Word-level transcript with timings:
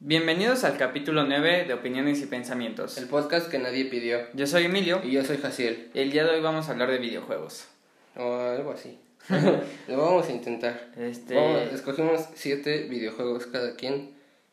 Bienvenidos 0.00 0.62
al 0.64 0.76
capítulo 0.76 1.24
9 1.24 1.64
de 1.66 1.74
Opiniones 1.74 2.20
y 2.22 2.26
Pensamientos. 2.26 2.98
El 2.98 3.06
podcast 3.08 3.50
que 3.50 3.58
nadie 3.58 3.84
pidió. 3.86 4.20
Yo 4.32 4.46
soy 4.46 4.66
Emilio 4.66 5.00
Y 5.04 5.10
yo 5.10 5.24
soy 5.24 5.38
Jaciel. 5.38 5.90
el 5.94 6.12
día 6.12 6.24
de 6.24 6.30
hoy 6.30 6.40
vamos 6.40 6.68
a 6.68 6.72
hablar 6.72 6.90
de 6.90 6.98
videojuegos. 6.98 7.66
O 8.16 8.32
algo 8.36 8.72
así. 8.72 8.98
Lo 9.88 9.96
vamos 9.98 10.28
a 10.28 10.32
intentar. 10.32 10.92
Este, 10.96 11.34
Vamos, 11.34 11.72
escogimos 11.72 12.28
siete 12.34 12.84
videojuegos 12.88 13.46
cada 13.46 13.74
quien. 13.74 14.12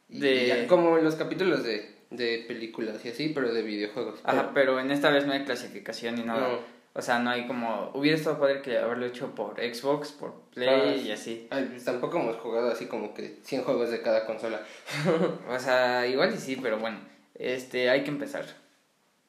Y 0.10 0.20
De- 0.20 0.48
ya, 0.48 0.68
como 0.68 0.98
los 0.98 1.16
capítulos 1.16 1.64
de, 1.64 1.92
de 2.10 2.44
películas 2.48 3.06
y 3.06 3.10
así, 3.10 3.30
pero 3.30 3.54
de 3.54 3.62
videojuegos. 3.62 4.20
Ajá, 4.24 4.52
pero 4.54 4.80
en 4.80 4.90
esta 4.92 5.10
vez 5.12 5.26
no 5.28 5.34
hay 5.34 5.44
clasificación 5.46 6.16
ni 6.16 6.24
nada. 6.24 6.48
No. 6.48 6.75
O 6.98 7.02
sea, 7.02 7.20
no 7.20 7.30
hay 7.30 7.46
como... 7.46 7.92
Hubiera 7.94 8.18
estado 8.18 8.40
padre 8.40 8.62
que 8.62 8.78
haberlo 8.78 9.06
hecho 9.06 9.36
por 9.36 9.60
Xbox, 9.60 10.14
por 10.14 10.34
Play 10.54 10.70
Ah, 10.70 10.96
y 10.96 11.02
sí. 11.04 11.12
así. 11.12 11.48
Ay, 11.52 11.68
pues 11.70 11.84
tampoco 11.84 12.18
hemos 12.20 12.38
jugado 12.38 12.72
así 12.72 12.86
como 12.88 13.14
que 13.14 13.40
100 13.44 13.64
juegos 13.64 13.90
de 13.92 14.02
cada 14.02 14.26
consola. 14.26 14.62
O 15.50 15.60
sea, 15.60 16.08
igual 16.08 16.34
y 16.34 16.38
sí, 16.38 16.56
pero 16.62 16.78
bueno. 16.80 17.00
Este, 17.38 17.90
hay 17.90 18.04
que 18.06 18.12
empezar. 18.12 18.46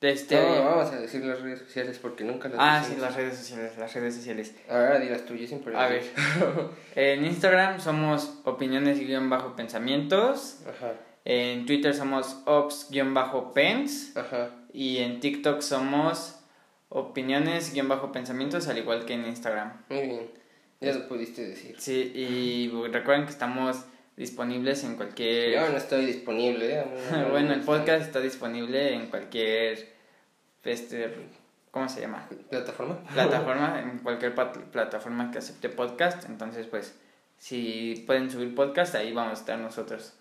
Este... 0.01 0.37
No, 0.37 0.65
vamos 0.65 0.93
a 0.93 1.01
decir 1.01 1.25
las 1.25 1.41
redes 1.41 1.59
sociales 1.61 1.99
porque 2.01 2.23
nunca 2.23 2.49
las 2.49 2.59
ah, 2.61 2.85
sí, 2.87 2.95
las 3.01 3.17
redes 3.17 3.37
sociales, 3.37 3.77
las 3.79 3.93
redes 3.95 4.15
sociales. 4.15 4.55
Ahora 4.69 5.01
dirás 5.01 5.25
tú, 5.27 5.35
yo 5.35 5.47
siempre 5.49 5.75
A 5.75 5.81
las 5.81 5.91
ver, 5.91 6.05
en 6.95 7.25
Instagram 7.25 7.81
somos 7.81 8.35
opiniones-pensamientos. 8.45 10.59
Ajá, 10.69 10.93
En 11.25 11.67
Twitter 11.67 11.93
somos 11.95 12.37
ops-pens. 12.45 14.17
ajá. 14.17 14.51
Y 14.73 14.99
en 14.99 15.19
TikTok 15.21 15.61
somos 15.63 16.36
opiniones-pensamientos, 16.89 18.69
al 18.69 18.79
igual 18.79 19.05
que 19.05 19.15
en 19.15 19.27
Instagram. 19.27 19.83
Muy 19.89 20.03
bien. 20.03 20.31
Ya 20.81 20.93
lo 20.93 21.09
pudiste 21.09 21.47
decir. 21.49 21.77
Sí, 21.79 22.13
y 22.15 22.71
recuerden 22.89 23.25
que 23.25 23.33
estamos 23.33 23.85
disponibles 24.17 24.85
en 24.85 24.97
cualquier... 24.97 25.53
Yo 25.53 25.69
no 25.71 25.77
estoy 25.77 26.07
disponible. 26.07 26.85
No, 27.13 27.29
bueno, 27.31 27.53
el 27.55 27.61
podcast 27.61 28.07
está 28.07 28.21
disponible 28.21 28.95
en 28.95 29.07
cualquier... 29.09 29.95
Este, 30.65 31.15
¿Cómo 31.71 31.89
se 31.89 32.01
llama? 32.01 32.29
¿Plataforma? 32.51 33.03
Plataforma, 33.13 33.81
en 33.93 33.99
cualquier 34.01 34.35
plataforma 34.35 35.31
que 35.31 35.39
acepte 35.39 35.69
podcast. 35.69 36.29
Entonces, 36.29 36.67
pues, 36.67 36.95
si 37.39 38.03
pueden 38.07 38.31
subir 38.31 38.55
podcast, 38.55 38.95
ahí 38.97 39.13
vamos 39.13 39.39
a 39.39 39.41
estar 39.41 39.59
nosotros. 39.59 40.15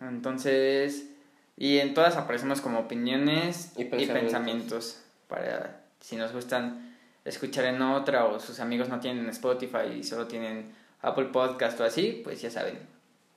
Entonces, 0.00 1.08
y 1.56 1.78
en 1.78 1.94
todas 1.94 2.16
aparecemos 2.16 2.60
como 2.60 2.80
opiniones 2.80 3.72
Y 3.76 3.82
y 3.82 3.84
pensamientos. 3.86 4.22
pensamientos. 4.32 5.02
Para 5.28 5.77
si 6.00 6.16
nos 6.16 6.32
gustan 6.32 6.96
escuchar 7.24 7.66
en 7.66 7.82
otra 7.82 8.24
o 8.26 8.40
sus 8.40 8.60
amigos 8.60 8.88
no 8.88 9.00
tienen 9.00 9.28
Spotify 9.28 9.92
y 9.98 10.04
solo 10.04 10.26
tienen 10.26 10.72
Apple 11.02 11.26
Podcast 11.26 11.78
o 11.80 11.84
así, 11.84 12.20
pues 12.24 12.40
ya 12.40 12.50
saben. 12.50 12.78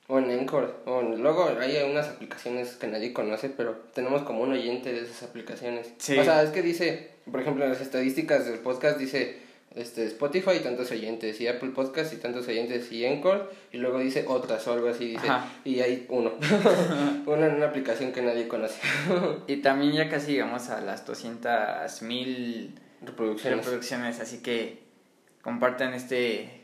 O 0.08 0.18
en 0.18 0.30
Encore. 0.30 0.68
O 0.86 1.00
en- 1.00 1.22
luego 1.22 1.48
hay 1.60 1.76
unas 1.90 2.08
aplicaciones 2.08 2.72
que 2.76 2.86
nadie 2.86 3.12
conoce, 3.12 3.48
pero 3.50 3.72
tenemos 3.94 4.22
como 4.22 4.42
un 4.42 4.52
oyente 4.52 4.92
de 4.92 5.02
esas 5.02 5.22
aplicaciones. 5.22 5.92
Sí. 5.98 6.18
O 6.18 6.24
sea, 6.24 6.42
es 6.42 6.50
que 6.50 6.62
dice, 6.62 7.10
por 7.30 7.40
ejemplo, 7.40 7.64
en 7.64 7.70
las 7.70 7.80
estadísticas 7.80 8.44
del 8.46 8.58
podcast 8.58 8.98
dice 8.98 9.40
este 9.74 10.04
Spotify 10.06 10.52
y 10.56 10.60
tantos 10.60 10.90
oyentes, 10.90 11.40
y 11.40 11.48
Apple 11.48 11.70
Podcast 11.70 12.12
y 12.12 12.16
tantos 12.16 12.46
oyentes, 12.48 12.90
y 12.92 13.04
Encore, 13.04 13.44
y 13.72 13.78
luego 13.78 13.98
dice 13.98 14.24
otras 14.28 14.66
o 14.68 14.72
algo 14.72 14.88
así, 14.88 15.06
dice, 15.08 15.28
Ajá. 15.28 15.46
y 15.64 15.80
hay 15.80 16.06
uno. 16.08 16.32
uno 17.26 17.46
en 17.46 17.54
una 17.54 17.66
aplicación 17.66 18.12
que 18.12 18.22
nadie 18.22 18.48
conoce. 18.48 18.80
Y 19.46 19.56
también 19.56 19.92
ya 19.92 20.08
casi 20.08 20.32
llegamos 20.32 20.68
a 20.70 20.80
las 20.80 21.06
200 21.06 22.02
mil 22.02 22.74
Reproducciones. 23.00 23.58
reproducciones, 23.58 24.20
así 24.20 24.42
que 24.42 24.82
compartan 25.42 25.94
este 25.94 26.60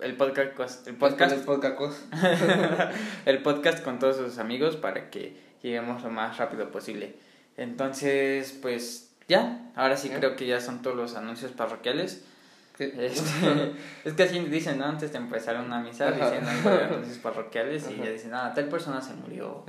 el 0.00 0.16
podcast 0.16 0.86
el 0.88 0.96
Podcast. 0.96 1.44
podcast 1.44 1.98
el 3.26 3.38
podcast 3.42 3.82
con 3.84 3.98
todos 3.98 4.16
sus 4.16 4.38
amigos 4.38 4.76
para 4.76 5.08
que 5.08 5.36
lleguemos 5.62 6.02
lo 6.02 6.10
más 6.10 6.36
rápido 6.36 6.70
posible. 6.70 7.14
Entonces, 7.56 8.58
pues 8.60 9.12
ya, 9.28 9.70
ahora 9.74 9.96
sí 9.96 10.10
creo 10.10 10.36
que 10.36 10.46
ya 10.46 10.60
son 10.60 10.82
todos 10.82 10.96
los 10.96 11.14
anuncios 11.14 11.52
parroquiales. 11.52 12.24
Este, 12.78 13.72
es 14.04 14.12
que 14.14 14.22
así 14.24 14.38
dicen, 14.40 14.78
¿no? 14.78 14.86
Antes 14.86 15.12
de 15.12 15.18
empezar 15.18 15.56
una 15.56 15.78
misa, 15.80 16.08
Ajá. 16.08 16.30
dicen 16.30 16.44
anuncios 16.68 17.18
parroquiales 17.18 17.88
y 17.88 17.94
Ajá. 17.94 18.04
ya 18.04 18.10
dicen, 18.10 18.34
ah, 18.34 18.52
tal 18.54 18.68
persona 18.68 19.00
se 19.00 19.14
murió. 19.14 19.64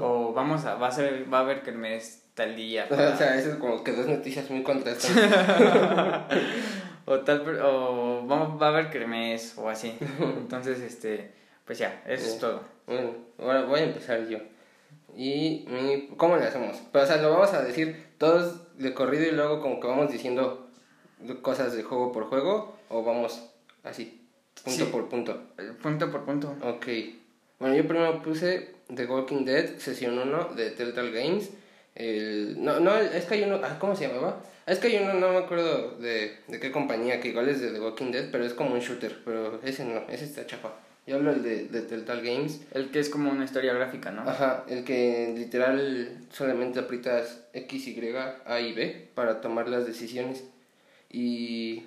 o 0.00 0.32
vamos 0.32 0.64
a, 0.64 0.76
va 0.76 0.88
a 0.88 0.90
ser, 0.90 1.32
va 1.32 1.38
a 1.38 1.40
haber 1.42 1.62
kermés 1.62 2.24
tal 2.34 2.56
día. 2.56 2.86
O 2.90 3.16
sea, 3.16 3.36
eso 3.36 3.50
es 3.50 3.56
como 3.56 3.84
que 3.84 3.92
dos 3.92 4.06
noticias 4.06 4.48
muy 4.50 4.62
contrastantes. 4.62 5.30
o 7.04 7.20
tal 7.20 7.60
o 7.62 8.24
vamos, 8.26 8.60
va 8.60 8.66
a 8.66 8.70
haber 8.70 8.90
kermés 8.90 9.54
o 9.58 9.68
así. 9.68 9.96
Entonces, 10.18 10.80
este, 10.80 11.32
pues 11.66 11.78
ya, 11.78 12.02
eso 12.06 12.26
es 12.26 12.38
todo. 12.38 12.62
Bueno, 12.86 13.10
ahora 13.38 13.64
voy 13.64 13.80
a 13.80 13.84
empezar 13.84 14.26
yo. 14.26 14.38
¿Y 15.14 15.66
cómo 16.16 16.36
le 16.36 16.44
hacemos? 16.44 16.80
Pero, 16.92 17.04
o 17.04 17.06
sea, 17.06 17.16
lo 17.16 17.30
vamos 17.30 17.52
a 17.52 17.62
decir 17.62 18.06
todos 18.18 18.78
de 18.78 18.94
corrido 18.94 19.24
y 19.24 19.32
luego 19.32 19.60
como 19.60 19.80
que 19.80 19.86
vamos 19.86 20.10
diciendo 20.12 20.67
cosas 21.42 21.74
de 21.76 21.82
juego 21.82 22.12
por 22.12 22.24
juego 22.24 22.76
o 22.88 23.02
vamos 23.02 23.42
así, 23.84 24.20
punto 24.64 24.84
Sí. 24.84 24.90
por 24.92 25.08
punto. 25.08 25.42
Eh, 25.58 25.72
Punto 25.82 26.10
por 26.10 26.24
punto. 26.24 26.54
Ok. 26.62 26.86
Bueno, 27.58 27.74
yo 27.74 27.86
primero 27.88 28.22
puse 28.22 28.74
The 28.94 29.06
Walking 29.06 29.44
Dead, 29.44 29.78
sesión 29.78 30.18
1 30.18 30.50
de 30.54 30.70
Telltale 30.70 31.10
Games. 31.10 31.50
El, 31.94 32.62
no, 32.62 32.78
no, 32.78 32.96
es 32.96 33.24
que 33.24 33.34
hay 33.34 33.42
uno, 33.42 33.60
ah, 33.64 33.76
¿cómo 33.80 33.96
se 33.96 34.06
llamaba? 34.06 34.40
Es 34.66 34.78
que 34.78 34.86
hay 34.88 34.98
uno, 35.02 35.14
no 35.14 35.30
me 35.32 35.38
acuerdo 35.38 35.92
de, 35.98 36.36
de 36.46 36.60
qué 36.60 36.70
compañía, 36.70 37.20
que 37.20 37.28
igual 37.28 37.48
es 37.48 37.60
de 37.60 37.72
The 37.72 37.80
Walking 37.80 38.12
Dead, 38.12 38.30
pero 38.30 38.44
es 38.44 38.54
como 38.54 38.74
un 38.74 38.80
shooter, 38.80 39.22
pero 39.24 39.60
ese 39.64 39.84
no, 39.84 40.02
ese 40.08 40.26
está 40.26 40.46
chapa. 40.46 40.74
Yo 41.08 41.16
hablo 41.16 41.32
el 41.32 41.42
de, 41.42 41.64
de 41.68 41.80
Telltale 41.80 42.22
Games. 42.22 42.60
El 42.72 42.90
que 42.90 43.00
es 43.00 43.08
como 43.08 43.30
una 43.32 43.44
historia 43.46 43.72
gráfica, 43.72 44.10
¿no? 44.12 44.22
Ajá, 44.28 44.64
el 44.68 44.84
que 44.84 45.34
literal 45.36 46.18
solamente 46.30 46.78
aprietas 46.78 47.46
X, 47.54 47.88
Y, 47.88 48.12
A 48.44 48.60
y 48.60 48.72
B 48.74 49.08
para 49.14 49.40
tomar 49.40 49.68
las 49.68 49.86
decisiones. 49.86 50.44
Y. 51.10 51.84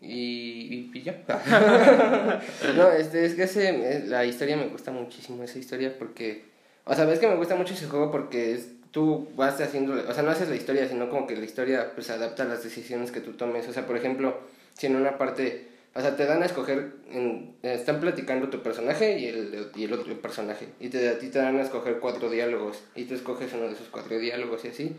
Y. 0.00 0.90
y 0.92 1.02
ya. 1.02 1.22
no, 2.76 2.90
este, 2.92 3.24
es 3.24 3.34
que 3.34 3.44
ese, 3.44 3.68
eh, 3.70 4.04
la 4.06 4.24
historia 4.24 4.56
me 4.56 4.68
gusta 4.68 4.90
muchísimo, 4.92 5.42
esa 5.42 5.58
historia, 5.58 5.96
porque. 5.98 6.44
O 6.84 6.94
sea, 6.94 7.04
ves 7.04 7.18
que 7.18 7.26
me 7.26 7.36
gusta 7.36 7.56
mucho 7.56 7.74
ese 7.74 7.86
juego 7.86 8.10
porque 8.12 8.52
es, 8.54 8.68
tú 8.90 9.28
vas 9.36 9.60
haciendo. 9.60 9.94
O 10.08 10.12
sea, 10.12 10.22
no 10.22 10.30
haces 10.30 10.48
la 10.48 10.56
historia, 10.56 10.88
sino 10.88 11.08
como 11.10 11.26
que 11.26 11.36
la 11.36 11.44
historia 11.44 11.92
pues 11.94 12.10
adapta 12.10 12.44
a 12.44 12.46
las 12.46 12.62
decisiones 12.62 13.10
que 13.10 13.20
tú 13.20 13.32
tomes. 13.32 13.66
O 13.68 13.72
sea, 13.72 13.86
por 13.86 13.96
ejemplo, 13.96 14.38
si 14.74 14.86
en 14.86 14.96
una 14.96 15.18
parte. 15.18 15.68
O 15.94 16.00
sea, 16.02 16.14
te 16.14 16.26
dan 16.26 16.42
a 16.42 16.46
escoger, 16.46 16.92
en- 17.10 17.54
están 17.62 18.00
platicando 18.00 18.50
tu 18.50 18.62
personaje 18.62 19.18
y 19.18 19.28
el, 19.28 19.68
y 19.74 19.84
el 19.84 19.92
otro 19.94 20.20
personaje. 20.20 20.66
Y 20.78 20.90
te, 20.90 21.08
a 21.08 21.18
ti 21.18 21.28
te 21.28 21.38
dan 21.38 21.56
a 21.56 21.62
escoger 21.62 22.00
cuatro 22.00 22.28
diálogos. 22.28 22.82
Y 22.94 23.04
tú 23.04 23.14
escoges 23.14 23.50
uno 23.54 23.64
de 23.64 23.72
esos 23.72 23.88
cuatro 23.88 24.18
diálogos 24.18 24.62
y 24.66 24.68
así. 24.68 24.94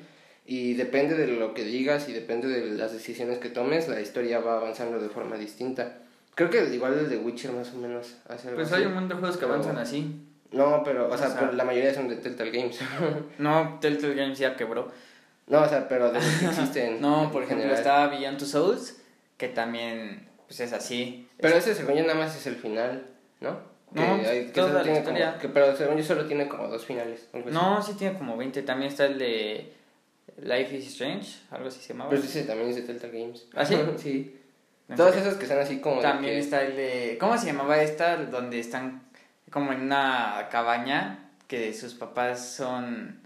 Y 0.49 0.75
depende 0.75 1.15
de 1.15 1.27
lo 1.27 1.53
que 1.53 1.63
digas 1.65 2.07
y 2.07 2.13
depende 2.13 2.47
de 2.47 2.77
las 2.77 2.93
decisiones 2.93 3.37
que 3.39 3.49
tomes, 3.49 3.87
la 3.89 3.99
historia 4.01 4.39
va 4.39 4.55
avanzando 4.57 4.97
de 4.99 5.09
forma 5.09 5.35
distinta. 5.35 5.97
Creo 6.35 6.49
que 6.49 6.63
igual 6.73 6.93
el 6.97 7.09
de 7.09 7.17
Witcher 7.17 7.51
más 7.51 7.73
o 7.73 7.77
menos 7.77 8.15
hace 8.29 8.47
algo 8.47 8.59
Pues 8.61 8.71
así. 8.71 8.81
hay 8.81 8.87
un 8.87 8.93
montón 8.93 9.17
de 9.17 9.21
juegos 9.21 9.37
que 9.37 9.45
avanzan 9.45 9.77
así. 9.77 10.15
No, 10.51 10.81
pero, 10.85 11.09
o 11.11 11.17
sea, 11.17 11.27
O 11.27 11.31
sea- 11.31 11.39
pero 11.41 11.51
la 11.51 11.65
mayoría 11.65 11.93
son 11.93 12.07
de 12.07 12.15
Telltale 12.15 12.51
Games. 12.51 12.79
No, 13.39 13.77
Telltale 13.81 14.15
Games 14.15 14.39
ya 14.39 14.55
quebró. 14.55 14.89
no, 15.47 15.61
o 15.63 15.67
sea, 15.67 15.87
pero 15.89 16.11
de 16.13 16.19
los 16.21 16.23
que 16.39 16.45
existen. 16.45 17.01
No, 17.01 17.29
por 17.31 17.43
ejemplo, 17.43 17.63
general. 17.65 17.77
está 17.79 18.07
Beyond 18.07 18.37
Two 18.37 18.45
Souls, 18.47 19.01
que 19.37 19.49
también 19.49 20.27
pues 20.47 20.61
es 20.61 20.71
así. 20.71 21.27
Pero 21.41 21.55
ese 21.57 21.75
según 21.75 21.95
yo 21.95 22.03
nada 22.03 22.15
más 22.15 22.33
es 22.37 22.47
el 22.47 22.55
final, 22.55 23.05
¿no? 23.41 23.59
No, 23.91 24.21
que, 24.21 24.27
hay- 24.27 24.45
que 24.47 24.61
solo 24.61 24.81
tiene 24.81 25.03
como, 25.03 25.17
que, 25.41 25.49
pero 25.49 25.75
según 25.75 25.97
yo 25.97 26.03
solo 26.03 26.25
tiene 26.25 26.47
como 26.47 26.67
dos 26.69 26.85
finales. 26.85 27.27
No, 27.51 27.81
sí 27.81 27.93
tiene 27.97 28.17
como 28.17 28.37
20. 28.37 28.61
También 28.61 28.91
está 28.91 29.05
el 29.05 29.17
de 29.17 29.73
Life 30.41 30.75
is 30.75 30.87
Strange, 30.87 31.27
algo 31.51 31.67
así 31.67 31.79
se 31.81 31.89
llamaba. 31.93 32.09
Pero 32.11 32.21
ese 32.21 32.43
también 32.43 32.69
es 32.69 32.75
de 32.75 32.81
Telltale 32.83 33.19
Games. 33.21 33.47
¿Ah, 33.55 33.65
sí? 33.65 33.75
sí. 33.97 34.35
¿En 34.89 34.95
Todos 34.95 35.15
esos 35.15 35.33
que 35.35 35.45
son 35.47 35.57
así 35.59 35.79
como. 35.79 35.99
También 36.01 36.33
que- 36.35 36.39
está 36.39 36.63
el 36.63 36.75
de... 36.75 37.17
¿Cómo 37.19 37.37
se 37.37 37.47
llamaba 37.47 37.81
esta? 37.81 38.17
Donde 38.17 38.59
están 38.59 39.03
como 39.51 39.73
en 39.73 39.81
una 39.81 40.47
cabaña 40.51 41.31
que 41.47 41.73
sus 41.73 41.93
papás 41.93 42.55
son 42.55 43.21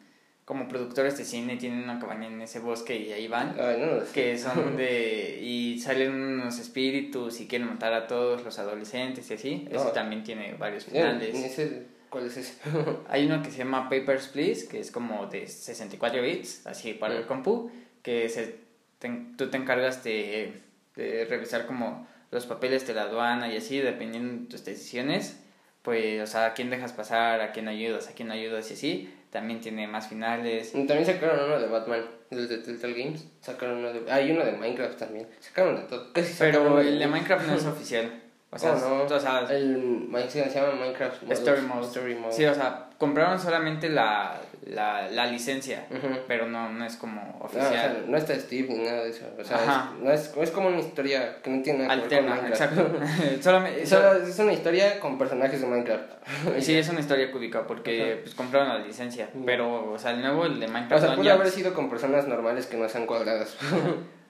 como 0.45 0.67
productores 0.67 1.17
de 1.17 1.23
cine, 1.23 1.55
tienen 1.57 1.83
una 1.83 1.99
cabaña 1.99 2.27
en 2.27 2.41
ese 2.41 2.59
bosque 2.59 2.95
y 2.97 3.11
ahí 3.13 3.27
van. 3.27 3.55
Ay, 3.59 3.77
no, 3.79 3.85
no 3.99 4.05
sé. 4.05 4.11
Que 4.11 4.37
son 4.37 4.75
de... 4.77 5.39
y 5.41 5.79
salen 5.79 6.13
unos 6.13 6.59
espíritus 6.59 7.39
y 7.41 7.47
quieren 7.47 7.67
matar 7.67 7.93
a 7.93 8.07
todos 8.07 8.43
los 8.43 8.57
adolescentes 8.59 9.29
y 9.29 9.33
así. 9.35 9.67
Ese 9.69 9.83
No. 9.85 9.91
también 9.91 10.23
tiene 10.23 10.53
varios 10.55 10.85
finales. 10.85 11.35
ese- 11.35 11.83
¿Cuál 12.11 12.27
es 12.27 12.37
ese? 12.37 12.53
Hay 13.09 13.25
uno 13.25 13.41
que 13.41 13.49
se 13.49 13.57
llama 13.59 13.89
Papers, 13.89 14.27
Please, 14.27 14.67
que 14.67 14.79
es 14.79 14.91
como 14.91 15.25
de 15.25 15.47
64 15.47 16.21
bits, 16.21 16.67
así 16.67 16.93
para 16.93 17.15
el 17.15 17.23
Mm. 17.23 17.27
compu, 17.27 17.71
que 18.03 18.29
se, 18.29 18.57
te- 18.99 19.25
tú 19.37 19.49
te 19.49 19.57
encargas 19.57 20.03
de, 20.03 20.61
de 20.95 21.25
revisar 21.25 21.65
como 21.65 22.07
los 22.29 22.45
papeles 22.45 22.85
de 22.85 22.93
la 22.93 23.03
aduana 23.03 23.51
y 23.51 23.57
así, 23.57 23.79
dependiendo 23.79 24.43
de 24.43 24.49
tus 24.49 24.63
decisiones, 24.65 25.37
pues, 25.81 26.21
o 26.21 26.27
sea, 26.27 26.45
a 26.47 26.53
quién 26.53 26.69
dejas 26.69 26.93
pasar, 26.93 27.41
a 27.41 27.51
quién 27.53 27.67
ayudas, 27.67 28.07
a 28.07 28.11
quién 28.13 28.29
ayudas 28.29 28.69
y 28.69 28.73
así. 28.75 29.13
También 29.31 29.61
tiene 29.61 29.87
más 29.87 30.09
finales. 30.09 30.73
También 30.73 31.05
sacaron 31.05 31.45
uno 31.45 31.57
de 31.59 31.67
Batman, 31.67 32.01
el 32.31 32.49
de 32.49 32.57
Telltale 32.57 32.93
Games. 33.01 33.25
Sacaron 33.39 33.77
uno 33.77 33.93
de. 33.93 34.11
Hay 34.11 34.29
uno 34.29 34.43
de 34.43 34.51
Minecraft 34.51 34.97
también. 34.99 35.25
Sacaron 35.39 35.77
de 35.77 35.83
todo. 35.83 36.11
Casi 36.11 36.33
sacaron 36.33 36.75
Pero 36.75 36.81
el 36.81 36.99
de 36.99 37.07
Minecraft 37.07 37.47
no 37.47 37.55
es 37.55 37.65
oficial. 37.65 38.20
O 38.53 38.59
sea, 38.59 38.75
no. 38.75 39.03
o 39.03 39.19
sea 39.19 39.45
El, 39.49 40.09
se 40.27 40.49
llama 40.49 40.73
Minecraft 40.73 41.31
Story 41.31 41.61
Mode. 41.61 41.87
Story 41.87 42.15
Mode. 42.15 42.33
Sí, 42.33 42.45
o 42.45 42.53
sea, 42.53 42.89
compraron 42.97 43.39
solamente 43.39 43.87
la, 43.87 44.41
la, 44.67 45.09
la 45.09 45.25
licencia, 45.27 45.85
pero 46.27 46.47
no, 46.47 46.69
no 46.69 46.85
es 46.85 46.97
como 46.97 47.21
No, 47.21 47.45
o 47.45 47.49
sea, 47.49 47.63
oficial. 47.63 48.05
no 48.07 48.17
está 48.17 48.35
Steve 48.35 48.67
ni 48.67 48.83
nada 48.83 49.03
de 49.05 49.11
eso. 49.11 49.25
O 49.39 49.43
sea, 49.45 49.57
es, 49.95 50.03
no 50.03 50.11
es, 50.11 50.33
es 50.35 50.51
como 50.51 50.67
una 50.67 50.79
historia 50.79 51.41
que 51.41 51.49
no 51.49 51.63
tiene 51.63 51.87
nada 51.87 51.95
que 52.03 52.09
ver 52.09 52.23
con 52.23 52.29
Alterna, 52.29 52.49
Minecraft. 52.49 52.61
exacto. 52.61 53.41
Solamente, 53.41 53.85
Solo 53.85 54.13
es 54.15 54.39
una 54.39 54.53
historia 54.53 54.99
con 54.99 55.17
personajes 55.17 55.61
de 55.61 55.67
Minecraft. 55.67 56.11
Sí, 56.59 56.75
es 56.77 56.89
una 56.89 56.99
historia 56.99 57.31
cúbica 57.31 57.65
porque 57.65 58.19
pues 58.21 58.35
compraron 58.35 58.67
la 58.67 58.79
licencia, 58.79 59.29
pero 59.45 59.93
o 59.93 59.97
sea, 59.97 60.11
el 60.11 60.21
nuevo 60.21 60.45
el 60.45 60.59
de 60.59 60.65
O 60.65 60.69
Minecraft 60.69 61.03
sea, 61.05 61.15
pudo 61.15 61.31
haber 61.31 61.49
sido 61.49 61.73
con 61.73 61.89
personas 61.89 62.27
normales 62.27 62.67
que 62.67 62.75
no 62.75 62.89
sean 62.89 63.05
cuadradas. 63.05 63.55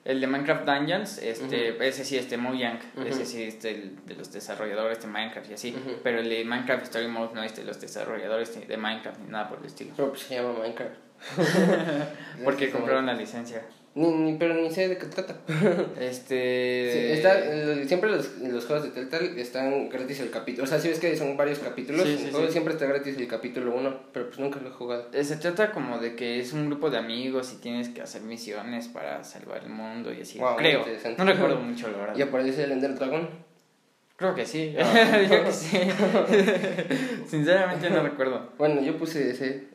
El 0.03 0.19
de 0.19 0.27
Minecraft 0.27 0.65
Dungeons, 0.65 1.17
este 1.19 1.87
ese 1.87 2.05
sí 2.05 2.17
este 2.17 2.37
Mojang, 2.37 2.79
Ujú. 2.95 3.05
ese 3.07 3.25
sí 3.25 3.43
es 3.43 3.63
el 3.65 4.03
de 4.05 4.15
los 4.15 4.31
desarrolladores 4.31 5.01
de 5.01 5.07
Minecraft 5.07 5.49
y 5.51 5.53
así, 5.53 5.75
pero 6.03 6.19
el 6.19 6.29
de 6.29 6.43
Minecraft 6.43 6.83
Story 6.83 7.07
Mode 7.07 7.33
no 7.35 7.43
es 7.43 7.55
de 7.55 7.63
los 7.63 7.79
desarrolladores 7.79 8.67
de 8.67 8.77
Minecraft 8.77 9.19
ni 9.19 9.29
nada 9.31 9.47
por 9.49 9.59
el 9.59 9.65
estilo. 9.65 9.93
Pero 9.95 10.09
pues 10.09 10.21
se 10.23 10.35
llama 10.35 10.53
Minecraft. 10.53 10.95
Porque 12.43 12.71
compraron 12.71 13.05
la 13.05 13.13
licencia. 13.13 13.61
Ni, 13.93 14.07
ni, 14.09 14.33
pero 14.37 14.53
ni 14.53 14.71
sé 14.71 14.87
de 14.87 14.97
qué 14.97 15.05
trata. 15.07 15.35
Este 15.99 16.89
Sí, 16.93 17.11
está, 17.17 17.37
el- 17.39 17.87
siempre 17.89 18.09
los, 18.09 18.37
los 18.37 18.65
juegos 18.65 18.85
de 18.85 18.91
Telltale 18.91 19.39
están 19.41 19.89
gratis 19.89 20.21
el 20.21 20.29
capítulo. 20.29 20.63
O 20.63 20.67
sea, 20.67 20.79
si 20.79 20.87
ves 20.87 20.99
que 20.99 21.15
son 21.17 21.35
varios 21.35 21.59
capítulos, 21.59 22.03
Sí, 22.07 22.29
siempre 22.49 22.73
está 22.73 22.85
gratis 22.85 23.17
el 23.17 23.27
capítulo 23.27 23.75
1, 23.75 23.99
pero 24.13 24.27
pues 24.27 24.39
nunca 24.39 24.61
lo 24.61 24.69
he 24.69 24.71
jugado. 24.71 25.09
Eh, 25.11 25.23
Se 25.25 25.35
trata 25.35 25.71
como 25.71 25.97
de 25.99 26.15
que 26.15 26.39
es 26.39 26.53
un 26.53 26.67
grupo 26.67 26.89
de 26.89 26.99
amigos 26.99 27.51
y 27.53 27.57
tienes 27.61 27.89
que 27.89 28.01
hacer 28.01 28.21
misiones 28.21 28.87
para 28.87 29.25
salvar 29.25 29.63
el 29.63 29.69
mundo 29.69 30.13
y 30.13 30.21
así. 30.21 30.39
Wow, 30.39 30.55
Creo. 30.55 30.85
No 31.17 31.25
recuerdo 31.25 31.57
mucho, 31.59 31.89
la 31.89 31.97
verdad. 31.97 32.15
¿Y 32.17 32.21
aparece 32.21 32.63
el 32.63 32.71
Ender 32.71 32.95
Dragon? 32.95 33.27
Creo 34.15 34.35
que 34.35 34.45
sí. 34.45 34.73
Ah. 34.79 35.17
Digo 35.29 35.43
que 35.43 35.51
sí. 35.51 35.77
Sinceramente 37.27 37.89
no 37.89 38.03
recuerdo. 38.03 38.51
Bueno, 38.57 38.81
yo 38.81 38.97
puse 38.97 39.31
ese, 39.31 39.65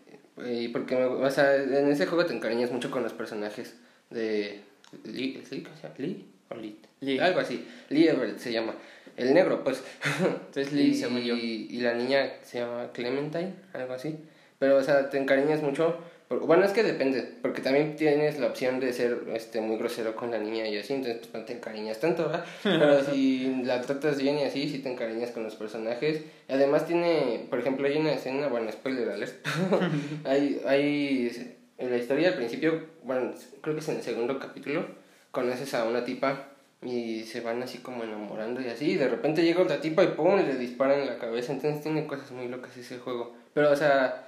y 0.45 0.69
porque 0.69 0.97
me, 0.97 1.05
o 1.05 1.31
sea, 1.31 1.55
en 1.57 1.89
ese 1.91 2.07
juego 2.07 2.25
te 2.27 2.35
encariñas 2.35 2.71
mucho 2.71 2.91
con 2.91 3.03
los 3.03 3.13
personajes 3.13 3.77
de 4.11 4.61
Lee, 5.05 5.41
¿es 5.43 5.51
Lee? 5.51 5.63
¿Cómo 5.63 5.77
se 5.77 5.83
llama? 5.83 5.95
¿Lee? 5.99 6.27
¿O 6.51 6.55
Lee? 6.55 6.79
Lee. 7.01 7.19
Algo 7.19 7.41
así. 7.41 7.67
Lee 7.91 8.09
Everett 8.09 8.39
se 8.39 8.53
llama. 8.53 8.75
El 9.17 9.33
negro, 9.35 9.65
pues. 9.65 9.83
Entonces 10.21 10.73
Lee, 10.73 10.93
y, 10.93 11.25
yo. 11.25 11.37
y 11.37 11.81
la 11.81 11.95
niña 11.95 12.35
se 12.43 12.61
llama 12.61 12.91
Clementine, 12.93 13.55
algo 13.73 13.95
así. 13.95 14.17
Pero, 14.59 14.77
o 14.77 14.83
sea, 14.83 15.11
te 15.11 15.19
encariñas 15.19 15.63
mucho. 15.63 15.99
bueno, 16.29 16.65
es 16.65 16.73
que 16.73 16.83
depende, 16.83 17.23
porque 17.43 17.61
también 17.61 17.95
tienes 17.97 18.39
la 18.39 18.47
opción 18.47 18.81
de 18.81 18.93
ser 18.93 19.25
este, 19.35 19.61
muy 19.61 19.77
grosero 19.77 20.17
con 20.17 20.31
la 20.31 20.39
niña 20.39 20.67
y 20.67 20.79
así, 20.79 20.95
entonces 20.95 21.27
pues, 21.27 21.35
no 21.35 21.45
te 21.45 21.53
encariñas 21.53 22.01
tanto, 22.01 22.25
¿verdad? 22.25 22.45
Pero 22.63 23.05
si 23.05 23.63
la 23.65 23.83
tratas 23.83 24.21
bien 24.21 24.39
y 24.39 24.45
así, 24.45 24.69
sí 24.69 24.79
te 24.79 24.91
encariñas 24.91 25.31
con 25.31 25.43
los 25.43 25.57
personajes. 25.57 26.23
Además 26.49 26.87
tiene, 26.87 27.47
por 27.51 27.59
ejemplo, 27.59 27.87
hay 27.87 27.99
una 27.99 28.15
escena, 28.15 28.49
bueno, 28.49 28.73
spoiler 28.73 29.11
alert, 29.11 29.47
hay, 30.25 30.61
hay, 30.67 31.56
en 31.79 31.91
la 31.91 31.97
historia 31.97 32.29
al 32.29 32.35
principio, 32.35 32.87
bueno, 33.03 33.33
creo 33.61 33.75
que 33.75 33.81
es 33.81 33.89
en 33.89 33.97
el 33.97 34.03
segundo 34.03 34.39
capítulo, 34.39 34.87
conoces 35.31 35.75
a 35.75 35.85
una 35.85 36.05
tipa 36.05 36.49
y 36.83 37.25
se 37.25 37.41
van 37.41 37.63
así 37.63 37.79
como 37.79 38.05
enamorando 38.05 38.61
y 38.61 38.69
así, 38.69 38.93
y 38.93 38.97
de 38.97 39.09
repente 39.09 39.43
llega 39.43 39.63
otra 39.63 39.81
tipa 39.81 40.05
y 40.05 40.09
pum, 40.09 40.37
le 40.37 40.57
disparan 40.57 41.01
en 41.01 41.07
la 41.07 41.19
cabeza, 41.19 41.53
entonces 41.53 41.83
tiene 41.83 42.07
cosas 42.07 42.31
muy 42.31 42.49
locas 42.49 42.77
ese 42.77 42.99
juego. 42.99 43.35
Pero, 43.55 43.71
o 43.71 43.77
sea, 43.77 44.27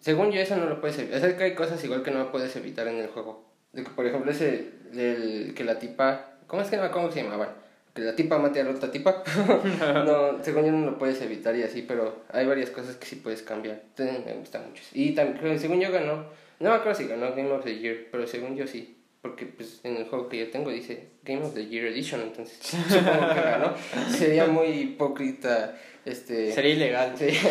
según 0.00 0.30
yo 0.30 0.40
eso 0.40 0.56
no 0.56 0.66
lo 0.66 0.80
puedes 0.80 0.98
evitar, 0.98 1.24
es 1.24 1.34
que 1.34 1.44
hay 1.44 1.54
cosas 1.54 1.82
igual 1.84 2.02
que 2.02 2.10
no 2.10 2.30
puedes 2.30 2.54
evitar 2.56 2.86
en 2.88 2.96
el 2.96 3.08
juego. 3.08 3.44
De 3.72 3.84
que, 3.84 3.90
por 3.90 4.06
ejemplo, 4.06 4.30
ese, 4.30 4.70
del 4.92 5.54
que 5.54 5.64
la 5.64 5.78
tipa, 5.78 6.38
¿cómo 6.46 6.62
es 6.62 6.68
que 6.68 6.76
no 6.76 6.90
cómo 6.90 7.10
se 7.10 7.22
llamaban? 7.22 7.50
Que 7.94 8.02
la 8.02 8.14
tipa 8.14 8.38
mate 8.38 8.60
a 8.60 8.64
la 8.64 8.70
otra 8.70 8.90
tipa. 8.90 9.22
no, 10.06 10.42
según 10.42 10.64
yo 10.64 10.72
no 10.72 10.90
lo 10.92 10.98
puedes 10.98 11.20
evitar 11.20 11.54
y 11.56 11.62
así, 11.62 11.82
pero 11.82 12.22
hay 12.30 12.46
varias 12.46 12.70
cosas 12.70 12.96
que 12.96 13.06
sí 13.06 13.16
puedes 13.16 13.42
cambiar. 13.42 13.82
Entonces 13.88 14.24
me 14.24 14.34
gusta 14.34 14.60
mucho. 14.60 14.82
Y 14.92 15.14
también, 15.14 15.58
según 15.58 15.80
yo 15.80 15.90
ganó, 15.90 16.26
no 16.60 16.70
me 16.70 16.76
acuerdo 16.76 16.98
si 16.98 17.06
ganó 17.06 17.30
Game 17.34 17.50
of 17.50 17.64
the 17.64 17.78
Year, 17.78 18.06
pero 18.10 18.26
según 18.26 18.56
yo 18.56 18.66
sí. 18.66 18.94
Porque 19.20 19.46
pues 19.46 19.80
en 19.82 19.96
el 19.96 20.04
juego 20.04 20.28
que 20.28 20.38
yo 20.38 20.50
tengo 20.50 20.70
dice 20.70 21.08
Game 21.24 21.42
of 21.42 21.52
the 21.52 21.66
Year 21.66 21.86
Edition, 21.86 22.20
entonces 22.20 22.58
supongo 22.88 23.34
que 23.34 23.40
ganó. 23.40 23.74
Sería 24.10 24.46
muy 24.46 24.66
hipócrita 24.68 25.76
este 26.04 26.52
Sería 26.52 26.74
ilegal. 26.74 27.14
Sí. 27.18 27.26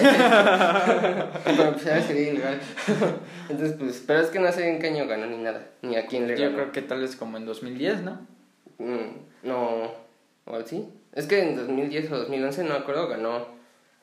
Pero 1.46 1.74
pues 1.74 1.84
ya 1.86 2.02
sería 2.02 2.32
ilegal. 2.32 2.60
Entonces, 3.50 3.76
pues, 3.78 4.04
pero 4.08 4.20
es 4.22 4.30
que 4.30 4.40
no 4.40 4.52
sé 4.52 4.68
en 4.70 4.80
qué 4.80 4.88
año 4.88 5.08
ganó 5.08 5.26
ni 5.28 5.38
nada, 5.38 5.68
ni 5.82 5.96
a 5.96 6.06
quién 6.08 6.28
le 6.28 6.36
Yo 6.38 6.46
ganó. 6.46 6.56
creo 6.56 6.72
que 6.72 6.82
tal 6.82 7.02
vez 7.02 7.16
como 7.16 7.38
en 7.38 7.46
2010, 7.46 8.02
¿no? 8.02 8.26
Mm, 8.80 9.18
no, 9.44 9.92
o 10.46 10.62
sí. 10.66 10.88
Es 11.14 11.28
que 11.28 11.42
en 11.42 11.56
2010 11.56 12.12
o 12.12 12.18
2011, 12.20 12.64
no 12.64 12.70
me 12.72 12.80
acuerdo, 12.80 13.08
ganó 13.08 13.46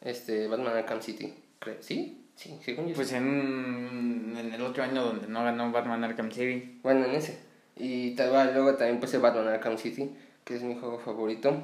este 0.02 0.46
Batman 0.48 0.76
Arkham 0.76 1.00
City. 1.02 1.34
creo. 1.58 1.76
¿Sí? 1.80 2.23
Sí, 2.36 2.58
según 2.62 2.88
yo. 2.88 2.94
Pues 2.94 3.12
en, 3.12 4.34
en 4.38 4.52
el 4.52 4.62
otro 4.62 4.82
año 4.82 5.04
donde 5.04 5.28
no 5.28 5.44
ganó 5.44 5.70
Batman 5.70 6.04
Arkham 6.04 6.30
City. 6.30 6.80
Bueno, 6.82 7.04
en 7.06 7.12
ese. 7.12 7.38
Y 7.76 8.14
tal 8.14 8.30
vez 8.30 8.54
luego 8.54 8.74
también 8.74 9.00
puse 9.00 9.18
Batman 9.18 9.48
Arkham 9.48 9.78
City, 9.78 10.10
que 10.44 10.54
es 10.54 10.62
mi 10.62 10.74
juego 10.74 10.98
favorito. 10.98 11.56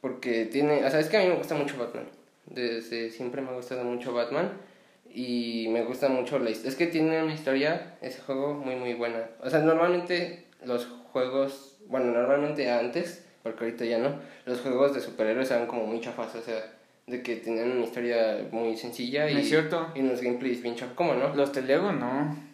Porque 0.00 0.46
tiene, 0.46 0.84
o 0.84 0.90
sea, 0.90 1.00
es 1.00 1.08
que 1.08 1.16
a 1.16 1.20
mí 1.20 1.28
me 1.28 1.36
gusta 1.36 1.54
mucho 1.54 1.76
Batman. 1.78 2.06
Desde 2.46 3.10
siempre 3.10 3.42
me 3.42 3.50
ha 3.50 3.54
gustado 3.54 3.84
mucho 3.84 4.12
Batman. 4.12 4.50
Y 5.12 5.66
me 5.70 5.82
gusta 5.82 6.08
mucho 6.08 6.38
la 6.38 6.50
historia. 6.50 6.70
Es 6.70 6.76
que 6.76 6.86
tiene 6.86 7.22
una 7.22 7.34
historia, 7.34 7.96
ese 8.00 8.20
juego, 8.20 8.54
muy, 8.54 8.76
muy 8.76 8.94
buena. 8.94 9.28
O 9.42 9.50
sea, 9.50 9.60
normalmente 9.60 10.46
los 10.64 10.86
juegos, 11.12 11.78
bueno, 11.88 12.12
normalmente 12.12 12.70
antes, 12.70 13.24
porque 13.42 13.64
ahorita 13.64 13.84
ya 13.84 13.98
no, 13.98 14.14
los 14.46 14.60
juegos 14.60 14.94
de 14.94 15.00
superhéroes 15.00 15.50
eran 15.50 15.66
como 15.66 15.86
muy 15.86 16.00
chafas. 16.00 16.34
O 16.36 16.42
sea, 16.42 16.62
de 17.06 17.22
que 17.22 17.36
tenían 17.36 17.70
una 17.72 17.84
historia 17.84 18.38
muy 18.52 18.76
sencilla 18.76 19.28
y, 19.30 19.34
¿No 19.34 19.40
es 19.40 19.48
cierto? 19.48 19.88
y 19.94 20.00
unos 20.00 20.20
gameplays 20.20 20.62
bien. 20.62 20.76
¿Cómo 20.94 21.14
no? 21.14 21.34
Los 21.34 21.52
de 21.52 21.62
Lego 21.62 21.92
no. 21.92 22.48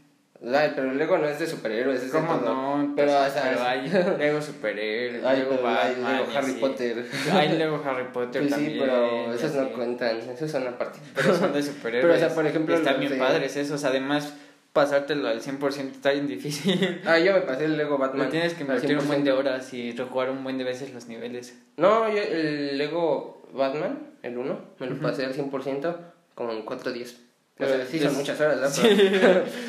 Ay, 0.54 0.72
pero 0.75 0.93
luego 0.93 1.16
no 1.16 1.26
es 1.26 1.38
de 1.38 1.46
superhéroes, 1.46 2.02
es 2.02 2.12
de 2.12 2.19
¿Cómo 2.19 2.34
todo. 2.38 2.54
no? 2.54 2.93
Pero, 2.94 3.10
o 3.10 3.31
sea, 3.31 3.43
pero 3.43 3.54
es- 3.56 3.60
hay 3.62 4.16
Lego 4.19 4.43
superhéroes, 4.43 5.22
Lego 5.22 5.50
hay 5.52 5.62
Batman. 5.62 6.12
Lego 6.19 6.26
Harry. 6.38 6.52
Potter. 6.52 7.06
Hay 7.32 7.48
Lego 7.58 7.82
Harry 7.84 8.04
Potter 8.12 8.43
Pues 8.43 8.50
también. 8.50 8.72
sí, 8.75 8.78
pero 8.78 9.32
esos 9.32 9.54
no 9.54 9.62
así. 9.62 9.70
cuentan, 9.72 10.16
esos 10.19 10.50
son 10.50 10.66
aparte. 10.69 10.99
Pero 11.14 11.34
son 11.34 11.52
de 11.54 11.62
superhéroes. 11.62 12.04
Pero, 12.04 12.14
o 12.14 12.28
sea, 12.28 12.34
por 12.34 12.46
ejemplo, 12.46 12.75
Están 12.76 13.00
bien 13.00 13.12
de- 13.12 13.19
padres 13.19 13.56
esos. 13.56 13.82
Además, 13.84 14.34
pasártelo 14.75 15.26
al 15.28 15.40
100% 15.40 15.90
está 15.92 16.10
bien 16.12 16.26
difícil. 16.28 17.00
Ah, 17.06 17.19
yo 17.19 17.32
me 17.32 17.40
pasé 17.40 17.64
el 17.64 17.78
Lego 17.78 17.96
Batman. 17.96 18.26
Le 18.26 18.31
tienes 18.31 18.52
que 18.52 18.60
invertir 18.60 18.99
un 18.99 19.06
buen 19.08 19.22
100%. 19.22 19.25
de 19.25 19.32
horas 19.32 19.72
y 19.72 19.92
rejugar 19.92 20.28
un 20.28 20.44
buen 20.44 20.58
de 20.58 20.64
veces 20.64 20.92
los 20.92 21.06
niveles. 21.08 21.58
No, 21.78 22.10
yo 22.10 22.20
el 22.22 22.76
Lego 22.76 23.36
Batman, 23.52 23.98
el 24.22 24.37
1, 24.38 24.58
me 24.78 24.87
lo 24.87 25.00
pasé 25.00 25.25
al 25.25 25.34
100% 25.34 25.96
como 26.34 26.52
en 26.52 26.62
4 26.62 26.93
días. 26.93 27.16
O 27.58 27.64
sea, 27.64 27.87
sí 27.87 27.98
son 27.98 28.08
es- 28.08 28.14
muchas 28.19 28.38
horas, 28.40 28.56
¿verdad? 28.60 28.70
Sí. 28.70 29.10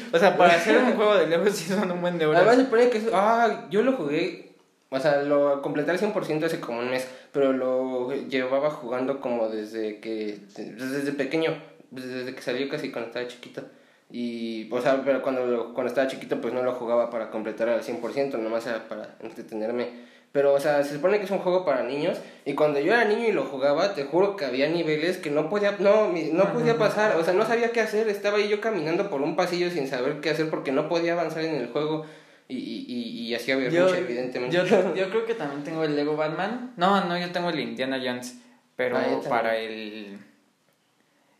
o 0.13 0.19
sea, 0.19 0.35
para 0.35 0.55
hacer 0.55 0.77
un 0.77 0.93
juego 0.93 1.15
de 1.15 1.27
Lego 1.27 1.45
sí 1.49 1.65
son 1.71 1.89
un 1.91 2.01
buen 2.01 2.17
de 2.17 2.25
horas. 2.25 2.41
Además 2.41 2.57
se 2.57 2.69
pone 2.69 2.89
que... 2.89 3.01
Ah, 3.13 3.67
yo 3.69 3.81
lo 3.81 3.93
jugué... 3.93 4.55
O 4.89 4.99
sea, 4.99 5.21
lo 5.21 5.61
completé 5.61 5.91
al 5.91 5.99
100% 5.99 6.43
hace 6.45 6.59
como 6.61 6.79
un 6.79 6.89
mes, 6.89 7.05
pero 7.33 7.51
lo 7.53 8.13
llevaba 8.13 8.69
jugando 8.69 9.19
como 9.21 9.49
desde 9.49 9.99
que... 9.99 10.39
Desde 10.57 11.11
pequeño, 11.13 11.51
desde 11.91 12.33
que 12.33 12.41
salió 12.41 12.67
casi 12.69 12.89
cuando 12.91 13.07
estaba 13.09 13.27
chiquito. 13.27 13.63
Y, 14.09 14.69
o 14.71 14.81
sea, 14.81 15.01
pero 15.03 15.21
cuando, 15.21 15.45
lo- 15.45 15.73
cuando 15.73 15.89
estaba 15.89 16.07
chiquito 16.07 16.39
pues 16.39 16.53
no 16.53 16.63
lo 16.63 16.71
jugaba 16.73 17.09
para 17.09 17.29
completar 17.29 17.67
al 17.69 17.83
100%, 17.83 18.37
nomás 18.37 18.65
era 18.67 18.87
para 18.87 19.15
entretenerme. 19.21 19.89
Pero, 20.31 20.53
o 20.53 20.59
sea, 20.59 20.83
se 20.83 20.95
supone 20.95 21.17
que 21.17 21.25
es 21.25 21.31
un 21.31 21.39
juego 21.39 21.65
para 21.65 21.83
niños 21.83 22.19
y 22.45 22.53
cuando 22.53 22.79
yo 22.79 22.93
era 22.93 23.05
niño 23.05 23.27
y 23.27 23.31
lo 23.31 23.45
jugaba, 23.45 23.95
te 23.95 24.03
juro 24.03 24.35
que 24.35 24.45
había 24.45 24.67
niveles 24.69 25.17
que 25.17 25.31
no 25.31 25.49
podía, 25.49 25.77
no, 25.79 26.11
no 26.33 26.53
podía 26.53 26.77
pasar, 26.77 27.15
o 27.15 27.23
sea, 27.23 27.33
no 27.33 27.45
sabía 27.45 27.71
qué 27.71 27.81
hacer, 27.81 28.07
estaba 28.09 28.37
ahí 28.37 28.47
yo 28.47 28.61
caminando 28.61 29.09
por 29.09 29.21
un 29.21 29.35
pasillo 29.35 29.71
sin 29.71 29.87
saber 29.87 30.19
qué 30.21 30.29
hacer 30.29 30.49
porque 30.49 30.71
no 30.71 30.89
podía 30.89 31.13
avanzar 31.13 31.43
en 31.43 31.55
el 31.55 31.67
juego 31.69 32.05
y, 32.47 32.55
y, 32.57 32.85
y, 32.87 33.27
y 33.27 33.35
hacía 33.35 33.55
berrinche, 33.55 33.97
evidentemente. 33.99 34.55
yo, 34.55 34.63
yo 34.95 35.09
creo 35.09 35.25
que 35.25 35.33
también 35.33 35.63
tengo 35.63 35.83
el 35.83 35.95
Lego 35.95 36.15
Batman. 36.15 36.73
No, 36.77 37.03
no, 37.05 37.17
yo 37.17 37.31
tengo 37.31 37.49
el 37.49 37.59
Indiana 37.59 37.99
Jones. 38.03 38.37
Pero 38.75 38.95
Ah, 38.97 39.19
para 39.27 39.57
el. 39.57 40.19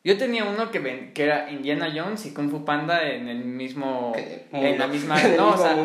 Yo 0.08 0.18
tenía 0.18 0.46
uno 0.46 0.72
que, 0.72 0.80
ven- 0.80 1.12
que 1.14 1.24
era 1.24 1.52
Indiana 1.52 1.92
Jones 1.94 2.26
y 2.28 2.34
Kung 2.34 2.50
Fu 2.50 2.64
Panda 2.64 3.10
en 3.10 3.28
el 3.28 3.44
mismo. 3.44 4.14
En 4.16 4.80
la 4.80 4.88
misma. 4.88 5.22
El 5.22 5.36
no, 5.36 5.50
o 5.50 5.58
sea, 5.58 5.76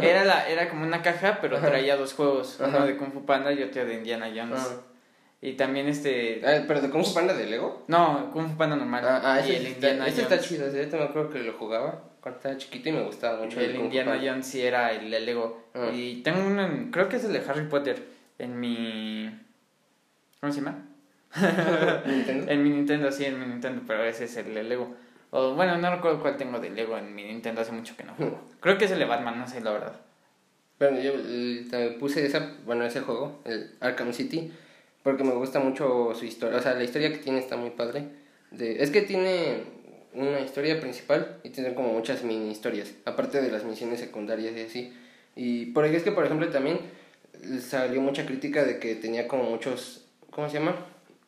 era, 0.00 0.24
la, 0.24 0.48
era 0.48 0.70
como 0.70 0.86
una 0.86 1.02
caja, 1.02 1.40
pero 1.42 1.58
Ajá. 1.58 1.66
traía 1.66 1.94
dos 1.98 2.14
juegos: 2.14 2.58
Ajá. 2.58 2.74
uno 2.74 2.86
de 2.86 2.96
Kung 2.96 3.12
Fu 3.12 3.26
Panda 3.26 3.52
y 3.52 3.62
otro 3.62 3.84
de 3.84 3.92
Indiana 3.92 4.32
Jones. 4.34 4.78
Y 5.42 5.52
también 5.52 5.88
este. 5.88 6.40
Ah, 6.42 6.64
¿Pero 6.66 6.80
de 6.80 6.88
Kung 6.88 7.04
Fu 7.04 7.12
Panda 7.12 7.34
de 7.34 7.44
Lego? 7.44 7.84
No, 7.88 8.30
Kung 8.32 8.48
Fu 8.48 8.56
Panda 8.56 8.76
normal. 8.76 9.04
Ah, 9.06 9.20
ah 9.22 9.40
y 9.46 9.50
ese, 9.50 9.56
el 9.58 9.68
Indiana 9.68 10.06
ese 10.06 10.22
Jones. 10.22 10.32
está 10.32 10.48
chido, 10.48 10.66
ese 10.68 10.96
me 10.96 11.04
acuerdo 11.04 11.28
que 11.28 11.40
lo 11.40 11.52
jugaba 11.52 12.02
cuando 12.22 12.38
estaba 12.38 12.56
chiquito 12.56 12.88
y 12.88 12.92
me 12.92 13.02
gustaba 13.02 13.44
mucho. 13.44 13.60
El 13.60 13.76
Fu 13.76 13.82
Indiana. 13.82 14.18
Jones 14.24 14.46
sí 14.46 14.62
era 14.62 14.90
el 14.92 15.10
de 15.10 15.20
Lego. 15.20 15.64
Ah. 15.74 15.90
Y 15.92 16.22
tengo 16.22 16.46
uno, 16.46 16.66
creo 16.90 17.10
que 17.10 17.16
es 17.16 17.24
el 17.24 17.34
de 17.34 17.42
Harry 17.46 17.68
Potter, 17.68 18.02
en 18.38 18.58
mi... 18.58 19.38
¿Cómo 20.40 20.50
se 20.50 20.60
llama? 20.60 20.95
Nintendo. 22.06 22.50
En 22.50 22.62
mi 22.62 22.70
Nintendo, 22.70 23.12
sí, 23.12 23.24
en 23.24 23.38
mi 23.38 23.46
Nintendo, 23.46 23.82
pero 23.86 24.04
ese 24.04 24.24
es 24.24 24.36
el 24.36 24.54
de 24.54 24.62
Lego. 24.62 24.94
O, 25.30 25.54
bueno, 25.54 25.76
no 25.78 25.94
recuerdo 25.94 26.20
cuál 26.20 26.36
tengo 26.36 26.58
de 26.58 26.70
Lego 26.70 26.96
en 26.96 27.14
mi 27.14 27.24
Nintendo, 27.24 27.60
hace 27.60 27.72
mucho 27.72 27.96
que 27.96 28.04
no 28.04 28.14
juego. 28.14 28.40
Creo 28.60 28.78
que 28.78 28.86
es 28.86 28.90
el 28.90 28.98
de 28.98 29.04
Batman, 29.04 29.38
no 29.38 29.46
sé 29.46 29.60
la 29.60 29.72
verdad. 29.72 30.00
Bueno, 30.78 31.00
yo 31.00 31.12
eh, 31.14 31.66
también 31.70 31.98
puse 31.98 32.24
esa, 32.24 32.54
bueno, 32.64 32.84
ese 32.84 33.00
juego, 33.00 33.40
el 33.44 33.70
Arkham 33.80 34.12
City, 34.12 34.52
porque 35.02 35.24
me 35.24 35.32
gusta 35.32 35.58
mucho 35.58 36.14
su 36.14 36.24
historia, 36.26 36.58
o 36.58 36.62
sea, 36.62 36.74
la 36.74 36.84
historia 36.84 37.10
que 37.10 37.18
tiene 37.18 37.38
está 37.38 37.56
muy 37.56 37.70
padre. 37.70 38.08
De, 38.50 38.82
es 38.82 38.90
que 38.90 39.02
tiene 39.02 39.62
una 40.12 40.40
historia 40.40 40.80
principal 40.80 41.38
y 41.44 41.50
tiene 41.50 41.74
como 41.74 41.92
muchas 41.92 42.24
mini 42.24 42.50
historias, 42.50 42.94
aparte 43.04 43.40
de 43.40 43.50
las 43.50 43.64
misiones 43.64 44.00
secundarias 44.00 44.54
y 44.56 44.60
así. 44.60 44.92
Y 45.34 45.66
porque 45.66 45.96
es 45.96 46.02
que, 46.02 46.12
por 46.12 46.24
ejemplo, 46.24 46.48
también 46.48 46.80
salió 47.60 48.00
mucha 48.00 48.26
crítica 48.26 48.64
de 48.64 48.78
que 48.78 48.94
tenía 48.94 49.28
como 49.28 49.44
muchos, 49.44 50.06
¿cómo 50.30 50.48
se 50.48 50.58
llama? 50.58 50.76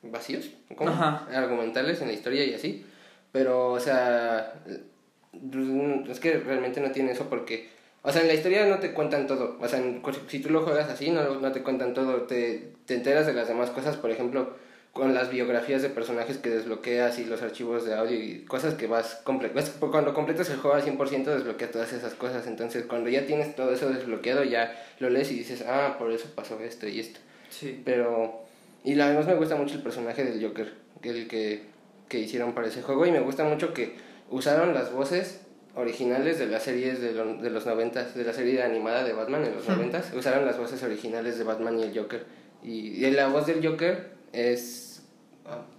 Vacíos, 0.03 0.51
¿cómo? 0.77 0.91
Argumentales 0.91 2.01
en 2.01 2.09
la 2.09 2.15
historia 2.15 2.45
y 2.45 2.55
así. 2.55 2.85
Pero, 3.33 3.73
o 3.73 3.81
sea, 3.81 4.55
es 6.09 6.21
que 6.21 6.39
realmente 6.39 6.81
no 6.81 6.93
tiene 6.93 7.13
eso 7.13 7.29
porque, 7.29 7.69
o 8.03 8.13
sea, 8.13 8.23
en 8.23 8.29
la 8.29 8.35
historia 8.35 8.67
no 8.67 8.79
te 8.79 8.93
cuentan 8.93 9.27
todo. 9.27 9.57
O 9.61 9.69
sea, 9.69 9.83
si 10.29 10.39
tú 10.41 10.51
lo 10.51 10.63
juegas 10.63 10.89
así, 10.89 11.11
no, 11.11 11.41
no 11.41 11.53
te 11.53 11.63
cuentan 11.63 11.95
todo. 11.95 12.23
Te, 12.23 12.73
te 12.87 12.95
enteras 12.95 13.27
de 13.27 13.35
las 13.35 13.49
demás 13.49 13.71
cosas, 13.71 13.97
por 13.97 14.11
ejemplo, 14.11 14.55
con 14.93 15.15
las 15.15 15.31
biografías 15.31 15.83
de 15.83 15.91
personajes 15.91 16.39
que 16.39 16.51
desbloqueas 16.51 17.19
y 17.19 17.25
los 17.25 17.43
archivos 17.43 17.85
de 17.85 17.95
audio 17.95 18.21
y 18.21 18.45
cosas 18.45 18.75
que 18.75 18.87
vas 18.87 19.21
cuando 19.25 20.15
completas 20.15 20.51
el 20.51 20.57
juego 20.57 20.75
al 20.75 20.83
100% 20.83 21.25
desbloquea 21.25 21.71
todas 21.71 21.93
esas 21.93 22.15
cosas 22.15 22.47
entonces 22.49 22.85
cuando 22.87 23.09
ya 23.09 23.25
tienes 23.25 23.55
todo 23.55 23.73
eso 23.73 23.91
desbloqueado 23.91 24.43
ya 24.43 24.75
lo 24.99 25.09
lees 25.09 25.31
y 25.31 25.37
dices 25.37 25.63
ah 25.69 25.97
por 25.99 26.11
eso 26.11 26.29
pasó 26.35 26.59
esto 26.61 26.89
y 26.89 26.99
esto 26.99 27.21
sí 27.49 27.81
pero 27.85 28.48
y 28.85 28.99
además 29.01 29.27
me 29.27 29.35
gusta 29.35 29.57
mucho 29.57 29.75
el 29.75 29.83
personaje 29.83 30.25
del 30.25 30.43
Joker 30.43 30.89
el 31.03 31.29
que, 31.29 31.63
que 32.09 32.19
hicieron 32.19 32.55
para 32.55 32.69
ese 32.69 32.83
juego 32.83 33.07
y 33.07 33.13
me 33.13 33.21
gusta 33.21 33.45
mucho 33.45 33.73
que 33.73 33.97
usaron 34.31 34.75
las 34.75 34.93
voces 34.93 35.41
originales 35.75 36.39
de 36.39 36.47
las 36.47 36.65
series 36.65 37.01
de, 37.01 37.13
de 37.13 37.51
los 37.51 37.67
noventas, 37.67 38.15
de 38.15 38.25
la 38.25 38.33
serie 38.33 38.63
animada 38.63 39.05
de 39.05 39.13
Batman 39.13 39.45
en 39.45 39.55
los 39.55 39.69
noventas, 39.69 40.13
usaron 40.13 40.45
las 40.45 40.59
voces 40.59 40.83
originales 40.83 41.39
de 41.39 41.45
Batman 41.45 41.79
y 41.79 41.85
el 41.85 41.97
Joker. 41.97 42.27
Y, 42.65 43.05
y 43.05 43.11
la 43.13 43.29
voz 43.29 43.47
del 43.47 43.65
Joker 43.65 44.11
es... 44.33 45.03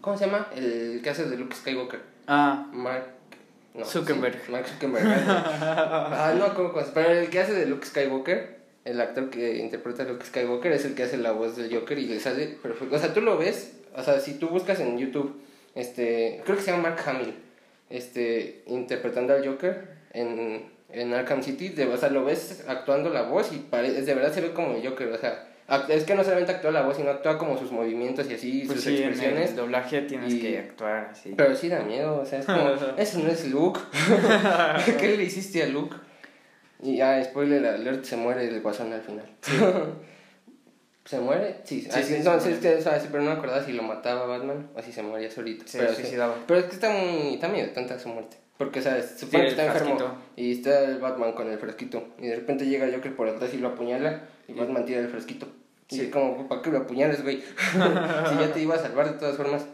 ¿Cómo 0.02 0.18
se 0.18 0.26
llama? 0.26 0.48
El 0.56 1.02
que 1.04 1.10
hace 1.10 1.26
de 1.26 1.38
Luke 1.38 1.56
Skywalker. 1.56 2.00
Ah. 2.28 2.68
Mark... 2.72 3.16
No, 3.74 3.86
Zuckerberg. 3.86 4.50
Mark 4.50 4.68
Zuckerberg. 4.68 5.06
ah, 5.28 6.34
no, 6.38 6.56
¿cómo, 6.56 6.74
Pero 6.94 7.12
el 7.12 7.30
que 7.30 7.40
hace 7.40 7.54
de 7.54 7.66
Luke 7.66 7.86
Skywalker, 7.86 8.59
el 8.86 9.02
actor 9.02 9.30
que 9.30 9.58
interpreta 9.58 10.04
a 10.04 10.06
Luke 10.06 10.26
Skywalker, 10.26 10.72
es 10.72 10.86
el 10.86 10.96
que 10.96 11.04
hace 11.04 11.18
la 11.18 11.32
voz 11.32 11.56
del 11.56 11.74
Joker 11.74 11.98
y 11.98 12.08
le 12.08 12.20
sale 12.20 12.48
perfecto. 12.62 12.96
O 12.96 13.00
sea, 13.00 13.14
tú 13.14 13.22
lo 13.22 13.38
ves, 13.38 13.74
o 13.96 14.04
sea, 14.04 14.20
si 14.20 14.36
tú 14.36 14.48
buscas 14.50 14.80
en 14.80 14.98
YouTube, 14.98 15.42
este, 15.76 16.42
creo 16.44 16.58
que 16.58 16.64
se 16.64 16.72
llama 16.72 16.90
Mark 16.90 17.04
Hamill 17.06 17.34
este, 17.90 18.64
interpretando 18.68 19.34
al 19.34 19.46
Joker 19.46 19.90
en, 20.14 20.64
en 20.90 21.14
Arkham 21.14 21.44
City, 21.44 21.70
de, 21.70 21.86
o 21.86 21.98
sea, 21.98 22.10
lo 22.10 22.24
ves 22.24 22.64
actuando 22.68 23.10
la 23.10 23.24
voz 23.24 23.52
y 23.52 23.58
parece, 23.58 24.02
de 24.02 24.14
verdad 24.14 24.34
se 24.34 24.42
ve 24.42 24.52
como 24.52 24.76
el 24.76 24.88
Joker, 24.88 25.08
o 25.10 25.18
sea, 25.18 25.48
es 25.88 26.04
que 26.04 26.16
no 26.16 26.24
solamente 26.24 26.52
actúa 26.52 26.72
la 26.72 26.82
voz, 26.82 26.98
sino 26.98 27.12
actúa 27.12 27.38
como 27.38 27.58
sus 27.58 27.72
movimientos 27.72 28.30
y 28.30 28.34
así, 28.34 28.64
pues 28.66 28.82
sus 28.82 28.92
sí, 28.92 28.98
expresiones. 28.98 29.44
En 29.44 29.50
el 29.50 29.56
doblaje 29.56 30.02
tienes 30.02 30.34
que 30.34 30.58
actuar 30.58 31.10
así. 31.12 31.34
Pero 31.38 31.56
sí 31.56 31.70
da 31.70 31.82
miedo, 31.82 32.20
o 32.20 32.26
sea, 32.26 32.40
es 32.40 32.46
como, 32.46 32.70
eso 32.98 33.20
no 33.20 33.30
es 33.30 33.48
Luke. 33.50 33.80
¿Qué 35.00 35.18
le 35.18 35.24
hiciste 35.24 35.62
a 35.62 35.68
Luke? 35.68 35.96
Y 36.82 36.98
ya, 36.98 37.24
spoiler 37.24 37.66
alert, 37.66 38.06
se 38.06 38.16
muere 38.16 38.48
el 38.48 38.62
guasón 38.62 38.94
al 38.94 39.02
final. 39.02 39.26
¿Se 41.06 41.20
muere? 41.20 41.58
Sí, 41.64 41.82
sí, 41.82 41.90
así, 41.92 42.16
entonces, 42.16 42.60
pero 42.62 43.24
no 43.24 43.32
me 43.32 43.38
acordaba 43.38 43.66
si 43.66 43.74
lo 43.74 43.82
mataba 43.82 44.28
Batman 44.28 44.70
o 44.76 44.82
si 44.82 44.92
se 44.92 45.02
moría 45.02 45.32
solito. 45.32 45.66
pero, 45.72 46.36
pero 46.46 46.60
es 46.60 46.66
que 46.68 46.74
está 46.76 46.90
muy, 46.92 47.34
está 47.34 47.48
medio 47.48 47.72
tonta 47.72 47.98
su 47.98 48.10
muerte. 48.10 48.38
Porque, 48.60 48.82
¿sabes? 48.82 49.16
Supone 49.18 49.46
que 49.46 49.50
está 49.52 49.66
enfermo 49.66 49.98
y 50.36 50.52
está 50.52 50.84
el 50.84 51.00
Batman 51.00 51.32
con 51.32 51.50
el 51.50 51.58
fresquito. 51.58 52.10
Y 52.20 52.28
de 52.28 52.36
repente 52.36 52.68
llega 52.68 52.86
el 52.86 52.94
Joker 52.94 53.16
por 53.16 53.28
atrás 53.28 53.54
y 53.54 53.58
lo 53.58 53.70
apuñala 53.70 54.24
y 54.48 54.54
Batman 54.54 54.86
tira 54.86 55.00
el 55.00 55.08
fresquito. 55.08 55.48
Y 55.90 56.02
es 56.02 56.10
como, 56.10 56.48
¿para 56.48 56.62
qué 56.62 56.70
lo 56.70 56.78
apuñales, 56.80 57.24
güey? 57.24 57.42
si 57.72 57.78
ya 57.80 58.52
te 58.54 58.62
iba 58.62 58.76
a 58.76 58.80
salvar 58.80 59.12
de 59.12 59.18
todas 59.18 59.38
formas. 59.38 59.66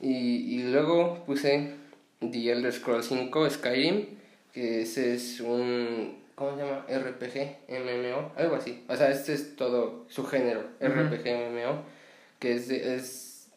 Y, 0.00 0.12
y 0.54 0.62
luego 0.70 1.24
puse 1.24 1.72
The 2.20 2.52
Elder 2.52 2.72
Scrolls 2.72 3.06
5 3.06 3.50
Skyrim, 3.50 4.06
que 4.54 4.82
ese 4.82 5.14
es 5.14 5.40
un 5.40 6.24
¿cómo 6.34 6.56
se 6.56 6.64
llama? 6.64 6.86
RPG, 6.88 7.68
MMO, 7.68 8.32
algo 8.36 8.56
así. 8.56 8.84
O 8.88 8.96
sea, 8.96 9.10
este 9.10 9.34
es 9.34 9.56
todo 9.56 10.06
su 10.08 10.24
género, 10.24 10.62
RPG, 10.80 11.24
MMO, 11.24 11.82
que 12.38 12.54
es... 12.54 12.70
es 12.70 13.48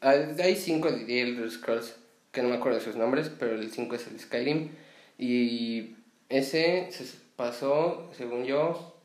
hay 0.00 0.54
cinco 0.54 0.90
de 0.92 1.22
Elder 1.22 1.50
Scrolls, 1.50 1.96
que 2.30 2.42
no 2.42 2.50
me 2.50 2.56
acuerdo 2.56 2.78
de 2.78 2.84
sus 2.84 2.94
nombres, 2.94 3.30
pero 3.36 3.56
el 3.56 3.72
5 3.72 3.96
es 3.96 4.06
el 4.06 4.20
Skyrim. 4.20 4.70
Y 5.18 5.96
ese 6.28 6.88
se 6.92 7.04
pasó, 7.34 8.08
según 8.16 8.44
yo, 8.44 8.96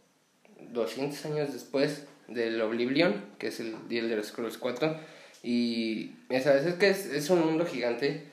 200 0.71 1.25
años 1.25 1.51
después 1.51 2.05
del 2.27 2.61
Oblivion, 2.61 3.25
que 3.39 3.47
es 3.47 3.59
el 3.59 3.75
The 3.89 3.97
Elder 3.97 4.23
Scrolls 4.23 4.59
4. 4.59 4.95
Y 5.41 6.11
esa 6.29 6.55
es 6.55 6.75
que 6.75 6.89
es, 6.89 7.07
es 7.07 7.31
un 7.31 7.43
mundo 7.43 7.65
gigante 7.65 8.23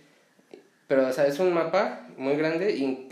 pero, 0.90 1.06
o 1.06 1.12
sea, 1.12 1.28
es 1.28 1.38
un 1.38 1.54
mapa 1.54 2.00
muy 2.18 2.34
grande 2.34 2.72
y 2.72 3.06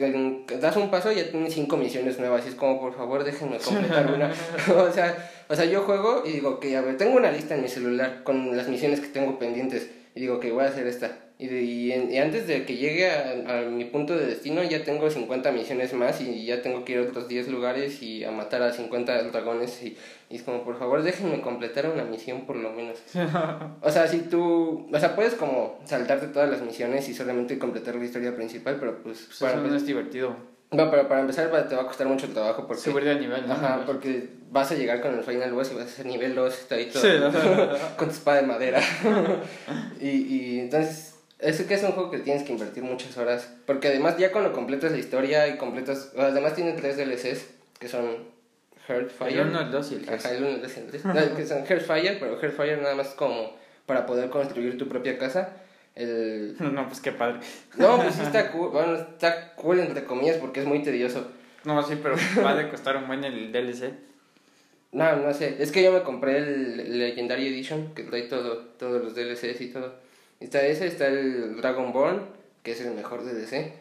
das 0.60 0.76
un 0.76 0.90
paso 0.90 1.12
y 1.12 1.14
ya 1.14 1.30
tienes 1.30 1.54
cinco 1.54 1.76
misiones 1.76 2.18
nuevas. 2.18 2.44
Y 2.44 2.48
es 2.48 2.56
como, 2.56 2.80
por 2.80 2.96
favor, 2.96 3.22
déjenme 3.22 3.58
completar 3.58 4.12
una. 4.12 4.32
o, 4.76 4.90
sea, 4.90 5.30
o 5.48 5.54
sea, 5.54 5.64
yo 5.64 5.82
juego 5.82 6.24
y 6.26 6.32
digo 6.32 6.58
que, 6.58 6.76
a 6.76 6.80
ver, 6.80 6.96
tengo 6.96 7.16
una 7.16 7.30
lista 7.30 7.54
en 7.54 7.62
mi 7.62 7.68
celular 7.68 8.24
con 8.24 8.56
las 8.56 8.66
misiones 8.66 8.98
que 8.98 9.06
tengo 9.06 9.38
pendientes. 9.38 9.92
Y 10.16 10.22
digo 10.22 10.40
que 10.40 10.50
voy 10.50 10.64
a 10.64 10.70
hacer 10.70 10.88
esta. 10.88 11.18
Y, 11.40 11.46
y, 11.46 12.18
antes 12.18 12.48
de 12.48 12.64
que 12.64 12.76
llegue 12.76 13.08
a, 13.08 13.62
mi 13.70 13.84
punto 13.84 14.16
de 14.16 14.26
destino 14.26 14.60
ya 14.64 14.82
tengo 14.82 15.08
50 15.08 15.52
misiones 15.52 15.92
más 15.92 16.20
y 16.20 16.44
ya 16.44 16.62
tengo 16.62 16.84
que 16.84 16.94
ir 16.94 16.98
a 16.98 17.02
otros 17.02 17.28
10 17.28 17.46
lugares 17.46 18.02
y 18.02 18.24
a 18.24 18.32
matar 18.32 18.62
a 18.62 18.72
50 18.72 19.22
dragones 19.30 19.80
y, 19.84 19.96
y 20.30 20.36
es 20.36 20.42
como, 20.42 20.64
por 20.64 20.80
favor, 20.80 21.00
déjenme 21.04 21.40
completar 21.40 21.88
una 21.88 22.02
misión 22.02 22.44
por 22.44 22.56
lo 22.56 22.72
menos. 22.72 22.98
o 23.82 23.90
sea, 23.90 24.08
si 24.08 24.22
tú, 24.22 24.88
o 24.92 24.98
sea, 24.98 25.14
puedes 25.14 25.34
como 25.34 25.78
saltarte 25.84 26.26
todas 26.26 26.50
las 26.50 26.60
misiones 26.60 27.08
y 27.08 27.14
solamente 27.14 27.56
completar 27.56 27.94
la 27.94 28.04
historia 28.04 28.34
principal, 28.34 28.78
pero 28.80 29.00
pues... 29.00 29.26
pues 29.26 29.38
para 29.38 29.52
eso 29.52 29.62
no 29.62 29.76
es 29.76 29.86
divertido. 29.86 30.34
No, 30.72 30.90
pero 30.90 31.06
para 31.06 31.20
empezar 31.20 31.48
te 31.68 31.76
va 31.76 31.82
a 31.82 31.86
costar 31.86 32.08
mucho 32.08 32.28
trabajo 32.30 32.66
porque... 32.66 32.82
Subir 32.82 33.04
de 33.04 33.14
nivel, 33.14 33.46
¿no? 33.46 33.54
Ajá, 33.54 33.84
porque 33.86 34.28
vas 34.50 34.72
a 34.72 34.74
llegar 34.74 35.00
con 35.00 35.14
el 35.14 35.22
final 35.22 35.52
boss 35.52 35.70
y 35.70 35.76
vas 35.76 35.84
a 35.84 35.86
hacer 35.86 36.06
nivel 36.06 36.34
2 36.34 36.52
está 36.52 36.74
ahí 36.74 36.86
todo 36.86 37.02
con 37.96 38.08
tu 38.08 38.14
espada 38.14 38.40
de 38.40 38.46
madera. 38.48 38.80
y, 40.00 40.08
y 40.08 40.60
entonces 40.60 41.17
es 41.38 41.60
que 41.62 41.74
es 41.74 41.82
un 41.82 41.92
juego 41.92 42.10
que 42.10 42.18
tienes 42.18 42.42
que 42.42 42.52
invertir 42.52 42.82
muchas 42.82 43.16
horas. 43.16 43.52
Porque 43.66 43.88
además, 43.88 44.16
ya 44.18 44.32
cuando 44.32 44.52
completas 44.52 44.92
la 44.92 44.98
historia 44.98 45.46
y 45.48 45.56
completas. 45.56 46.12
Además, 46.16 46.54
tiene 46.54 46.72
tres 46.72 46.96
DLCs 46.96 47.46
que 47.78 47.88
son 47.88 48.28
Heartfire. 48.88 49.40
El 49.40 49.48
1, 49.48 49.60
el 49.60 49.70
2 49.70 49.92
y 49.92 49.94
el 49.94 50.06
3. 50.06 50.24
Ajá, 50.24 50.34
el 50.34 50.44
1, 50.44 50.54
el 50.56 50.62
2 50.62 50.76
y 50.76 50.80
el 50.80 50.86
3. 50.86 51.04
no, 51.04 51.36
que 51.36 51.46
son 51.46 51.64
Heartfire, 51.64 52.16
pero 52.18 52.40
Heartfire 52.40 52.76
nada 52.78 52.94
más 52.94 53.08
como 53.08 53.56
para 53.86 54.04
poder 54.06 54.30
construir 54.30 54.76
tu 54.78 54.88
propia 54.88 55.18
casa. 55.18 55.56
El... 55.94 56.56
No, 56.60 56.86
pues 56.88 57.00
qué 57.00 57.12
padre. 57.12 57.40
No, 57.76 57.96
pues 57.96 58.14
sí 58.14 58.22
está 58.24 58.50
cool. 58.50 58.70
Bueno, 58.70 58.94
está 58.94 59.54
cool 59.54 59.78
entre 59.80 60.04
comillas 60.04 60.38
porque 60.38 60.60
es 60.60 60.66
muy 60.66 60.82
tedioso. 60.82 61.28
No, 61.64 61.82
sí, 61.82 61.98
pero 62.02 62.16
va 62.44 62.58
a 62.58 62.70
costar 62.70 62.96
un 62.96 63.06
buen 63.06 63.24
el 63.24 63.52
DLC. 63.52 63.92
No, 64.90 65.16
no 65.16 65.34
sé. 65.34 65.56
Es 65.60 65.70
que 65.70 65.82
yo 65.82 65.92
me 65.92 66.02
compré 66.02 66.38
el 66.38 66.98
Legendary 66.98 67.48
Edition 67.48 67.94
que 67.94 68.04
trae 68.04 68.22
todo, 68.22 68.58
todos 68.78 69.02
los 69.02 69.14
DLCs 69.14 69.60
y 69.60 69.68
todo. 69.68 70.07
Está 70.40 70.64
ese, 70.66 70.86
está 70.86 71.06
el 71.06 71.56
Dragonborn, 71.56 72.26
que 72.62 72.72
es 72.72 72.80
el 72.80 72.92
mejor 72.92 73.24
de 73.24 73.34
DC. 73.34 73.72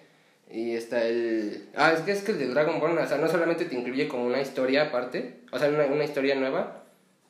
Y 0.49 0.75
está 0.75 1.05
el... 1.05 1.69
Ah, 1.75 1.91
es 1.91 2.01
que 2.01 2.11
es 2.11 2.21
que 2.21 2.31
el 2.31 2.39
de 2.39 2.47
Dragonborn, 2.47 2.97
o 2.97 3.07
sea, 3.07 3.17
no 3.17 3.27
solamente 3.27 3.65
te 3.65 3.75
incluye 3.75 4.07
como 4.07 4.25
una 4.25 4.41
historia 4.41 4.83
aparte, 4.83 5.41
o 5.51 5.59
sea, 5.59 5.69
una, 5.69 5.85
una 5.85 6.05
historia 6.05 6.35
nueva, 6.35 6.83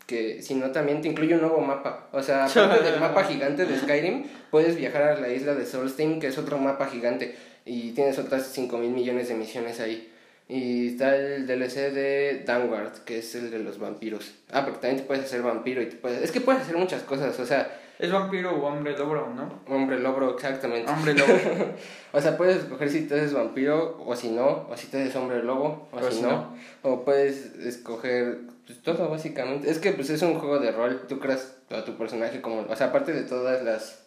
que 0.06 0.42
sino 0.42 0.72
también 0.72 1.02
te 1.02 1.10
incluye 1.10 1.36
un 1.36 1.42
nuevo 1.42 1.60
mapa. 1.60 2.08
O 2.12 2.24
sea, 2.24 2.46
aparte 2.46 2.84
del 2.84 3.00
mapa 3.00 3.24
gigante 3.26 3.66
de 3.66 3.78
Skyrim, 3.78 4.26
puedes 4.50 4.76
viajar 4.76 5.04
a 5.04 5.20
la 5.20 5.30
isla 5.30 5.56
de 5.56 5.66
Solstheim, 5.66 6.20
que 6.20 6.28
es 6.28 6.38
otro 6.38 6.58
mapa 6.58 6.88
gigante, 6.88 7.36
y 7.66 7.92
tienes 7.92 8.18
otras 8.18 8.48
5 8.48 8.78
mil 8.78 8.92
millones 8.92 9.28
de 9.28 9.36
misiones 9.36 9.80
ahí. 9.80 10.12
Y 10.50 10.88
está 10.88 11.16
el 11.16 11.46
DLC 11.46 11.92
de 11.92 12.44
Downward, 12.46 13.04
que 13.04 13.20
es 13.20 13.36
el 13.36 13.52
de 13.52 13.60
los 13.60 13.80
vampiros. 13.80 14.34
Ah, 14.52 14.64
porque 14.64 14.80
también 14.80 15.02
te 15.02 15.08
puedes 15.08 15.26
hacer 15.26 15.42
vampiro 15.42 15.82
y 15.82 15.88
te 15.88 15.98
puedes... 15.98 16.22
Es 16.22 16.32
que 16.32 16.40
puedes 16.40 16.62
hacer 16.62 16.78
muchas 16.78 17.04
cosas, 17.04 17.38
o 17.40 17.46
sea... 17.46 17.82
Es 18.00 18.12
vampiro 18.12 18.56
o 18.56 18.66
hombre 18.68 18.96
lobo, 18.96 19.16
¿no? 19.16 19.62
Hombre 19.68 20.00
lobo, 20.00 20.30
exactamente. 20.36 20.92
Hombre 20.92 21.16
lobo. 21.16 21.34
o 22.14 22.22
sea, 22.22 22.38
puedes 22.38 22.58
escoger 22.58 22.92
si 22.92 23.08
te 23.08 23.16
haces 23.16 23.34
vampiro 23.34 23.98
o 24.06 24.16
si 24.16 24.30
no, 24.30 24.68
o 24.70 24.78
si 24.78 24.86
te 24.88 25.02
haces 25.02 25.16
hombre 25.16 25.42
lobo 25.42 25.90
o, 25.92 26.12
si, 26.12 26.22
no. 26.22 26.56
O 26.84 27.04
puedes 27.04 27.56
escoger 27.56 28.42
pues, 28.68 28.84
todo, 28.84 29.10
básicamente. 29.10 29.72
Es 29.72 29.80
que 29.80 29.94
pues 29.94 30.12
es 30.12 30.22
un 30.22 30.36
juego 30.36 30.60
de 30.60 30.72
rol, 30.72 31.08
tú 31.10 31.20
creas 31.20 31.58
a 31.72 31.84
tu 31.84 31.98
personaje 31.98 32.40
como... 32.40 32.68
O 32.70 32.76
sea, 32.76 32.88
aparte 32.88 33.14
de 33.14 33.24
todas 33.24 33.64
las... 33.64 34.04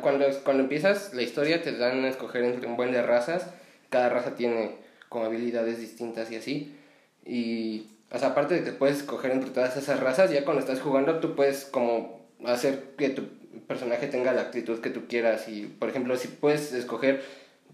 Cuando, 0.00 0.24
cuando 0.42 0.62
empiezas 0.62 1.12
la 1.12 1.22
historia 1.22 1.62
te 1.62 1.76
dan 1.76 2.04
a 2.04 2.08
escoger 2.08 2.44
entre 2.44 2.66
un 2.66 2.76
buen 2.76 2.92
de 2.92 3.02
razas. 3.02 3.46
Cada 3.90 4.08
raza 4.08 4.34
tiene 4.36 4.81
con 5.12 5.24
habilidades 5.24 5.78
distintas 5.78 6.32
y 6.32 6.36
así. 6.36 6.74
Y, 7.24 7.86
o 8.10 8.18
sea, 8.18 8.28
aparte 8.28 8.54
de 8.54 8.64
que 8.64 8.72
puedes 8.72 8.98
escoger 8.98 9.30
entre 9.30 9.50
todas 9.50 9.76
esas 9.76 10.00
razas, 10.00 10.30
ya 10.32 10.44
cuando 10.44 10.60
estás 10.60 10.80
jugando 10.80 11.20
tú 11.20 11.36
puedes 11.36 11.66
como 11.66 12.20
hacer 12.44 12.94
que 12.98 13.10
tu 13.10 13.22
personaje 13.68 14.08
tenga 14.08 14.32
la 14.32 14.42
actitud 14.42 14.80
que 14.80 14.90
tú 14.90 15.06
quieras. 15.06 15.48
Y, 15.48 15.66
por 15.66 15.88
ejemplo, 15.88 16.16
si 16.16 16.28
puedes 16.28 16.72
escoger 16.72 17.22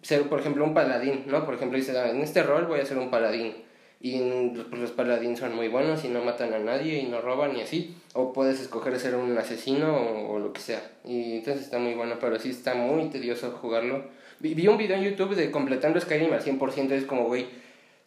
ser, 0.03 0.29
por 0.29 0.41
ejemplo, 0.41 0.65
un 0.65 0.75
paladín, 0.75 1.25
¿no? 1.27 1.45
Por 1.45 1.55
ejemplo, 1.55 1.79
dices, 1.79 1.97
ah, 1.97 2.11
en 2.11 2.21
este 2.21 2.43
rol 2.43 2.67
voy 2.67 2.81
a 2.81 2.87
ser 2.87 2.99
un 2.99 3.11
paladín. 3.11 3.55
y 4.01 4.21
pues, 4.71 4.81
los 4.81 4.93
paladines 4.93 5.41
son 5.41 5.57
muy 5.57 5.67
buenos 5.69 6.05
y 6.05 6.09
no 6.09 6.23
matan 6.23 6.55
a 6.55 6.59
nadie 6.61 6.99
y 6.99 7.07
no 7.07 7.21
roban 7.21 7.57
y 7.57 7.63
así. 7.63 7.97
O 8.15 8.33
puedes 8.33 8.61
escoger 8.61 8.99
ser 8.99 9.17
un 9.17 9.37
asesino 9.37 10.29
o, 10.29 10.39
lo 10.39 10.53
que 10.53 10.61
sea. 10.61 10.83
Y 11.05 11.39
entonces 11.39 11.65
está 11.65 11.79
muy 11.79 11.95
bueno, 11.95 12.17
pero 12.21 12.39
sí 12.39 12.51
está 12.51 12.75
muy 12.75 13.09
tedioso 13.11 13.51
jugarlo. 13.51 14.05
Vi, 14.41 14.55
vi 14.55 14.69
un 14.69 14.79
video 14.79 14.97
en 14.97 15.05
YouTube 15.05 15.35
de 15.35 15.51
completando 15.51 16.01
Skyrim 16.01 16.33
al 16.33 16.43
100%, 16.43 16.93
es 16.93 17.05
como, 17.05 17.25
güey, 17.25 17.47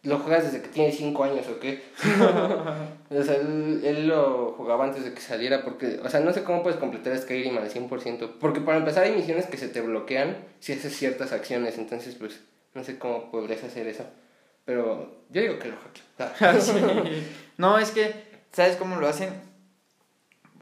lo 0.03 0.17
juegas 0.19 0.45
desde 0.45 0.61
que 0.61 0.69
tienes 0.69 0.97
5 0.97 1.23
años 1.23 1.47
o 1.47 1.59
qué. 1.59 1.83
o 3.09 3.23
sea, 3.23 3.35
él, 3.35 3.81
él, 3.83 4.07
lo 4.07 4.53
jugaba 4.57 4.85
antes 4.85 5.03
de 5.03 5.13
que 5.13 5.21
saliera 5.21 5.63
porque, 5.63 5.99
o 6.03 6.09
sea, 6.09 6.19
no 6.21 6.33
sé 6.33 6.43
cómo 6.43 6.63
puedes 6.63 6.79
completar 6.79 7.17
Skyrim 7.17 7.57
al 7.57 7.69
100%. 7.69 8.29
Porque 8.39 8.61
para 8.61 8.79
empezar 8.79 9.03
hay 9.03 9.15
misiones 9.15 9.45
que 9.45 9.57
se 9.57 9.67
te 9.67 9.81
bloquean 9.81 10.37
si 10.59 10.73
haces 10.73 10.95
ciertas 10.95 11.33
acciones, 11.33 11.77
entonces 11.77 12.15
pues 12.15 12.39
no 12.73 12.83
sé 12.83 12.97
cómo 12.97 13.29
podrías 13.29 13.63
hacer 13.63 13.87
eso. 13.87 14.05
Pero 14.65 15.23
yo 15.29 15.41
digo 15.41 15.59
que 15.59 15.69
lo 15.69 15.75
hackeo. 15.77 17.05
No, 17.57 17.77
es 17.77 17.91
que, 17.91 18.13
¿sabes 18.51 18.77
cómo 18.77 18.95
lo 18.95 19.07
hacen? 19.07 19.29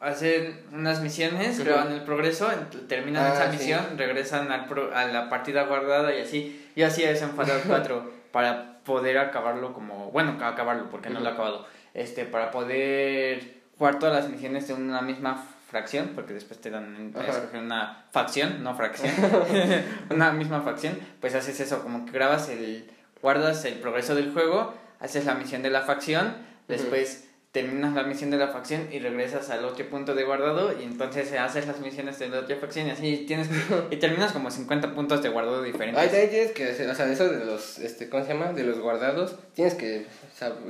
Hacen 0.01 0.61
unas 0.71 1.01
misiones, 1.01 1.59
graban 1.63 1.91
el 1.91 2.01
progreso, 2.03 2.47
terminan 2.87 3.25
ah, 3.25 3.33
esa 3.33 3.51
misión, 3.51 3.97
regresan 3.97 4.51
al 4.51 4.67
a 4.93 5.05
la 5.05 5.29
partida 5.29 5.63
guardada 5.63 6.15
y 6.15 6.21
así. 6.21 6.69
Y 6.75 6.83
así 6.83 7.03
es 7.03 7.21
en 7.21 7.31
Fallout 7.31 7.63
4 7.67 8.11
para 8.31 8.79
poder 8.83 9.17
acabarlo 9.17 9.73
como. 9.73 10.11
Bueno, 10.11 10.37
acabarlo 10.43 10.89
porque 10.89 11.09
no 11.09 11.19
lo 11.19 11.29
he 11.29 11.33
acabado. 11.33 11.67
Este, 11.93 12.25
para 12.25 12.51
poder 12.51 13.59
jugar 13.77 13.99
todas 13.99 14.23
las 14.23 14.31
misiones 14.31 14.67
de 14.67 14.73
una 14.73 15.01
misma 15.01 15.43
fracción, 15.69 16.11
porque 16.15 16.33
después 16.33 16.59
te 16.59 16.69
dan 16.69 17.13
una 17.53 18.05
facción, 18.11 18.63
no 18.63 18.75
fracción, 18.75 19.11
una 20.09 20.31
misma 20.31 20.61
facción, 20.61 20.97
pues 21.21 21.35
haces 21.35 21.59
eso, 21.59 21.83
como 21.83 22.05
que 22.05 22.11
grabas 22.11 22.49
el 22.49 22.89
guardas 23.21 23.65
el 23.65 23.75
progreso 23.75 24.15
del 24.15 24.31
juego, 24.33 24.73
haces 24.99 25.25
la 25.25 25.35
misión 25.35 25.61
de 25.61 25.69
la 25.69 25.81
facción, 25.81 26.35
después 26.67 27.28
terminas 27.61 27.93
la 27.93 28.03
misión 28.03 28.31
de 28.31 28.37
la 28.37 28.47
facción 28.47 28.87
y 28.91 28.99
regresas 28.99 29.49
al 29.49 29.65
otro 29.65 29.85
punto 29.89 30.15
de 30.15 30.23
guardado 30.23 30.71
y 30.79 30.83
entonces 30.83 31.31
haces 31.33 31.67
las 31.67 31.79
misiones 31.79 32.17
de 32.19 32.29
la 32.29 32.39
otra 32.39 32.55
facción 32.55 32.87
y 32.87 32.91
así 32.91 33.25
tienes 33.27 33.49
y 33.91 33.95
terminas 33.97 34.31
como 34.31 34.49
50 34.49 34.93
puntos 34.93 35.21
de 35.21 35.29
guardado 35.29 35.61
diferentes. 35.63 36.13
Ahí 36.13 36.27
tienes 36.27 36.51
que 36.51 36.69
o 36.69 36.95
sea, 36.95 37.11
eso 37.11 37.29
de 37.29 37.45
los 37.45 37.79
este 37.79 38.09
¿cómo 38.09 38.23
se 38.23 38.33
llama? 38.33 38.53
de 38.53 38.63
los 38.63 38.79
guardados, 38.79 39.35
tienes 39.53 39.75
que 39.75 40.07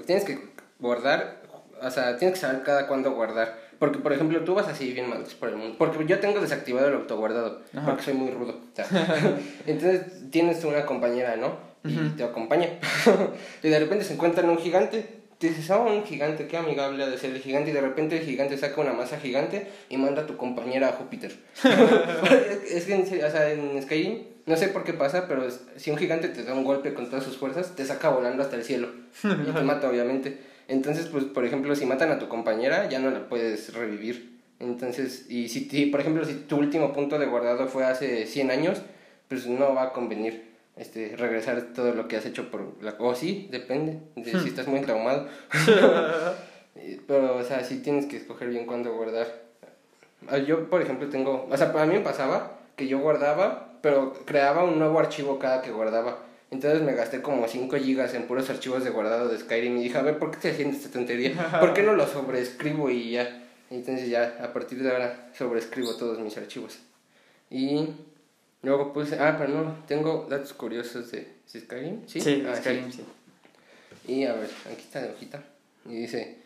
tienes 0.06 0.26
que 0.26 0.40
guardar, 0.80 1.42
o 1.82 1.92
sea, 1.92 2.18
tienes 2.18 2.40
que 2.40 2.42
saber 2.42 2.64
cada 2.64 2.88
cuándo 2.88 3.12
guardar. 3.12 3.70
Porque, 3.80 4.00
por 4.00 4.12
ejemplo, 4.12 4.44
tú 4.44 4.56
vas 4.56 4.68
así 4.68 4.92
bien 4.92 5.10
mal 5.10 5.24
por 5.40 5.48
el 5.48 5.56
mundo. 5.56 5.76
Porque 5.78 6.06
yo 6.06 6.20
tengo 6.20 6.42
desactivado 6.42 6.90
el 6.90 6.96
autoguardado. 6.96 7.62
Porque 7.86 8.04
soy 8.04 8.14
muy 8.14 8.30
rudo. 8.30 8.60
entonces 9.66 10.30
tienes 10.32 10.62
una 10.66 10.86
compañera, 10.86 11.38
¿no? 11.38 11.70
y 11.84 12.10
te 12.10 12.24
acompaña. 12.24 12.68
y 13.64 13.70
de 13.70 13.80
repente 13.80 14.04
se 14.04 14.14
encuentran 14.14 14.50
un 14.50 14.58
gigante. 14.58 15.19
Dices, 15.40 15.70
oh, 15.70 15.84
un 15.84 16.04
gigante, 16.04 16.48
qué 16.48 16.58
amigable 16.58 17.02
ha 17.02 17.10
de 17.10 17.18
ser 17.18 17.32
el 17.32 17.42
gigante. 17.42 17.70
Y 17.70 17.74
de 17.74 17.80
repente 17.80 18.18
el 18.18 18.26
gigante 18.26 18.58
saca 18.58 18.82
una 18.82 18.92
masa 18.92 19.20
gigante 19.20 19.68
y 19.90 19.96
manda 19.96 20.24
a 20.24 20.28
tu 20.28 20.36
compañera 20.36 20.90
a 20.90 20.92
Júpiter. 20.94 21.34
es 22.70 22.84
que, 22.86 22.94
en, 22.94 23.04
o 23.04 23.32
sea, 23.32 23.50
en 23.52 23.82
Skyrim, 23.82 24.24
no 24.46 24.58
sé 24.58 24.68
por 24.68 24.84
qué 24.84 24.94
pasa, 24.94 25.28
pero 25.30 25.48
si 25.78 25.92
un 25.92 25.98
gigante 25.98 26.28
te 26.28 26.44
da 26.44 26.54
un 26.54 26.66
golpe 26.66 26.94
con 26.94 27.10
todas 27.10 27.24
sus 27.24 27.38
fuerzas, 27.38 27.74
te 27.76 27.86
saca 27.86 28.10
volando 28.10 28.44
hasta 28.44 28.58
el 28.58 28.66
cielo. 28.66 28.90
y 29.24 29.52
te 29.52 29.62
mata, 29.62 29.90
obviamente. 29.90 30.40
Entonces, 30.68 31.08
pues, 31.08 31.24
por 31.24 31.46
ejemplo, 31.46 31.74
si 31.76 31.86
matan 31.86 32.12
a 32.12 32.20
tu 32.20 32.28
compañera, 32.28 32.90
ya 32.90 33.00
no 33.00 33.10
la 33.10 33.30
puedes 33.30 33.74
revivir. 33.74 34.40
Entonces, 34.60 35.26
y 35.30 35.48
si, 35.48 35.86
por 35.86 36.02
ejemplo, 36.02 36.26
si 36.26 36.34
tu 36.34 36.58
último 36.58 36.92
punto 36.92 37.18
de 37.18 37.28
guardado 37.28 37.68
fue 37.68 37.86
hace 37.86 38.26
100 38.26 38.52
años, 38.52 38.82
pues 39.30 39.48
no 39.48 39.74
va 39.74 39.84
a 39.84 39.94
convenir 39.94 40.49
este, 40.80 41.16
regresar 41.18 41.62
todo 41.76 41.94
lo 41.94 42.08
que 42.08 42.16
has 42.16 42.26
hecho 42.26 42.50
por 42.50 42.82
la... 42.82 42.96
O 43.00 43.14
sí, 43.14 43.50
depende, 43.52 44.00
de 44.16 44.32
si 44.32 44.38
hmm. 44.38 44.48
estás 44.48 44.68
muy 44.68 44.80
traumado. 44.80 45.28
Pero, 47.08 47.36
o 47.36 47.44
sea, 47.44 47.66
sí 47.66 47.80
tienes 47.80 48.06
que 48.06 48.16
escoger 48.16 48.48
bien 48.48 48.66
cuándo 48.66 48.94
guardar. 48.94 49.28
Ah, 50.30 50.38
yo, 50.38 50.70
por 50.70 50.82
ejemplo, 50.82 51.10
tengo... 51.10 51.48
O 51.52 51.58
sea, 51.58 51.74
para 51.74 51.86
mí 51.86 51.96
me 51.96 52.00
pasaba 52.00 52.60
que 52.78 52.88
yo 52.88 53.00
guardaba, 53.00 53.74
pero 53.82 54.14
creaba 54.26 54.64
un 54.64 54.80
nuevo 54.80 55.00
archivo 55.00 55.38
cada 55.38 55.62
que 55.62 55.72
guardaba. 55.72 56.20
Entonces 56.50 56.82
me 56.82 56.94
gasté 56.94 57.22
como 57.22 57.46
5 57.46 57.76
gigas 57.76 58.14
en 58.14 58.24
puros 58.24 58.50
archivos 58.50 58.86
de 58.86 58.90
guardado 58.90 59.28
de 59.28 59.38
Skyrim 59.38 59.78
y 59.78 59.84
dije, 59.84 59.98
a 59.98 60.02
ver, 60.02 60.18
¿por 60.18 60.32
qué 60.32 60.38
estoy 60.38 60.52
haciendo 60.52 60.78
esta 60.78 60.90
tontería? 60.90 61.60
¿Por 61.60 61.74
qué 61.74 61.84
no 61.84 61.94
lo 61.94 62.08
sobreescribo 62.08 62.90
y 62.90 63.12
ya? 63.12 63.44
Entonces 63.70 64.08
ya, 64.08 64.38
a 64.42 64.54
partir 64.54 64.82
de 64.82 64.92
ahora, 64.92 65.30
sobreescribo 65.38 65.96
todos 65.96 66.20
mis 66.20 66.38
archivos. 66.38 66.80
Y 67.52 67.90
Luego 68.62 68.92
puse, 68.92 69.18
ah, 69.20 69.36
pero 69.38 69.54
no, 69.54 69.84
tengo 69.88 70.28
datos 70.30 70.54
curiosos 70.54 71.12
de 71.12 71.28
Skyrim, 71.48 72.08
¿sí? 72.08 72.20
Sí, 72.20 72.44
ah, 72.48 72.56
Skyrim, 72.56 72.92
sí. 72.92 73.04
Y 74.08 74.26
a 74.26 74.34
ver, 74.34 74.50
aquí 74.72 74.82
está 74.82 75.02
de 75.02 75.12
hojita. 75.12 75.44
Y 75.86 75.96
dice, 75.96 76.40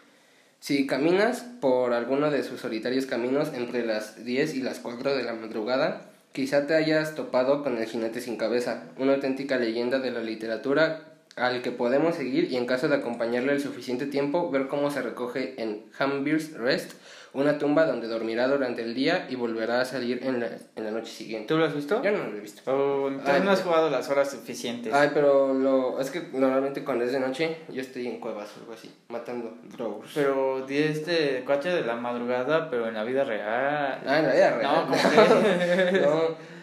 si 0.60 0.86
caminas 0.86 1.43
por 1.60 1.93
alguno 1.93 2.30
de 2.30 2.43
sus 2.43 2.62
solitarios 2.62 3.06
caminos 3.06 3.52
entre 3.54 3.86
las 3.86 4.23
10 4.23 4.56
y 4.56 4.62
las 4.62 4.80
4 4.80 5.15
de 5.15 5.23
la 5.23 5.34
madrugada, 5.34 6.10
quizá 6.34 6.67
te 6.67 6.76
hayas 6.76 7.15
topado 7.15 7.63
con 7.63 7.78
el 7.78 7.88
jinete 7.88 8.21
sin 8.21 8.38
cabeza, 8.38 8.84
una 8.97 9.15
auténtica 9.15 9.58
leyenda 9.58 9.99
de 9.99 10.12
la 10.12 10.21
literatura 10.21 11.13
al 11.36 11.62
que 11.63 11.71
podemos 11.71 12.15
seguir 12.15 12.52
y 12.52 12.58
en 12.58 12.65
caso 12.65 12.88
de 12.89 12.95
acompañarle 12.95 13.54
el 13.54 13.62
suficiente 13.62 14.06
tiempo, 14.06 14.52
ver 14.52 14.67
cómo 14.67 14.91
se 14.91 15.02
recoge 15.02 15.62
en 15.62 15.84
Hambirs 15.97 16.54
Rest 16.54 16.93
una 17.34 17.58
tumba 17.58 17.86
donde 17.86 18.08
dormirá 18.08 18.48
durante 18.48 18.84
el 18.84 18.93
día 18.93 19.26
y 19.30 19.36
volverá 19.36 19.82
a 19.82 19.86
salir 19.86 20.22
en 20.24 20.39
la, 20.39 20.50
en 20.76 20.84
la 20.84 20.91
noche 20.91 21.12
siguiente. 21.12 21.48
¿Tú 21.48 21.58
lo 21.58 21.65
has 21.65 21.76
visto? 21.76 22.02
Yo 22.04 22.12
no 22.12 22.26
lo 22.26 22.38
he 22.38 22.39
visto. 22.39 22.62
Oh, 22.72 23.08
entonces 23.08 23.43
no 23.43 23.52
has 23.52 23.62
jugado 23.62 23.89
las 23.89 24.08
horas 24.10 24.30
suficientes. 24.30 24.93
Ay, 24.93 25.10
pero 25.13 25.54
lo, 25.54 26.00
es 26.00 26.12
que 26.12 26.22
normalmente 26.34 26.84
cuando 26.84 27.06
es 27.06 27.12
de 27.12 27.19
noche 27.19 27.58
yo 27.69 27.82
estoy 27.82 28.08
en 28.08 28.19
cuevas 28.19 28.50
o 28.56 28.60
algo 28.62 28.74
así, 28.74 28.93
matando 29.10 29.58
drogas. 29.76 30.12
Pero 30.13 30.65
10 30.67 31.06
de 31.08 31.43
4 31.46 31.76
de 31.76 31.82
la 31.82 31.96
madrugada, 31.96 32.69
pero 32.69 32.88
en 32.88 32.93
la 32.93 33.04
vida 33.04 33.24
real. 33.24 34.04
Ah, 34.06 34.19
en 34.19 34.28
la 34.28 34.34
vida 34.34 34.58
real. 34.58 34.72
No, 34.72 34.88
como 34.88 34.96
no. 36.02 36.54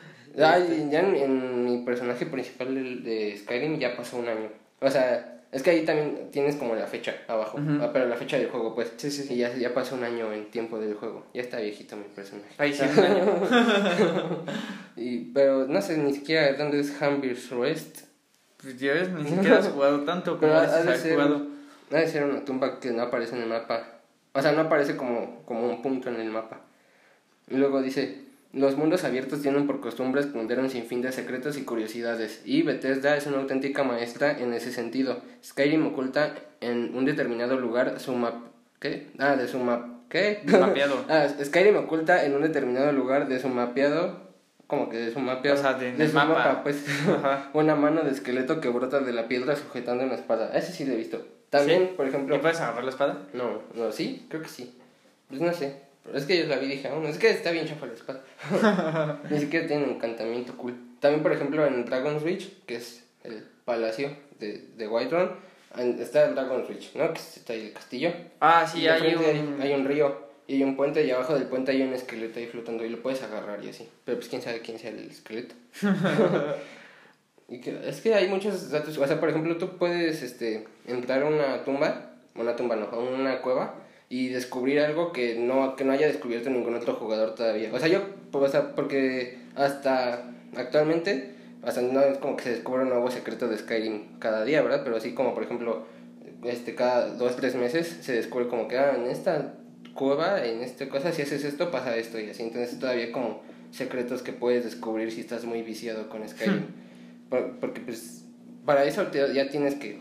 Ay, 0.47 0.89
ya 0.91 1.01
en, 1.01 1.17
en, 1.17 1.65
mi 1.65 1.85
personaje 1.85 2.27
principal 2.27 2.73
de, 2.73 3.11
de 3.11 3.37
Skyrim 3.37 3.81
ya 3.81 3.97
pasó 3.97 4.19
un 4.19 4.29
año. 4.29 4.49
O 4.81 4.89
sea, 4.89 5.40
es 5.53 5.63
que 5.65 5.71
ahí 5.71 5.85
también 5.85 6.31
tienes 6.31 6.55
como 6.55 6.77
la 6.77 6.87
fecha 6.87 7.17
abajo, 7.27 7.59
ah, 7.81 7.91
pero 7.93 8.07
la 8.07 8.17
fecha 8.17 8.39
del 8.39 8.49
juego, 8.49 8.73
pues. 8.75 8.93
Sí, 8.97 9.11
sí, 9.11 9.25
sí. 9.25 9.35
Y 9.35 9.39
ya, 9.39 9.53
ya 9.57 9.75
pasó 9.75 9.97
un 9.97 10.05
año 10.05 10.33
en 10.33 10.49
tiempo 10.51 10.79
del 10.79 10.95
juego. 10.95 11.27
Ya 11.35 11.43
está 11.43 11.59
viejito 11.59 11.97
mi 11.97 12.05
personaje. 12.05 12.55
Ahí 12.57 12.73
sí, 12.73 12.85
un 12.85 13.05
año. 13.05 14.45
y, 14.97 15.19
pero 15.33 15.67
no 15.67 15.83
sé 15.83 15.99
ni 15.99 16.13
siquiera 16.15 16.53
dónde 16.53 16.79
es 16.79 17.03
Hamburg's 17.03 17.51
Rest. 17.51 18.03
Pues 18.59 18.79
ya 18.79 18.93
ves, 18.93 19.11
ni 19.11 19.29
siquiera 19.29 19.59
has 19.59 19.69
jugado 19.69 20.05
tanto 20.05 20.39
como 20.39 20.53
has 20.55 21.03
jugado. 21.03 21.49
Ha 21.91 21.97
de 21.97 22.07
ser 22.07 22.25
una 22.25 22.45
tumba 22.45 22.79
que 22.79 22.93
no 22.93 23.03
aparece 23.03 23.35
en 23.35 23.43
el 23.43 23.49
mapa. 23.49 23.83
O 24.33 24.41
sea, 24.41 24.53
no 24.53 24.61
aparece 24.61 24.97
como, 24.97 25.43
como 25.45 25.69
un 25.69 25.83
punto 25.83 26.11
en 26.11 26.21
el 26.21 26.31
mapa. 26.31 26.61
Y 27.49 27.57
luego 27.57 27.83
dice, 27.83 28.19
los 28.53 28.77
mundos 28.77 29.05
abiertos 29.05 29.43
tienen 29.43 29.67
por 29.67 29.81
costumbre 29.81 30.21
esconder 30.21 30.59
un 30.59 30.71
sinfín 30.71 31.03
de 31.03 31.13
secretos 31.13 31.57
y 31.57 31.65
curiosidades, 31.65 32.43
y 32.45 32.63
Bethesda 32.63 33.17
es 33.17 33.27
una 33.27 33.39
auténtica 33.39 33.85
maestra 33.85 34.37
en 34.39 34.53
ese 34.53 34.73
sentido. 34.73 35.21
Skyrim 35.45 35.87
oculta 35.87 36.35
en 36.61 36.97
un 36.97 37.05
determinado 37.05 37.57
lugar 37.57 38.01
su 38.01 38.13
map... 38.15 38.35
¿Qué? 38.81 39.09
Ah, 39.19 39.37
de 39.37 39.47
su 39.47 39.59
map... 39.59 39.87
¿Qué? 40.09 40.43
Mapeado. 40.47 41.05
ah, 41.09 41.29
Skyrim 41.43 41.77
oculta 41.77 42.25
en 42.25 42.35
un 42.35 42.43
determinado 42.43 42.91
lugar 42.93 43.29
de 43.29 43.39
su 43.39 43.49
mapeado... 43.49 44.29
¿Cómo 44.67 44.89
que 44.89 44.99
de 44.99 45.13
su 45.13 45.21
mapeado? 45.21 45.59
O 45.59 45.61
sea, 45.61 45.75
de, 45.75 46.09
su 46.09 46.15
mapa. 46.15 46.63
pues. 46.63 46.85
una 47.55 47.75
mano 47.75 48.03
de 48.03 48.13
esqueleto 48.13 48.61
que 48.61 48.69
brota 48.69 49.01
de 49.01 49.13
la 49.13 49.27
piedra 49.27 49.57
sujetando 49.57 50.05
una 50.05 50.15
espada. 50.15 50.57
Ese 50.57 50.73
sí 50.73 50.85
lo 50.85 50.93
he 50.93 50.97
visto. 50.97 51.25
También, 51.51 51.95
por 51.97 52.07
ejemplo... 52.07 52.37
¿Y 52.37 52.39
puedes 52.39 52.61
agarrar 52.61 52.85
la 52.85 52.91
espada? 52.91 53.19
No, 53.33 53.63
no, 53.75 53.91
sí, 53.91 54.27
creo 54.29 54.43
que 54.43 54.49
sí. 54.49 54.79
Pues 55.29 55.41
no 55.41 55.53
sé. 55.53 55.90
Pero 56.11 56.19
es 56.19 56.27
que 56.27 56.39
yo 56.39 56.47
la 56.47 56.57
vi 56.57 56.67
y 56.67 56.71
dije, 56.71 56.91
oh, 56.91 57.07
es 57.07 57.19
que 57.19 57.31
está 57.31 57.53
bien 57.53 57.69
chafa 57.69 57.87
la 57.87 57.93
espada. 57.93 59.21
Ni 59.31 59.39
siquiera 59.39 59.69
tiene 59.69 59.85
un 59.85 59.91
encantamiento 59.91 60.57
cool. 60.57 60.75
También, 60.99 61.23
por 61.23 61.33
ejemplo, 61.33 61.65
en 61.65 61.85
Dragon's 61.85 62.23
Reach, 62.23 62.49
que 62.67 62.75
es 62.75 63.05
el 63.23 63.45
palacio 63.65 64.11
de, 64.41 64.59
de 64.77 64.89
Whiterun, 64.89 65.31
está 66.01 66.25
el 66.25 66.35
Dragon's 66.35 66.67
Reach, 66.67 66.97
¿no? 66.97 67.13
Que 67.13 67.21
está 67.21 67.53
ahí 67.53 67.67
el 67.67 67.73
castillo. 67.73 68.13
Ah, 68.41 68.67
sí, 68.67 68.89
hay 68.89 69.15
un... 69.15 69.61
hay 69.61 69.73
un 69.73 69.85
río 69.85 70.29
y 70.49 70.55
hay 70.57 70.65
un 70.65 70.75
puente 70.75 71.07
y 71.07 71.13
abajo 71.13 71.35
del 71.35 71.47
puente 71.47 71.71
hay 71.71 71.83
un 71.83 71.95
esqueleto 71.95 72.41
ahí 72.41 72.47
flotando 72.47 72.85
y 72.85 72.89
lo 72.89 73.01
puedes 73.01 73.23
agarrar 73.23 73.65
y 73.65 73.69
así. 73.69 73.89
Pero 74.05 74.19
pues 74.19 74.29
quién 74.29 74.43
sabe 74.43 74.59
quién 74.63 74.81
sea 74.81 74.91
el 74.91 75.09
esqueleto. 75.09 75.55
y 77.49 77.61
que, 77.61 77.89
es 77.89 78.01
que 78.01 78.17
hay 78.17 78.27
muchos 78.27 78.69
datos. 78.69 78.99
O 78.99 79.07
sea, 79.07 79.21
por 79.21 79.29
ejemplo, 79.29 79.57
tú 79.59 79.79
puedes 79.79 80.23
este, 80.23 80.67
entrar 80.89 81.23
a 81.23 81.27
una 81.27 81.63
tumba, 81.63 82.15
una 82.35 82.57
tumba 82.57 82.75
no, 82.75 82.87
a 82.87 82.99
una 82.99 83.41
cueva 83.43 83.77
y 84.13 84.29
descubrir 84.29 84.81
algo 84.81 85.13
que 85.13 85.37
no, 85.37 85.77
que 85.77 85.85
no 85.85 85.93
haya 85.93 86.09
descubierto 86.09 86.51
ningún 86.51 86.75
otro 86.75 86.95
jugador 86.95 87.37
todavía. 87.37 87.73
O 87.73 87.79
sea, 87.79 87.87
yo, 87.87 88.03
o 88.33 88.49
sea, 88.49 88.75
porque 88.75 89.39
hasta 89.55 90.33
actualmente, 90.57 91.37
o 91.63 91.81
no 91.81 92.03
es 92.03 92.19
como 92.19 92.37
que 92.37 92.43
se 92.43 92.51
descubre 92.51 92.83
un 92.83 92.89
nuevo 92.89 93.09
secreto 93.09 93.47
de 93.47 93.57
Skyrim 93.57 94.19
cada 94.19 94.45
día, 94.45 94.63
¿verdad? 94.63 94.83
Pero 94.83 94.97
así 94.97 95.15
como, 95.15 95.33
por 95.33 95.45
ejemplo, 95.45 95.87
este, 96.43 96.75
cada 96.75 97.15
dos, 97.15 97.37
tres 97.37 97.55
meses 97.55 97.99
se 98.01 98.13
descubre 98.13 98.49
como 98.49 98.67
que, 98.67 98.79
ah, 98.79 98.97
en 98.97 99.07
esta 99.07 99.55
cueva, 99.95 100.45
en 100.45 100.63
esta 100.63 100.89
cosa, 100.89 101.13
si 101.13 101.23
haces 101.23 101.45
esto, 101.45 101.71
pasa 101.71 101.97
esto 101.97 102.19
y 102.19 102.31
así. 102.31 102.43
Entonces 102.43 102.81
todavía 102.81 103.13
como 103.13 103.43
secretos 103.71 104.23
que 104.23 104.33
puedes 104.33 104.65
descubrir 104.65 105.13
si 105.13 105.21
estás 105.21 105.45
muy 105.45 105.63
viciado 105.63 106.09
con 106.09 106.29
Skyrim. 106.29 106.65
Hmm. 107.31 107.61
porque 107.61 107.81
pues 107.81 108.25
para 108.67 108.83
eso 108.83 109.09
ya 109.13 109.49
tienes 109.49 109.77
que 109.77 110.01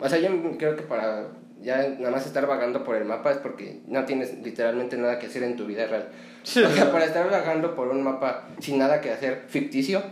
O 0.00 0.08
sea, 0.08 0.18
yo 0.18 0.28
creo 0.58 0.74
que 0.74 0.82
para 0.82 1.28
ya 1.62 1.88
nada 1.98 2.10
más 2.10 2.26
estar 2.26 2.46
vagando 2.46 2.84
por 2.84 2.96
el 2.96 3.04
mapa 3.04 3.30
es 3.30 3.38
porque 3.38 3.80
no 3.86 4.04
tienes 4.04 4.38
literalmente 4.42 4.96
nada 4.96 5.18
que 5.18 5.26
hacer 5.26 5.42
en 5.42 5.56
tu 5.56 5.66
vida 5.66 5.86
real. 5.86 6.08
O 6.42 6.46
sea, 6.46 6.92
para 6.92 7.06
estar 7.06 7.30
vagando 7.30 7.74
por 7.74 7.88
un 7.88 8.02
mapa 8.02 8.48
sin 8.60 8.78
nada 8.78 9.00
que 9.00 9.10
hacer 9.10 9.44
ficticio. 9.48 10.02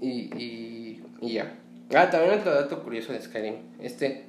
y, 0.00 0.08
y, 0.08 1.02
y 1.20 1.32
ya. 1.34 1.54
Ah, 1.94 2.10
también 2.10 2.38
otro 2.38 2.54
dato 2.54 2.82
curioso 2.82 3.12
de 3.12 3.20
Skyrim. 3.20 3.56
Este, 3.80 4.24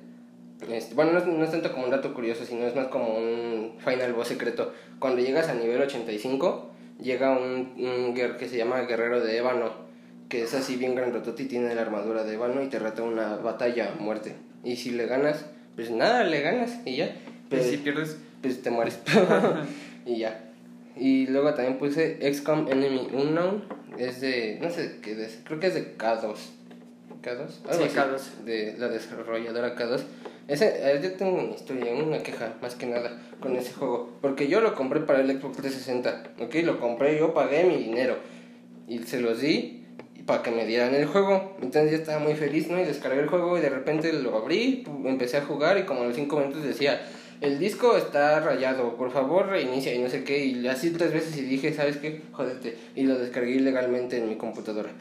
este 0.69 0.93
bueno, 0.93 1.13
no 1.13 1.19
es, 1.19 1.25
no 1.25 1.43
es 1.43 1.51
tanto 1.51 1.71
como 1.71 1.85
un 1.85 1.91
dato 1.91 2.13
curioso, 2.13 2.45
sino 2.45 2.65
es 2.65 2.75
más 2.75 2.87
como 2.87 3.15
un 3.15 3.75
final 3.79 4.13
boss 4.13 4.29
secreto. 4.29 4.73
Cuando 4.99 5.21
llegas 5.21 5.49
a 5.49 5.53
nivel 5.53 5.81
85, 5.81 6.69
llega 7.01 7.31
un, 7.31 7.75
un 7.77 8.13
que 8.13 8.47
se 8.47 8.57
llama 8.57 8.81
Guerrero 8.81 9.21
de 9.21 9.37
Ébano, 9.37 9.88
que 10.29 10.43
es 10.43 10.53
así 10.53 10.75
bien 10.75 10.95
grandotote 10.95 11.43
y 11.43 11.45
tiene 11.47 11.73
la 11.75 11.81
armadura 11.81 12.23
de 12.23 12.35
Ébano 12.35 12.61
y 12.63 12.67
te 12.67 12.79
reta 12.79 13.03
una 13.03 13.35
batalla 13.37 13.91
a 13.91 14.01
muerte. 14.01 14.35
Y 14.63 14.75
si 14.75 14.91
le 14.91 15.07
ganas, 15.07 15.45
pues 15.75 15.89
nada, 15.91 16.23
le 16.23 16.41
ganas 16.41 16.79
y 16.85 16.97
ya. 16.97 17.15
Pues 17.49 17.61
Pues, 17.61 17.71
si 17.71 17.77
pierdes. 17.77 18.17
pues 18.41 18.61
te 18.61 18.69
mueres. 18.69 18.99
y 20.05 20.19
ya. 20.19 20.45
Y 20.95 21.27
luego 21.27 21.53
también 21.53 21.77
puse 21.77 22.19
XCOM 22.33 22.67
Enemy 22.71 23.09
Unknown. 23.13 23.63
Es 23.97 24.21
de. 24.21 24.59
No 24.61 24.69
sé 24.69 24.99
qué 25.01 25.13
es. 25.23 25.39
Creo 25.45 25.59
que 25.59 25.67
es 25.67 25.73
de 25.73 25.97
K2. 25.97 26.35
¿K2? 27.23 27.47
Sí, 27.49 27.61
así, 27.69 27.83
K2. 27.83 28.43
De 28.45 28.75
la 28.77 28.87
desarrolladora 28.87 29.75
K2. 29.75 30.01
Ese, 30.47 30.67
eh, 30.67 30.99
yo 31.01 31.11
tengo 31.13 31.39
una 31.43 31.53
historia, 31.55 31.93
una 31.93 32.19
queja 32.23 32.53
más 32.61 32.75
que 32.75 32.85
nada 32.85 33.19
con 33.39 33.55
ese 33.55 33.73
juego. 33.73 34.17
Porque 34.21 34.47
yo 34.47 34.61
lo 34.61 34.75
compré 34.75 34.99
para 35.01 35.21
el 35.21 35.27
Xbox 35.39 35.57
360. 35.57 36.23
¿Ok? 36.39 36.55
Lo 36.63 36.79
compré, 36.79 37.17
yo 37.17 37.33
pagué 37.33 37.63
mi 37.63 37.77
dinero. 37.77 38.17
Y 38.87 38.99
se 38.99 39.21
los 39.21 39.41
di 39.41 39.78
para 40.29 40.43
que 40.43 40.51
me 40.51 40.63
dieran 40.65 40.93
el 40.93 41.07
juego. 41.07 41.55
Entonces 41.59 41.91
yo 41.91 41.97
estaba 41.97 42.19
muy 42.19 42.35
feliz, 42.35 42.69
¿no? 42.69 42.79
Y 42.79 42.85
descargué 42.85 43.19
el 43.19 43.27
juego 43.27 43.57
y 43.57 43.61
de 43.61 43.69
repente 43.69 44.13
lo 44.13 44.37
abrí, 44.37 44.85
empecé 45.05 45.37
a 45.37 45.41
jugar 45.41 45.79
y 45.79 45.83
como 45.83 46.01
a 46.01 46.05
los 46.05 46.15
5 46.15 46.39
minutos 46.39 46.63
decía, 46.63 47.01
el 47.41 47.57
disco 47.57 47.97
está 47.97 48.39
rayado, 48.41 48.95
por 48.95 49.11
favor 49.11 49.47
reinicia 49.47 49.91
y 49.93 49.97
no 49.99 50.07
sé 50.07 50.23
qué. 50.23 50.45
Y 50.45 50.67
así 50.67 50.91
tres 50.91 51.11
veces 51.13 51.35
y 51.35 51.41
dije, 51.41 51.73
¿sabes 51.73 51.97
qué? 51.97 52.21
Jódete. 52.31 52.77
Y 52.95 53.03
lo 53.03 53.17
descargué 53.17 53.53
ilegalmente 53.53 54.17
en 54.17 54.29
mi 54.29 54.35
computadora. 54.35 54.91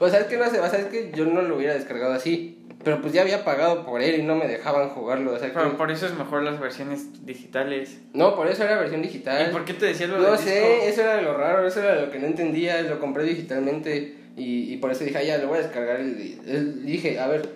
o 0.00 0.08
sea, 0.08 0.20
es 0.20 0.26
que 0.26 0.38
no 0.38 0.48
sé, 0.48 0.60
o 0.60 0.70
sea, 0.70 0.78
es 0.78 0.86
que 0.86 1.12
yo 1.14 1.26
no 1.26 1.42
lo 1.42 1.56
hubiera 1.56 1.74
descargado 1.74 2.14
así. 2.14 2.58
Pero 2.84 3.00
pues 3.00 3.12
ya 3.12 3.22
había 3.22 3.44
pagado 3.44 3.84
por 3.86 4.02
él 4.02 4.18
y 4.18 4.22
no 4.24 4.34
me 4.34 4.48
dejaban 4.48 4.88
jugarlo. 4.88 5.34
O 5.34 5.38
sea, 5.38 5.48
que... 5.48 5.54
Pero 5.54 5.76
por 5.76 5.92
eso 5.92 6.06
es 6.06 6.14
mejor 6.14 6.42
las 6.42 6.58
versiones 6.58 7.24
digitales. 7.24 7.98
No, 8.12 8.34
por 8.34 8.48
eso 8.48 8.64
era 8.64 8.76
versión 8.76 9.02
digital. 9.02 9.48
¿Y 9.50 9.52
por 9.52 9.64
qué 9.64 9.74
te 9.74 9.86
decía 9.86 10.08
lo 10.08 10.18
No 10.18 10.30
del 10.32 10.38
sé, 10.40 10.60
disco? 10.60 10.86
eso 10.88 11.02
era 11.02 11.22
lo 11.22 11.36
raro, 11.36 11.64
eso 11.64 11.80
era 11.80 12.00
lo 12.00 12.10
que 12.10 12.18
no 12.18 12.26
entendía, 12.26 12.82
lo 12.82 12.98
compré 12.98 13.22
digitalmente 13.22 14.16
y, 14.36 14.72
y 14.72 14.76
por 14.78 14.90
eso 14.90 15.04
dije, 15.04 15.18
ah, 15.18 15.22
ya, 15.22 15.38
lo 15.38 15.48
voy 15.48 15.58
a 15.58 15.62
descargar. 15.62 16.00
Y 16.00 16.38
dije, 16.84 17.18
a 17.20 17.26
ver, 17.28 17.48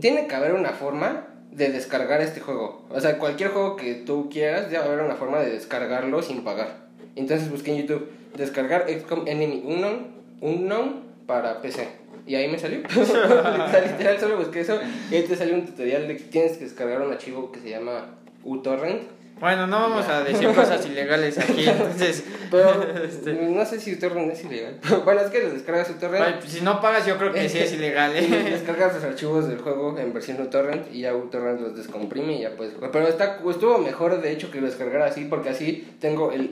tiene 0.00 0.26
que 0.26 0.34
haber 0.34 0.54
una 0.54 0.70
forma 0.70 1.26
de 1.50 1.70
descargar 1.70 2.20
este 2.20 2.40
juego. 2.40 2.86
O 2.90 3.00
sea, 3.00 3.18
cualquier 3.18 3.50
juego 3.50 3.76
que 3.76 3.94
tú 3.94 4.28
quieras, 4.30 4.70
debe 4.70 4.84
haber 4.84 5.00
una 5.00 5.16
forma 5.16 5.40
de 5.40 5.50
descargarlo 5.50 6.22
sin 6.22 6.44
pagar. 6.44 6.88
Entonces 7.16 7.50
busqué 7.50 7.72
en 7.72 7.78
YouTube, 7.82 8.08
descargar 8.36 8.86
XCOM 8.88 9.26
Enemy 9.26 9.62
Unknown, 9.64 10.06
Unknown 10.40 11.02
para 11.26 11.60
PC. 11.60 11.88
Y 12.26 12.36
ahí 12.36 12.48
me 12.48 12.58
salió. 12.58 12.78
literal, 13.88 14.20
solo 14.20 14.36
busqué 14.36 14.60
eso. 14.60 14.78
Y 15.10 15.16
ahí 15.16 15.22
te 15.24 15.36
salió 15.36 15.54
un 15.54 15.66
tutorial 15.66 16.06
de 16.06 16.16
que 16.16 16.24
tienes 16.24 16.56
que 16.56 16.64
descargar 16.64 17.02
un 17.02 17.12
archivo 17.12 17.50
que 17.50 17.60
se 17.60 17.70
llama 17.70 18.16
uTorrent. 18.44 19.02
Bueno, 19.40 19.66
no 19.66 19.80
vamos 19.80 20.06
a 20.08 20.22
decir 20.22 20.48
cosas 20.52 20.84
ilegales 20.86 21.38
aquí, 21.38 21.64
entonces. 21.66 22.24
Pero 22.50 22.82
Este. 23.04 23.32
no 23.32 23.64
sé 23.64 23.80
si 23.80 23.94
uTorrent 23.94 24.32
es 24.32 24.44
ilegal. 24.44 24.78
bueno, 25.04 25.20
es 25.22 25.30
que 25.30 25.42
lo 25.42 25.50
descargas 25.50 25.88
Ay, 25.88 25.94
uTorrent 25.96 26.40
pues, 26.40 26.52
si 26.52 26.60
no 26.60 26.80
pagas, 26.80 27.06
yo 27.06 27.16
creo 27.16 27.32
que 27.32 27.48
sí 27.48 27.58
es 27.58 27.72
ilegal. 27.72 28.12
y 28.20 28.24
¿eh? 28.24 28.50
descargas 28.50 28.94
los 28.94 29.04
archivos 29.04 29.48
del 29.48 29.58
juego 29.58 29.98
en 29.98 30.12
versión 30.12 30.40
uTorrent 30.42 30.92
y 30.92 31.00
ya 31.02 31.14
uTorrent 31.14 31.60
los 31.60 31.76
descomprime 31.76 32.34
y 32.36 32.40
ya 32.42 32.50
puedes 32.56 32.74
jugar. 32.74 32.90
Pero 32.90 33.08
está, 33.08 33.38
estuvo 33.48 33.78
mejor 33.78 34.20
de 34.20 34.30
hecho 34.32 34.50
que 34.50 34.60
lo 34.60 34.66
descargar 34.66 35.02
así 35.02 35.24
porque 35.24 35.48
así 35.50 35.88
tengo 36.00 36.32
el, 36.32 36.50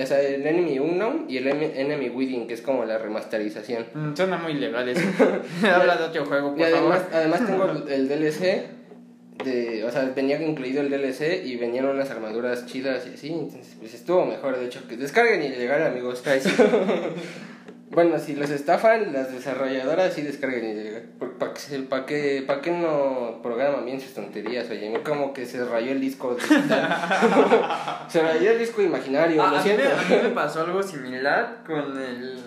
o 0.00 0.06
sea, 0.06 0.20
el 0.20 0.46
Enemy 0.46 0.78
Unknown 0.78 1.24
y 1.28 1.38
el 1.38 1.48
Em- 1.48 1.72
Enemy 1.74 2.10
Within 2.10 2.46
que 2.46 2.54
es 2.54 2.62
como 2.62 2.84
la 2.84 2.98
remasterización. 2.98 3.86
Mm, 3.94 4.14
Suena 4.14 4.36
muy 4.38 4.52
ilegal 4.52 4.88
eso. 4.88 5.02
Habla 5.74 5.96
de 5.96 6.04
otro 6.04 6.26
juego, 6.26 6.52
Y 6.54 6.58
por 6.58 6.66
además, 6.66 6.98
favor. 7.00 7.14
además 7.14 7.46
tengo 7.46 7.64
el, 7.64 7.92
el 7.92 8.08
DLC 8.08 8.64
de, 9.44 9.84
o 9.84 9.90
sea, 9.90 10.10
venía 10.14 10.40
incluido 10.42 10.82
el 10.82 10.90
DLC 10.90 11.44
y 11.44 11.56
venían 11.56 11.86
unas 11.86 12.10
armaduras 12.10 12.66
chidas 12.66 13.06
y 13.10 13.14
así, 13.14 13.28
entonces 13.32 13.74
pues 13.78 13.94
estuvo 13.94 14.24
mejor 14.24 14.58
de 14.58 14.66
hecho 14.66 14.86
que 14.88 14.96
descarguen 14.96 15.42
ilegal 15.42 15.86
amigos. 15.86 16.22
bueno, 17.90 18.18
si 18.18 18.34
los 18.36 18.50
estafan 18.50 19.12
las 19.12 19.32
desarrolladoras 19.32 20.14
sí 20.14 20.22
descarguen 20.22 20.64
ilegal. 20.78 21.02
¿Para 21.38 21.54
que, 21.54 21.78
pa 21.80 22.06
que, 22.06 22.44
pa 22.46 22.60
que 22.60 22.70
no 22.70 23.40
programan 23.42 23.84
bien 23.84 24.00
sus 24.00 24.12
tonterías? 24.14 24.68
Oye, 24.70 24.92
como 25.02 25.32
que 25.32 25.46
se 25.46 25.64
rayó 25.64 25.92
el 25.92 26.00
disco 26.00 26.34
digital. 26.34 26.96
se 28.08 28.20
rayó 28.22 28.52
el 28.52 28.58
disco 28.58 28.82
imaginario, 28.82 29.42
Ah, 29.42 29.50
lo 29.50 29.56
a, 29.56 29.62
siento. 29.62 29.82
a 29.84 30.02
mí 30.08 30.16
me 30.22 30.28
pasó 30.30 30.60
algo 30.60 30.82
similar 30.82 31.62
con 31.66 31.98
el 32.00 32.38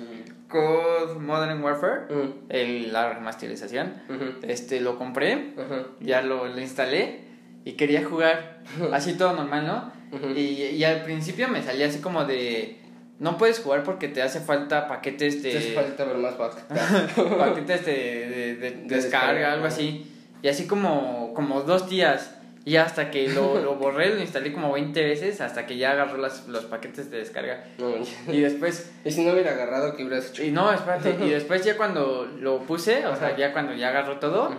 Modern 1.19 1.63
Warfare, 1.63 2.01
Mm, 2.09 2.29
el, 2.49 2.93
la 2.93 3.13
remasterización. 3.13 4.01
ujú, 4.09 4.45
Este, 4.47 4.79
lo 4.81 4.97
compré, 4.97 5.53
ujú, 5.57 5.87
ya 6.05 6.21
lo, 6.21 6.47
lo 6.47 6.59
instalé 6.61 7.21
y 7.65 7.73
quería 7.73 8.03
jugar 8.05 8.61
así 8.91 9.13
todo 9.17 9.33
normal, 9.33 9.65
¿no? 9.67 9.91
Y, 10.37 10.41
y 10.75 10.83
al 10.83 11.01
principio 11.03 11.47
me 11.47 11.61
salía 11.63 11.87
así 11.87 11.99
como 11.99 12.25
de... 12.25 12.77
No 13.19 13.37
puedes 13.37 13.59
jugar 13.59 13.83
porque 13.83 14.07
te 14.07 14.21
hace 14.21 14.39
falta 14.41 14.87
paquetes 14.87 15.41
de... 15.41 15.51
Te 15.51 15.57
hace 15.57 15.73
falta 15.73 16.03
ver 16.05 16.17
más 16.17 16.33
paquetes 17.37 17.85
de, 17.85 17.93
de, 17.93 18.55
de 18.55 18.71
descarga, 18.71 18.95
descarga, 18.95 19.53
algo 19.53 19.65
así. 19.65 20.11
Y 20.41 20.47
así 20.49 20.67
como, 20.67 21.33
como 21.33 21.61
dos 21.61 21.89
días. 21.89 22.35
Y 22.65 22.77
hasta 22.77 23.11
que 23.11 23.27
lo, 23.29 23.59
lo 23.61 23.75
borré, 23.75 24.13
lo 24.15 24.21
instalé 24.21 24.53
como 24.53 24.71
20 24.71 25.03
veces 25.03 25.41
hasta 25.41 25.65
que 25.65 25.77
ya 25.77 25.91
agarró 25.91 26.17
las, 26.17 26.47
los 26.47 26.63
paquetes 26.65 27.11
de 27.11 27.17
descarga. 27.17 27.65
No. 27.77 27.93
Y 28.33 28.39
después, 28.39 28.91
y 29.03 29.11
si 29.11 29.25
no 29.25 29.33
hubiera 29.33 29.51
agarrado, 29.51 29.95
¿qué 29.95 30.03
hubieras 30.05 30.29
hecho? 30.29 30.43
y 30.43 30.51
no, 30.51 30.71
espérate, 30.71 31.17
y 31.25 31.29
después 31.31 31.63
ya 31.65 31.75
cuando 31.77 32.25
lo 32.39 32.59
puse, 32.61 33.05
o 33.05 33.15
sea, 33.15 33.35
ya 33.35 33.51
cuando 33.51 33.73
ya 33.73 33.89
agarró 33.89 34.17
todo, 34.19 34.55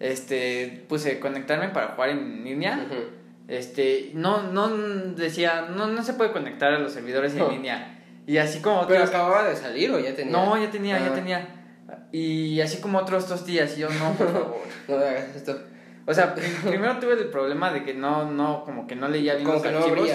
este, 0.00 0.84
puse 0.88 1.18
conectarme 1.20 1.68
para 1.68 1.88
jugar 1.88 2.10
en 2.10 2.44
línea. 2.44 2.86
Este, 3.48 4.10
no, 4.14 4.42
no 4.44 4.68
decía, 5.14 5.62
no, 5.74 5.86
no 5.88 6.02
se 6.02 6.14
puede 6.14 6.32
conectar 6.32 6.72
a 6.72 6.78
los 6.78 6.92
servidores 6.92 7.34
en 7.34 7.48
línea. 7.48 7.98
Y 8.26 8.36
así 8.38 8.60
como 8.60 8.86
¿Pero 8.86 9.00
otros- 9.02 9.10
acababa 9.10 9.48
de 9.48 9.56
salir 9.56 9.90
o 9.90 9.98
ya 9.98 10.14
tenía? 10.14 10.32
No, 10.32 10.56
ya 10.62 10.70
tenía, 10.70 10.98
ya 10.98 11.08
Ah. 11.10 11.14
tenía. 11.14 11.48
Y 12.12 12.60
así 12.60 12.80
como 12.80 12.98
otros 12.98 13.28
dos 13.28 13.44
días, 13.44 13.76
y 13.76 13.80
yo, 13.80 13.88
no, 13.90 14.12
por 14.14 14.28
favor. 14.32 14.56
No 14.88 14.96
me 14.96 15.04
hagas 15.04 15.34
esto. 15.36 15.60
O 16.06 16.12
sea, 16.14 16.34
pri- 16.34 16.44
primero 16.68 16.98
tuve 16.98 17.14
el 17.14 17.26
problema 17.28 17.72
de 17.72 17.84
que 17.84 17.94
no, 17.94 18.30
no, 18.30 18.64
como 18.64 18.86
que 18.86 18.96
no 18.96 19.08
leía 19.08 19.34
bien 19.34 19.44
Como 19.46 19.54
los 19.54 19.62
que 19.62 19.68
archivos. 19.68 20.08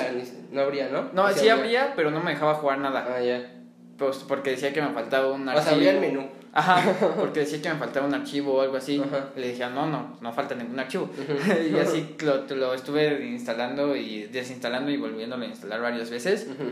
no 0.51 0.61
habría, 0.61 0.89
¿no? 0.89 1.09
No, 1.13 1.23
¿O 1.25 1.31
sí 1.31 1.47
abría, 1.49 1.93
pero 1.95 2.11
no 2.11 2.19
me 2.21 2.31
dejaba 2.31 2.55
jugar 2.55 2.79
nada. 2.79 3.07
Ah, 3.09 3.21
ya. 3.21 3.53
Pues 3.97 4.17
porque 4.17 4.51
decía 4.51 4.73
que 4.73 4.81
me 4.81 4.89
faltaba 4.89 5.31
un 5.31 5.47
O 5.47 5.51
archivo. 5.51 5.63
sea, 5.65 5.73
abría 5.73 5.91
el 5.91 5.99
menú. 5.99 6.27
Ajá, 6.53 6.81
porque 7.19 7.41
decía 7.41 7.61
que 7.61 7.69
me 7.69 7.75
faltaba 7.75 8.07
un 8.07 8.13
archivo 8.15 8.53
o 8.55 8.61
algo 8.61 8.77
así. 8.77 8.99
Ajá. 9.03 9.29
Le 9.35 9.49
dije, 9.49 9.63
no, 9.69 9.85
no, 9.87 10.17
no 10.21 10.33
falta 10.33 10.55
ningún 10.55 10.79
archivo. 10.79 11.09
Y 11.71 11.77
así 11.77 12.15
lo, 12.23 12.45
lo 12.55 12.73
estuve 12.73 13.25
instalando 13.27 13.95
y 13.95 14.23
desinstalando 14.23 14.89
y 14.91 14.97
volviéndolo 14.97 15.43
a 15.43 15.47
instalar 15.47 15.81
varias 15.81 16.09
veces. 16.09 16.47
Ujú, 16.49 16.71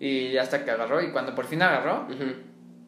Y 0.00 0.36
hasta 0.36 0.64
que 0.64 0.70
agarró, 0.70 1.00
y 1.02 1.10
cuando 1.10 1.34
por 1.34 1.46
fin 1.46 1.62
agarró, 1.62 2.06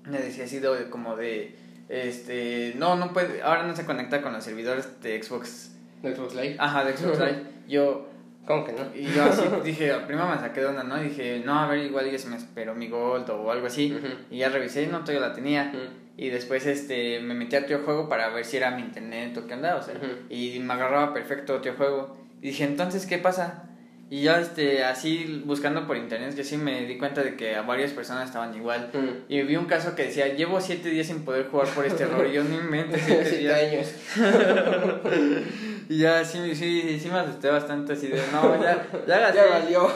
me 0.05 0.19
decía 0.19 0.45
así 0.45 0.59
de, 0.61 0.89
como 0.89 1.17
de, 1.17 1.55
este, 1.91 2.75
no, 2.77 2.95
no 2.95 3.13
puede, 3.13 3.43
ahora 3.43 3.65
no 3.65 3.75
se 3.75 3.85
conecta 3.85 4.23
con 4.23 4.33
los 4.33 4.45
servidores 4.45 5.03
de 5.03 5.21
Xbox, 5.23 5.73
¿De 6.03 6.15
Xbox 6.15 6.35
Live? 6.35 6.57
ajá, 6.59 6.85
de 6.85 6.97
Xbox 6.97 7.19
Live. 7.19 7.43
Yo, 7.69 8.09
¿Cómo 8.47 8.65
que 8.65 8.73
no? 8.73 8.79
y 8.95 9.05
yo 9.13 9.25
así 9.25 9.43
dije, 9.65 9.93
primero 10.07 10.29
me 10.29 10.39
saqué 10.39 10.61
de 10.61 10.67
onda, 10.67 10.85
¿no? 10.85 11.03
Y 11.03 11.09
dije, 11.09 11.43
no, 11.45 11.59
a 11.59 11.67
ver, 11.67 11.85
igual 11.85 12.11
ya 12.11 12.19
se 12.19 12.29
me 12.29 12.37
esperó 12.37 12.75
mi 12.75 12.89
Gold 12.89 13.29
o 13.31 13.51
algo 13.51 13.67
así. 13.67 13.97
Y 14.31 14.39
ya 14.39 14.49
revisé 14.49 14.85
y 14.85 14.87
no, 14.87 15.01
todavía 15.01 15.29
la 15.29 15.35
tenía. 15.35 15.73
Y 16.17 16.29
después 16.31 16.67
este, 16.67 17.21
me 17.21 17.35
metí 17.35 17.57
a 17.57 17.61
otro 17.61 17.81
juego 17.85 18.09
para 18.09 18.29
ver 18.31 18.45
si 18.45 18.57
era 18.57 18.71
mi 18.73 18.83
internet 18.83 19.37
o 19.39 19.47
qué 19.47 19.55
onda, 19.55 19.77
o 19.77 19.83
sea, 19.83 19.95
y 20.29 20.59
me 20.61 20.75
agarraba 20.75 21.13
perfecto 21.13 21.57
otro 21.57 21.75
juego. 21.75 22.17
Y 22.43 22.49
dije, 22.49 22.65
entonces, 22.65 23.07
¿qué 23.07 23.19
pasa? 23.19 23.70
Y 24.13 24.23
ya 24.23 24.41
este, 24.41 24.83
así 24.85 25.41
buscando 25.47 25.87
por 25.87 25.97
internet, 25.97 26.35
que 26.35 26.43
sí 26.43 26.57
me 26.57 26.83
di 26.85 26.99
cuenta 26.99 27.23
de 27.23 27.37
que 27.37 27.55
a 27.55 27.63
varias 27.63 27.93
personas 27.93 28.27
estaban 28.27 28.53
igual. 28.57 28.91
Ujú. 28.93 29.07
Y 29.29 29.41
vi 29.43 29.55
un 29.55 29.67
caso 29.67 29.95
que 29.95 30.07
decía, 30.07 30.35
llevo 30.35 30.61
siete 30.61 30.89
días 30.91 31.07
sin 31.07 31.25
poder 31.25 31.47
jugar 31.49 31.69
por 31.69 31.87
este 31.87 32.03
error. 32.03 32.27
Y 32.27 32.33
yo 32.33 32.43
ni 32.43 32.57
mente 32.59 32.99
siete 33.07 33.25
Siete 33.25 33.39
días. 33.39 33.95
años. 34.19 35.41
Y 35.91 35.99
ya 35.99 36.25
sí, 36.25 36.55
sí, 36.55 37.01
sí 37.01 37.09
me 37.09 37.19
asusté 37.19 37.49
bastante 37.51 37.95
así 37.95 38.07
de, 38.07 38.23
no, 38.33 38.63
ya, 38.63 38.87
ya 39.09 39.19
gasté. 39.23 39.39
Ya 39.39 39.47
valió. 39.47 39.91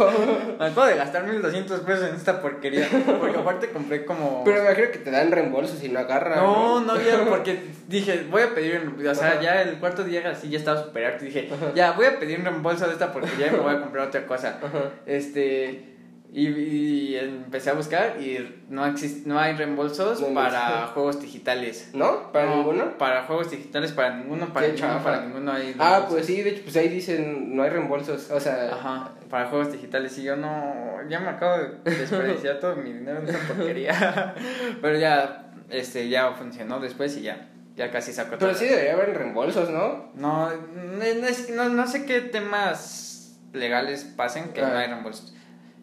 Me 0.58 0.64
acabo 0.66 0.86
de 0.88 0.96
gastar 0.96 1.24
1200 1.24 1.80
pesos 1.82 2.08
en 2.10 2.16
esta 2.16 2.42
porquería. 2.42 2.88
Porque 3.20 3.38
aparte 3.38 3.70
compré 3.70 4.04
como... 4.04 4.42
Pero 4.42 4.56
me 4.64 4.70
imagino 4.70 4.90
que 4.90 4.98
te 4.98 5.12
dan 5.12 5.30
reembolso 5.30 5.76
si 5.76 5.88
no 5.90 6.00
agarra. 6.00 6.34
No, 6.34 6.80
no 6.80 6.94
había, 6.94 7.24
porque 7.24 7.60
dije, 7.86 8.26
voy 8.28 8.42
a 8.42 8.52
pedir, 8.56 8.92
o 9.08 9.14
sea, 9.14 9.40
ya 9.40 9.62
el 9.62 9.76
cuarto 9.78 10.02
día 10.02 10.28
así 10.28 10.50
ya 10.50 10.58
estaba 10.58 10.82
super 10.82 11.04
harto 11.04 11.26
y 11.26 11.28
dije, 11.28 11.48
ya, 11.76 11.92
voy 11.92 12.06
a 12.06 12.18
pedir 12.18 12.40
un 12.40 12.46
reembolso 12.46 12.88
de 12.88 12.94
esta 12.94 13.12
porque 13.12 13.30
ya 13.38 13.52
me 13.52 13.58
voy 13.58 13.72
a 13.76 13.80
comprar 13.80 14.03
otra 14.04 14.26
cosa. 14.26 14.58
Ajá. 14.62 14.90
Este, 15.06 15.90
Y, 16.36 16.48
y 16.48 17.16
empecé 17.16 17.70
a 17.70 17.74
buscar 17.74 18.16
y 18.20 18.64
no 18.68 18.84
exist, 18.86 19.24
no 19.24 19.38
hay 19.38 19.54
reembolsos 19.54 20.20
No, 20.20 20.34
para 20.34 20.88
juegos 20.88 21.20
digitales. 21.20 21.90
¿No? 21.94 22.32
¿Para 22.32 22.46
No, 22.46 22.56
ninguno? 22.56 22.98
Para 22.98 23.22
juegos 23.22 23.52
digitales, 23.52 23.92
para 23.92 24.16
ninguno, 24.16 24.52
para 24.52 24.66
ninguno, 24.66 25.00
para 25.04 25.20
ninguno 25.20 25.52
hay 25.52 25.76
Ah, 25.78 26.06
pues 26.08 26.26
sí, 26.26 26.42
de 26.42 26.50
hecho, 26.50 26.62
pues 26.64 26.76
ahí 26.76 26.88
dicen 26.88 27.54
no 27.54 27.62
hay 27.62 27.70
reembolsos. 27.70 28.32
O 28.32 28.40
sea, 28.40 28.68
Ajá, 28.72 29.12
para 29.30 29.46
juegos 29.46 29.70
digitales. 29.70 30.18
Y 30.18 30.24
yo 30.24 30.34
no, 30.34 30.74
ya 31.08 31.20
me 31.20 31.28
acabo 31.28 31.56
de 31.84 31.90
desperdiciar 31.98 32.58
todo 32.60 32.74
mi 32.76 32.92
dinero 32.92 33.20
en 33.20 33.28
esa 33.28 33.38
porquería. 33.46 34.34
Pero 34.82 34.98
ya, 34.98 35.52
este, 35.70 36.08
ya 36.08 36.32
funcionó 36.32 36.80
después 36.80 37.16
y 37.16 37.22
ya, 37.22 37.48
ya 37.76 37.92
casi 37.92 38.12
saco 38.12 38.30
pero 38.38 38.50
todo. 38.50 38.54
sí 38.58 38.66
debería 38.66 38.94
haber 38.94 39.16
reembolsos, 39.16 39.70
¿no? 39.70 40.10
No, 40.16 40.50
no, 40.50 41.04
no, 41.54 41.68
no 41.68 41.86
sé 41.86 42.04
qué 42.06 42.20
temas 42.22 43.13
legales 43.54 44.04
pasen 44.04 44.50
que 44.52 44.60
Ah. 44.60 44.68
no 44.70 44.78
hay 44.78 44.86
reembolsos. 44.88 45.34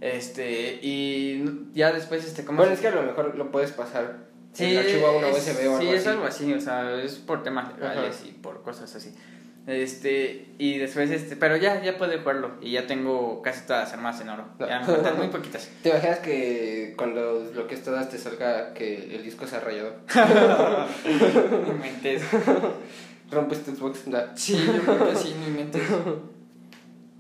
Este, 0.02 0.80
y 0.82 1.44
ya 1.74 1.92
después, 1.92 2.26
este, 2.26 2.44
¿cómo 2.46 2.58
Bueno, 2.58 2.72
se- 2.72 2.76
es 2.76 2.82
que 2.82 2.88
a 2.88 2.92
lo 3.02 3.04
mejor 3.04 3.36
lo 3.36 3.52
puedes 3.52 3.72
pasar 3.72 4.30
Sí, 4.54 4.66
el 4.72 4.80
archivo 4.80 5.08
a 5.08 5.18
una 5.18 5.28
es- 5.30 5.38
USB 5.38 5.68
o 5.68 5.72
algo 5.78 5.80
sí, 5.82 5.88
así. 5.90 5.96
es 5.96 6.08
algo 6.08 6.26
así, 6.26 6.54
o 6.54 6.60
sea, 6.62 7.02
es 7.02 7.16
por 7.16 7.44
temas 7.44 7.78
legales 7.78 8.18
Ajá. 8.20 8.28
y 8.28 8.32
por 8.32 8.62
cosas 8.64 8.94
así. 8.96 9.14
Este, 9.68 10.48
y 10.58 10.80
después, 10.80 11.12
este, 11.12 11.36
pero 11.36 11.56
ya, 11.56 11.84
ya 11.84 11.96
puedo 12.00 12.18
jugarlo 12.18 12.54
y 12.62 12.72
ya 12.72 12.88
tengo 12.88 13.44
casi 13.44 13.68
todas 13.68 13.84
las 13.84 13.94
armas 13.94 14.20
en 14.20 14.30
oro. 14.30 14.46
Ya 14.60 14.80
me 14.80 14.86
faltan 14.88 15.18
muy 15.18 15.28
poquitas. 15.32 15.70
¿Te 15.84 15.90
imaginas 15.90 16.18
que 16.20 16.96
cuando 16.98 17.44
desbloquees 17.44 17.84
todas 17.84 18.10
te 18.10 18.18
salga 18.18 18.74
que 18.74 19.16
el 19.16 19.24
disco 19.24 19.46
se 19.46 19.58
ha 19.58 19.60
rayado? 19.60 19.98
No 21.06 21.72
inventes. 21.74 22.24
¿Rompes 23.32 23.64
tu 23.64 23.72
Xbox? 23.76 24.00
Sí, 24.36 24.58
yo 24.66 24.82
creo 24.82 25.10
que 25.10 25.16
sí, 25.16 25.36
no 25.40 25.48
inventes. 25.48 25.82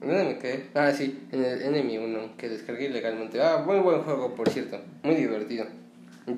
¿Dónde 0.01 0.23
me 0.23 0.37
quedé? 0.39 0.63
Ah, 0.73 0.91
sí, 0.91 1.27
en 1.31 1.43
el 1.45 1.61
Enemy 1.61 1.97
1, 1.99 2.19
que 2.37 2.49
descargué 2.49 2.85
ilegalmente. 2.85 3.41
Ah, 3.41 3.63
muy 3.65 3.77
buen 3.79 4.01
juego, 4.01 4.33
por 4.33 4.49
cierto. 4.49 4.79
Muy 5.03 5.15
divertido. 5.15 5.65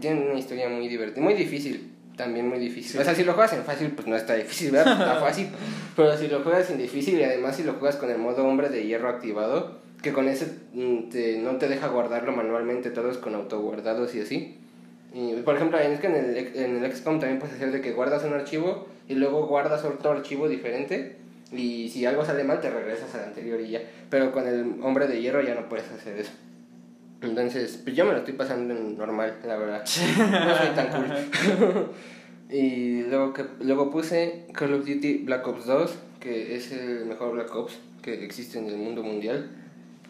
Tiene 0.01 0.21
una 0.29 0.37
historia 0.39 0.67
muy 0.69 0.87
divertida. 0.87 1.23
Muy 1.23 1.33
difícil. 1.33 1.91
También 2.17 2.47
muy 2.47 2.59
difícil. 2.59 2.91
Sí. 2.91 2.97
O 2.99 3.03
sea, 3.03 3.15
si 3.15 3.23
lo 3.23 3.33
juegas 3.33 3.53
en 3.53 3.63
fácil, 3.63 3.89
pues 3.91 4.05
no 4.07 4.15
está 4.15 4.35
difícil, 4.35 4.71
¿verdad? 4.71 4.93
Está 4.99 5.15
fácil. 5.19 5.47
Pero 5.95 6.15
si 6.17 6.27
lo 6.27 6.41
juegas 6.43 6.69
en 6.69 6.77
difícil 6.77 7.19
y 7.19 7.23
además 7.23 7.55
si 7.55 7.63
lo 7.63 7.73
juegas 7.73 7.95
con 7.95 8.11
el 8.11 8.17
modo 8.17 8.45
hombre 8.45 8.69
de 8.69 8.85
hierro 8.85 9.09
activado, 9.09 9.79
que 10.01 10.11
con 10.11 10.27
ese 10.27 10.47
mm, 10.73 11.09
te- 11.09 11.37
no 11.37 11.55
te 11.57 11.67
deja 11.69 11.87
guardarlo 11.87 12.33
manualmente, 12.33 12.89
todos 12.91 13.17
con 13.17 13.33
autoguardados 13.33 14.13
y 14.15 14.21
así. 14.21 14.57
Y, 15.13 15.33
por 15.43 15.55
ejemplo, 15.55 15.79
es 15.79 15.99
que 15.99 16.07
en 16.07 16.15
el, 16.15 16.37
en 16.55 16.83
el 16.83 16.91
XCOM 16.91 17.19
también 17.19 17.39
puedes 17.39 17.55
hacer 17.55 17.71
de 17.71 17.81
que 17.81 17.91
guardas 17.93 18.23
un 18.25 18.33
archivo 18.33 18.87
y 19.07 19.13
luego 19.15 19.47
guardas 19.47 19.83
otro 19.85 20.11
archivo 20.11 20.49
diferente 20.49 21.17
y 21.55 21.89
si 21.89 22.05
algo 22.05 22.25
sale 22.25 22.43
mal 22.43 22.59
te 22.61 22.69
regresas 22.69 23.13
al 23.15 23.25
anterior 23.25 23.59
y 23.61 23.71
ya. 23.71 23.81
Pero 24.09 24.31
con 24.31 24.47
el 24.47 24.75
hombre 24.81 25.07
de 25.07 25.21
hierro 25.21 25.41
ya 25.41 25.55
no 25.55 25.69
puedes 25.69 25.89
hacer 25.91 26.17
eso. 26.17 26.31
Entonces, 27.21 27.79
pues 27.83 27.95
yo 27.95 28.05
me 28.05 28.11
lo 28.11 28.19
estoy 28.19 28.33
pasando 28.33 28.73
en 28.75 28.97
normal, 28.97 29.37
la 29.45 29.57
verdad. 29.57 29.85
No 30.17 30.57
soy 30.57 30.69
tan 30.75 30.87
cool. 30.89 31.89
y 32.49 33.03
luego, 33.03 33.33
que, 33.33 33.45
luego 33.61 33.89
puse 33.89 34.45
Call 34.53 34.73
of 34.73 34.85
Duty 34.85 35.19
Black 35.19 35.47
Ops 35.47 35.65
2, 35.65 35.99
que 36.19 36.55
es 36.55 36.71
el 36.71 37.05
mejor 37.05 37.33
Black 37.33 37.55
Ops 37.55 37.79
que 38.01 38.25
existe 38.25 38.59
en 38.59 38.67
el 38.67 38.77
mundo 38.77 39.03
mundial. 39.03 39.49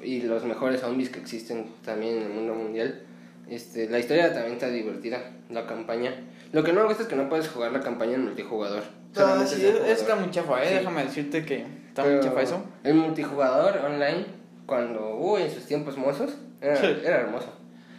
Y 0.02 0.22
los 0.22 0.44
mejores 0.44 0.82
zombies 0.82 1.10
que 1.10 1.20
existen 1.20 1.68
también 1.86 2.18
en 2.18 2.24
el 2.24 2.30
mundo 2.30 2.56
mundial. 2.56 3.04
Este, 3.48 3.90
la 3.90 4.00
historia 4.00 4.34
también 4.34 4.54
está 4.54 4.70
divertida, 4.70 5.32
la 5.50 5.68
campaña. 5.68 6.16
Lo 6.52 6.64
que 6.64 6.74
no 6.74 6.82
me 6.82 6.88
gusta 6.88 7.04
es 7.04 7.10
que 7.10 7.16
no 7.16 7.30
puedes 7.30 7.48
jugar 7.48 7.72
la 7.72 7.82
campaña 7.82 8.16
en 8.16 8.26
multijugador. 8.26 8.84
No, 9.16 9.46
sí, 9.48 9.66
es 9.66 10.02
está 10.02 10.16
muy 10.16 10.32
chafa, 10.32 10.64
eh. 10.64 10.68
Sí. 10.70 10.74
Déjame 10.76 11.04
decirte 11.04 11.46
que 11.46 11.66
está 11.88 12.04
Pero 12.04 12.16
muy 12.18 12.24
chafa 12.26 12.42
eso. 12.42 12.64
El 12.84 12.96
multijugador 12.96 13.78
online, 13.86 14.26
cuando, 14.66 15.16
uy, 15.18 15.44
en 15.44 15.52
sus 15.52 15.66
tiempos 15.66 15.98
mozos, 15.98 16.36
era, 16.62 16.76
Sí. 16.78 16.98
era 17.04 17.22
hermoso. 17.22 17.48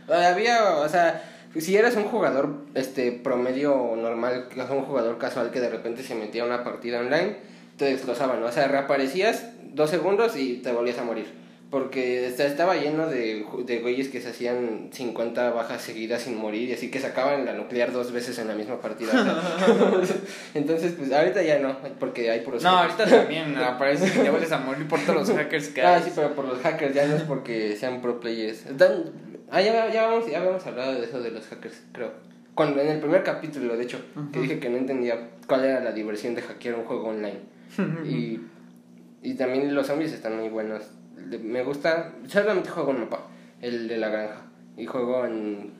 Había, 0.08 0.76
o 0.76 0.88
sea, 0.88 1.22
si 1.58 1.76
eras 1.76 1.96
un 1.96 2.04
jugador 2.04 2.64
este 2.74 3.12
promedio 3.12 3.94
normal, 3.96 4.48
un 4.70 4.82
jugador 4.82 5.18
casual 5.18 5.50
que 5.50 5.60
de 5.60 5.70
repente 5.70 6.02
se 6.02 6.14
metía 6.14 6.42
a 6.42 6.46
una 6.46 6.64
partida 6.64 6.98
online, 7.00 7.36
te 7.76 7.86
desglosaban, 7.86 8.40
¿no? 8.40 8.46
o 8.46 8.52
sea, 8.52 8.68
reaparecías 8.68 9.50
dos 9.72 9.90
segundos 9.90 10.36
y 10.36 10.58
te 10.58 10.72
volvías 10.72 10.98
a 10.98 11.04
morir. 11.04 11.43
Porque 11.74 12.28
esta- 12.28 12.46
estaba 12.46 12.76
lleno 12.76 13.08
de, 13.08 13.44
de 13.66 13.78
güeyes 13.80 14.06
que 14.08 14.20
se 14.20 14.28
hacían 14.28 14.90
50 14.92 15.50
bajas 15.50 15.82
seguidas 15.82 16.22
sin 16.22 16.36
morir 16.36 16.68
y 16.68 16.72
así 16.74 16.88
que 16.88 17.00
sacaban 17.00 17.44
la 17.44 17.52
nuclear 17.52 17.90
dos 17.90 18.12
veces 18.12 18.38
en 18.38 18.46
la 18.46 18.54
misma 18.54 18.80
partida. 18.80 19.10
Entonces, 20.54 20.92
pues 20.96 21.10
ahorita 21.12 21.42
ya 21.42 21.58
no, 21.58 21.76
porque 21.98 22.30
hay 22.30 22.42
puros 22.42 22.62
No, 22.62 22.70
hackers. 22.76 23.00
ahorita 23.00 23.16
también 23.22 23.56
aparece 23.58 24.04
que 24.12 24.20
te 24.20 24.30
vuelves 24.30 24.52
a 24.52 24.58
morir 24.58 24.86
por 24.86 25.00
todos 25.00 25.28
los 25.28 25.36
hackers 25.36 25.68
que 25.70 25.82
Ah, 25.82 25.96
hay. 25.96 26.02
sí, 26.04 26.12
pero 26.14 26.32
por 26.36 26.44
los 26.46 26.60
hackers, 26.60 26.94
ya 26.94 27.08
no 27.08 27.16
es 27.16 27.22
porque 27.22 27.74
sean 27.76 28.00
pro 28.00 28.20
players. 28.20 28.66
Ah, 29.50 29.60
ya, 29.60 29.92
ya, 29.92 30.06
vamos, 30.06 30.30
ya 30.30 30.38
habíamos 30.38 30.64
hablado 30.66 30.94
de 30.94 31.04
eso 31.06 31.20
de 31.20 31.32
los 31.32 31.44
hackers, 31.48 31.82
creo. 31.90 32.12
Cuando, 32.54 32.80
en 32.82 32.88
el 32.88 33.00
primer 33.00 33.24
capítulo, 33.24 33.76
de 33.76 33.82
hecho, 33.82 33.98
que 34.32 34.38
dije 34.40 34.60
que 34.60 34.70
no 34.70 34.76
entendía 34.76 35.30
cuál 35.48 35.64
era 35.64 35.80
la 35.80 35.90
diversión 35.90 36.36
de 36.36 36.42
hackear 36.42 36.76
un 36.76 36.84
juego 36.84 37.08
online. 37.08 37.40
y, 38.08 38.38
y 39.22 39.34
también 39.34 39.74
los 39.74 39.88
zombies 39.88 40.12
están 40.12 40.38
muy 40.38 40.48
buenos. 40.50 40.84
Me 41.42 41.62
gusta, 41.62 42.12
solamente 42.28 42.70
juego 42.70 42.90
un 42.90 43.00
mapa, 43.00 43.26
el 43.60 43.88
de 43.88 43.96
la 43.98 44.08
granja. 44.08 44.42
Y 44.76 44.86
juego 44.86 45.24
en... 45.26 45.72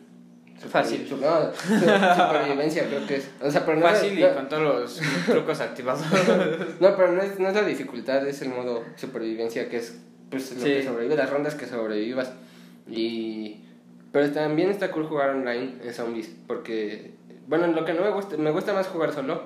Fácil. 0.56 1.04
no, 1.20 1.52
su- 1.52 1.74
supervivencia 1.74 2.86
creo 2.86 3.04
que 3.06 3.16
es. 3.16 3.28
O 3.42 3.50
sea, 3.50 3.66
pero 3.66 3.78
no 3.80 3.86
es- 3.88 3.92
Fácil 3.98 4.18
y 4.18 4.22
con 4.22 4.48
todos 4.48 4.62
los 4.62 5.00
trucos 5.26 5.60
activados. 5.60 6.02
no, 6.80 6.96
pero 6.96 7.10
no 7.12 7.22
es, 7.22 7.38
no 7.40 7.48
es 7.48 7.54
la 7.54 7.64
dificultad, 7.64 8.26
es 8.26 8.40
el 8.42 8.50
modo 8.50 8.84
supervivencia 8.96 9.68
que 9.68 9.78
es 9.78 9.98
pues 10.30 10.52
lo 10.54 10.62
Sí. 10.62 10.74
que 10.74 10.82
sobrevive, 10.84 11.16
las 11.16 11.28
rondas 11.30 11.54
que 11.56 11.66
sobrevivas. 11.66 12.32
Y 12.88 13.60
pero 14.12 14.30
también 14.30 14.70
está 14.70 14.90
cool 14.92 15.06
jugar 15.06 15.30
online 15.30 15.74
en 15.82 15.92
zombies, 15.92 16.30
porque 16.46 17.12
bueno, 17.48 17.66
lo 17.66 17.84
que 17.84 17.92
no 17.94 18.02
me 18.02 18.10
gusta, 18.10 18.36
me 18.36 18.50
gusta 18.52 18.72
más 18.72 18.86
jugar 18.86 19.12
solo 19.12 19.42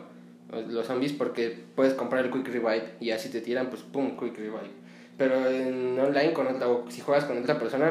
pues, 0.50 0.66
los 0.68 0.86
zombies 0.86 1.14
porque 1.14 1.58
puedes 1.74 1.94
comprar 1.94 2.24
el 2.26 2.30
quick 2.30 2.48
revive 2.48 2.92
y 3.00 3.10
así 3.12 3.30
te 3.30 3.40
tiran, 3.40 3.70
pues 3.70 3.82
pum, 3.82 4.16
quick 4.18 4.36
revive. 4.36 4.70
Pero 5.18 5.34
en 5.50 5.98
online 5.98 6.32
con 6.32 6.46
otra, 6.46 6.68
o 6.68 6.84
si 6.88 7.00
juegas 7.00 7.24
con 7.24 7.36
otra 7.38 7.58
persona, 7.58 7.90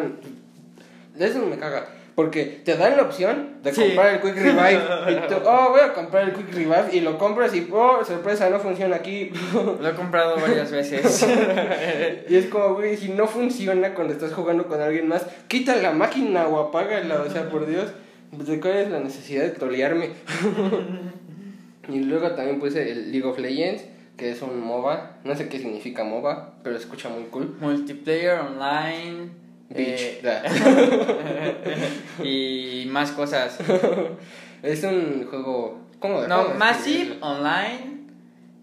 eso 1.20 1.46
me 1.46 1.58
caga. 1.58 1.88
Porque 2.16 2.62
te 2.66 2.76
dan 2.76 2.98
la 2.98 3.04
opción 3.04 3.58
de 3.62 3.72
Sí. 3.72 3.82
comprar 3.82 4.16
el 4.16 4.22
Quick 4.22 4.36
Revive. 4.38 4.82
Y 5.12 5.28
tú, 5.28 5.36
oh, 5.46 5.70
voy 5.70 5.82
a 5.82 5.94
comprar 5.94 6.24
el 6.24 6.34
Quick 6.34 6.52
Revive. 6.52 6.90
Y 6.94 7.02
lo 7.02 7.20
compras 7.20 7.54
y, 7.54 7.68
oh, 7.72 8.04
sorpresa, 8.04 8.50
no 8.50 8.60
funciona 8.60 8.96
aquí. 8.96 9.30
Lo 9.54 9.88
he 9.88 9.94
comprado 9.94 10.36
varias 10.38 10.72
veces. 10.72 11.28
y 12.30 12.36
es 12.36 12.48
como, 12.48 12.74
güey, 12.74 12.98
si 12.98 13.10
no 13.10 13.28
funciona 13.28 13.94
cuando 13.94 14.14
estás 14.14 14.34
jugando 14.34 14.66
con 14.66 14.82
alguien 14.82 15.08
más, 15.08 15.28
quita 15.48 15.76
la 15.76 15.92
máquina 15.92 16.48
o 16.48 16.58
apágala. 16.60 17.22
O 17.22 17.30
sea, 17.30 17.50
por 17.50 17.68
Dios, 17.68 17.92
¿de 18.32 18.60
cuál 18.60 18.78
es 18.78 18.90
la 18.90 19.00
necesidad 19.00 19.44
de 19.44 19.50
trolearme? 19.52 20.10
y 21.90 22.00
luego 22.00 22.32
también 22.32 22.60
puse 22.60 22.92
el 22.92 23.12
League 23.12 23.28
of 23.28 23.38
Legends, 23.38 23.84
que 24.18 24.32
es 24.32 24.42
un 24.42 24.60
MOBA. 24.60 25.18
No 25.24 25.36
sé 25.36 25.48
qué 25.48 25.60
significa 25.60 26.04
MOBA, 26.04 26.56
pero 26.64 26.76
escucha 26.76 27.08
muy 27.10 27.24
cool. 27.26 27.56
Multiplayer 27.60 28.40
online. 28.40 29.30
Bitch. 29.70 30.20
eh, 30.24 31.90
y 32.24 32.90
más 32.90 33.12
cosas. 33.12 33.58
es 34.64 34.84
un 34.84 35.28
juego. 35.30 35.80
¿Cómo 36.00 36.28
No, 36.28 36.46
cómo 36.46 36.56
Massive? 36.56 37.18
Online. 37.22 37.98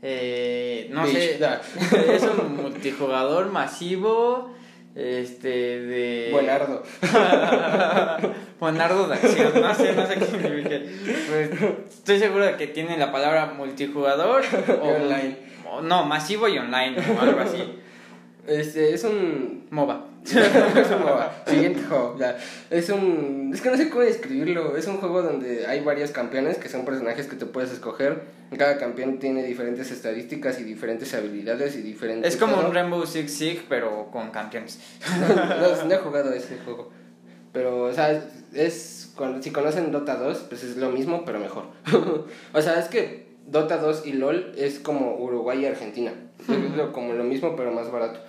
Eh, 0.02 0.88
no 0.90 1.06
sé. 1.06 1.40
Es 2.08 2.22
un 2.22 2.56
multijugador 2.56 3.50
masivo. 3.50 4.50
Este, 4.96 5.48
de. 5.80 6.28
Buenardo. 6.32 6.82
Buenardo 8.60 9.08
de 9.08 9.14
acción. 9.14 9.52
No 9.60 9.74
sé, 9.74 9.92
no 9.94 10.06
sé 10.06 10.14
qué 10.18 10.24
significa. 10.24 10.76
Pues, 11.28 11.50
estoy 11.90 12.18
seguro 12.20 12.44
de 12.46 12.56
que 12.56 12.68
tiene 12.68 12.96
la 12.96 13.10
palabra 13.10 13.46
multijugador 13.56 14.42
o 14.80 14.86
Online. 14.88 15.36
o- 15.70 15.80
no, 15.82 16.04
masivo 16.04 16.46
y 16.48 16.58
online 16.58 16.96
o 16.98 17.20
algo 17.20 17.40
así. 17.40 17.80
Este, 18.46 18.94
es 18.94 19.02
un 19.04 19.66
MOBA. 19.70 20.04
Es 20.24 20.90
un 20.90 21.02
MOBA. 21.02 21.44
Siguiente 21.46 21.82
juego. 21.82 22.16
ya. 22.18 22.36
Es 22.70 22.88
un. 22.88 23.50
Es 23.52 23.60
que 23.60 23.70
no 23.70 23.76
sé 23.76 23.90
cómo 23.90 24.02
describirlo. 24.02 24.76
Es 24.76 24.86
un 24.86 24.96
juego 24.96 25.22
donde 25.22 25.66
hay 25.66 25.80
varios 25.80 26.10
campeones 26.10 26.58
que 26.58 26.68
son 26.68 26.84
personajes 26.84 27.26
que 27.26 27.36
te 27.36 27.46
puedes 27.46 27.70
escoger. 27.72 28.22
Cada 28.56 28.78
campeón 28.78 29.18
tiene 29.18 29.42
diferentes 29.42 29.90
estadísticas 29.90 30.60
y 30.60 30.64
diferentes 30.64 31.12
habilidades 31.14 31.76
y 31.76 31.82
diferentes. 31.82 32.34
Es 32.34 32.40
como 32.40 32.56
todo. 32.56 32.68
un 32.68 32.74
Rainbow 32.74 33.04
Six 33.06 33.32
Siege, 33.32 33.62
pero 33.68 34.08
con 34.10 34.30
campeones. 34.30 34.78
no, 35.20 35.84
no 35.84 35.94
he 35.94 35.98
jugado 35.98 36.32
ese 36.32 36.58
juego. 36.64 36.90
Pero, 37.52 37.84
o 37.84 37.92
sea, 37.92 38.20
es. 38.52 39.12
cuando, 39.16 39.42
si 39.42 39.50
conocen 39.50 39.92
Dota 39.92 40.16
2, 40.16 40.46
pues 40.48 40.64
es 40.64 40.76
lo 40.76 40.90
mismo, 40.90 41.24
pero 41.24 41.38
mejor. 41.38 41.66
o 42.52 42.62
sea, 42.62 42.80
es 42.80 42.88
que 42.88 43.28
Dota 43.46 43.76
2 43.76 44.06
y 44.06 44.12
LOL 44.14 44.52
es 44.56 44.78
como 44.78 45.16
Uruguay 45.18 45.60
y 45.60 45.66
Argentina. 45.66 46.12
Es 46.38 46.46
como 46.92 47.12
lo 47.12 47.24
mismo, 47.24 47.54
pero 47.56 47.70
más 47.70 47.90
barato. 47.90 48.20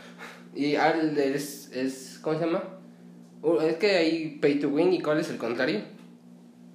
Y 0.56 0.76
AL 0.76 1.18
es, 1.18 1.72
es. 1.74 2.20
¿Cómo 2.22 2.40
se 2.40 2.46
llama? 2.46 2.64
Uh, 3.42 3.60
Es 3.62 3.76
que 3.76 3.98
hay 3.98 4.38
pay 4.42 4.60
to 4.60 4.70
win 4.70 4.94
y 4.94 5.02
cuál 5.02 5.20
es 5.20 5.30
el 5.30 5.38
contrario. 5.38 5.82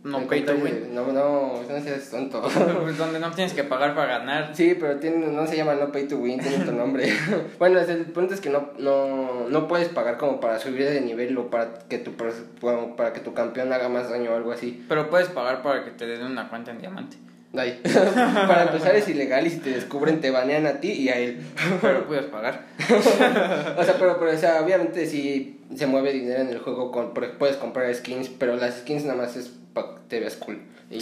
No 0.03 0.19
El 0.21 0.25
pay 0.27 0.45
to 0.47 0.53
win. 0.55 0.65
de- 0.65 0.89
No, 0.95 1.13
no, 1.13 1.63
no 1.69 1.81
seas 1.83 2.11
tonto. 2.11 2.41
Pues 2.83 2.97
donde 2.97 3.19
no 3.19 3.31
tienes 3.33 3.53
que 3.53 3.65
pagar 3.65 3.95
para 3.95 4.19
ganar. 4.19 4.55
Sí, 4.57 4.75
pero 4.79 4.97
tiene, 4.97 5.27
no 5.27 5.47
se 5.47 5.57
llama 5.57 5.75
no 5.75 5.93
pay 5.93 6.09
to 6.09 6.17
win, 6.19 6.41
tiene 6.41 6.59
otro 6.63 6.73
nombre. 6.73 7.13
bueno, 7.59 7.81
el 7.81 8.05
punto 8.07 8.33
es 8.35 8.41
que 8.41 8.49
no, 8.51 8.71
no, 8.79 9.49
no 9.49 9.69
puedes 9.69 9.89
pagar 9.89 10.17
como 10.17 10.41
para 10.41 10.59
subir 10.59 10.85
de 10.87 11.01
nivel 11.03 11.37
o 11.37 11.51
para 11.51 11.75
que 11.89 11.99
tu 11.99 12.13
bueno, 12.61 12.97
para 12.97 13.13
que 13.13 13.21
tu 13.21 13.35
campeón 13.35 13.73
haga 13.73 13.89
más 13.91 14.09
daño 14.09 14.31
o 14.33 14.37
algo 14.37 14.53
así. 14.53 14.85
Pero 14.89 15.11
puedes 15.11 15.29
pagar 15.29 15.63
para 15.63 15.85
que 15.85 15.91
te 15.91 16.07
den 16.07 16.23
una 16.25 16.49
cuenta 16.49 16.71
en 16.71 16.79
diamante. 16.79 17.17
Para 17.53 18.63
empezar 18.65 18.95
es 18.95 19.09
ilegal 19.09 19.47
y 19.47 19.51
si 19.51 19.59
te 19.59 19.71
descubren 19.71 20.21
te 20.21 20.31
banean 20.31 20.67
a 20.67 20.81
ti 20.81 20.93
y 20.93 21.09
a 21.09 21.19
él. 21.19 21.41
Pero 21.81 22.07
puedes 22.07 22.27
pagar. 22.27 22.67
O 23.79 23.85
sea, 23.85 23.97
pero, 23.99 24.19
pero 24.19 24.33
o 24.33 24.37
sea, 24.37 24.63
obviamente 24.63 25.07
si 25.07 25.61
se 25.75 25.87
mueve 25.87 26.13
dinero 26.13 26.41
en 26.41 26.49
el 26.49 26.59
juego, 26.59 26.91
con, 26.91 27.15
puedes 27.15 27.57
comprar 27.57 27.95
skins, 27.95 28.29
pero 28.29 28.57
las 28.57 28.81
skins 28.81 29.05
nada 29.05 29.17
más 29.17 29.37
es 29.37 29.53
para 29.73 29.95
que 29.95 30.01
te 30.09 30.21
veas 30.21 30.37
cool. 30.37 30.61
Y. 30.91 30.99
O 30.99 31.01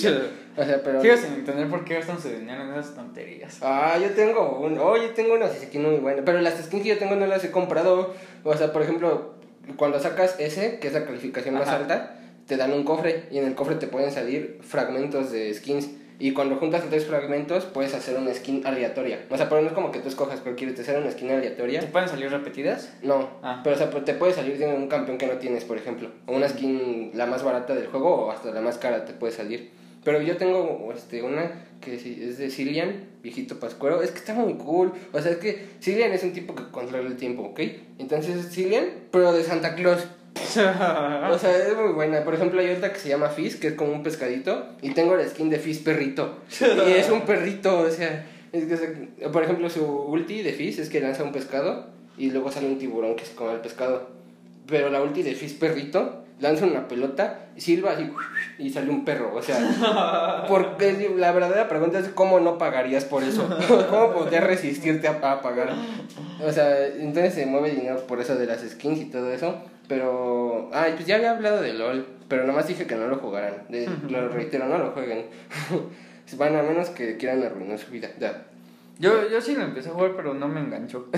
sea, 0.64 0.82
pero... 0.84 1.00
Sigo 1.00 1.16
sin 1.16 1.34
entender 1.34 1.68
por 1.68 1.84
qué 1.84 1.94
gastan 1.94 2.20
su 2.20 2.28
dinero 2.28 2.62
en 2.62 2.72
esas 2.72 2.94
tonterías. 2.94 3.58
Ah, 3.62 3.98
yo 4.00 4.10
tengo 4.10 4.60
un, 4.60 4.78
oh, 4.78 4.96
yo 4.96 5.10
tengo 5.10 5.34
unas 5.34 5.52
skins 5.54 5.84
muy 5.84 5.96
buenas, 5.96 6.22
pero 6.24 6.40
las 6.40 6.62
skins 6.62 6.82
que 6.82 6.90
yo 6.90 6.98
tengo 6.98 7.16
no 7.16 7.26
las 7.26 7.42
he 7.44 7.50
comprado. 7.50 8.14
O 8.44 8.56
sea, 8.56 8.72
por 8.72 8.82
ejemplo, 8.82 9.34
cuando 9.76 9.98
sacas 9.98 10.36
S, 10.38 10.78
que 10.78 10.88
es 10.88 10.92
la 10.92 11.04
calificación 11.04 11.54
más 11.54 11.68
alta, 11.68 12.16
te 12.46 12.56
dan 12.56 12.72
un 12.72 12.84
cofre 12.84 13.24
y 13.30 13.38
en 13.38 13.46
el 13.46 13.54
cofre 13.54 13.76
te 13.76 13.86
pueden 13.86 14.12
salir 14.12 14.58
fragmentos 14.62 15.32
de 15.32 15.52
skins. 15.54 15.88
Y 16.20 16.32
cuando 16.32 16.56
juntas 16.56 16.82
tres 16.90 17.06
fragmentos, 17.06 17.64
puedes 17.64 17.94
hacer 17.94 18.16
una 18.16 18.34
skin 18.34 18.66
aleatoria. 18.66 19.24
O 19.30 19.36
sea, 19.36 19.48
pero 19.48 19.60
no 19.62 19.68
es 19.68 19.72
como 19.72 19.92
que 19.92 20.00
tú 20.00 20.08
escojas 20.08 20.40
cualquiera, 20.40 20.74
te 20.74 20.82
sale 20.82 20.98
una 20.98 21.10
skin 21.12 21.30
aleatoria. 21.30 21.78
¿Te 21.80 21.86
pueden 21.86 22.08
salir 22.08 22.28
repetidas? 22.30 22.92
No, 23.02 23.28
Ah. 23.42 23.60
pero 23.62 23.76
o 23.76 23.78
sea, 23.78 23.88
pero 23.90 24.02
te 24.04 24.14
puede 24.14 24.32
salir 24.32 24.58
de 24.58 24.66
un 24.66 24.88
campeón 24.88 25.16
que 25.16 25.26
no 25.28 25.34
tienes, 25.34 25.64
por 25.64 25.76
ejemplo. 25.78 26.10
O 26.26 26.32
una 26.34 26.48
skin 26.48 27.12
la 27.14 27.26
más 27.26 27.44
barata 27.44 27.74
del 27.74 27.86
juego 27.86 28.26
o 28.26 28.30
hasta 28.32 28.50
la 28.50 28.60
más 28.60 28.78
cara 28.78 29.04
te 29.04 29.12
puede 29.12 29.32
salir. 29.32 29.70
Pero 30.04 30.20
yo 30.22 30.36
tengo 30.36 30.90
este, 30.94 31.22
una 31.22 31.66
que 31.80 31.94
es 31.94 32.38
de 32.38 32.50
Cillian, 32.50 33.04
viejito 33.22 33.60
pascuero. 33.60 34.02
Es 34.02 34.10
que 34.10 34.18
está 34.18 34.32
muy 34.34 34.54
cool. 34.54 34.92
O 35.12 35.20
sea, 35.20 35.32
es 35.32 35.38
que 35.38 35.66
Cillian 35.80 36.10
es 36.12 36.24
un 36.24 36.32
tipo 36.32 36.54
que 36.54 36.64
controla 36.72 37.06
el 37.06 37.16
tiempo, 37.16 37.42
¿ok? 37.42 37.60
Entonces 37.98 38.36
es 38.36 38.50
Cillian, 38.52 38.86
pero 39.12 39.32
de 39.32 39.44
Santa 39.44 39.74
Claus. 39.76 40.04
O 41.30 41.38
sea, 41.38 41.56
es 41.56 41.76
muy 41.76 41.92
buena. 41.92 42.24
Por 42.24 42.34
ejemplo, 42.34 42.60
hay 42.60 42.70
otra 42.70 42.92
que 42.92 42.98
se 42.98 43.08
llama 43.08 43.28
Fizz, 43.28 43.56
que 43.56 43.68
es 43.68 43.74
como 43.74 43.92
un 43.92 44.02
pescadito. 44.02 44.66
Y 44.82 44.90
tengo 44.90 45.16
la 45.16 45.26
skin 45.26 45.50
de 45.50 45.58
Fizz 45.58 45.80
perrito. 45.80 46.38
Y 46.60 46.92
es 46.92 47.10
un 47.10 47.22
perrito, 47.22 47.80
o 47.80 47.90
sea. 47.90 48.26
Es 48.52 48.64
que, 48.64 49.28
por 49.28 49.42
ejemplo, 49.42 49.68
su 49.68 49.84
ulti 49.84 50.42
de 50.42 50.52
Fizz 50.52 50.78
es 50.78 50.88
que 50.88 51.00
lanza 51.00 51.22
un 51.22 51.32
pescado 51.32 51.86
y 52.16 52.30
luego 52.30 52.50
sale 52.50 52.66
un 52.66 52.78
tiburón 52.78 53.14
que 53.14 53.24
se 53.24 53.34
come 53.34 53.52
el 53.52 53.60
pescado. 53.60 54.08
Pero 54.66 54.90
la 54.90 55.02
ulti 55.02 55.22
de 55.22 55.34
Fizz 55.34 55.54
perrito 55.54 56.24
lanza 56.40 56.66
una 56.66 56.86
pelota, 56.88 57.48
silba 57.56 57.92
así 57.92 58.10
y 58.58 58.70
sale 58.70 58.90
un 58.90 59.04
perro. 59.04 59.34
O 59.34 59.42
sea, 59.42 60.44
porque 60.48 61.12
la 61.16 61.32
verdadera 61.32 61.68
pregunta 61.68 61.98
es: 61.98 62.08
¿cómo 62.08 62.40
no 62.40 62.58
pagarías 62.58 63.04
por 63.04 63.22
eso? 63.22 63.48
¿Cómo 63.90 64.12
podrías 64.12 64.44
resistirte 64.44 65.08
a, 65.08 65.12
a 65.12 65.42
pagar? 65.42 65.74
O 66.44 66.52
sea, 66.52 66.86
entonces 66.86 67.34
se 67.34 67.46
mueve 67.46 67.70
dinero 67.70 68.06
por 68.06 68.20
eso 68.20 68.34
de 68.36 68.46
las 68.46 68.60
skins 68.60 69.00
y 69.00 69.04
todo 69.06 69.32
eso. 69.32 69.56
Pero, 69.88 70.70
ay, 70.72 70.92
pues 70.94 71.06
ya 71.06 71.16
había 71.16 71.30
hablado 71.32 71.60
de 71.62 71.72
LOL, 71.72 72.06
pero 72.28 72.46
nomás 72.46 72.68
dije 72.68 72.86
que 72.86 72.94
no 72.94 73.08
lo 73.08 73.16
jugaran. 73.16 73.64
De- 73.68 73.88
lo 74.08 74.28
reitero, 74.28 74.66
no 74.66 74.78
lo 74.78 74.90
jueguen. 74.92 75.26
Van 76.36 76.54
a 76.56 76.62
menos 76.62 76.90
que 76.90 77.16
quieran 77.16 77.42
arruinar 77.42 77.78
su 77.78 77.90
vida. 77.90 78.10
Ya. 78.20 78.44
Yo, 78.98 79.28
yo 79.30 79.40
sí 79.40 79.54
lo 79.54 79.62
empecé 79.62 79.88
a 79.88 79.92
jugar, 79.92 80.12
pero 80.14 80.34
no 80.34 80.46
me 80.48 80.60
enganchó. 80.60 81.06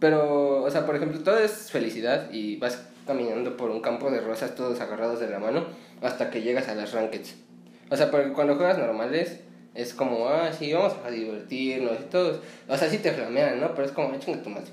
Pero, 0.00 0.64
o 0.64 0.70
sea, 0.70 0.84
por 0.84 0.96
ejemplo, 0.96 1.20
todo 1.20 1.38
es 1.38 1.70
felicidad 1.70 2.28
y 2.32 2.56
vas 2.56 2.88
caminando 3.06 3.56
por 3.56 3.70
un 3.70 3.80
campo 3.80 4.10
de 4.10 4.20
rosas 4.20 4.56
todos 4.56 4.80
agarrados 4.80 5.20
de 5.20 5.28
la 5.30 5.38
mano 5.38 5.64
hasta 6.00 6.28
que 6.28 6.42
llegas 6.42 6.66
a 6.66 6.74
las 6.74 6.92
rankeds. 6.92 7.36
O 7.88 7.96
sea, 7.96 8.10
porque 8.10 8.32
cuando 8.32 8.56
juegas 8.56 8.78
normales 8.78 9.38
es 9.76 9.94
como, 9.94 10.26
ah, 10.28 10.50
sí, 10.52 10.72
vamos 10.72 10.96
a 11.06 11.10
divertirnos 11.10 12.00
y 12.00 12.10
todos. 12.10 12.40
O 12.66 12.76
sea, 12.76 12.88
sí 12.90 12.98
te 12.98 13.12
flamean, 13.12 13.60
¿no? 13.60 13.74
Pero 13.76 13.84
es 13.86 13.92
como, 13.92 14.16
chinga 14.18 14.42
tu 14.42 14.50
madre. 14.50 14.66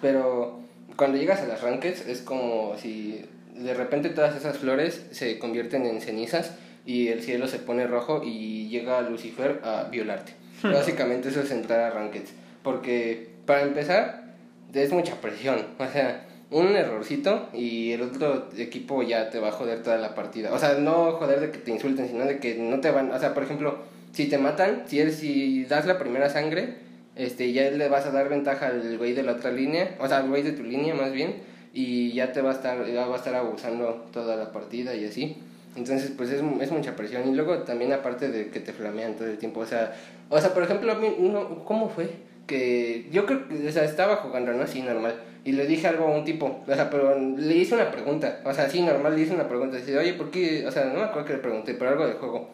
Pero 0.00 0.60
cuando 0.96 1.18
llegas 1.18 1.40
a 1.40 1.46
las 1.46 1.62
rankeds 1.62 2.06
es 2.06 2.22
como 2.22 2.76
si 2.78 3.24
de 3.54 3.74
repente 3.74 4.10
todas 4.10 4.36
esas 4.36 4.58
flores 4.58 5.06
se 5.10 5.38
convierten 5.38 5.86
en 5.86 6.00
cenizas 6.00 6.52
y 6.84 7.08
el 7.08 7.22
cielo 7.22 7.46
se 7.48 7.58
pone 7.58 7.86
rojo 7.86 8.22
y 8.24 8.68
llega 8.68 9.00
Lucifer 9.02 9.60
a 9.64 9.84
violarte. 9.84 10.32
Básicamente 10.62 11.28
eso 11.28 11.40
es 11.40 11.50
entrar 11.50 11.80
a 11.80 11.90
rankeds. 11.90 12.32
Porque 12.62 13.30
para 13.44 13.62
empezar, 13.62 14.26
es 14.72 14.92
mucha 14.92 15.14
presión. 15.20 15.58
O 15.78 15.86
sea, 15.86 16.26
un 16.50 16.76
errorcito 16.76 17.48
y 17.52 17.92
el 17.92 18.02
otro 18.02 18.50
equipo 18.56 19.02
ya 19.02 19.30
te 19.30 19.40
va 19.40 19.48
a 19.48 19.52
joder 19.52 19.82
toda 19.82 19.98
la 19.98 20.14
partida. 20.14 20.52
O 20.52 20.58
sea, 20.58 20.74
no 20.74 21.12
joder 21.12 21.40
de 21.40 21.50
que 21.50 21.58
te 21.58 21.70
insulten, 21.70 22.08
sino 22.08 22.24
de 22.24 22.38
que 22.38 22.54
no 22.56 22.80
te 22.80 22.90
van. 22.90 23.10
O 23.10 23.18
sea, 23.18 23.34
por 23.34 23.42
ejemplo, 23.42 23.78
si 24.12 24.26
te 24.26 24.38
matan, 24.38 24.84
si, 24.86 25.00
eres, 25.00 25.16
si 25.16 25.64
das 25.64 25.86
la 25.86 25.98
primera 25.98 26.30
sangre, 26.30 26.85
este, 27.16 27.52
ya 27.52 27.70
le 27.70 27.88
vas 27.88 28.06
a 28.06 28.10
dar 28.10 28.28
ventaja 28.28 28.68
al 28.68 28.98
güey 28.98 29.14
de 29.14 29.22
la 29.22 29.32
otra 29.32 29.50
línea, 29.50 29.96
o 29.98 30.06
sea, 30.06 30.18
al 30.18 30.28
güey 30.28 30.42
de 30.42 30.52
tu 30.52 30.62
línea 30.62 30.94
más 30.94 31.12
bien, 31.12 31.36
y 31.72 32.12
ya 32.12 32.32
te 32.32 32.40
va 32.40 32.50
a 32.50 32.54
estar, 32.54 32.86
ya 32.86 33.06
va 33.06 33.14
a 33.14 33.18
estar 33.18 33.34
abusando 33.34 34.06
toda 34.12 34.36
la 34.36 34.52
partida 34.52 34.94
y 34.94 35.04
así. 35.04 35.36
Entonces, 35.76 36.10
pues 36.16 36.30
es, 36.30 36.42
es 36.60 36.72
mucha 36.72 36.96
presión. 36.96 37.28
Y 37.28 37.34
luego 37.34 37.58
también 37.58 37.92
aparte 37.92 38.28
de 38.28 38.48
que 38.48 38.60
te 38.60 38.72
flamean 38.72 39.14
todo 39.14 39.28
el 39.28 39.38
tiempo. 39.38 39.60
O 39.60 39.66
sea, 39.66 39.94
o 40.30 40.40
sea 40.40 40.54
por 40.54 40.62
ejemplo, 40.62 40.90
a 40.92 40.94
mí, 40.94 41.14
no, 41.18 41.64
¿cómo 41.64 41.90
fue? 41.90 42.08
Que 42.46 43.06
yo 43.12 43.26
creo 43.26 43.46
que, 43.46 43.68
o 43.68 43.72
sea, 43.72 43.84
estaba 43.84 44.16
jugando, 44.16 44.52
¿no? 44.52 44.62
Así, 44.62 44.80
normal. 44.80 45.14
Y 45.44 45.52
le 45.52 45.66
dije 45.66 45.86
algo 45.86 46.06
a 46.06 46.16
un 46.16 46.24
tipo, 46.24 46.62
o 46.66 46.74
sea, 46.74 46.90
pero 46.90 47.18
le 47.18 47.54
hice 47.54 47.74
una 47.74 47.90
pregunta. 47.90 48.40
O 48.44 48.54
sea, 48.54 48.64
así, 48.64 48.80
normal, 48.80 49.14
le 49.14 49.22
hice 49.22 49.34
una 49.34 49.48
pregunta. 49.48 49.76
Dice, 49.76 49.98
oye, 49.98 50.14
¿por 50.14 50.30
qué? 50.30 50.66
O 50.66 50.70
sea, 50.70 50.86
no 50.86 50.94
me 50.94 51.04
acuerdo 51.04 51.26
que 51.26 51.34
le 51.34 51.38
pregunté, 51.40 51.74
pero 51.74 51.90
algo 51.90 52.06
de 52.06 52.14
juego. 52.14 52.48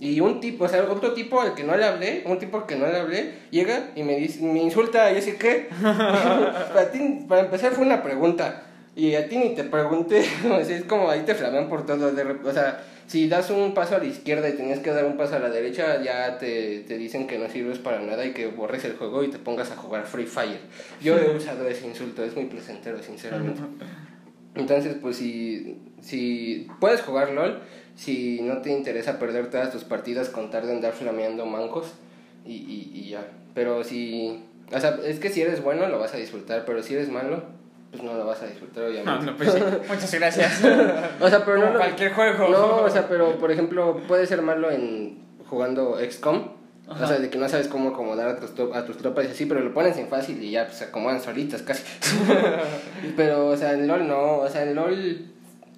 Y 0.00 0.18
un 0.20 0.40
tipo, 0.40 0.64
o 0.64 0.68
sea, 0.68 0.82
otro 0.84 1.12
tipo 1.12 1.42
al 1.42 1.54
que 1.54 1.62
no 1.62 1.76
le 1.76 1.84
hablé, 1.84 2.22
un 2.24 2.38
tipo 2.38 2.56
al 2.56 2.66
que 2.66 2.76
no 2.76 2.86
le 2.86 2.96
hablé, 2.96 3.34
llega 3.50 3.90
y 3.94 4.02
me 4.02 4.16
dice, 4.16 4.42
me 4.42 4.62
insulta, 4.62 5.12
y 5.12 5.16
yo 5.16 5.20
sé 5.20 5.36
qué. 5.36 5.68
para, 5.82 6.90
ti, 6.90 7.26
para 7.28 7.42
empezar 7.42 7.72
fue 7.72 7.84
una 7.84 8.02
pregunta. 8.02 8.62
Y 8.96 9.14
a 9.14 9.28
ti 9.28 9.36
ni 9.36 9.54
te 9.54 9.64
pregunté, 9.64 10.20
o 10.50 10.64
sea, 10.64 10.76
es 10.76 10.84
como 10.84 11.10
ahí 11.10 11.20
te 11.20 11.34
flamean 11.34 11.68
por 11.68 11.84
todo. 11.84 12.12
De, 12.12 12.22
o 12.22 12.52
sea, 12.52 12.82
si 13.06 13.28
das 13.28 13.50
un 13.50 13.74
paso 13.74 13.96
a 13.96 13.98
la 13.98 14.06
izquierda 14.06 14.48
y 14.48 14.54
tenías 14.54 14.78
que 14.78 14.90
dar 14.90 15.04
un 15.04 15.18
paso 15.18 15.36
a 15.36 15.38
la 15.38 15.50
derecha, 15.50 16.02
ya 16.02 16.38
te, 16.38 16.80
te 16.80 16.96
dicen 16.96 17.26
que 17.26 17.38
no 17.38 17.50
sirves 17.50 17.78
para 17.78 18.00
nada 18.00 18.24
y 18.24 18.32
que 18.32 18.46
borres 18.46 18.84
el 18.86 18.96
juego 18.96 19.22
y 19.22 19.28
te 19.28 19.38
pongas 19.38 19.70
a 19.70 19.76
jugar 19.76 20.06
Free 20.06 20.26
Fire. 20.26 20.60
Yo 21.02 21.18
he 21.18 21.36
usado 21.36 21.68
ese 21.68 21.86
insulto, 21.86 22.24
es 22.24 22.34
muy 22.34 22.46
placentero, 22.46 23.02
sinceramente. 23.02 23.60
Entonces, 24.54 24.96
pues 25.00 25.16
si, 25.16 25.78
si 26.00 26.68
puedes 26.80 27.02
jugar 27.02 27.30
LOL, 27.32 27.60
si 27.96 28.40
no 28.42 28.58
te 28.58 28.70
interesa 28.70 29.18
perder 29.18 29.50
todas 29.50 29.70
tus 29.70 29.84
partidas 29.84 30.28
con 30.28 30.50
tal 30.50 30.66
de 30.66 30.72
andar 30.72 30.92
flameando 30.92 31.46
mancos 31.46 31.92
y, 32.46 32.52
y, 32.54 32.90
y 32.94 33.10
ya. 33.10 33.26
Pero 33.54 33.84
si, 33.84 34.42
o 34.72 34.80
sea, 34.80 34.98
es 35.04 35.18
que 35.18 35.28
si 35.30 35.42
eres 35.42 35.62
bueno 35.62 35.88
lo 35.88 35.98
vas 35.98 36.14
a 36.14 36.16
disfrutar, 36.16 36.64
pero 36.64 36.82
si 36.82 36.94
eres 36.94 37.08
malo, 37.10 37.42
pues 37.90 38.02
no 38.02 38.14
lo 38.14 38.24
vas 38.24 38.40
a 38.42 38.46
disfrutar, 38.46 38.84
obviamente. 38.84 39.26
no, 39.26 39.36
pues 39.36 39.52
sí. 39.52 39.60
Muchas 39.88 40.14
gracias. 40.14 40.64
O 41.20 41.28
sea, 41.28 41.44
pero 41.44 41.60
Como 41.60 41.72
no, 41.72 41.78
cualquier 41.78 42.12
juego. 42.12 42.48
no, 42.48 42.76
o 42.82 42.90
sea, 42.90 43.08
pero 43.08 43.38
por 43.38 43.50
ejemplo, 43.50 44.00
puede 44.06 44.26
ser 44.26 44.42
malo 44.42 44.70
en 44.70 45.18
jugando 45.48 45.98
XCOM. 45.98 46.60
O 46.88 47.06
sea, 47.06 47.20
de 47.20 47.30
que 47.30 47.38
no 47.38 47.48
sabes 47.48 47.68
cómo 47.68 47.90
acomodar 47.90 48.26
a 48.26 48.36
tus, 48.40 48.50
a 48.74 48.84
tus 48.84 48.96
tropas 48.96 49.24
y 49.26 49.28
así, 49.28 49.46
pero 49.46 49.60
lo 49.60 49.72
pones 49.72 49.96
en 49.96 50.08
fácil 50.08 50.42
y 50.42 50.50
ya 50.50 50.64
pues, 50.66 50.78
se 50.78 50.84
acomodan 50.86 51.20
solitas 51.20 51.62
casi. 51.62 51.84
pero, 53.16 53.46
o 53.46 53.56
sea, 53.56 53.74
en 53.74 53.86
LOL 53.86 54.08
no, 54.08 54.38
o 54.38 54.48
sea, 54.48 54.64
en 54.64 54.74
LOL, 54.74 55.24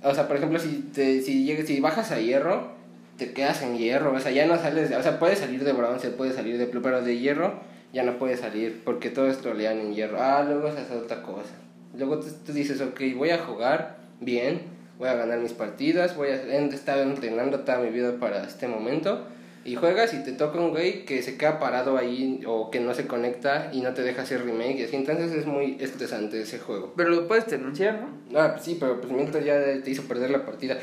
o 0.04 0.14
sea, 0.14 0.28
por 0.28 0.36
ejemplo, 0.36 0.58
si, 0.58 0.88
te, 0.94 1.22
si, 1.22 1.44
llegas, 1.44 1.66
si 1.66 1.80
bajas 1.80 2.10
a 2.12 2.20
hierro, 2.20 2.72
te 3.18 3.32
quedas 3.32 3.62
en 3.62 3.76
hierro, 3.76 4.12
o 4.12 4.20
sea, 4.20 4.32
ya 4.32 4.46
no 4.46 4.56
sales, 4.58 4.90
de- 4.90 4.96
o 4.96 5.02
sea, 5.02 5.18
puedes 5.18 5.38
salir 5.38 5.62
de 5.64 5.72
bronce, 5.72 6.10
puedes 6.10 6.34
salir 6.34 6.58
de 6.58 6.66
plu, 6.66 6.82
pero 6.82 7.02
de 7.02 7.18
hierro 7.18 7.54
ya 7.92 8.02
no 8.02 8.18
puedes 8.18 8.40
salir 8.40 8.82
porque 8.84 9.10
todo 9.10 9.28
es 9.28 9.38
trolean 9.38 9.78
en 9.78 9.94
hierro. 9.94 10.16
Ah, 10.20 10.42
luego 10.46 10.72
se 10.72 10.80
hace 10.80 10.94
otra 10.96 11.22
cosa. 11.22 11.52
Luego 11.96 12.20
tú, 12.20 12.28
tú 12.46 12.52
dices, 12.52 12.80
ok, 12.80 13.00
voy 13.16 13.30
a 13.30 13.38
jugar 13.38 13.98
bien, 14.20 14.62
voy 14.98 15.08
a 15.08 15.14
ganar 15.14 15.38
mis 15.40 15.52
partidas, 15.52 16.16
voy 16.16 16.28
a 16.30 16.42
he 16.42 16.66
estado 16.68 17.02
entrenando 17.02 17.60
toda 17.60 17.78
mi 17.78 17.90
vida 17.90 18.12
para 18.18 18.44
este 18.44 18.66
momento. 18.66 19.26
Y 19.64 19.76
juegas 19.76 20.12
y 20.12 20.24
te 20.24 20.32
toca 20.32 20.58
un 20.58 20.70
güey 20.70 21.04
que 21.04 21.22
se 21.22 21.36
queda 21.36 21.60
parado 21.60 21.96
ahí 21.96 22.40
o 22.46 22.70
que 22.70 22.80
no 22.80 22.94
se 22.94 23.06
conecta 23.06 23.70
y 23.72 23.80
no 23.80 23.94
te 23.94 24.02
deja 24.02 24.22
hacer 24.22 24.44
remake 24.44 24.80
y 24.80 24.84
así. 24.84 24.96
Entonces 24.96 25.32
es 25.32 25.46
muy 25.46 25.76
estresante 25.80 26.40
ese 26.40 26.58
juego. 26.58 26.92
Pero 26.96 27.10
lo 27.10 27.28
puedes 27.28 27.46
denunciar, 27.46 28.00
¿no? 28.00 28.38
Ah, 28.38 28.52
pues 28.52 28.64
sí, 28.64 28.76
pero 28.78 29.00
pues 29.00 29.12
mientras 29.12 29.44
ya 29.44 29.60
te 29.82 29.90
hizo 29.90 30.02
perder 30.02 30.30
la 30.30 30.44
partida. 30.44 30.78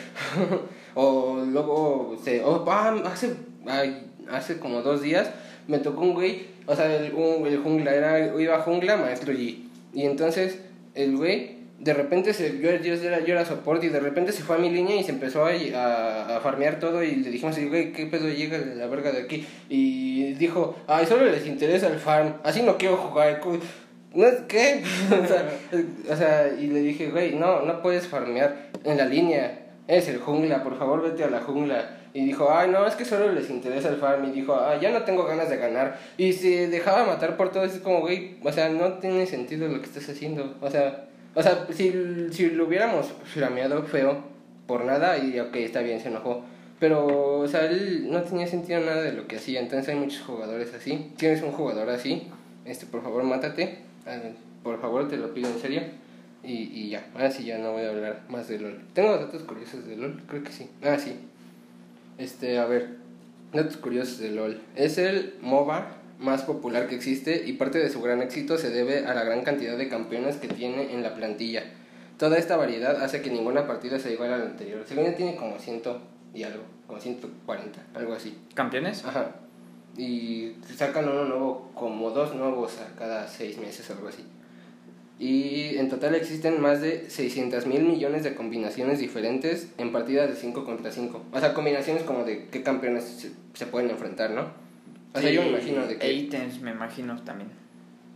o 0.95 1.43
luego, 1.45 2.17
se, 2.23 2.41
oh, 2.43 2.63
ah, 2.69 2.95
hace, 3.05 3.33
ay, 3.67 4.11
hace 4.29 4.59
como 4.59 4.81
dos 4.81 5.01
días 5.01 5.29
me 5.69 5.77
tocó 5.77 6.01
un 6.01 6.15
güey, 6.15 6.47
o 6.65 6.75
sea, 6.75 6.93
el, 6.93 7.13
un, 7.13 7.45
el 7.45 7.59
jungla, 7.59 7.93
era, 7.93 8.41
iba 8.41 8.59
jungla, 8.61 8.97
maestro 8.97 9.33
G. 9.33 9.57
Y 9.93 10.05
entonces 10.05 10.59
el 10.95 11.15
güey, 11.15 11.58
de 11.79 11.93
repente, 11.93 12.33
se, 12.33 12.59
yo, 12.59 12.75
yo, 12.75 12.93
era, 12.93 13.19
yo 13.19 13.33
era 13.33 13.45
soporte 13.45 13.85
y 13.85 13.89
de 13.89 14.01
repente 14.01 14.33
se 14.33 14.43
fue 14.43 14.57
a 14.57 14.59
mi 14.59 14.69
línea 14.69 14.97
y 14.97 15.03
se 15.03 15.11
empezó 15.11 15.45
a, 15.45 16.39
farmear 16.43 16.79
todo 16.79 17.03
y 17.03 17.15
le 17.15 17.29
dijimos, 17.29 17.57
güey, 17.69 17.93
¿qué 17.93 18.05
pedo 18.05 18.27
llega 18.27 18.57
la 18.57 18.87
verga 18.87 19.11
de 19.11 19.21
aquí? 19.21 19.47
Y 19.69 20.33
dijo, 20.33 20.75
ay, 20.87 21.05
solo 21.05 21.25
les 21.25 21.45
interesa 21.47 21.87
el 21.87 21.99
farm, 21.99 22.35
así 22.43 22.61
no 22.61 22.77
quiero 22.77 22.97
jugar. 22.97 23.41
¿Qué? 24.47 24.83
o, 25.23 25.27
sea, 25.27 25.49
o 26.09 26.15
sea, 26.15 26.53
y 26.59 26.67
le 26.67 26.81
dije, 26.81 27.11
güey, 27.11 27.35
no, 27.35 27.61
no 27.61 27.81
puedes 27.81 28.07
farmear 28.07 28.71
en 28.83 28.97
la 28.97 29.05
línea. 29.05 29.67
es 29.87 30.09
el 30.09 30.19
jungla, 30.19 30.63
por 30.63 30.77
favor 30.77 31.01
vete 31.01 31.23
a 31.23 31.29
la 31.29 31.39
jungla. 31.39 31.95
Y 32.11 32.25
dijo, 32.25 32.51
ay, 32.51 32.71
no, 32.71 32.87
es 32.87 32.95
que 32.95 33.05
solo 33.05 33.31
les 33.31 33.49
interesa 33.49 33.89
el 33.89 33.97
farm. 33.97 34.25
Y 34.25 34.31
dijo, 34.31 34.55
ah, 34.55 34.79
ya 34.81 34.91
no 34.91 35.03
tengo 35.03 35.25
ganas 35.25 35.49
de 35.49 35.57
ganar. 35.57 35.99
Y 36.17 36.33
se 36.33 36.67
dejaba 36.67 37.05
matar 37.05 37.37
por 37.37 37.51
todo. 37.51 37.63
Es 37.63 37.77
como, 37.79 38.01
güey, 38.01 38.37
o 38.43 38.51
sea, 38.51 38.69
no 38.69 38.93
tiene 38.93 39.27
sentido 39.27 39.67
lo 39.67 39.79
que 39.79 39.85
estás 39.85 40.09
haciendo. 40.09 40.57
O 40.59 40.71
sea, 40.71 41.08
o 41.35 41.43
sea 41.43 41.67
si, 41.71 41.93
si 42.31 42.49
lo 42.49 42.67
hubiéramos 42.67 43.07
flameado 43.25 43.83
feo 43.83 44.23
por 44.67 44.85
nada, 44.85 45.17
y 45.17 45.39
ok, 45.39 45.55
está 45.55 45.81
bien, 45.81 45.99
se 45.99 46.09
enojó. 46.09 46.43
Pero, 46.79 47.39
o 47.39 47.47
sea, 47.47 47.65
él 47.65 48.07
no 48.09 48.21
tenía 48.21 48.47
sentido 48.47 48.79
nada 48.79 49.01
de 49.01 49.11
lo 49.11 49.27
que 49.27 49.35
hacía. 49.35 49.59
Entonces 49.59 49.89
hay 49.89 49.95
muchos 49.95 50.21
jugadores 50.21 50.73
así. 50.73 51.11
Tienes 51.17 51.41
un 51.41 51.51
jugador 51.51 51.89
así, 51.89 52.27
este, 52.65 52.85
por 52.85 53.03
favor, 53.03 53.23
mátate. 53.23 53.79
Ah, 54.05 54.17
por 54.63 54.79
favor, 54.79 55.07
te 55.09 55.17
lo 55.17 55.33
pido 55.33 55.49
en 55.49 55.59
serio. 55.59 55.81
Y, 56.43 56.53
y 56.53 56.89
ya, 56.89 57.05
ahora 57.13 57.31
sí 57.31 57.43
ya 57.43 57.57
no 57.57 57.73
voy 57.73 57.83
a 57.83 57.89
hablar 57.89 58.21
más 58.29 58.47
de 58.47 58.59
LOL. 58.59 58.79
¿Tengo 58.93 59.17
datos 59.17 59.43
curiosos 59.43 59.85
de 59.85 59.97
LOL? 59.97 60.21
Creo 60.27 60.43
que 60.43 60.51
sí. 60.51 60.69
Ah, 60.83 60.97
sí. 60.97 61.15
Este, 62.17 62.59
a 62.59 62.65
ver, 62.65 62.97
datos 63.51 63.75
curiosos 63.77 64.19
de 64.19 64.31
LOL. 64.31 64.61
Es 64.75 64.97
el 64.97 65.33
MOBA 65.41 65.98
más 66.19 66.43
popular 66.43 66.87
que 66.87 66.95
existe 66.95 67.43
y 67.45 67.53
parte 67.53 67.79
de 67.79 67.89
su 67.89 68.01
gran 68.01 68.21
éxito 68.21 68.57
se 68.57 68.69
debe 68.69 69.05
a 69.05 69.13
la 69.13 69.23
gran 69.23 69.43
cantidad 69.43 69.77
de 69.77 69.89
campeones 69.89 70.37
que 70.37 70.47
tiene 70.47 70.93
en 70.93 71.01
la 71.01 71.15
plantilla. 71.15 71.63
Toda 72.17 72.37
esta 72.37 72.57
variedad 72.57 73.01
hace 73.01 73.21
que 73.21 73.31
ninguna 73.31 73.65
partida 73.65 73.97
sea 73.97 74.11
igual 74.11 74.33
a 74.33 74.37
la 74.37 74.45
anterior. 74.45 74.83
Según 74.85 75.15
tiene 75.15 75.35
como 75.35 75.57
ciento 75.57 76.01
y 76.33 76.43
algo, 76.43 76.63
como 76.85 76.99
140, 76.99 77.79
algo 77.95 78.13
así. 78.13 78.37
¿Campeones? 78.53 79.05
Ajá. 79.05 79.35
Y 79.97 80.55
sacan 80.75 81.07
uno 81.09 81.25
nuevo, 81.25 81.71
como 81.73 82.11
dos 82.11 82.35
nuevos 82.35 82.77
a 82.79 82.95
cada 82.97 83.27
seis 83.27 83.57
meses, 83.57 83.89
algo 83.89 84.09
así. 84.09 84.25
Y 85.19 85.77
en 85.77 85.89
total 85.89 86.15
existen 86.15 86.61
más 86.61 86.79
de 86.79 87.09
600 87.09 87.65
mil 87.65 87.83
millones 87.83 88.23
de 88.23 88.35
combinaciones 88.35 88.99
diferentes 88.99 89.67
en 89.77 89.91
partidas 89.91 90.29
de 90.29 90.35
5 90.35 90.63
contra 90.63 90.91
5. 90.91 91.21
O 91.33 91.39
sea, 91.39 91.53
combinaciones 91.53 92.03
como 92.03 92.23
de 92.23 92.47
qué 92.47 92.63
campeones 92.63 93.29
se, 93.53 93.65
pueden 93.65 93.89
enfrentar, 93.89 94.31
¿no? 94.31 94.68
O 95.13 95.19
sea, 95.19 95.31
yo 95.31 95.41
me 95.41 95.49
imagino 95.49 95.87
de 95.87 95.97
que... 95.97 96.13
Ítems, 96.13 96.61
me 96.61 96.71
imagino 96.71 97.19
también. 97.23 97.49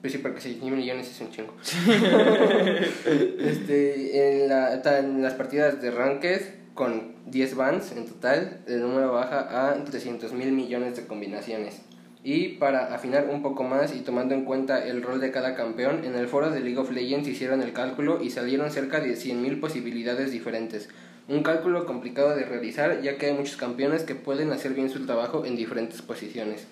Pues 0.02 0.12
sí, 0.12 0.20
porque 0.20 0.42
6 0.42 0.62
mil 0.62 0.76
millones 0.76 1.10
es 1.10 1.22
un 1.22 1.32
chingo. 1.32 1.54
este, 3.40 4.42
en, 4.44 4.50
la, 4.50 4.82
en 5.00 5.24
las 5.24 5.34
partidas 5.36 5.82
de 5.82 5.92
Ranked, 5.92 6.42
con 6.74 7.14
10 7.28 7.56
bans 7.56 7.94
en 7.94 8.06
total, 8.06 8.60
el 8.68 8.82
número 8.82 9.14
baja 9.14 9.70
a 9.72 9.82
300 9.82 10.34
mil 10.34 10.52
millones 10.52 10.98
de 10.98 11.08
combinaciones. 11.08 11.82
Y 12.22 12.50
para 12.58 12.94
afinar 12.94 13.30
un 13.30 13.42
poco 13.42 13.64
más 13.64 13.96
y 13.96 14.02
tomando 14.02 14.36
en 14.36 14.46
cuenta 14.46 14.86
el 14.86 15.02
rol 15.02 15.20
de 15.20 15.32
cada 15.32 15.56
campeón, 15.56 16.04
en 16.04 16.16
el 16.16 16.28
foro 16.28 16.52
de 16.52 16.60
League 16.60 16.78
of 16.78 16.92
Legends 16.92 17.28
hicieron 17.28 17.62
el 17.62 17.74
cálculo 17.74 18.22
y 18.22 18.30
salieron 18.30 18.72
cerca 18.72 19.00
de 19.00 19.14
100.000 19.14 19.60
posibilidades 19.60 20.32
diferentes. 20.32 20.90
Un 21.30 21.44
cálculo 21.44 21.86
complicado 21.86 22.36
de 22.36 22.44
realizar 22.44 23.02
ya 23.02 23.18
que 23.18 23.28
hay 23.28 23.34
muchos 23.34 23.56
campeones 23.56 24.04
que 24.04 24.16
pueden 24.16 24.52
hacer 24.52 24.74
bien 24.74 24.90
su 24.90 25.06
trabajo 25.06 25.46
en 25.46 25.56
diferentes 25.56 26.02
posiciones. 26.02 26.68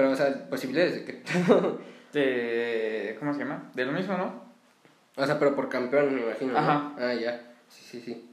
Pero, 0.00 0.12
o 0.12 0.16
sea, 0.16 0.48
posibilidades 0.48 0.94
de 0.94 1.04
qué? 1.04 1.22
de... 2.18 3.16
¿Cómo 3.18 3.34
se 3.34 3.40
llama? 3.40 3.70
De 3.74 3.84
lo 3.84 3.92
mismo, 3.92 4.16
¿no? 4.16 4.32
O 5.14 5.26
sea, 5.26 5.38
pero 5.38 5.54
por 5.54 5.68
campeón, 5.68 6.14
me 6.14 6.22
imagino. 6.22 6.56
Ajá. 6.56 6.94
Ah, 6.98 7.12
ya. 7.12 7.52
Sí, 7.68 7.84
sí, 7.90 8.00
sí. 8.00 8.30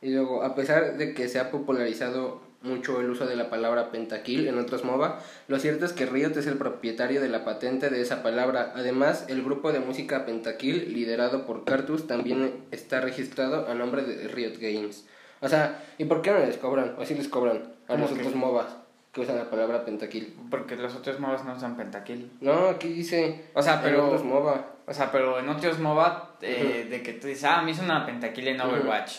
Y 0.00 0.14
luego, 0.14 0.42
a 0.42 0.54
pesar 0.54 0.96
de 0.96 1.12
que 1.12 1.28
se 1.28 1.38
ha 1.38 1.50
popularizado 1.50 2.40
mucho 2.62 3.02
el 3.02 3.10
uso 3.10 3.26
de 3.26 3.36
la 3.36 3.50
palabra 3.50 3.90
pentakill 3.90 4.48
en 4.48 4.58
otros 4.58 4.82
MOBA. 4.82 5.20
Lo 5.46 5.58
cierto 5.58 5.84
es 5.84 5.92
que 5.92 6.06
Riot 6.06 6.38
es 6.38 6.46
el 6.46 6.56
propietario 6.56 7.20
de 7.20 7.28
la 7.28 7.44
patente 7.44 7.90
de 7.90 8.00
esa 8.00 8.22
palabra. 8.22 8.72
Además, 8.74 9.26
el 9.28 9.42
grupo 9.42 9.72
de 9.72 9.80
música 9.80 10.24
Pentakill, 10.24 10.94
liderado 10.94 11.44
por 11.44 11.66
Cartus, 11.66 12.06
también 12.06 12.64
está 12.70 13.02
registrado 13.02 13.68
a 13.68 13.74
nombre 13.74 14.04
de 14.04 14.26
Riot 14.28 14.54
Games. 14.58 15.06
O 15.42 15.50
sea, 15.50 15.84
¿y 15.98 16.06
por 16.06 16.22
qué 16.22 16.30
no 16.30 16.38
les 16.38 16.56
cobran? 16.56 16.94
¿O 16.96 17.04
si 17.04 17.14
les 17.14 17.28
cobran 17.28 17.74
a 17.88 17.96
los 17.96 18.10
otros 18.10 18.34
MOBAs 18.34 18.79
que 19.12 19.20
usan 19.20 19.36
la 19.36 19.50
palabra 19.50 19.84
Pentakill? 19.84 20.36
Porque 20.50 20.76
los 20.76 20.94
otros 20.94 21.18
MOBAs 21.18 21.44
no 21.44 21.54
usan 21.54 21.76
Pentakill. 21.76 22.30
No, 22.40 22.68
aquí 22.68 22.88
dice. 22.88 23.46
O 23.54 23.62
sea, 23.62 23.82
pero. 23.82 23.98
En 23.98 24.04
otros 24.04 24.24
MOBA. 24.24 24.66
O 24.86 24.94
sea, 24.94 25.10
pero 25.12 25.38
en 25.38 25.48
otros 25.48 25.78
MOBA, 25.78 26.36
eh, 26.42 26.86
de 26.88 27.02
que 27.02 27.14
tú 27.14 27.26
dices, 27.28 27.44
ah, 27.44 27.62
me 27.62 27.70
hizo 27.72 27.82
una 27.82 28.04
Pentakill 28.06 28.48
en 28.48 28.60
Overwatch. 28.60 29.18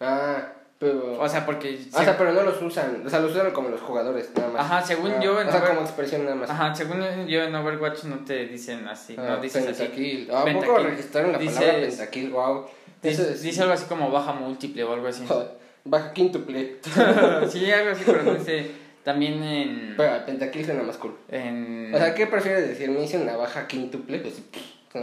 Ah. 0.00 0.52
Pero, 0.78 1.20
o 1.20 1.28
sea, 1.28 1.44
porque... 1.44 1.78
O 1.92 2.02
sea, 2.02 2.16
pero 2.16 2.32
no 2.32 2.42
los 2.42 2.62
usan, 2.62 3.02
o 3.04 3.10
sea, 3.10 3.20
los 3.20 3.32
usan 3.32 3.50
como 3.50 3.68
los 3.68 3.82
jugadores, 3.82 4.30
nada 4.34 4.48
más. 4.48 4.62
Ajá, 4.62 4.80
según 4.80 5.10
ah, 5.10 5.20
yo... 5.20 5.38
En 5.38 5.46
o 5.46 5.52
sea, 5.52 5.62
como 5.62 5.82
expresión 5.82 6.24
nada 6.24 6.36
más. 6.36 6.48
Ajá, 6.48 6.74
según 6.74 7.26
yo 7.26 7.42
en 7.42 7.54
Overwatch 7.54 8.04
no 8.04 8.20
te 8.20 8.46
dicen 8.46 8.88
así, 8.88 9.14
no 9.14 9.24
ah, 9.24 9.36
dices 9.36 9.62
pentakill. 9.62 10.30
así. 10.30 10.50
¿A 10.50 10.54
poco 10.54 10.78
registraron 10.78 11.32
la 11.32 11.38
palabra 11.38 11.80
pentakill? 11.82 12.30
Wow. 12.30 12.66
Dice, 13.02 13.34
dice 13.36 13.60
algo 13.60 13.74
así 13.74 13.84
como 13.84 14.10
baja 14.10 14.32
múltiple 14.32 14.82
o 14.84 14.94
algo 14.94 15.06
así. 15.06 15.22
baja 15.84 16.14
quíntuple. 16.14 16.78
sí, 17.50 17.70
algo 17.70 17.90
así, 17.90 18.02
pero 18.06 18.34
dice 18.34 18.70
también 19.04 19.42
en... 19.42 19.94
Pero 19.96 20.24
pentakill 20.26 20.64
suena 20.64 20.82
más 20.82 20.96
cool. 20.96 21.16
En... 21.28 21.92
O 21.94 21.98
sea, 21.98 22.14
¿qué 22.14 22.26
prefieres 22.26 22.68
decir? 22.68 22.90
¿Me 22.90 23.00
dice 23.00 23.18
una 23.18 23.36
baja 23.36 23.66
quíntuple? 23.66 24.18
Pues, 24.18 24.42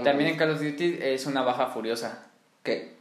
también 0.03 0.31
en 0.31 0.37
Call 0.37 0.51
of 0.51 0.61
Duty 0.61 0.99
es 1.01 1.25
una 1.25 1.41
baja 1.41 1.67
furiosa. 1.67 2.25
¿Qué? 2.63 2.97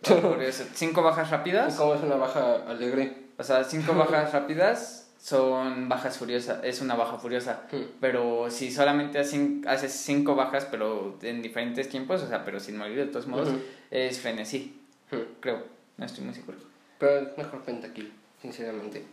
¿Cinco 0.74 1.03
bajas 1.03 1.30
rápidas? 1.30 1.74
¿Cómo 1.74 1.94
es 1.94 2.03
una 2.03 2.16
baja 2.16 2.62
alegre? 2.68 3.12
O 3.36 3.42
sea, 3.42 3.64
cinco 3.64 3.94
bajas 3.97 4.32
rápidas 4.32 5.07
son 5.18 5.88
bajas 5.88 6.18
furiosas, 6.18 6.61
es 6.62 6.80
una 6.80 6.94
baja 6.94 7.18
furiosa. 7.18 7.62
Hmm. 7.72 7.82
Pero 8.01 8.49
si 8.49 8.70
solamente 8.70 9.18
haces 9.18 9.92
cinco 9.92 10.36
bajas, 10.36 10.66
pero 10.70 11.18
en 11.20 11.42
diferentes 11.42 11.88
tiempos, 11.88 12.22
o 12.22 12.28
sea, 12.28 12.44
pero 12.44 12.61
sin 12.61 12.76
morir 12.76 12.97
de 12.97 13.07
todos 13.07 13.26
modos, 13.26 13.49
es 13.90 14.20
frenesí. 14.20 14.80
Hmm. 15.11 15.40
Creo, 15.40 15.64
no 15.97 16.07
estoy 16.07 16.24
muy 16.24 16.34
seguro. 16.34 16.59
Pero 16.99 17.28
es 17.28 17.36
mejor 17.36 17.62
pentakill, 17.62 18.12
sinceramente. 18.40 19.05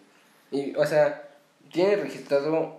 Y, 0.52 0.76
o 0.76 0.86
sea, 0.86 1.30
tiene 1.74 1.98
registrado 1.98 2.78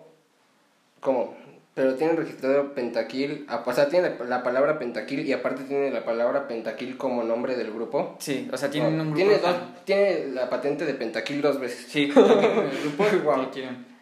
como 1.01 1.35
pero 1.75 1.97
tiene 1.97 2.13
registrado 2.13 2.73
Pentakill, 2.73 3.49
o 3.67 3.73
sea, 3.73 3.89
tiene 3.89 4.13
la 4.29 4.45
palabra 4.45 4.79
Pentakill 4.79 5.27
y 5.27 5.33
aparte 5.33 5.65
tiene 5.65 5.91
la 5.91 6.05
palabra 6.05 6.47
Pentakill 6.47 6.97
como 6.97 7.25
nombre 7.25 7.57
del 7.57 7.73
grupo. 7.73 8.15
Sí, 8.21 8.49
o 8.53 8.57
sea, 8.57 8.71
tiene 8.71 8.89
un 8.89 9.13
grupo. 9.13 9.17
Tiene, 9.17 9.39
tiene 9.85 10.27
la 10.29 10.49
patente 10.49 10.87
de 10.87 10.95
Pentakill 10.95 11.43
dos 11.43 11.59
veces. 11.59 11.87
Sí, 11.89 12.05
el 12.17 12.81
grupo 12.81 13.05
wow. 13.25 13.51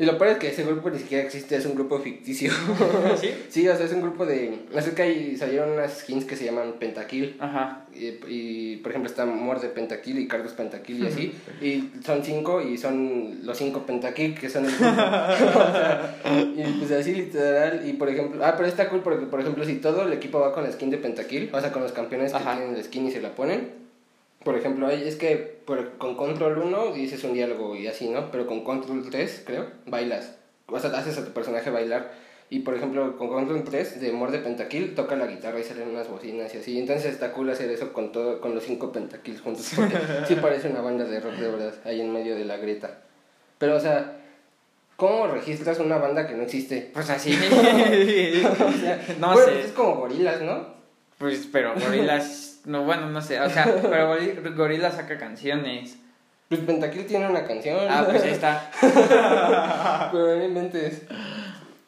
Y 0.00 0.06
lo 0.06 0.16
peor 0.16 0.30
es 0.30 0.38
que 0.38 0.48
ese 0.48 0.64
grupo 0.64 0.88
ni 0.88 0.98
siquiera 0.98 1.22
existe, 1.22 1.56
es 1.56 1.66
un 1.66 1.74
grupo 1.74 1.98
ficticio. 1.98 2.50
¿Sí? 3.20 3.34
sí, 3.50 3.68
o 3.68 3.76
sea, 3.76 3.84
es 3.84 3.92
un 3.92 4.00
grupo 4.00 4.24
de... 4.24 4.60
No 4.74 4.80
sé 4.80 4.94
que 4.94 5.02
ahí 5.02 5.36
salieron 5.36 5.72
unas 5.72 5.98
skins 5.98 6.24
que 6.24 6.36
se 6.36 6.46
llaman 6.46 6.76
Pentakill. 6.80 7.36
Ajá. 7.38 7.84
Y, 7.92 8.76
por 8.78 8.92
ejemplo 8.92 9.10
está 9.10 9.26
Muerde 9.26 9.68
Pentakill 9.68 10.18
y 10.18 10.26
Carlos 10.26 10.54
Pentakill 10.54 11.04
y 11.04 11.06
así. 11.06 11.34
y 11.60 11.90
son 12.02 12.24
cinco 12.24 12.62
y 12.62 12.78
son 12.78 13.40
los 13.44 13.58
cinco 13.58 13.84
Pentakill 13.84 14.34
que 14.38 14.48
son 14.48 14.64
el 14.64 14.72
grupo. 14.74 14.86
y 16.56 16.62
pues 16.78 16.92
así 16.92 17.14
literal. 17.14 17.86
Y 17.86 17.92
por 17.92 18.08
ejemplo... 18.08 18.42
Ah, 18.42 18.54
pero 18.56 18.70
está 18.70 18.88
cool 18.88 19.02
porque, 19.02 19.26
por 19.26 19.40
ejemplo, 19.40 19.66
si 19.66 19.74
todo 19.76 20.04
el 20.04 20.14
equipo 20.14 20.40
va 20.40 20.54
con 20.54 20.64
la 20.64 20.72
skin 20.72 20.88
de 20.88 20.96
Pentakill, 20.96 21.50
o 21.52 21.60
sea, 21.60 21.72
con 21.72 21.82
los 21.82 21.92
campeones 21.92 22.32
que 22.32 22.38
tienen 22.38 22.74
la 22.74 22.82
skin 22.82 23.06
y 23.06 23.10
se 23.10 23.20
la 23.20 23.34
ponen 23.34 23.79
por 24.44 24.56
ejemplo, 24.56 24.88
es 24.90 25.16
que 25.16 25.36
por, 25.36 25.98
con 25.98 26.16
control 26.16 26.58
1 26.58 26.92
dices 26.94 27.22
un 27.24 27.34
diálogo 27.34 27.76
y 27.76 27.86
así, 27.86 28.08
¿no? 28.08 28.30
Pero 28.30 28.46
con 28.46 28.64
control 28.64 29.08
3, 29.10 29.42
creo, 29.44 29.66
bailas. 29.86 30.36
O 30.66 30.78
sea, 30.78 30.90
haces 30.90 31.18
a 31.18 31.24
tu 31.24 31.32
personaje 31.32 31.68
bailar. 31.70 32.12
Y 32.48 32.60
por 32.60 32.74
ejemplo, 32.74 33.16
con 33.16 33.28
control 33.28 33.62
3 33.64 34.00
de 34.00 34.12
Morde 34.12 34.38
Pentakill 34.38 34.94
toca 34.94 35.14
la 35.14 35.26
guitarra 35.26 35.60
y 35.60 35.64
salen 35.64 35.88
unas 35.88 36.08
bocinas 36.08 36.52
y 36.54 36.58
así. 36.58 36.78
Entonces 36.78 37.12
está 37.12 37.32
cool 37.32 37.50
hacer 37.50 37.70
eso 37.70 37.92
con 37.92 38.12
todo 38.12 38.40
con 38.40 38.54
los 38.54 38.64
cinco 38.64 38.90
Pentakills 38.90 39.42
juntos. 39.42 39.70
Porque 39.76 39.96
sí 40.26 40.34
parece 40.36 40.68
una 40.68 40.80
banda 40.80 41.04
de 41.04 41.20
rock 41.20 41.34
de 41.34 41.48
verdad, 41.48 41.74
ahí 41.84 42.00
en 42.00 42.12
medio 42.12 42.34
de 42.34 42.46
la 42.46 42.56
grieta. 42.56 43.02
Pero, 43.58 43.76
o 43.76 43.80
sea, 43.80 44.20
¿cómo 44.96 45.26
registras 45.26 45.78
una 45.78 45.98
banda 45.98 46.26
que 46.26 46.34
no 46.34 46.42
existe? 46.42 46.90
Pues 46.94 47.10
así. 47.10 47.32
o 47.34 48.72
sea, 48.72 49.06
no 49.20 49.36
sé. 49.36 49.42
Pues 49.44 49.64
es 49.66 49.72
como 49.72 49.96
gorilas, 49.96 50.40
¿no? 50.40 50.80
Pues, 51.18 51.46
pero 51.52 51.74
gorilas 51.78 52.49
no, 52.64 52.84
bueno, 52.84 53.08
no 53.08 53.20
sé. 53.20 53.40
O 53.40 53.48
sea, 53.48 53.64
pero 53.82 54.16
Gorila 54.54 54.90
saca 54.90 55.18
canciones. 55.18 55.96
Pues 56.48 56.60
Pentakill 56.62 57.06
tiene 57.06 57.28
una 57.28 57.44
canción. 57.44 57.86
Ah, 57.88 58.04
pues 58.08 58.22
ahí 58.22 58.30
está. 58.30 58.70
pero 60.12 60.36
no 60.36 60.44
inventes. 60.44 61.02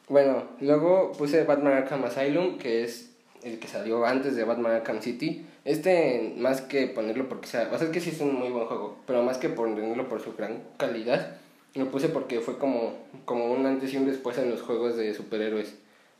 Bueno, 0.07 0.43
luego 0.61 1.11
puse 1.11 1.43
Batman 1.43 1.73
Arkham 1.73 2.05
Asylum, 2.05 2.57
que 2.57 2.83
es 2.83 3.11
el 3.43 3.59
que 3.59 3.67
salió 3.67 4.05
antes 4.05 4.35
de 4.35 4.43
Batman 4.43 4.73
Arkham 4.73 5.01
City. 5.01 5.45
Este, 5.65 6.33
más 6.37 6.61
que 6.61 6.87
ponerlo 6.87 7.27
porque 7.27 7.47
sea. 7.47 7.69
O 7.73 7.77
sea, 7.77 7.87
es 7.87 7.93
que 7.93 7.99
sí 7.99 8.11
es 8.11 8.21
un 8.21 8.35
muy 8.35 8.49
buen 8.49 8.65
juego, 8.65 8.97
pero 9.05 9.23
más 9.23 9.37
que 9.37 9.49
ponerlo 9.49 10.07
por 10.07 10.21
su 10.21 10.33
gran 10.35 10.61
calidad, 10.77 11.37
lo 11.75 11.89
puse 11.89 12.09
porque 12.09 12.39
fue 12.39 12.57
como, 12.57 12.93
como 13.25 13.45
un 13.45 13.65
antes 13.65 13.93
y 13.93 13.97
un 13.97 14.05
después 14.05 14.37
en 14.37 14.49
los 14.49 14.61
juegos 14.61 14.95
de 14.95 15.13
superhéroes. 15.13 15.75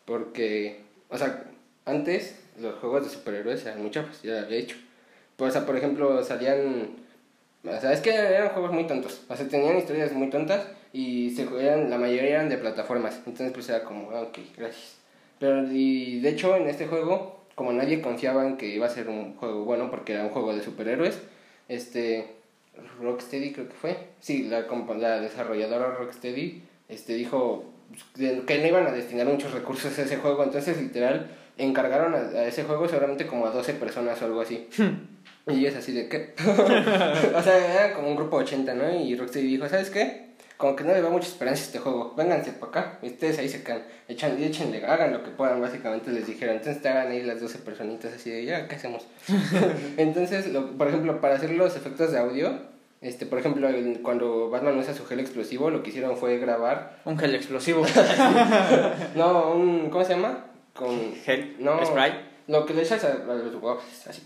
Porque, 0.06 0.82
o 1.10 1.18
sea, 1.18 1.45
antes 1.86 2.43
los 2.60 2.76
juegos 2.76 3.04
de 3.04 3.10
superhéroes 3.10 3.66
eran 3.66 3.82
muy 3.82 3.91
chafas, 3.91 4.22
ya 4.22 4.34
lo 4.34 4.45
había 4.45 4.58
dicho. 4.58 4.78
Pues, 5.36 5.56
o 5.56 5.66
por 5.66 5.76
ejemplo, 5.76 6.24
salían... 6.24 6.95
O 7.64 7.80
sea, 7.80 7.93
es 7.93 8.01
que 8.01 8.14
eran 8.14 8.49
juegos 8.49 8.72
muy 8.72 8.86
tontos. 8.86 9.22
O 9.30 9.36
sea, 9.36 9.47
tenían 9.47 9.78
historias 9.78 10.12
muy 10.12 10.30
tontas 10.30 10.68
y 10.91 11.32
se 11.32 11.47
eran, 11.60 11.89
la 11.89 11.97
mayoría 11.97 12.32
eran 12.32 12.49
de 12.49 12.58
plataformas. 12.58 13.16
Entonces, 13.26 13.51
pues 13.54 13.70
era 13.70 13.84
como, 13.84 14.12
ah, 14.12 14.22
ok, 14.22 14.39
gracias. 14.58 14.97
Pero, 15.39 15.64
y 15.72 16.20
de 16.20 16.30
hecho, 16.30 16.56
en 16.56 16.68
este 16.68 16.88
juego, 16.88 17.45
como 17.56 17.72
nadie 17.74 18.01
confiaba 18.01 18.45
en 18.45 18.58
que 18.58 18.68
iba 18.68 18.86
a 18.86 18.89
ser 18.89 19.08
un 19.10 19.36
juego 19.36 19.64
bueno 19.64 19.89
porque 19.89 20.14
era 20.14 20.24
un 20.24 20.30
juego 20.30 20.54
de 20.54 20.62
superhéroes, 20.62 21.20
este 21.70 22.28
Rocksteady 23.01 23.54
creo 23.54 23.68
que 23.70 23.76
fue. 23.76 23.97
Sí, 24.20 24.43
la, 24.43 24.66
la 24.97 25.20
desarrolladora 25.22 25.95
Rocksteady 25.95 26.64
este, 26.89 27.14
dijo 27.16 27.72
que 28.16 28.58
no 28.60 28.68
iban 28.68 28.88
a 28.88 28.91
destinar 28.91 29.26
muchos 29.28 29.52
recursos 29.54 29.98
a 29.98 30.02
ese 30.04 30.18
juego. 30.18 30.44
Entonces, 30.44 30.80
literal, 30.82 31.30
encargaron 31.58 32.14
a, 32.14 32.18
a 32.18 32.46
ese 32.48 32.64
juego 32.64 32.88
seguramente 32.88 33.28
como 33.28 33.46
a 33.46 33.52
12 33.52 33.74
personas 33.76 34.22
o 34.22 34.26
algo 34.26 34.41
así. 34.41 34.68
y 35.48 35.66
es 35.66 35.76
así 35.76 35.91
de 35.94 36.08
qué. 36.10 36.34
o 37.36 37.41
sea, 37.44 37.74
era 37.86 37.94
como 37.94 38.10
un 38.10 38.16
grupo 38.16 38.38
de 38.39 38.46
80, 38.46 38.74
¿no? 38.74 38.91
Y 38.96 39.16
Rocksteady 39.16 39.48
dijo, 39.48 39.68
¿sabes 39.70 39.89
qué? 39.89 40.24
Como 40.58 40.76
que 40.76 40.84
no 40.86 40.94
le 40.94 41.02
va 41.02 41.10
mucha 41.10 41.28
esperanza 41.28 41.62
a 41.64 41.66
este 41.66 41.80
juego. 41.80 42.14
Vénganse 42.16 42.52
para 42.54 42.70
acá. 42.70 43.00
y 43.02 43.08
Ustedes 43.08 43.38
ahí 43.39 43.50
se 43.50 43.64
quedan. 43.64 43.84
Echan, 44.08 44.39
y 44.39 44.46
échenle, 44.46 44.86
hagan 44.86 45.12
lo 45.12 45.24
que 45.24 45.32
puedan, 45.32 45.60
básicamente 45.60 46.12
les 46.12 46.26
dijeron. 46.28 46.56
Entonces 46.56 46.78
estaban 46.78 47.08
ahí 47.12 47.22
las 47.24 47.41
12 47.41 47.58
personitas 47.60 48.14
así 48.14 48.30
de, 48.30 48.46
ya, 48.46 48.68
¿qué 48.68 48.76
hacemos? 48.76 49.06
Entonces, 49.98 50.48
lo- 50.54 50.78
por 50.78 50.88
ejemplo, 50.88 51.20
para 51.22 51.36
hacer 51.36 51.52
los 51.52 51.76
efectos 51.76 52.12
de 52.12 52.20
audio, 52.20 52.54
este, 53.04 53.26
por 53.26 53.38
ejemplo, 53.39 53.68
el- 53.70 54.01
cuando 54.01 54.49
Batman 54.49 54.78
usa 54.78 54.93
su 54.93 55.06
gel 55.06 55.20
explosivo, 55.20 55.70
lo 55.70 55.84
que 55.84 55.89
hicieron 55.89 56.18
fue 56.18 56.38
grabar, 56.39 56.97
Un 57.06 57.18
gel 57.18 57.36
explosivo. 57.36 57.86
no, 59.16 59.51
un, 59.51 59.89
¿cómo 59.89 60.04
se 60.04 60.14
llama? 60.16 60.45
Con, 60.74 61.14
Gel. 61.24 61.56
No. 61.60 61.86
Spray. 61.86 62.14
lo 62.47 62.66
que 62.66 62.74
le 62.74 62.82
echas 62.82 63.04
a, 63.04 63.10
a 63.12 63.36
los 63.36 63.56
guapos, 63.56 63.84
así, 64.08 64.24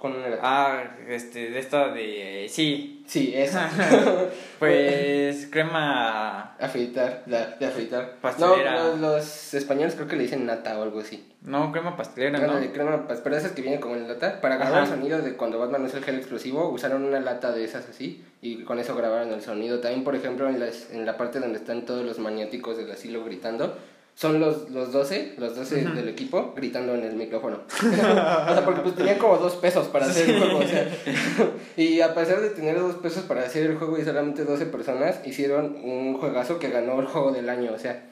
con 0.00 0.12
una... 0.14 0.38
Ah, 0.40 0.96
este, 1.08 1.50
de 1.50 1.58
esto 1.58 1.92
de... 1.92 2.46
Sí. 2.48 2.95
Sí, 3.06 3.32
esa. 3.34 3.70
Pues 4.58 5.48
crema... 5.50 6.54
afeitar, 6.58 7.22
la, 7.26 7.46
de 7.58 7.66
afeitar. 7.66 8.14
Pastelera. 8.22 8.72
No, 8.82 8.88
los, 8.88 8.98
los 9.00 9.54
españoles 9.54 9.94
creo 9.94 10.08
que 10.08 10.16
le 10.16 10.22
dicen 10.22 10.46
nata 10.46 10.78
o 10.78 10.82
algo 10.82 11.00
así. 11.00 11.30
No, 11.42 11.70
crema 11.72 11.94
pastelera, 11.96 12.38
¿no? 12.38 12.44
Ándale, 12.46 12.72
crema, 12.72 13.06
pas- 13.06 13.20
pero 13.22 13.36
esas 13.36 13.52
que 13.52 13.60
vienen 13.60 13.80
como 13.80 13.96
en 13.96 14.08
lata. 14.08 14.40
Para 14.40 14.56
grabar 14.56 14.82
Ajá. 14.82 14.92
el 14.94 14.98
sonido 14.98 15.20
de 15.20 15.34
cuando 15.36 15.58
Batman 15.58 15.84
usa 15.84 15.98
el 15.98 16.04
gel 16.04 16.16
explosivo, 16.16 16.70
usaron 16.70 17.04
una 17.04 17.20
lata 17.20 17.52
de 17.52 17.64
esas 17.64 17.86
así 17.88 18.24
y 18.40 18.62
con 18.64 18.78
eso 18.78 18.96
grabaron 18.96 19.30
el 19.32 19.42
sonido. 19.42 19.80
También, 19.80 20.02
por 20.04 20.14
ejemplo, 20.16 20.48
en, 20.48 20.58
las, 20.58 20.90
en 20.90 21.04
la 21.04 21.18
parte 21.18 21.38
donde 21.38 21.58
están 21.58 21.84
todos 21.84 22.04
los 22.04 22.18
maniáticos 22.18 22.78
del 22.78 22.90
asilo 22.90 23.22
gritando, 23.24 23.76
son 24.16 24.40
los, 24.40 24.70
los 24.70 24.92
12, 24.92 25.34
los 25.36 25.54
12 25.54 25.84
del 25.90 26.08
equipo 26.08 26.54
gritando 26.56 26.94
en 26.94 27.04
el 27.04 27.14
micrófono. 27.14 27.58
o 27.68 27.94
sea, 27.94 28.62
porque 28.64 28.80
pues 28.80 28.94
tenían 28.94 29.18
como 29.18 29.36
dos 29.36 29.56
pesos 29.56 29.88
para 29.88 30.06
hacer 30.06 30.30
el 30.30 30.38
juego. 30.38 30.58
O 30.58 30.66
sea, 30.66 30.88
y 31.76 32.00
a 32.00 32.14
pesar 32.14 32.40
de 32.40 32.48
tener 32.48 32.78
dos 32.80 32.94
pesos 32.96 33.24
para 33.24 33.42
hacer 33.42 33.66
el 33.66 33.76
juego 33.76 33.98
y 33.98 34.04
solamente 34.04 34.44
12 34.44 34.66
personas, 34.66 35.20
hicieron 35.26 35.76
un 35.84 36.16
juegazo 36.18 36.58
que 36.58 36.70
ganó 36.70 36.98
el 36.98 37.06
juego 37.06 37.30
del 37.30 37.50
año. 37.50 37.72
O 37.74 37.78
sea, 37.78 38.04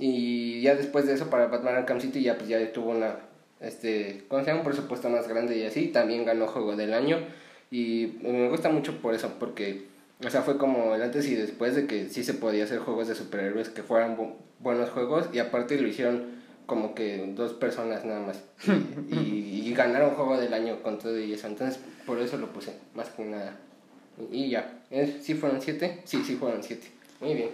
y 0.00 0.60
ya 0.62 0.74
después 0.74 1.06
de 1.06 1.14
eso 1.14 1.30
para 1.30 1.46
Batman 1.46 1.76
Arkham 1.76 2.00
City 2.00 2.22
ya 2.22 2.36
pues 2.36 2.48
ya 2.48 2.72
tuvo 2.72 2.90
una 2.90 3.16
este 3.60 4.24
¿cómo 4.26 4.42
se 4.42 4.48
llama? 4.48 4.62
un 4.62 4.66
presupuesto 4.66 5.08
más 5.08 5.28
grande 5.28 5.56
y 5.56 5.64
así 5.64 5.88
también 5.88 6.24
ganó 6.24 6.48
juego 6.48 6.74
del 6.74 6.92
año 6.92 7.18
y 7.70 8.18
me 8.22 8.48
gusta 8.48 8.68
mucho 8.68 9.00
por 9.00 9.14
eso 9.14 9.34
porque 9.38 9.91
o 10.24 10.30
sea 10.30 10.42
fue 10.42 10.58
como 10.58 10.94
el 10.94 11.02
antes 11.02 11.26
y 11.28 11.34
después 11.34 11.74
de 11.74 11.86
que 11.86 12.08
sí 12.08 12.22
se 12.24 12.34
podía 12.34 12.64
hacer 12.64 12.78
juegos 12.78 13.08
de 13.08 13.14
superhéroes 13.14 13.68
que 13.70 13.82
fueran 13.82 14.16
bu- 14.16 14.34
buenos 14.60 14.90
juegos 14.90 15.28
y 15.32 15.38
aparte 15.38 15.80
lo 15.80 15.88
hicieron 15.88 16.40
como 16.66 16.94
que 16.94 17.32
dos 17.34 17.52
personas 17.54 18.04
nada 18.04 18.20
más 18.20 18.42
y, 19.10 19.14
y, 19.14 19.62
y 19.68 19.74
ganaron 19.74 20.10
juego 20.14 20.38
del 20.38 20.54
año 20.54 20.82
con 20.82 20.98
todo 20.98 21.18
y 21.18 21.32
eso 21.32 21.46
entonces 21.46 21.80
por 22.06 22.18
eso 22.20 22.36
lo 22.38 22.52
puse 22.52 22.72
más 22.94 23.08
que 23.10 23.24
nada 23.24 23.56
y 24.30 24.50
ya. 24.50 24.80
¿sí 25.20 25.34
fueron 25.34 25.60
siete? 25.60 26.00
sí, 26.04 26.22
sí 26.24 26.36
fueron 26.36 26.62
siete 26.62 26.86
muy 27.20 27.34
bien 27.34 27.50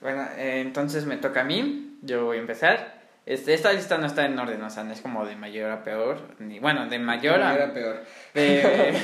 Bueno, 0.00 0.22
eh, 0.36 0.60
entonces 0.60 1.04
me 1.06 1.16
toca 1.16 1.40
a 1.40 1.44
mí. 1.44 1.98
Yo 2.02 2.24
voy 2.26 2.36
a 2.36 2.40
empezar. 2.40 2.97
Este, 3.30 3.52
esta 3.52 3.74
lista 3.74 3.98
no 3.98 4.06
está 4.06 4.24
en 4.24 4.38
orden, 4.38 4.62
o 4.62 4.70
sea, 4.70 4.84
no 4.84 4.92
es 4.94 5.02
como 5.02 5.26
de 5.26 5.36
mayor 5.36 5.70
a 5.70 5.84
peor. 5.84 6.18
Ni, 6.38 6.60
bueno, 6.60 6.88
de 6.88 6.98
mayor 6.98 7.42
a... 7.42 7.54
era 7.54 7.74
peor 7.74 8.02
de- 8.32 8.94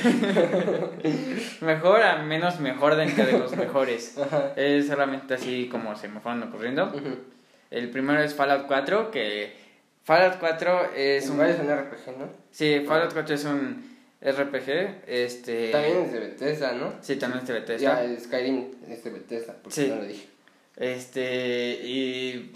mejor 1.61 2.01
a 2.01 2.23
menos 2.23 2.59
mejor 2.59 2.95
dentro 2.95 3.23
de 3.23 3.33
los 3.37 3.55
mejores. 3.55 4.17
Ajá. 4.23 4.53
Es 4.55 4.87
solamente 4.87 5.35
así 5.35 5.67
como 5.71 5.95
se 5.95 6.07
me 6.07 6.19
fueron 6.21 6.41
ocurriendo. 6.41 6.85
Ujú. 6.87 7.17
El 7.69 7.89
primero 7.91 8.19
es 8.21 8.33
Fallout 8.33 8.65
4, 8.67 9.11
que 9.11 9.53
Fallout 10.03 10.37
4 10.39 10.91
es 10.95 11.29
un... 11.29 11.41
Es 11.45 11.59
un 11.59 11.67
RPG, 11.69 12.17
¿no? 12.17 12.29
Sí, 12.51 12.83
Fallout 12.87 13.13
4 13.13 13.35
es 13.35 13.45
un 13.45 13.95
RPG. 14.21 15.03
Este... 15.07 15.69
También 15.69 15.97
es 16.03 16.13
de 16.13 16.19
Bethesda, 16.19 16.71
¿no? 16.73 16.93
Sí, 17.01 17.15
también 17.17 17.41
es 17.43 17.47
de 17.47 17.53
Bethesda. 17.53 18.03
Ya, 18.03 18.19
Skyrim 18.19 18.71
es 18.89 19.03
de 19.03 19.09
Bethesda, 19.11 19.53
porque 19.61 19.75
Sí. 19.81 19.87
no 19.89 19.97
lo 19.97 20.05
dije. 20.05 20.27
Este, 20.77 21.79
y... 21.83 22.53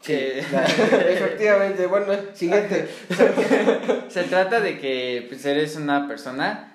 Sí, 0.00 0.12
que- 0.12 0.44
la- 0.52 0.64
efectivamente. 1.10 1.86
Bueno, 1.86 2.06
siguiente. 2.34 2.88
Se 4.08 4.24
trata 4.24 4.60
de 4.60 4.78
que 4.78 5.26
pues, 5.28 5.44
eres 5.44 5.76
una 5.76 6.06
persona 6.08 6.72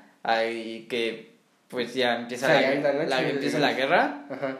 y 0.49 0.81
que 0.83 1.33
pues 1.67 1.93
ya 1.93 2.15
empieza, 2.17 2.47
la, 2.49 3.21
empieza 3.23 3.57
la 3.59 3.73
guerra 3.73 4.25
Ajá. 4.29 4.57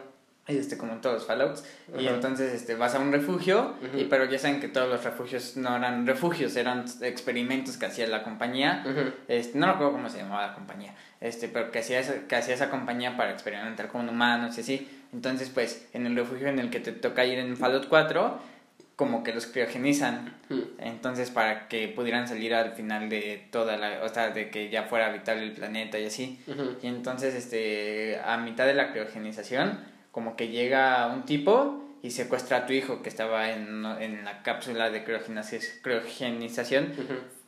este 0.48 0.76
como 0.76 0.94
en 0.94 1.00
todos 1.00 1.14
los 1.14 1.26
Fallouts 1.26 1.64
y 1.96 2.08
entonces 2.08 2.52
este 2.52 2.74
vas 2.74 2.94
a 2.96 2.98
un 2.98 3.12
refugio 3.12 3.74
y 3.96 4.04
pero 4.04 4.24
ya 4.24 4.36
saben 4.38 4.60
que 4.60 4.66
todos 4.66 4.88
los 4.88 5.04
refugios 5.04 5.56
no 5.56 5.76
eran 5.76 6.06
refugios 6.08 6.56
eran 6.56 6.84
experimentos 7.02 7.76
que 7.76 7.86
hacía 7.86 8.08
la 8.08 8.24
compañía 8.24 8.84
este, 9.28 9.56
no 9.56 9.68
recuerdo 9.68 9.92
cómo 9.92 10.10
se 10.10 10.18
llamaba 10.18 10.48
la 10.48 10.54
compañía, 10.54 10.92
este, 11.24 11.48
pero 11.48 11.70
que 11.70 11.78
hacía, 11.78 12.00
esa, 12.00 12.28
que 12.28 12.36
hacía 12.36 12.54
esa 12.54 12.68
compañía 12.68 13.16
para 13.16 13.32
experimentar 13.32 13.88
con 13.88 14.06
humanos 14.06 14.58
y 14.58 14.60
así. 14.60 14.88
Entonces, 15.14 15.48
pues, 15.48 15.88
en 15.94 16.04
el 16.06 16.14
refugio 16.14 16.48
en 16.48 16.58
el 16.58 16.68
que 16.68 16.80
te 16.80 16.92
toca 16.92 17.24
ir 17.24 17.38
en 17.38 17.56
Fallout 17.56 17.88
4, 17.88 18.38
como 18.94 19.24
que 19.24 19.32
los 19.32 19.46
criogenizan. 19.46 20.34
Ujú. 20.50 20.72
Entonces, 20.78 21.30
para 21.30 21.66
que 21.68 21.88
pudieran 21.88 22.28
salir 22.28 22.52
al 22.54 22.72
final 22.72 23.08
de 23.08 23.48
toda 23.50 23.78
la, 23.78 24.02
o 24.04 24.08
sea, 24.10 24.30
de 24.30 24.50
que 24.50 24.68
ya 24.68 24.82
fuera 24.82 25.06
habitable 25.06 25.44
el 25.44 25.52
planeta 25.52 25.98
y 25.98 26.04
así. 26.04 26.38
Y 26.82 26.88
entonces, 26.88 27.34
este, 27.34 28.20
a 28.22 28.36
mitad 28.36 28.66
de 28.66 28.74
la 28.74 28.92
criogenización, 28.92 29.80
como 30.12 30.36
que 30.36 30.48
llega 30.48 31.06
un 31.06 31.24
tipo 31.24 31.96
y 32.02 32.10
secuestra 32.10 32.58
a 32.58 32.66
tu 32.66 32.74
hijo 32.74 33.00
que 33.00 33.08
estaba 33.08 33.50
en, 33.50 33.86
en 33.86 34.26
la 34.26 34.42
cápsula 34.42 34.90
de 34.90 35.06
criogenización-. 35.06 36.92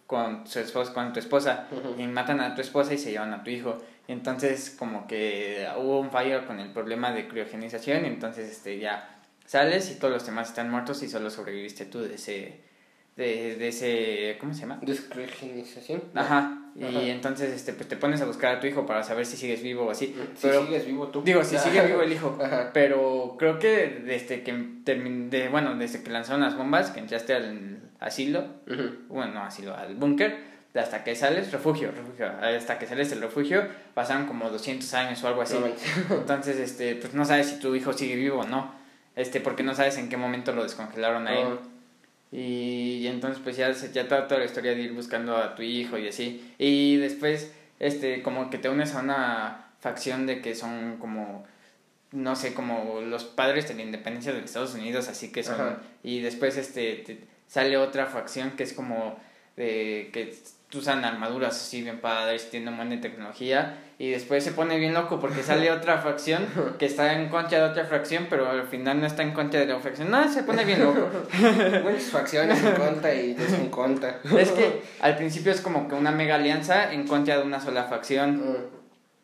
Con 0.07 0.46
su 0.46 0.61
esposa, 0.61 0.92
con 0.92 1.12
tu 1.12 1.18
esposa 1.20 1.66
y 1.98 2.07
matan 2.07 2.40
a 2.40 2.54
tu 2.54 2.61
esposa 2.61 2.94
y 2.94 2.98
se 2.98 3.11
llevan 3.11 3.32
a 3.34 3.42
tu 3.42 3.50
hijo. 3.50 3.78
Entonces 4.09 4.74
como 4.78 5.07
que 5.09 5.66
hubo 5.78 5.98
un 6.00 6.11
fallo 6.11 6.46
con 6.46 6.61
el 6.61 6.70
problema 6.72 7.11
de 7.12 7.26
criogenización 7.26 8.04
y 8.04 8.09
entonces 8.09 8.48
este 8.50 8.78
ya 8.78 9.18
sales 9.44 9.90
y 9.90 9.98
todos 9.98 10.12
los 10.14 10.24
demás 10.26 10.48
están 10.50 10.70
muertos 10.70 11.02
y 11.02 11.09
solo 11.09 11.28
sobreviviste 11.30 11.86
tú 11.86 12.00
de 12.00 12.14
ese 12.14 12.61
de, 13.16 13.57
de 13.57 13.68
ese 13.68 14.36
¿cómo 14.38 14.52
se 14.54 14.61
llama? 14.61 14.78
Descriogenización. 14.82 16.02
Ajá. 16.14 16.62
Y 16.76 16.84
Ajá. 16.84 17.00
entonces 17.07 17.50
este 17.54 17.72
pues 17.72 17.88
te 17.88 17.96
pones 17.96 18.20
a 18.20 18.26
buscar 18.26 18.57
a 18.57 18.61
tu 18.61 18.66
hijo 18.66 18.84
para 18.84 19.02
saber 19.02 19.24
si 19.24 19.36
sigues 19.38 19.62
vivo 19.62 19.86
o 19.86 19.90
así. 19.90 20.14
Si 20.36 20.42
Pero 20.46 20.64
sigues 20.66 20.86
vivo 20.86 21.09
tú. 21.09 21.22
digo, 21.22 21.42
si 21.42 21.57
sigue 21.59 21.80
vivo 21.86 22.02
el 22.02 22.12
hijo. 22.12 22.38
Ajá. 22.42 22.70
Pero 22.74 23.36
creo 23.38 23.59
que 23.59 24.02
desde 24.04 24.42
que 24.42 24.52
termin- 24.84 25.30
de, 25.30 25.48
bueno, 25.48 25.74
desde 25.76 26.02
que 26.02 26.11
lanzaron 26.11 26.42
las 26.42 26.57
bombas, 26.57 26.90
que 26.90 27.00
entraste 27.00 27.32
al 27.34 27.86
asilo, 28.01 28.44
bueno, 29.09 29.32
no 29.34 29.42
asilo, 29.44 29.74
al 29.76 29.94
búnker, 29.94 30.57
hasta 30.74 31.03
que 31.05 31.14
sales, 31.16 31.53
refugio, 31.53 31.90
refugio, 31.90 32.28
hasta 32.40 32.78
que 32.78 32.86
sales 32.86 33.09
del 33.11 33.22
refugio, 33.22 33.66
pasaron 33.94 34.26
como 34.26 34.51
200 34.51 34.92
años 34.94 35.22
o 35.24 35.28
algo 35.28 35.40
así. 35.42 35.57
Entonces, 36.11 36.57
este, 36.59 36.97
pues 36.97 37.14
no 37.14 37.24
sabes 37.24 37.47
si 37.49 37.59
tu 37.59 37.74
hijo 37.74 37.92
sigue 37.94 38.14
vivo 38.16 38.40
o 38.40 38.47
no, 38.47 38.74
este, 39.14 39.40
porque 39.40 39.62
no 39.62 39.74
sabes 39.74 39.97
en 39.97 40.09
qué 40.11 40.16
momento 40.18 40.53
lo 40.53 40.62
descongelaron 40.62 41.26
a 41.28 41.38
él. 41.38 41.49
No. 41.49 41.76
Y, 42.32 42.99
y 43.03 43.07
entonces 43.07 43.40
pues 43.42 43.57
ya, 43.57 43.72
se- 43.72 43.92
ya 43.92 44.07
toda 44.09 44.26
la 44.38 44.44
historia 44.44 44.72
de 44.74 44.82
ir 44.82 44.92
buscando 44.92 45.36
a 45.36 45.55
tu 45.55 45.62
hijo 45.62 45.97
y 45.97 46.09
así. 46.09 46.53
Y 46.59 46.97
después, 46.97 47.53
este, 47.78 48.22
como 48.22 48.51
que 48.51 48.59
te 48.59 48.68
unes 48.68 48.94
a 48.94 49.01
una 49.01 49.66
facción 49.80 50.26
de 50.26 50.42
que 50.42 50.55
son 50.55 50.97
como, 50.99 51.47
no 52.12 52.36
sé, 52.36 52.53
como 52.53 53.01
los 53.01 53.24
padres 53.24 53.68
de 53.68 53.74
la 53.74 53.82
independencia 53.82 54.32
de 54.32 54.40
los 54.40 54.47
Estados 54.51 54.74
Unidos, 54.74 55.09
así 55.09 55.30
que 55.32 55.42
son... 55.42 55.55
Ajá. 55.55 55.78
Y 56.03 56.20
después, 56.20 56.57
este, 56.59 56.97
te- 57.07 57.36
sale 57.47 57.76
otra 57.76 58.07
facción 58.07 58.53
que 58.53 58.62
es 58.62 58.72
como 58.72 59.18
de 59.57 60.11
que 60.12 60.34
usan 60.76 61.05
armaduras 61.05 61.55
así 61.55 61.82
bien 61.82 62.01
padres, 62.01 62.51
tienen 62.51 62.70
un 62.70 62.76
buen 62.76 62.90
de 62.90 62.99
tecnología. 62.99 63.78
Y 63.99 64.11
después 64.11 64.44
se 64.44 64.53
pone 64.53 64.78
bien 64.78 64.92
loco 64.92 65.18
porque 65.20 65.42
sale 65.42 65.70
otra 65.72 65.99
facción 65.99 66.47
que 66.78 66.84
está 66.84 67.18
en 67.18 67.28
contra 67.28 67.59
de 67.59 67.64
otra 67.70 67.84
fracción, 67.86 68.26
pero 68.28 68.51
al 68.51 68.64
final 68.64 69.01
no 69.01 69.07
está 69.07 69.22
en 69.22 69.32
contra 69.32 69.61
de 69.61 69.66
la 69.66 69.78
fracción. 69.78 70.11
No, 70.11 70.30
se 70.30 70.42
pone 70.42 70.64
bien 70.64 70.82
loco. 70.82 71.09
Muchas 71.82 72.11
facciones 72.11 72.62
en 72.62 72.74
contra 72.74 73.14
y 73.14 73.34
des 73.34 73.53
en 73.55 73.70
contra. 73.70 74.20
Es 74.38 74.51
que 74.51 74.82
al 75.01 75.16
principio 75.16 75.53
es 75.53 75.61
como 75.61 75.88
que 75.88 75.94
una 75.94 76.11
mega 76.11 76.34
alianza 76.34 76.92
en 76.92 77.07
contra 77.07 77.38
de 77.38 77.44
una 77.44 77.61
sola 77.61 77.84
facción. 77.84 78.76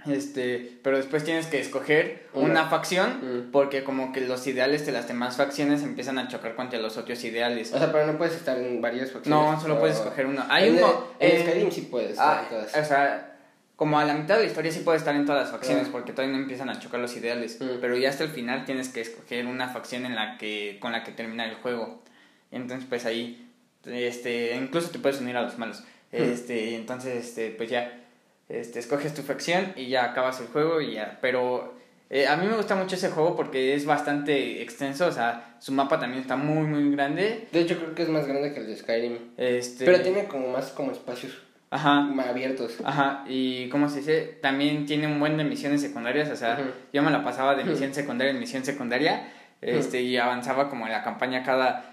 Este, 0.07 0.79
pero 0.83 0.97
después 0.97 1.25
tienes 1.25 1.47
que 1.47 1.61
escoger 1.61 2.27
Una. 2.35 2.47
una 2.51 2.69
facción 2.71 3.11
Mm. 3.47 3.51
porque 3.53 3.85
como 3.85 4.13
que 4.13 4.21
los 4.21 4.47
ideales 4.47 4.85
de 4.87 4.93
las 4.93 5.07
demás 5.09 5.37
facciones 5.37 5.83
empiezan 5.83 6.19
a 6.19 6.29
chocar 6.29 6.55
contra 6.57 6.79
los 6.81 6.97
otros 6.97 7.23
ideales. 7.25 7.73
O 7.73 7.79
sea, 7.79 7.93
pero 7.93 8.07
no 8.07 8.19
puedes 8.19 8.35
estar 8.35 8.59
en 8.59 8.81
varias 8.81 9.13
facciones. 9.13 9.29
No, 9.55 9.61
solo 9.61 9.79
puedes 9.79 9.97
escoger 9.97 10.27
uno. 10.27 10.45
Hay 10.49 10.69
en, 10.69 10.77
uno 10.79 11.05
En 11.21 11.37
eh, 11.37 11.41
Skyrim 11.43 11.71
sí 11.71 11.83
puedes 11.83 12.19
ah, 12.19 12.45
todas. 12.51 12.77
o 12.77 12.85
sea, 12.85 13.29
como 13.77 13.99
a 13.99 14.05
la 14.05 14.15
mitad 14.15 14.37
de 14.37 14.43
la 14.43 14.47
historia 14.49 14.71
sí 14.71 14.81
puede 14.81 14.99
estar 14.99 15.15
en 15.17 15.25
todas 15.27 15.43
las 15.43 15.51
facciones 15.51 15.89
porque 15.89 16.13
todavía 16.13 16.37
no 16.37 16.43
empiezan 16.43 16.69
a 16.69 16.79
chocar 16.79 17.01
los 17.01 17.17
ideales, 17.17 17.59
Mm. 17.61 17.79
pero 17.81 17.97
ya 17.97 18.11
hasta 18.11 18.25
el 18.25 18.31
final 18.31 18.65
tienes 18.65 18.89
que 18.89 19.01
escoger 19.01 19.47
una 19.47 19.69
facción 19.69 20.05
en 20.07 20.15
la 20.15 20.37
que 20.39 20.79
con 20.81 20.93
la 20.93 21.05
que 21.05 21.13
terminar 21.13 21.49
el 21.49 21.57
juego. 21.57 22.03
Entonces, 22.51 22.87
pues 22.89 23.07
ahí 23.07 23.49
este 23.87 24.55
incluso 24.57 24.91
te 24.91 24.99
puedes 24.99 25.21
unir 25.21 25.37
a 25.37 25.43
los 25.43 25.59
malos. 25.59 25.81
Mm. 26.13 26.17
Este, 26.23 26.75
entonces 26.77 27.25
este 27.25 27.51
pues 27.51 27.71
ya 27.71 27.99
este, 28.49 28.78
escoges 28.78 29.14
tu 29.14 29.22
facción 29.22 29.72
y 29.76 29.88
ya 29.88 30.05
acabas 30.05 30.40
el 30.40 30.47
juego 30.49 30.80
y 30.80 30.95
ya. 30.95 31.18
Pero 31.20 31.74
eh, 32.11 32.26
a 32.26 32.36
mí 32.36 32.47
me 32.47 32.57
gusta 32.57 32.74
mucho 32.74 32.97
ese 32.97 33.09
juego 33.11 33.34
porque 33.34 33.74
es 33.74 33.86
bastante 33.86 34.61
extenso, 34.61 35.07
o 35.07 35.12
sea, 35.12 35.57
su 35.61 35.72
mapa 35.72 35.99
también 35.99 36.20
está 36.20 36.36
muy, 36.36 36.66
muy 36.66 36.90
grande. 36.90 37.49
De 37.53 37.61
hecho, 37.61 37.78
creo 37.78 37.95
que 37.95 38.03
es 38.03 38.09
más 38.11 38.26
grande 38.26 38.53
que 38.53 38.61
el 38.61 38.66
de 38.66 38.76
Skyrim. 38.76 39.18
Este, 39.38 39.86
Pero 39.86 40.03
tiene 40.03 40.24
como 40.26 40.49
más 40.49 40.72
como 40.72 40.93
espacios 40.93 41.38
Ajá. 41.70 42.03
más 42.03 42.26
abiertos. 42.26 42.76
Ajá, 42.84 43.24
y 43.26 43.70
¿cómo 43.70 43.88
se 43.88 44.01
dice? 44.01 44.38
También 44.43 44.84
tiene 44.84 45.07
un 45.07 45.18
buen 45.18 45.38
de 45.38 45.45
misiones 45.45 45.80
secundarias, 45.80 46.28
o 46.28 46.36
sea, 46.36 46.59
yo 46.93 47.03
me 47.03 47.11
la 47.11 47.24
pasaba 47.24 47.55
de 47.55 47.64
misión 47.64 47.95
secundaria 47.95 48.32
en 48.32 48.40
misión 48.40 48.62
secundaria, 48.62 49.32
este, 49.62 50.03
y 50.03 50.18
avanzaba 50.18 50.68
como 50.68 50.84
en 50.86 50.93
la 50.93 51.03
campaña 51.03 51.43
cada 51.45 51.91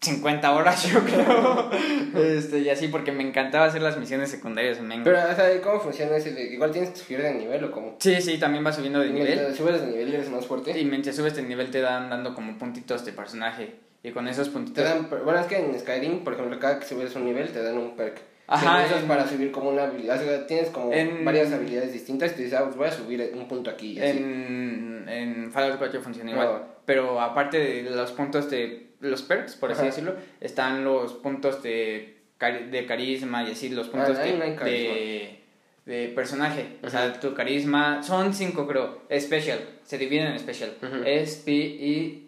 50 0.00 0.52
horas, 0.52 0.86
yo 0.92 1.00
creo, 1.00 1.70
este, 2.14 2.58
y 2.58 2.68
así, 2.68 2.88
porque 2.88 3.10
me 3.10 3.22
encantaba 3.26 3.64
hacer 3.66 3.80
las 3.80 3.98
misiones 3.98 4.30
secundarias, 4.30 4.80
me 4.80 4.98
Pero, 5.02 5.16
o 5.18 5.34
sea, 5.34 5.60
¿cómo 5.62 5.80
funciona 5.80 6.16
ese? 6.16 6.32
de- 6.32 6.52
Igual 6.52 6.72
tienes 6.72 6.90
que 6.90 6.96
subir 6.96 7.22
de 7.22 7.32
nivel 7.34 7.64
o 7.64 7.70
cómo? 7.70 7.96
Sí, 8.00 8.20
sí, 8.20 8.36
también 8.38 8.64
va 8.66 8.72
subiendo 8.72 9.00
de 9.00 9.10
nivel, 9.10 9.54
subes 9.54 9.80
de 9.80 9.86
nivel 9.86 10.12
eres 10.14 10.28
más 10.30 10.46
fuerte. 10.46 10.78
y 10.78 10.84
mientras 10.84 11.16
subes 11.16 11.34
de 11.36 11.42
nivel 11.42 11.70
te 11.70 11.80
dan 11.80 12.10
dando 12.10 12.34
como 12.34 12.58
puntitos 12.58 13.04
de 13.06 13.12
personaje, 13.12 13.76
y 14.02 14.10
con 14.10 14.28
esos 14.28 14.48
Te 14.48 14.52
puntitos... 14.52 14.84
dan, 14.84 15.08
bueno, 15.24 15.40
es 15.40 15.46
que 15.46 15.56
en 15.56 15.78
Skyrim, 15.80 16.22
por 16.24 16.34
ejemplo, 16.34 16.58
cada 16.60 16.78
que 16.78 16.86
subes 16.86 17.14
un 17.16 17.24
nivel 17.24 17.48
te 17.50 17.62
dan 17.62 17.78
un 17.78 17.96
perk. 17.96 18.20
Ajá, 18.46 18.84
usas 18.86 19.00
en- 19.00 19.08
para 19.08 19.26
subir 19.26 19.50
como 19.50 19.70
una 19.70 19.84
habilidad. 19.84 20.20
O 20.20 20.22
sea, 20.22 20.46
tienes 20.46 20.68
como 20.68 20.92
En- 20.92 21.24
varias 21.24 21.50
habilidades 21.50 21.94
distintas 21.94 22.32
y 22.32 22.34
te 22.34 22.42
dices, 22.42 22.58
ah, 22.58 22.64
pues 22.64 22.76
voy 22.76 22.88
a 22.88 22.92
subir 22.92 23.32
un 23.34 23.48
punto 23.48 23.70
aquí. 23.70 23.92
y 23.92 23.98
así. 24.02 24.18
En, 24.18 25.06
en 25.08 25.50
Fallout 25.50 25.78
4 25.78 26.02
funciona 26.02 26.30
igual. 26.32 26.62
Pero 26.84 27.18
aparte 27.18 27.56
de 27.58 27.82
los 27.90 28.12
puntos 28.12 28.50
de 28.50 28.90
los 29.10 29.22
perks, 29.22 29.54
por 29.54 29.70
así 29.70 29.80
Ajá. 29.80 29.90
decirlo, 29.90 30.14
están 30.40 30.84
los 30.84 31.12
puntos 31.14 31.62
de, 31.62 32.16
cari- 32.38 32.70
de 32.70 32.86
carisma 32.86 33.42
y 33.48 33.52
así, 33.52 33.68
los 33.70 33.88
puntos 33.88 34.16
Ah, 34.18 34.22
de, 34.22 34.32
no 34.32 34.64
de, 34.64 35.38
de 35.86 36.08
personaje. 36.08 36.76
O 36.82 36.90
sea, 36.90 37.12
tu 37.20 37.34
carisma, 37.34 38.02
son 38.02 38.32
cinco 38.34 38.66
creo, 38.66 39.02
special, 39.20 39.58
se 39.84 39.98
dividen 39.98 40.28
en 40.28 40.38
special. 40.38 40.72
S, 41.04 41.42
P, 41.44 41.52
I 41.52 42.20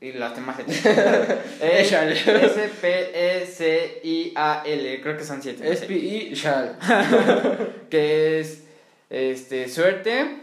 y 0.00 0.12
las 0.12 0.34
demás 0.34 0.58
letras. 0.66 1.38
Special. 1.56 2.12
S, 2.12 2.70
P, 2.80 3.10
E, 3.42 3.46
C, 3.46 4.00
I, 4.04 4.32
A, 4.36 4.62
L, 4.64 5.00
creo 5.00 5.16
que 5.16 5.24
son 5.24 5.42
siete. 5.42 5.64
no 5.64 5.70
sé. 5.74 5.84
SPI 5.84 6.34
Shal. 6.34 6.76
Que 7.90 8.40
es 8.40 8.64
este, 9.10 9.66
suerte, 9.68 10.36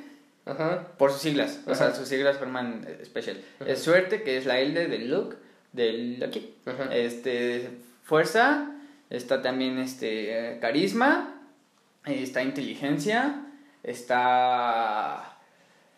Ajá. 0.46 0.88
por 0.98 1.12
sus 1.12 1.22
siglas, 1.22 1.60
o 1.66 1.74
sea, 1.74 1.94
sus 1.94 2.08
siglas 2.08 2.38
forman 2.38 2.86
eh, 2.88 3.04
special. 3.06 3.38
Ajá. 3.60 3.72
Es 3.72 3.82
suerte, 3.82 4.24
que 4.24 4.38
es 4.38 4.46
la 4.46 4.60
L 4.60 4.88
del 4.88 5.10
look, 5.10 5.38
del. 5.74 6.24
Ajá. 6.66 6.96
Este, 6.96 7.70
fuerza, 8.04 8.72
está 9.10 9.42
también 9.42 9.80
este, 9.80 10.58
carisma, 10.62 11.42
está 12.06 12.44
inteligencia, 12.44 13.48
está... 13.84 15.38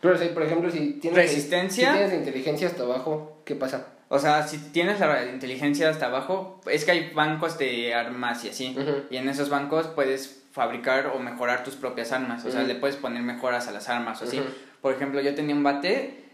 Pero, 0.02 0.16
o 0.16 0.18
sea, 0.18 0.34
por 0.34 0.44
ejemplo, 0.44 0.70
si 0.70 0.94
tienes, 0.94 1.18
Resistencia. 1.18 1.92
si 1.92 1.98
tienes 1.98 2.14
inteligencia 2.14 2.68
hasta 2.68 2.84
abajo, 2.84 3.42
¿qué 3.46 3.56
pasa? 3.56 3.88
O 4.10 4.20
sea, 4.20 4.48
si 4.48 4.58
tienes 4.58 5.00
la 5.00 5.26
inteligencia 5.26 5.90
hasta 5.90 6.06
abajo, 6.06 6.62
es 6.72 6.86
que 6.86 6.92
hay 6.92 7.10
bancos 7.14 7.58
de 7.58 7.94
armas 7.94 8.46
y 8.46 8.50
así. 8.50 8.76
Y 9.10 9.18
en 9.18 9.28
esos 9.28 9.50
bancos 9.50 9.88
puedes 9.88 10.44
fabricar 10.58 11.14
o 11.16 11.20
mejorar 11.20 11.64
tus 11.64 11.76
propias 11.76 12.12
armas. 12.12 12.44
O 12.44 12.52
sea, 12.52 12.64
le 12.64 12.76
puedes 12.76 12.98
poner 12.98 13.22
mejoras 13.24 13.68
a 13.70 13.72
las 13.72 13.88
armas 13.88 14.22
o 14.22 14.26
así. 14.26 14.42
Por 14.82 14.94
ejemplo, 14.94 15.22
yo 15.22 15.34
tenía 15.36 15.56
un 15.56 15.64
bate 15.64 16.26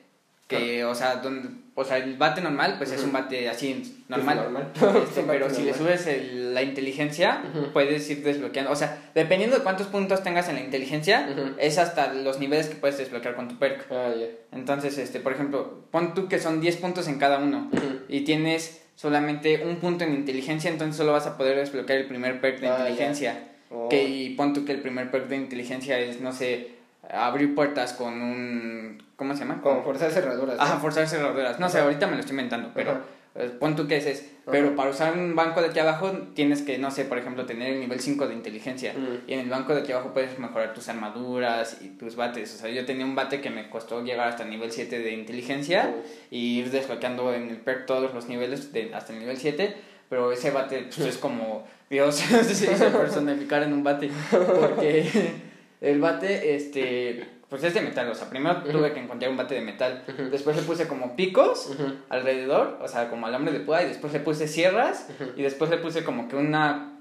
que, 0.47 0.83
o 0.85 0.93
sea, 0.95 1.15
donde, 1.17 1.49
o 1.75 1.83
sea, 1.83 1.97
el 1.97 2.15
bate 2.17 2.41
normal, 2.41 2.75
pues 2.77 2.91
es 2.91 3.03
un 3.03 3.11
bate 3.11 3.49
así, 3.49 4.03
normal. 4.09 4.37
normal. 4.37 4.71
Este, 5.03 5.23
pero 5.23 5.49
si 5.49 5.63
le 5.63 5.73
subes 5.73 6.05
el- 6.07 6.53
la 6.53 6.61
inteligencia, 6.61 7.41
puedes 7.73 8.07
ir 8.09 8.23
desbloqueando. 8.23 8.71
O 8.71 8.75
sea, 8.75 8.97
dependiendo 9.15 9.57
de 9.57 9.63
cuántos 9.63 9.87
puntos 9.87 10.21
tengas 10.23 10.49
en 10.49 10.55
la 10.55 10.61
inteligencia, 10.61 11.27
es 11.57 11.77
hasta 11.77 12.13
los 12.13 12.39
niveles 12.39 12.67
que 12.67 12.75
puedes 12.75 12.97
desbloquear 12.97 13.35
con 13.35 13.47
tu 13.47 13.57
perk. 13.57 13.87
Ah. 13.91 14.11
Entonces, 14.51 14.97
este, 14.97 15.19
por 15.19 15.33
ejemplo, 15.33 15.85
pon 15.91 16.13
tú 16.13 16.27
que 16.27 16.39
son 16.39 16.61
10 16.61 16.77
puntos 16.77 17.07
en 17.07 17.17
cada 17.19 17.39
uno 17.39 17.69
y 18.07 18.21
tienes 18.21 18.81
solamente 18.95 19.65
un 19.65 19.77
punto 19.77 20.03
en 20.03 20.13
inteligencia, 20.13 20.69
entonces 20.69 20.95
solo 20.97 21.13
vas 21.13 21.25
a 21.25 21.35
poder 21.37 21.57
desbloquear 21.57 21.97
el 21.99 22.05
primer 22.07 22.39
perk 22.39 22.59
de 22.59 22.67
Ah, 22.67 22.77
inteligencia. 22.79 23.49
Oh. 23.73 23.89
Que, 23.89 24.03
y 24.03 24.29
pon 24.35 24.53
tú 24.53 24.65
que 24.65 24.71
el 24.71 24.81
primer 24.81 25.09
perk 25.09 25.27
de 25.27 25.35
inteligencia 25.37 25.97
es, 25.99 26.21
no 26.21 26.31
sé, 26.31 26.69
abrir 27.09 27.55
puertas 27.55 27.93
con 27.93 28.21
un... 28.21 29.03
¿Cómo 29.15 29.33
se 29.33 29.41
llama? 29.41 29.61
Como 29.61 29.83
forzar 29.83 30.11
cerraduras. 30.11 30.57
Ajá, 30.59 30.77
forzar 30.79 31.07
cerraduras. 31.07 31.59
No 31.59 31.69
sé, 31.69 31.79
ahorita 31.79 32.07
me 32.07 32.13
lo 32.13 32.19
estoy 32.19 32.33
inventando, 32.33 32.71
pero 32.73 32.91
Ajá. 32.91 33.01
eh, 33.35 33.51
pon 33.59 33.75
tú 33.75 33.87
que 33.87 33.97
ese 33.97 34.11
es. 34.11 34.29
Pero 34.51 34.75
para 34.75 34.89
usar 34.89 35.17
un 35.17 35.35
banco 35.35 35.61
de 35.61 35.69
aquí 35.69 35.79
abajo 35.79 36.11
tienes 36.33 36.61
que, 36.63 36.77
no 36.77 36.91
sé, 36.91 37.05
por 37.05 37.17
ejemplo, 37.17 37.45
tener 37.45 37.73
el 37.73 37.79
nivel 37.79 37.99
5 38.01 38.27
de 38.27 38.33
inteligencia. 38.33 38.93
Mm. 38.93 39.29
Y 39.29 39.33
en 39.33 39.39
el 39.39 39.49
banco 39.49 39.73
de 39.73 39.81
aquí 39.81 39.91
abajo 39.93 40.11
puedes 40.13 40.37
mejorar 40.37 40.73
tus 40.73 40.89
armaduras 40.89 41.77
y 41.81 41.89
tus 41.89 42.15
bates. 42.17 42.53
O 42.55 42.57
sea, 42.57 42.69
yo 42.69 42.85
tenía 42.85 43.05
un 43.05 43.15
bate 43.15 43.39
que 43.39 43.49
me 43.49 43.69
costó 43.69 44.03
llegar 44.03 44.27
hasta 44.27 44.43
el 44.43 44.49
nivel 44.49 44.71
7 44.71 44.99
de 44.99 45.11
inteligencia 45.13 45.93
Oh. 45.95 46.03
y 46.29 46.59
ir 46.59 46.71
desbloqueando 46.71 47.33
en 47.33 47.49
el 47.49 47.57
perk 47.57 47.85
todos 47.85 48.13
los 48.13 48.27
niveles 48.27 48.73
de, 48.73 48.93
hasta 48.93 49.13
el 49.13 49.19
nivel 49.19 49.37
7. 49.37 49.73
Pero 50.09 50.31
ese 50.31 50.51
bate 50.51 50.79
pues, 50.83 50.99
es 50.99 51.17
como 51.17 51.65
Dios 51.93 52.15
se 52.15 52.71
hizo 52.71 52.89
personificar 52.89 53.61
en 53.61 53.71
un 53.71 53.83
bate. 53.83 54.09
Porque 54.31 55.31
el 55.81 56.01
bate, 56.01 56.55
este, 56.55 57.23
pues 57.49 57.63
es 57.63 57.75
de 57.75 57.81
metal. 57.81 58.09
O 58.09 58.15
sea, 58.15 58.29
primero 58.31 58.63
tuve 58.63 58.93
que 58.93 58.99
encontrar 58.99 59.29
un 59.29 59.37
bate 59.37 59.53
de 59.53 59.61
metal. 59.61 60.03
Después 60.31 60.55
le 60.55 60.63
puse 60.63 60.87
como 60.87 61.15
picos 61.15 61.69
alrededor, 62.09 62.79
o 62.81 62.87
sea, 62.87 63.09
como 63.09 63.27
alambre 63.27 63.53
de 63.53 63.59
púa. 63.59 63.83
Y 63.83 63.89
después 63.89 64.11
le 64.11 64.19
puse 64.19 64.47
sierras. 64.47 65.07
Y 65.37 65.43
después 65.43 65.69
le 65.69 65.77
puse 65.77 66.03
como 66.03 66.27
que 66.27 66.35
una 66.35 66.92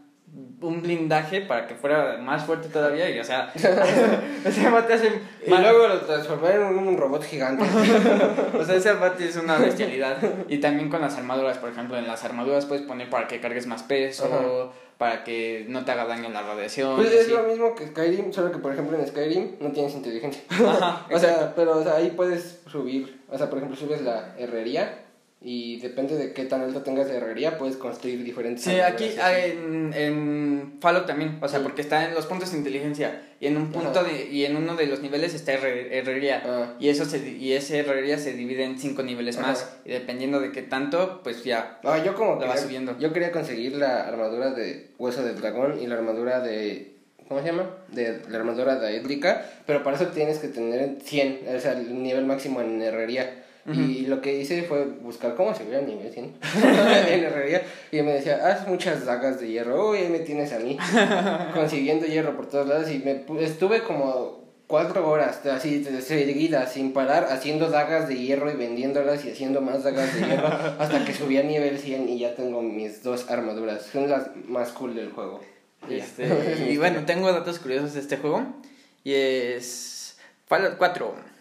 un 0.62 0.80
blindaje 0.80 1.42
para 1.42 1.66
que 1.66 1.74
fuera 1.74 2.16
más 2.18 2.44
fuerte 2.44 2.68
todavía 2.68 3.10
y 3.10 3.18
o 3.18 3.24
sea 3.24 3.52
ese 4.44 4.70
bate 4.70 4.94
hace 4.94 5.20
Y 5.46 5.50
luego 5.50 5.88
lo 5.88 6.00
transformé 6.00 6.52
en 6.54 6.78
un 6.78 6.96
robot 6.96 7.22
gigante. 7.22 7.64
o 8.58 8.64
sea 8.64 8.76
ese 8.76 8.92
bate 8.94 9.28
es 9.28 9.36
una 9.36 9.58
bestialidad 9.58 10.16
y 10.48 10.58
también 10.58 10.88
con 10.88 11.02
las 11.02 11.18
armaduras 11.18 11.58
por 11.58 11.70
ejemplo 11.70 11.98
en 11.98 12.06
las 12.06 12.24
armaduras 12.24 12.64
puedes 12.64 12.84
poner 12.84 13.10
para 13.10 13.28
que 13.28 13.40
cargues 13.40 13.66
más 13.66 13.82
peso 13.82 14.24
Ajá. 14.24 14.72
para 14.96 15.24
que 15.24 15.66
no 15.68 15.84
te 15.84 15.92
haga 15.92 16.06
daño 16.06 16.30
la 16.30 16.42
radiación 16.42 16.96
Pues 16.96 17.12
es 17.12 17.28
lo 17.28 17.42
mismo 17.42 17.74
que 17.74 17.88
Skyrim, 17.88 18.32
solo 18.32 18.52
que 18.52 18.58
por 18.58 18.72
ejemplo 18.72 18.98
en 18.98 19.06
Skyrim 19.06 19.56
no 19.60 19.70
tienes 19.72 19.94
inteligencia. 19.94 20.42
Ajá, 20.48 21.06
o 21.10 21.18
sea, 21.18 21.52
pero 21.54 21.78
o 21.78 21.82
sea, 21.82 21.96
ahí 21.96 22.12
puedes 22.16 22.60
subir, 22.70 23.20
o 23.28 23.36
sea, 23.36 23.50
por 23.50 23.58
ejemplo, 23.58 23.76
subes 23.76 24.00
la 24.00 24.34
herrería 24.38 25.02
y 25.44 25.78
depende 25.80 26.16
de 26.16 26.32
qué 26.32 26.44
tan 26.44 26.60
alto 26.62 26.82
tengas 26.82 27.08
la 27.08 27.14
herrería, 27.14 27.58
puedes 27.58 27.76
construir 27.76 28.22
diferentes 28.22 28.64
Sí, 28.64 28.78
aquí 28.80 29.10
en, 29.16 29.92
en 29.94 30.74
Fallout 30.80 31.06
también, 31.06 31.38
o 31.40 31.48
sea, 31.48 31.58
Sí. 31.58 31.64
porque 31.64 31.82
está 31.82 32.06
en 32.08 32.14
los 32.14 32.26
puntos 32.26 32.52
de 32.52 32.58
inteligencia 32.58 33.22
y 33.40 33.46
en 33.48 33.56
un 33.56 33.72
punto 33.72 34.00
Ajá. 34.00 34.04
de, 34.04 34.26
y 34.30 34.44
en 34.44 34.56
uno 34.56 34.76
de 34.76 34.86
los 34.86 35.00
niveles 35.00 35.34
está 35.34 35.52
herre- 35.54 35.98
herrería 35.98 36.42
Ah. 36.46 36.74
y 36.78 36.88
eso 36.90 37.04
se, 37.04 37.18
y 37.28 37.52
ese 37.54 37.78
herrería 37.80 38.18
se 38.18 38.34
divide 38.34 38.64
en 38.64 38.78
cinco 38.78 39.02
niveles 39.02 39.36
Ajá. 39.38 39.48
más 39.48 39.76
y 39.84 39.90
dependiendo 39.90 40.40
de 40.40 40.52
qué 40.52 40.62
tanto, 40.62 41.20
pues 41.24 41.42
ya. 41.44 41.80
Ah, 41.84 42.02
yo 42.04 42.14
como 42.14 42.36
La 42.36 42.46
quería- 42.48 42.62
subiendo. 42.62 42.98
Yo 42.98 43.12
quería 43.12 43.32
conseguir 43.32 43.76
la 43.76 44.06
armadura 44.06 44.50
de 44.52 44.90
hueso 44.98 45.22
de 45.24 45.34
dragón 45.34 45.80
y 45.82 45.86
la 45.88 45.96
armadura 45.96 46.40
de 46.40 46.92
¿cómo 47.28 47.40
se 47.40 47.46
llama? 47.46 47.70
De 47.88 48.20
la 48.28 48.38
armadura 48.38 48.76
daédrica, 48.76 49.44
pero 49.66 49.82
para 49.82 49.96
eso 49.96 50.06
tienes 50.08 50.38
que 50.38 50.48
tener 50.48 50.98
100, 51.02 51.40
o 51.56 51.58
sea, 51.60 51.72
el 51.72 52.02
nivel 52.02 52.26
máximo 52.26 52.60
en 52.60 52.82
herrería. 52.82 53.38
Y 53.64 54.06
lo 54.06 54.20
que 54.20 54.40
hice 54.40 54.64
fue 54.64 54.86
buscar 54.86 55.36
cómo 55.36 55.54
se 55.54 55.64
veía 55.64 55.80
nivel 55.82 56.12
100 56.12 56.34
en 57.08 57.24
herrería. 57.24 57.62
Y 57.92 58.02
me 58.02 58.14
decía, 58.14 58.40
haz 58.44 58.66
muchas 58.66 59.06
dagas 59.06 59.40
de 59.40 59.48
hierro. 59.48 59.90
Uy, 59.90 59.98
ahí 59.98 60.08
me 60.08 60.18
tienes 60.18 60.52
a 60.52 60.58
mí. 60.58 60.76
consiguiendo 61.54 62.06
hierro 62.06 62.36
por 62.36 62.46
todos 62.46 62.66
lados. 62.66 62.90
Y 62.90 62.98
me 62.98 63.24
estuve 63.40 63.82
como 63.82 64.42
cuatro 64.72 65.06
horas 65.06 65.44
así 65.44 65.84
seguidas 65.84 66.72
sin 66.72 66.94
parar 66.94 67.26
haciendo 67.30 67.68
dagas 67.68 68.08
de 68.08 68.16
hierro 68.16 68.50
y 68.50 68.54
vendiéndolas 68.54 69.22
y 69.22 69.30
haciendo 69.30 69.60
más 69.60 69.84
dagas 69.84 70.14
de 70.14 70.26
hierro 70.26 70.48
hasta 70.78 71.04
que 71.04 71.12
subí 71.12 71.36
a 71.36 71.42
nivel 71.42 71.78
100 71.78 72.08
y 72.08 72.20
ya 72.20 72.34
tengo 72.34 72.62
mis 72.62 73.02
dos 73.02 73.30
armaduras. 73.30 73.82
Son 73.84 74.08
las 74.08 74.34
más 74.48 74.70
cool 74.70 74.94
del 74.94 75.10
juego. 75.10 75.40
Este, 75.90 76.68
y 76.70 76.78
bueno, 76.78 77.04
tengo 77.04 77.30
datos 77.30 77.58
curiosos 77.58 77.92
de 77.92 78.00
este 78.00 78.16
juego 78.16 78.46
y 79.04 79.12
es 79.12 80.16
Fallout 80.46 80.78
4. 80.78 81.31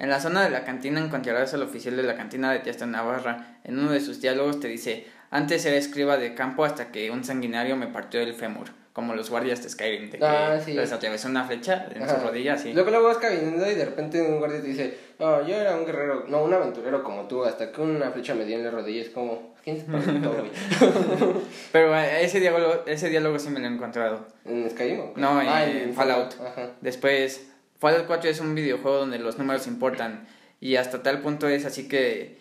En 0.00 0.08
la 0.10 0.18
zona 0.18 0.42
de 0.42 0.50
la 0.50 0.64
cantina 0.64 0.98
encontrarás 0.98 1.52
al 1.54 1.62
oficial 1.62 1.94
de 1.96 2.02
la 2.02 2.16
cantina 2.16 2.50
de 2.52 2.60
Tiesta 2.60 2.86
Navarra. 2.86 3.58
En 3.64 3.78
uno 3.78 3.92
de 3.92 4.00
sus 4.00 4.20
diálogos 4.22 4.58
te 4.58 4.66
dice, 4.68 5.06
antes 5.30 5.64
era 5.66 5.76
escriba 5.76 6.16
de 6.16 6.34
campo 6.34 6.64
hasta 6.64 6.90
que 6.90 7.10
un 7.10 7.22
sanguinario 7.22 7.76
me 7.76 7.86
partió 7.86 8.18
el 8.20 8.32
fémur, 8.34 8.68
como 8.94 9.14
los 9.14 9.28
guardias 9.28 9.62
de 9.62 9.68
Skyrim, 9.68 10.10
de 10.10 10.18
que 10.18 10.24
Ah, 10.24 10.58
sí. 10.64 10.72
les 10.72 10.90
atravesó 10.90 11.28
una 11.28 11.44
flecha 11.44 11.86
en 11.94 12.02
Ajá. 12.02 12.18
su 12.18 12.26
rodilla, 12.26 12.54
así. 12.54 12.72
Luego, 12.72 12.90
luego 12.90 13.08
vas 13.08 13.18
caminando 13.18 13.70
y 13.70 13.74
de 13.74 13.84
repente 13.84 14.22
un 14.22 14.38
guardia 14.38 14.62
te 14.62 14.68
dice, 14.68 14.98
oh, 15.18 15.42
yo 15.46 15.54
era 15.54 15.76
un 15.76 15.84
guerrero, 15.84 16.24
no, 16.28 16.44
un 16.44 16.54
aventurero 16.54 17.04
como 17.04 17.28
tú, 17.28 17.44
hasta 17.44 17.70
que 17.70 17.80
una 17.82 18.10
flecha 18.10 18.34
me 18.34 18.46
dio 18.46 18.56
en 18.56 18.64
la 18.64 18.70
rodilla. 18.70 19.02
Es 19.02 19.10
como, 19.10 19.54
¿quién 19.62 19.76
se? 19.76 19.84
Pero 21.72 21.94
eh, 21.98 22.24
ese 22.24 22.40
diálogo, 22.40 22.84
ese 22.86 23.08
diálogo 23.10 23.38
sí 23.38 23.50
me 23.50 23.60
lo 23.60 23.66
he 23.66 23.70
encontrado. 23.70 24.26
¿En 24.46 24.68
Skyrim 24.70 25.00
o 25.00 25.14
qué? 25.14 25.20
No, 25.20 25.40
en, 25.42 25.48
Ah, 25.48 25.64
en 25.66 25.92
Fallout. 25.94 26.34
Ajá. 26.40 26.70
Después, 26.80 27.49
Fallout 27.80 28.06
4 28.06 28.30
es 28.30 28.40
un 28.40 28.54
videojuego 28.54 28.98
donde 28.98 29.18
los 29.18 29.38
números 29.38 29.66
importan 29.66 30.26
y 30.60 30.76
hasta 30.76 31.02
tal 31.02 31.20
punto 31.22 31.48
es 31.48 31.64
así 31.64 31.88
que 31.88 32.38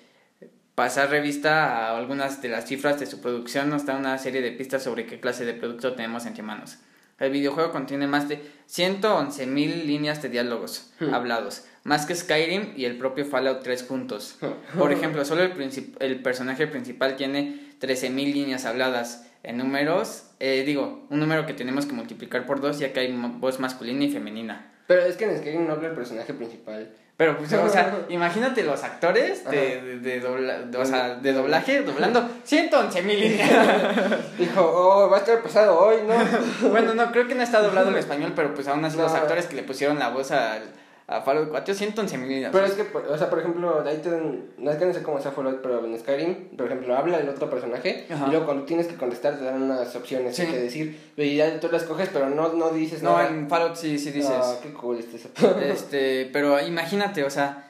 pasar 0.75 1.09
revista 1.09 1.87
a 1.87 1.97
algunas 1.97 2.41
de 2.41 2.49
las 2.49 2.65
cifras 2.67 2.99
de 2.99 3.05
su 3.05 3.21
producción 3.21 3.69
nos 3.69 3.85
da 3.85 3.95
una 3.97 4.17
serie 4.17 4.41
de 4.41 4.51
pistas 4.51 4.83
sobre 4.83 5.05
qué 5.05 5.19
clase 5.19 5.45
de 5.45 5.53
producto 5.53 5.93
tenemos 5.95 6.25
entre 6.25 6.43
manos. 6.43 6.77
El 7.19 7.31
videojuego 7.31 7.71
contiene 7.71 8.07
más 8.07 8.29
de 8.29 8.41
111.000 8.69 9.85
líneas 9.85 10.21
de 10.21 10.29
diálogos 10.29 10.91
Hmm. 10.99 11.13
hablados, 11.13 11.65
más 11.83 12.05
que 12.05 12.15
Skyrim 12.15 12.73
y 12.77 12.85
el 12.85 12.97
propio 12.97 13.25
Fallout 13.25 13.61
3 13.63 13.83
juntos. 13.87 14.37
Por 14.77 14.91
ejemplo, 14.93 15.23
solo 15.25 15.43
el, 15.43 15.53
princip- 15.53 15.95
el 15.99 16.21
personaje 16.21 16.67
principal 16.67 17.15
tiene 17.15 17.59
13.000 17.79 18.33
líneas 18.33 18.65
habladas. 18.65 19.25
En 19.43 19.57
números, 19.57 20.25
eh, 20.39 20.63
digo, 20.65 21.05
un 21.09 21.19
número 21.21 21.45
que 21.45 21.53
tenemos 21.53 21.85
que 21.85 21.93
multiplicar 21.93 22.45
por 22.45 22.59
dos 22.61 22.79
ya 22.79 22.91
que 22.91 22.99
hay 23.01 23.13
voz 23.37 23.59
masculina 23.59 24.03
y 24.05 24.11
femenina. 24.11 24.71
Pero 24.89 25.03
es 25.03 25.17
que 25.17 25.25
en 25.25 25.37
Skyrim 25.37 25.67
no 25.67 25.73
habla 25.73 25.89
el 25.89 25.93
personaje 25.93 26.33
principal. 26.33 26.89
Pero, 27.15 27.37
pues, 27.37 27.53
o 27.53 27.69
sea, 27.69 27.95
imagínate 28.09 28.63
los 28.63 28.83
actores 28.83 29.45
de, 29.47 29.81
de, 29.81 29.99
de 29.99 30.19
dobla- 30.19 30.63
de- 30.65 30.77
o 30.79 30.83
sea, 30.83 31.13
de 31.13 31.31
doblaje 31.31 31.81
doblando 31.81 32.27
111 32.43 33.01
mil. 33.03 33.39
Dijo, 34.39 34.61
oh, 34.61 35.07
va 35.07 35.17
a 35.17 35.19
estar 35.19 35.39
pesado 35.43 35.79
hoy, 35.79 35.97
¿no? 36.07 36.69
bueno, 36.71 36.95
no, 36.95 37.11
creo 37.11 37.27
que 37.27 37.35
no 37.35 37.43
está 37.43 37.61
doblado 37.61 37.89
el 37.89 37.97
español, 37.97 38.33
pero 38.35 38.55
pues 38.55 38.67
aún 38.67 38.83
así 38.83 38.97
los 38.97 39.13
actores 39.13 39.45
que 39.45 39.57
le 39.57 39.61
pusieron 39.61 39.99
la 39.99 40.09
voz 40.09 40.31
al, 40.31 40.63
a 41.11 41.21
Fallout 41.21 41.49
4, 41.49 41.73
111 41.73 42.17
mil 42.19 42.29
líneas. 42.29 42.51
Pero 42.53 42.65
es 42.67 42.73
que, 42.73 42.83
por- 42.83 43.03
o 43.07 43.17
sea, 43.17 43.29
por 43.31 43.39
ejemplo, 43.39 43.83
ahí 43.85 43.97
te 43.97 44.11
dan- 44.11 44.43
no 44.59 44.69
es 44.69 44.77
que 44.77 44.85
no 44.85 44.93
sé 44.93 45.01
cómo 45.01 45.19
sea 45.19 45.31
Fallout, 45.31 45.59
pero 45.63 45.83
en 45.83 45.97
Skyrim, 45.97 46.55
por 46.55 46.67
ejemplo, 46.67 46.95
habla 46.95 47.17
el 47.17 47.27
otro 47.29 47.49
personaje 47.49 48.05
Ajá. 48.11 48.25
y 48.27 48.29
luego 48.29 48.45
cuando 48.45 48.63
tienes 48.65 48.85
que 48.87 48.95
contestar 48.95 49.37
te 49.39 49.43
dan 49.45 49.63
unas 49.63 49.95
opciones 49.95 50.35
Sí. 50.35 50.45
que 50.45 50.57
decir 50.59 50.99
y 51.17 51.35
ya 51.35 51.59
tú 51.59 51.67
las 51.71 51.83
coges, 51.83 52.09
pero 52.13 52.29
no, 52.29 52.53
no 52.53 52.69
dices 52.69 53.01
no, 53.01 53.17
nada. 53.17 53.27
en 53.29 53.49
Fallout 53.49 53.75
sí, 53.75 53.97
sí 53.97 54.11
dices. 54.11 54.31
Ah, 54.33 54.55
qué 54.61 54.71
cool 54.73 54.99
está 54.99 55.17
eso. 55.17 55.29
Este, 55.63 56.29
pero 56.31 56.59
imagínate, 56.61 57.23
o 57.23 57.29
sea, 57.31 57.67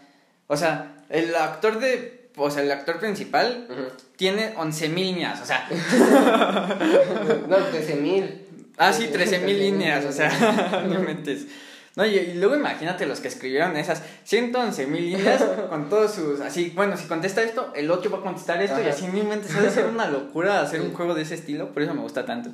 o 0.48 0.58
sea, 0.58 0.98
el 1.10 1.34
actor 1.34 1.80
de, 1.80 2.30
o 2.36 2.52
sea, 2.52 2.62
el 2.64 2.72
actor 2.72 3.00
principal 3.00 3.68
tiene 4.18 4.54
11 4.58 4.90
mil 4.96 5.06
líneas, 5.08 5.42
o 5.42 5.46
sea, 5.46 5.66
no, 7.48 7.56
13 7.58 7.96
mil. 7.96 8.46
ah, 8.78 8.92
sí, 8.94 9.08
13 9.08 9.40
mil 9.40 9.58
líneas, 9.60 10.06
o 10.10 10.12
sea, 10.12 10.86
no 10.88 11.00
mentes. 11.00 11.46
No, 12.00 12.06
y, 12.06 12.16
y 12.16 12.34
luego 12.36 12.56
imagínate 12.56 13.06
los 13.06 13.20
que 13.20 13.28
escribieron 13.28 13.76
esas 13.76 14.02
111 14.24 14.88
mil 14.88 15.12
líneas 15.12 15.43
con 15.70 15.89
todos 15.89 16.14
sus, 16.14 16.39
así, 16.39 16.72
bueno, 16.74 16.95
si 16.95 17.08
contesta 17.08 17.43
esto, 17.43 17.74
el 17.76 17.91
otro 17.91 18.10
va 18.10 18.20
a 18.20 18.22
contestar 18.22 18.62
esto 18.62 18.82
y 18.82 18.88
así 18.88 19.06
mi 19.08 19.22
mente 19.22 19.50
se 19.50 19.56
debe 19.56 19.70
ser 19.70 19.86
una 19.86 20.08
locura 20.08 20.62
hacer 20.62 20.80
un 20.80 20.93
juego 20.93 21.14
de 21.14 21.24
ese 21.24 21.36
estilo, 21.36 21.74
por 21.74 21.84
eso 21.84 21.93
me 21.93 22.00
gusta 22.00 22.26
tanto. 22.26 22.52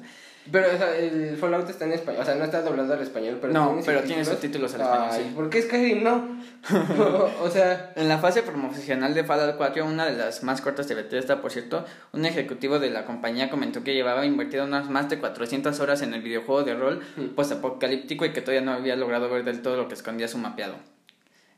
Pero, 0.52 0.68
o 0.74 0.78
sea, 0.78 0.96
el 0.96 1.38
Fallout 1.38 1.68
está 1.70 1.86
en 1.86 1.93
español, 1.93 2.22
o 2.22 2.26
sea, 2.26 2.36
no 2.36 2.43
está 2.43 2.62
doblado 2.62 2.93
al 2.93 3.02
español, 3.02 3.39
pero 3.41 3.52
No, 3.52 3.80
pero 3.84 4.02
tiene 4.04 4.24
subtítulos 4.24 4.76
al 4.76 4.82
español, 4.82 5.08
Ay, 5.12 5.24
sí. 5.28 5.32
¿por 5.36 5.50
qué 5.50 5.62
Skyrim 5.64 6.04
no? 6.04 6.38
o 7.41 7.50
sea, 7.50 7.91
En 7.96 8.08
la 8.08 8.18
fase 8.20 8.43
promocional 8.43 9.14
de 9.14 9.24
Fallout 9.24 9.58
4, 9.58 9.84
una 9.86 10.06
de 10.06 10.14
las 10.16 10.43
más 10.43 10.62
cortas 10.62 10.88
de 10.88 10.96
Bethesda, 10.96 11.41
por 11.41 11.52
cierto, 11.52 11.84
un 12.14 12.26
ejecutivo 12.26 12.78
de 12.80 12.89
la 12.91 13.06
compañía 13.06 13.50
comentó 13.50 13.84
que 13.84 13.93
llevaba 13.93 14.26
invertido 14.26 14.66
unas 14.66 14.89
más 14.89 15.10
de 15.10 15.18
400 15.20 15.80
horas 15.80 16.02
en 16.04 16.14
el 16.14 16.22
videojuego 16.22 16.64
de 16.64 16.76
rol 16.76 17.02
Hmm. 17.16 17.30
postapocalíptico 17.36 18.26
y 18.26 18.32
que 18.32 18.41
todavía 18.41 18.62
no 18.62 18.72
había 18.74 18.96
logrado 18.96 19.30
ver 19.30 19.43
del 19.43 19.62
todo 19.62 19.78
lo 19.78 19.88
que 19.88 19.96
escondía 19.96 20.28
su 20.28 20.38
mapeado. 20.38 20.76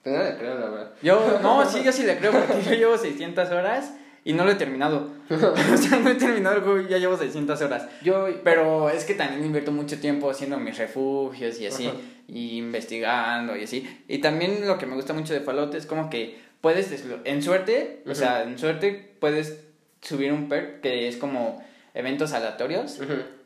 pues 0.03 0.15
no 0.15 0.23
le 0.23 0.37
creo, 0.37 0.57
la 0.59 0.69
verdad. 0.69 0.91
Yo, 1.01 1.39
no, 1.41 1.65
sí, 1.69 1.83
yo 1.83 1.91
sí 1.91 2.03
le 2.03 2.17
creo 2.17 2.31
porque 2.31 2.63
yo 2.63 2.71
llevo 2.73 2.97
600 2.97 3.49
horas 3.51 3.91
y 4.29 4.33
no 4.33 4.43
lo 4.45 4.51
he 4.51 4.55
terminado. 4.55 5.11
o 5.29 5.77
sea, 5.77 5.99
no 5.99 6.09
he 6.09 6.15
terminado 6.15 6.57
el 6.57 6.61
juego 6.61 6.81
y 6.81 6.87
ya 6.89 6.97
llevo 6.97 7.17
600 7.17 7.61
horas. 7.61 7.87
Yo, 8.03 8.27
Pero 8.43 8.89
es 8.89 9.03
que 9.05 9.13
también 9.13 9.43
invierto 9.45 9.71
mucho 9.71 9.99
tiempo 9.99 10.29
haciendo 10.29 10.57
mis 10.57 10.77
refugios 10.77 11.59
y 11.59 11.67
así, 11.67 11.87
Ajá. 11.87 11.95
y 12.27 12.57
investigando 12.57 13.55
y 13.55 13.63
así. 13.63 14.03
Y 14.07 14.19
también 14.19 14.67
lo 14.67 14.77
que 14.77 14.85
me 14.85 14.95
gusta 14.95 15.13
mucho 15.13 15.33
de 15.33 15.39
Fallout 15.41 15.73
es 15.75 15.85
como 15.85 16.09
que 16.09 16.37
puedes, 16.61 16.91
en 17.25 17.41
suerte, 17.43 18.03
o 18.07 18.15
sea, 18.15 18.43
en 18.43 18.57
suerte 18.59 19.15
puedes 19.19 19.63
subir 20.01 20.31
un 20.31 20.47
perk 20.49 20.81
que 20.81 21.07
es 21.07 21.17
como 21.17 21.63
eventos 21.93 22.31
aleatorios 22.33 22.99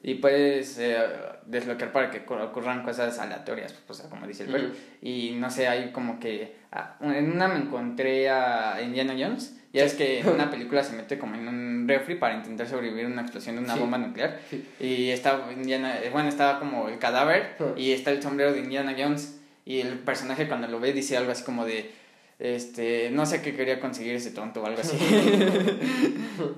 y 0.04 0.16
puedes 0.16 0.78
eh, 0.78 0.98
desbloquear 1.46 1.92
para 1.94 2.12
que 2.12 2.26
ocur- 2.26 2.44
ocurran 2.44 2.84
cosas 2.84 3.18
aleatorias, 3.20 3.74
o 3.88 3.94
sea, 3.94 4.10
como 4.10 4.28
dice 4.28 4.44
el 4.44 4.50
perk. 4.52 4.74
Y 5.02 5.32
no 5.40 5.50
sé, 5.50 5.68
hay 5.68 5.92
como 5.92 6.20
que... 6.20 6.56
ah, 6.72 6.98
en 7.02 7.32
una 7.32 7.48
me 7.48 7.60
encontré 7.60 8.30
a 8.30 8.82
Indiana 8.84 9.16
Jones. 9.18 9.58
Ya 9.74 9.86
es 9.86 9.94
que 9.94 10.20
en 10.20 10.28
una 10.36 10.50
película 10.52 10.84
se 10.84 10.94
mete 10.96 11.18
como 11.18 11.36
en 11.36 11.48
un 11.48 11.86
refri 11.88 12.16
para 12.16 12.36
intentar 12.36 12.68
sobrevivir 12.68 13.06
a 13.06 13.08
una 13.08 13.22
explosión 13.22 13.56
de 13.56 13.62
una 13.64 13.74
Sí. 13.76 13.80
bomba 13.80 13.98
nuclear. 13.98 14.40
Sí. 14.50 14.66
Y 14.80 15.10
está 15.10 15.48
Indiana... 15.56 15.98
Bueno, 16.12 16.30
estaba 16.30 16.60
como 16.60 16.90
el 16.90 16.98
cadáver 17.00 17.56
Ujú. 17.60 17.74
y 17.78 17.92
está 17.92 18.12
el 18.12 18.22
sombrero 18.22 18.54
de 18.54 18.60
Indiana 18.60 18.96
Jones. 18.98 19.40
Y 19.66 19.80
el 19.80 20.00
personaje 20.00 20.48
cuando 20.48 20.68
lo 20.68 20.80
ve 20.80 20.92
dice 20.94 21.16
algo 21.18 21.32
así 21.32 21.44
como 21.44 21.66
de... 21.66 21.92
Este, 22.40 23.12
no 23.12 23.28
sé 23.28 23.44
qué 23.44 23.54
quería 23.56 23.80
conseguir 23.80 24.16
ese 24.16 24.32
tonto 24.32 24.64
o 24.64 24.66
algo 24.66 24.82
así. 24.82 24.98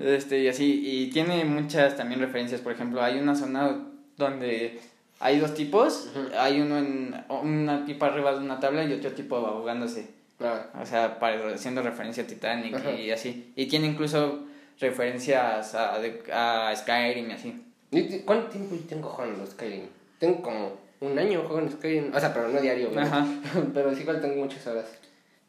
este, 0.00 0.40
y 0.40 0.48
así. 0.48 0.80
Y 0.82 1.10
tiene 1.10 1.44
muchas 1.44 1.96
también 1.96 2.20
referencias. 2.20 2.60
Por 2.60 2.72
ejemplo, 2.72 3.02
hay 3.02 3.18
una 3.18 3.34
zona 3.34 3.84
donde 4.16 4.80
hay 5.20 5.38
dos 5.38 5.54
tipos. 5.54 6.10
Hay 6.38 6.60
uno 6.60 6.78
en 6.78 7.14
una 7.28 7.84
tipa 7.84 8.06
arriba 8.06 8.32
de 8.32 8.38
una 8.38 8.60
tabla 8.60 8.84
y 8.84 8.92
otro 8.92 9.12
tipo 9.12 9.36
ahogándose. 9.36 10.08
Ah, 10.40 10.66
O 10.80 10.84
sea, 10.86 11.18
para, 11.18 11.54
haciendo 11.54 11.82
referencia 11.82 12.24
a 12.24 12.26
Titanic 12.26 12.74
Ajá. 12.74 12.90
y 12.92 13.10
así. 13.10 13.52
Y 13.56 13.66
tiene 13.66 13.86
incluso 13.86 14.44
referencias 14.80 15.74
a, 15.74 15.96
a 16.32 16.76
Skyrim 16.76 17.30
y 17.30 17.32
así. 17.32 17.62
¿Y 17.90 18.02
te- 18.02 18.24
¿Cuánto 18.24 18.48
tiempo 18.48 18.76
tengo 18.88 19.08
jugando 19.08 19.46
Skyrim? 19.46 19.86
Tengo 20.18 20.42
como 20.42 20.72
un 21.00 21.18
año 21.18 21.44
jugando 21.46 21.70
Skyrim. 21.72 22.12
O 22.14 22.20
sea, 22.20 22.32
pero 22.34 22.48
no 22.48 22.60
diario. 22.60 22.90
Ajá. 22.98 23.26
pero 23.74 23.94
sí 23.94 24.02
igual 24.02 24.20
tengo 24.20 24.36
muchas 24.42 24.66
horas. 24.66 24.86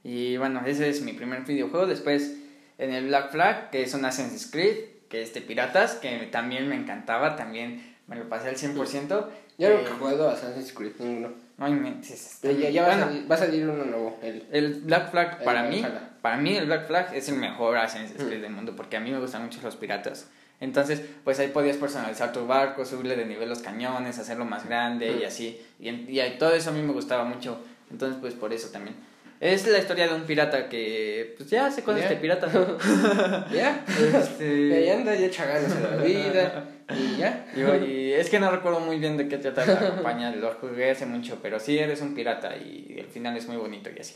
Y 0.04 0.38
bueno, 0.38 0.62
ese 0.66 0.88
es 0.90 1.02
mi 1.02 1.14
primer 1.14 1.42
videojuego. 1.42 1.88
Después 1.88 2.36
en 2.78 2.94
el 2.94 3.08
Black 3.08 3.32
Flag, 3.32 3.70
que 3.72 3.82
es 3.82 3.94
un 3.94 4.06
Assassin's 4.06 4.52
Creed, 4.52 4.78
que 5.10 5.22
es 5.22 5.34
de 5.34 5.42
piratas, 5.42 5.96
que 5.96 6.10
también 6.32 6.68
me 6.70 6.76
encantaba, 6.76 7.36
también 7.36 7.96
me 8.08 8.16
lo 8.16 8.30
pasé 8.30 8.50
al 8.50 8.56
100%. 8.58 9.26
Yo 9.58 9.68
Eh, 9.70 9.76
nunca 9.78 9.92
he 9.92 9.94
jugado 10.00 10.30
a 10.30 10.34
Assassin's 10.34 10.74
Creed, 10.74 10.94
ninguno. 11.00 11.34
No 11.58 11.68
inventes. 11.70 12.40
Pero 12.42 12.60
ya, 12.60 12.70
ya 12.70 12.82
va, 12.84 12.88
Bueno, 12.90 13.04
a 13.04 13.08
salir, 13.08 13.32
va 13.32 13.36
a 13.36 13.38
salir 13.38 13.68
uno 13.70 13.86
nuevo. 13.86 14.20
El, 14.22 14.46
El 14.52 14.74
Black 14.82 15.12
Flag 15.12 15.38
El 15.40 15.46
para 15.46 15.64
mí, 15.64 15.82
Valhalla. 15.82 16.10
para 16.22 16.38
mí 16.38 16.56
el 16.58 16.66
Black 16.66 16.88
Flag 16.88 17.16
es 17.16 17.30
el 17.30 17.36
mejor 17.38 17.78
Assassin's 17.78 18.14
Creed 18.22 18.40
Mm. 18.40 18.42
del 18.42 18.52
mundo 18.52 18.76
porque 18.76 18.98
a 18.98 19.00
mí 19.00 19.12
me 19.12 19.20
gustan 19.20 19.44
mucho 19.44 19.60
los 19.64 19.76
piratas. 19.78 20.28
Entonces, 20.60 21.02
pues 21.24 21.40
ahí 21.40 21.48
podías 21.50 21.78
personalizar 21.78 22.32
tu 22.34 22.46
barco, 22.48 22.86
subirle 22.86 23.16
de 23.16 23.26
nivel 23.26 23.48
los 23.50 23.60
cañones, 23.60 24.20
hacerlo 24.20 24.46
más 24.46 24.66
grande 24.66 25.12
y 25.12 25.24
Mm. 25.24 25.28
así. 25.28 25.62
Y, 25.80 25.90
y 25.90 26.36
todo 26.38 26.54
eso 26.54 26.70
a 26.72 26.74
mí 26.74 26.82
me 26.82 26.92
gustaba 26.94 27.24
mucho. 27.24 27.58
Entonces, 27.92 28.18
pues 28.20 28.34
por 28.34 28.52
eso 28.52 28.70
también. 28.70 28.96
Es 29.46 29.68
la 29.68 29.78
historia 29.80 30.08
de 30.08 30.16
un 30.16 30.24
pirata 30.24 30.68
que, 30.70 31.36
pues 31.38 31.50
ya 31.50 31.68
hace 31.68 31.84
cosas 31.84 32.02
Ya. 32.04 32.10
de 32.10 32.16
pirata. 32.16 32.50
ya. 33.54 33.86
Este, 34.20 34.46
Y 34.68 34.74
ahí 34.74 34.90
anda 34.90 35.14
ya 35.16 35.30
chagándose 35.30 35.80
la 35.82 35.98
vida. 36.04 36.64
Y 36.90 37.18
ya. 37.18 37.46
Y 37.86 38.12
es 38.14 38.30
que 38.30 38.40
no 38.40 38.50
recuerdo 38.52 38.80
muy 38.80 38.98
bien 39.00 39.18
de 39.18 39.28
qué 39.28 39.38
trata 39.38 39.66
la 39.66 39.80
campaña, 39.80 40.32
lo 40.36 40.52
jugué 40.54 40.92
hace 40.92 41.06
mucho, 41.06 41.40
pero 41.42 41.60
sí 41.60 41.78
eres 41.78 42.02
un 42.02 42.14
pirata 42.16 42.56
y 42.58 42.96
el 43.00 43.08
final 43.08 43.36
es 43.38 43.48
muy 43.48 43.58
bonito 43.58 43.90
y 43.96 44.00
así. 44.00 44.16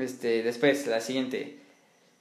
Este, 0.00 0.42
después, 0.42 0.86
la 0.86 1.00
siguiente, 1.00 1.58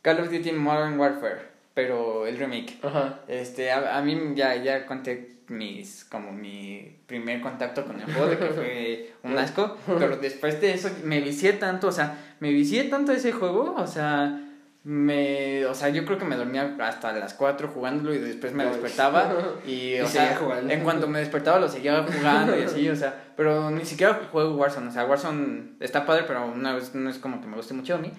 Call 0.01 0.19
of 0.19 0.31
Duty 0.31 0.51
Modern 0.51 0.99
Warfare, 0.99 1.39
pero 1.73 2.27
el 2.27 2.37
remake. 2.37 2.77
Ajá. 2.83 3.19
Este, 3.27 3.71
a, 3.71 3.97
a 3.97 4.01
mí 4.01 4.33
ya, 4.35 4.55
ya 4.55 4.85
conté 4.85 5.29
mis, 5.51 6.05
como 6.05 6.31
mi 6.31 6.97
primer 7.07 7.41
contacto 7.41 7.85
con 7.85 7.99
el 7.99 8.05
juego, 8.11 8.27
de 8.27 8.37
que 8.37 8.45
fue 8.47 9.13
un 9.23 9.37
asco, 9.37 9.77
pero 9.99 10.17
después 10.17 10.59
de 10.61 10.73
eso 10.73 10.89
me 11.03 11.19
vicié 11.21 11.53
tanto, 11.53 11.87
o 11.87 11.91
sea, 11.91 12.17
me 12.39 12.49
vicié 12.51 12.85
tanto 12.85 13.11
ese 13.11 13.31
juego, 13.31 13.75
o 13.77 13.85
sea, 13.87 14.47
me, 14.83 15.63
o 15.67 15.75
sea, 15.75 15.89
yo 15.89 16.05
creo 16.05 16.17
que 16.17 16.25
me 16.25 16.35
dormía 16.35 16.75
hasta 16.79 17.13
las 17.13 17.35
4 17.35 17.67
jugándolo 17.67 18.15
y 18.15 18.17
después 18.17 18.51
me 18.53 18.65
despertaba 18.65 19.31
y, 19.67 19.99
o 19.99 20.07
sea, 20.07 20.35
jugando. 20.37 20.73
en 20.73 20.83
cuanto 20.83 21.07
me 21.07 21.19
despertaba 21.19 21.59
lo 21.59 21.69
seguía 21.69 22.03
jugando 22.03 22.57
y 22.57 22.63
así, 22.63 22.89
o 22.89 22.95
sea, 22.95 23.13
pero 23.37 23.69
ni 23.69 23.85
siquiera 23.85 24.19
juego 24.31 24.55
Warzone, 24.55 24.87
o 24.87 24.91
sea, 24.91 25.05
Warzone 25.05 25.73
está 25.79 26.05
padre, 26.05 26.23
pero 26.27 26.55
no 26.55 26.77
es 27.09 27.17
como 27.19 27.39
que 27.41 27.47
me 27.47 27.57
guste 27.57 27.73
mucho 27.75 27.95
a 27.95 27.97
mí. 27.99 28.11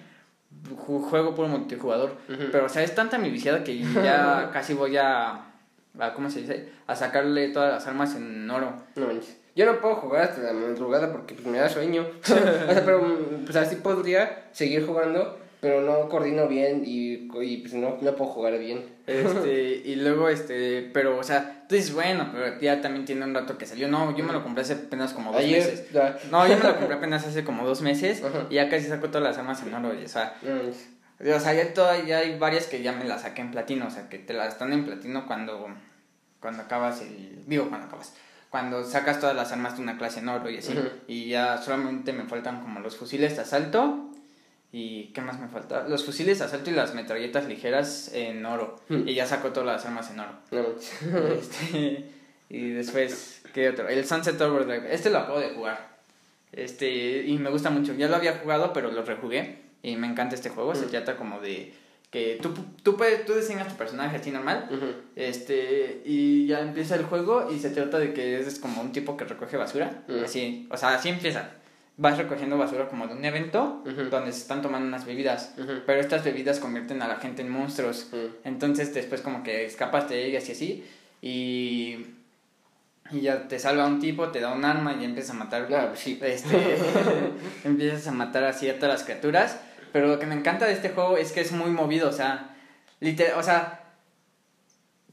Ju- 0.87 1.01
Juego 1.09 1.33
puro 1.35 1.47
multijugador, 1.49 2.11
Ujú. 2.29 2.43
pero 2.51 2.65
o 2.65 2.69
sea, 2.69 2.83
es 2.83 2.93
tanta 2.95 3.17
mi 3.17 3.29
viciada 3.31 3.63
que 3.63 3.79
ya 3.79 4.49
casi 4.53 4.73
voy 4.75 4.95
a, 4.97 5.47
a 5.99 6.13
¿cómo 6.13 6.29
se 6.29 6.41
dice? 6.41 6.69
A 6.87 6.95
sacarle 6.95 7.49
todas 7.49 7.73
las 7.73 7.87
armas 7.87 8.15
en 8.15 8.49
oro. 8.49 8.73
No. 8.95 9.07
Yo 9.55 9.65
no 9.67 9.79
puedo 9.79 9.95
jugar 9.95 10.23
hasta 10.23 10.41
la 10.41 10.53
madrugada 10.53 11.11
porque 11.11 11.35
pues, 11.35 11.45
me 11.45 11.59
da 11.59 11.69
sueño. 11.69 12.07
o 12.21 12.25
sea, 12.25 12.81
pero 12.83 13.01
mm, 13.01 13.45
pues 13.45 13.55
así 13.55 13.75
podría 13.75 14.45
seguir 14.51 14.85
jugando, 14.85 15.37
pero 15.61 15.81
no 15.81 16.09
coordino 16.09 16.47
bien 16.47 16.83
y, 16.85 17.29
y 17.41 17.57
pues 17.57 17.73
no, 17.75 17.97
no 18.01 18.15
puedo 18.15 18.31
jugar 18.31 18.57
bien. 18.57 18.91
Este, 19.05 19.81
y 19.83 19.95
luego, 19.97 20.29
este, 20.29 20.89
pero, 20.93 21.17
o 21.19 21.23
sea, 21.23 21.65
tú 21.67 21.75
dices, 21.75 21.93
bueno, 21.93 22.29
pero 22.31 22.57
ya 22.61 22.79
también 22.79 23.03
tiene 23.03 23.25
un 23.25 23.35
rato 23.35 23.57
que 23.57 23.65
salió. 23.65 23.89
No, 23.89 24.15
yo 24.15 24.23
me 24.23 24.31
lo 24.31 24.41
compré 24.43 24.61
hace 24.61 24.73
apenas 24.73 25.11
como 25.11 25.33
dos 25.33 25.41
meses. 25.43 25.91
Ya. 25.91 26.17
No, 26.31 26.47
yo 26.47 26.57
me 26.57 26.63
lo 26.63 26.77
compré 26.77 26.95
apenas 26.95 27.27
hace 27.27 27.43
como 27.43 27.67
dos 27.67 27.81
meses 27.81 28.23
y 28.49 28.55
ya 28.55 28.69
casi 28.69 28.87
saco 28.87 29.09
todas 29.09 29.23
las 29.23 29.37
armas 29.37 29.61
en 29.61 29.73
oro. 29.73 29.93
y, 29.93 30.05
O 30.05 30.07
sea, 30.07 30.37
No 30.41 30.55
manches. 30.55 30.87
O 31.19 31.39
sea 31.39 31.53
ya, 31.53 31.73
toda- 31.73 32.03
ya 32.03 32.19
hay 32.19 32.37
varias 32.37 32.67
que 32.67 32.81
ya 32.81 32.91
me 32.91 33.05
las 33.05 33.21
saqué 33.23 33.41
en 33.41 33.51
platino. 33.51 33.87
O 33.87 33.91
sea, 33.91 34.09
que 34.09 34.17
te 34.19 34.33
las 34.33 34.49
están 34.53 34.73
en 34.73 34.85
platino 34.85 35.25
cuando, 35.27 35.67
cuando 36.39 36.63
acabas 36.63 37.01
el... 37.01 37.43
Digo, 37.47 37.69
cuando 37.69 37.87
acabas. 37.87 38.13
Cuando 38.49 38.83
sacas 38.83 39.19
todas 39.19 39.35
las 39.35 39.51
armas 39.51 39.77
de 39.77 39.83
una 39.83 39.97
clase 39.97 40.19
en 40.19 40.29
oro 40.29 40.49
y 40.49 40.57
así. 40.57 40.73
Y 41.07 41.29
ya 41.29 41.57
solamente 41.57 42.13
me 42.13 42.25
faltan 42.25 42.61
como 42.61 42.79
los 42.81 42.95
fusiles 42.97 43.35
de 43.35 43.41
asalto. 43.41 44.09
¿Y 44.71 45.05
qué 45.13 45.21
más 45.21 45.39
me 45.39 45.47
falta? 45.47 45.87
Los 45.87 46.03
fusiles 46.05 46.39
de 46.39 46.45
asalto 46.45 46.69
y 46.69 46.73
las 46.73 46.93
metralletas 46.95 47.45
ligeras 47.45 48.11
en 48.13 48.45
oro. 48.45 48.79
Y 48.89 49.13
ya 49.15 49.25
saco 49.25 49.49
todas 49.53 49.67
las 49.67 49.85
armas 49.85 50.09
en 50.11 50.19
oro. 50.19 50.31
No. 50.51 50.63
Este, 51.39 52.09
Y 52.49 52.69
después, 52.71 53.41
¿qué 53.53 53.69
otro? 53.69 53.87
El 53.87 54.05
Sunset 54.05 54.39
Overdrive. 54.41 54.93
Este 54.93 55.09
lo 55.09 55.19
acabo 55.19 55.39
de 55.39 55.49
jugar. 55.55 55.93
Este, 56.51 57.23
y 57.25 57.37
me 57.39 57.49
gusta 57.49 57.69
mucho. 57.71 57.93
Ya 57.95 58.07
lo 58.07 58.15
había 58.15 58.37
jugado, 58.37 58.73
pero 58.73 58.91
lo 58.91 59.03
rejugué. 59.03 59.62
Y 59.83 59.95
me 59.97 60.07
encanta 60.07 60.33
este 60.33 60.49
juego. 60.49 60.73
Se 60.73 60.85
Mm. 60.87 60.89
trata 60.89 61.15
como 61.17 61.39
de 61.39 61.73
que 62.09 62.39
tú, 62.41 62.53
tú, 62.83 62.95
puedes, 62.97 63.25
tú 63.25 63.33
diseñas 63.33 63.67
tu 63.67 63.75
personaje 63.75 64.17
así 64.17 64.31
normal. 64.31 64.69
Este, 65.15 66.01
y 66.05 66.47
ya 66.47 66.61
empieza 66.61 66.95
el 66.95 67.03
juego 67.05 67.51
y 67.51 67.59
se 67.59 67.69
trata 67.69 67.99
de 67.99 68.13
que 68.13 68.39
es 68.39 68.59
como 68.59 68.81
un 68.81 68.91
tipo 68.91 69.15
que 69.17 69.25
recoge 69.25 69.57
basura. 69.57 70.03
Mm. 70.07 70.23
Así, 70.23 70.67
o 70.71 70.77
sea, 70.77 70.95
así 70.95 71.09
empieza. 71.09 71.51
Vas 71.95 72.17
recogiendo 72.17 72.57
basura 72.57 72.87
como 72.87 73.05
de 73.07 73.13
un 73.13 73.23
evento 73.23 73.83
donde 74.09 74.31
se 74.31 74.39
están 74.39 74.63
tomando 74.63 74.87
unas 74.87 75.05
bebidas. 75.05 75.53
Pero 75.85 75.99
estas 76.01 76.23
bebidas 76.23 76.59
convierten 76.59 77.01
a 77.03 77.07
la 77.07 77.17
gente 77.17 77.43
en 77.43 77.49
monstruos. 77.49 78.07
Ujú. 78.11 78.29
Entonces 78.45 78.93
después 78.95 79.21
como 79.21 79.43
que 79.43 79.65
escapas 79.65 80.09
de 80.09 80.25
ellas 80.25 80.49
y 80.49 80.51
así. 80.53 80.83
Y, 81.21 82.05
y 83.11 83.21
ya 83.21 83.47
te 83.47 83.59
salva 83.59 83.85
un 83.85 83.99
tipo, 83.99 84.29
te 84.29 84.39
da 84.39 84.53
un 84.53 84.65
arma 84.65 84.95
y 84.99 85.05
empiezas 85.05 85.31
a 85.35 85.39
matar. 85.39 85.67
Sí. 85.95 86.17
Este, 86.21 86.77
empiezas 87.63 88.07
a 88.07 88.11
matar 88.11 88.43
así 88.45 88.67
a 88.69 88.75
todas 88.79 88.93
las 88.95 89.03
criaturas. 89.03 89.59
Pero 89.93 90.07
lo 90.07 90.19
que 90.19 90.25
me 90.25 90.35
encanta 90.35 90.65
de 90.65 90.73
este 90.73 90.89
juego 90.89 91.15
es 91.15 91.31
que 91.31 91.39
es 91.39 91.53
muy 91.53 91.71
movido, 91.71 92.09
o 92.09 92.11
sea, 92.11 92.49
literal, 92.99 93.39
o 93.39 93.43
sea, 93.43 93.82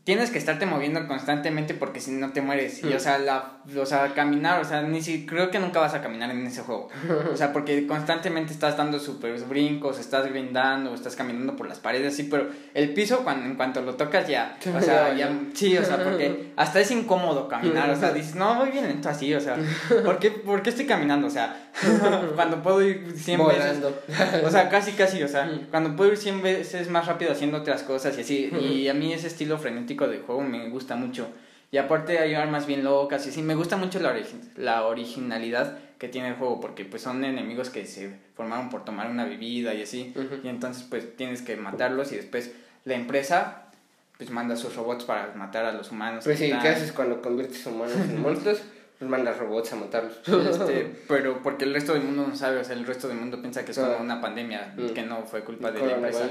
tienes 0.04 0.30
que 0.30 0.38
estarte 0.38 0.64
moviendo 0.66 1.06
constantemente 1.06 1.74
porque 1.74 2.00
si 2.00 2.10
no 2.12 2.32
te 2.32 2.40
mueres. 2.40 2.82
Y, 2.82 2.92
o 2.92 3.00
sea, 3.00 3.18
la, 3.18 3.58
o 3.76 3.86
sea, 3.86 4.14
caminar, 4.14 4.60
o 4.60 4.64
sea, 4.64 4.82
ni 4.82 5.02
si, 5.02 5.26
creo 5.26 5.50
que 5.50 5.58
nunca 5.58 5.80
vas 5.80 5.94
a 5.94 6.00
caminar 6.00 6.30
en 6.30 6.46
ese 6.46 6.62
juego. 6.62 6.88
O 7.32 7.36
sea, 7.36 7.52
porque 7.52 7.86
constantemente 7.86 8.52
estás 8.52 8.76
dando 8.76 8.98
super 8.98 9.38
brincos, 9.44 9.98
estás 9.98 10.26
grindando, 10.26 10.94
estás 10.94 11.16
caminando 11.16 11.54
por 11.54 11.68
las 11.68 11.78
paredes, 11.78 12.14
así, 12.14 12.24
pero 12.24 12.48
el 12.74 12.94
piso, 12.94 13.22
cuando, 13.24 13.46
en 13.46 13.56
cuanto 13.56 13.82
lo 13.82 13.94
tocas 13.94 14.26
ya, 14.26 14.56
o 14.74 14.80
sea, 14.80 15.14
ya, 15.14 15.30
sí, 15.54 15.76
o 15.76 15.84
sea, 15.84 16.02
porque 16.02 16.52
hasta 16.56 16.80
es 16.80 16.90
incómodo 16.90 17.48
caminar, 17.48 17.90
o 17.90 17.96
sea, 17.96 18.12
dices, 18.12 18.34
no, 18.34 18.54
voy 18.56 18.70
bien 18.70 18.88
lento 18.88 19.08
así, 19.08 19.34
o 19.34 19.40
sea, 19.40 19.56
¿por 20.04 20.18
qué, 20.18 20.30
por 20.30 20.62
qué 20.62 20.70
estoy 20.70 20.86
caminando? 20.86 21.26
O 21.26 21.30
sea, 21.30 21.70
cuando 22.34 22.62
puedo 22.62 22.82
ir 22.82 23.12
100 23.16 23.46
veces, 23.46 23.80
Volando. 23.80 24.02
o 24.44 24.50
sea, 24.50 24.68
casi, 24.68 24.92
casi, 24.92 25.22
o 25.22 25.28
sea, 25.28 25.50
cuando 25.70 25.94
puedo 25.94 26.12
ir 26.12 26.18
100 26.18 26.42
veces 26.42 26.90
más 26.90 27.06
rápido 27.06 27.32
haciendo 27.32 27.58
otras 27.58 27.82
cosas 27.82 28.16
y 28.18 28.20
así. 28.22 28.50
Y 28.60 28.88
a 28.88 28.94
mí 28.94 29.12
ese 29.12 29.28
estilo 29.28 29.58
frenético 29.58 29.99
de 30.08 30.18
juego 30.18 30.40
me 30.42 30.68
gusta 30.68 30.96
mucho. 30.96 31.28
Y 31.72 31.78
aparte 31.78 32.18
hay 32.18 32.34
armas 32.34 32.66
bien 32.66 32.82
locas 32.84 33.26
y 33.26 33.30
así. 33.30 33.42
Me 33.42 33.54
gusta 33.54 33.76
mucho 33.76 34.00
la, 34.00 34.12
origi- 34.14 34.54
la 34.56 34.86
originalidad 34.86 35.78
que 35.98 36.08
tiene 36.08 36.28
el 36.30 36.34
juego 36.34 36.60
porque 36.60 36.84
pues 36.84 37.02
son 37.02 37.22
enemigos 37.24 37.70
que 37.70 37.86
se 37.86 38.16
formaron 38.34 38.70
por 38.70 38.84
tomar 38.84 39.08
una 39.10 39.24
bebida 39.24 39.72
y 39.74 39.82
así. 39.82 40.12
Ujú. 40.16 40.40
Y 40.42 40.48
entonces 40.48 40.84
pues 40.88 41.16
tienes 41.16 41.42
que 41.42 41.56
matarlos 41.56 42.10
y 42.12 42.16
después 42.16 42.52
la 42.84 42.94
empresa 42.94 43.64
pues 44.16 44.30
manda 44.30 44.56
sus 44.56 44.74
robots 44.76 45.04
para 45.04 45.32
matar 45.34 45.64
a 45.64 45.72
los 45.72 45.90
humanos. 45.92 46.24
Pues 46.24 46.38
sí, 46.38 46.46
están- 46.46 46.60
¿qué 46.62 46.68
haces 46.68 46.92
cuando 46.92 47.22
conviertes 47.22 47.64
humanos 47.66 47.94
en 47.96 48.20
monstruos? 48.22 48.60
Pues 48.98 49.10
mandas 49.10 49.38
robots 49.38 49.72
a 49.72 49.76
matarlos. 49.76 50.18
Este, 50.26 50.92
pero 51.08 51.40
porque 51.42 51.64
el 51.64 51.72
resto 51.72 51.94
del 51.94 52.02
mundo 52.02 52.26
no 52.28 52.36
sabe, 52.36 52.58
o 52.58 52.64
sea, 52.64 52.74
el 52.74 52.84
resto 52.84 53.08
del 53.08 53.16
mundo 53.16 53.40
piensa 53.40 53.64
que 53.64 53.70
es 53.70 53.78
como 53.78 53.92
Ah. 53.92 53.98
una 54.00 54.20
pandemia, 54.20 54.74
Mm. 54.76 54.88
que 54.90 55.02
no 55.04 55.22
fue 55.22 55.42
culpa 55.42 55.70
de 55.70 55.86
la 55.86 55.94
empresa. 55.94 56.28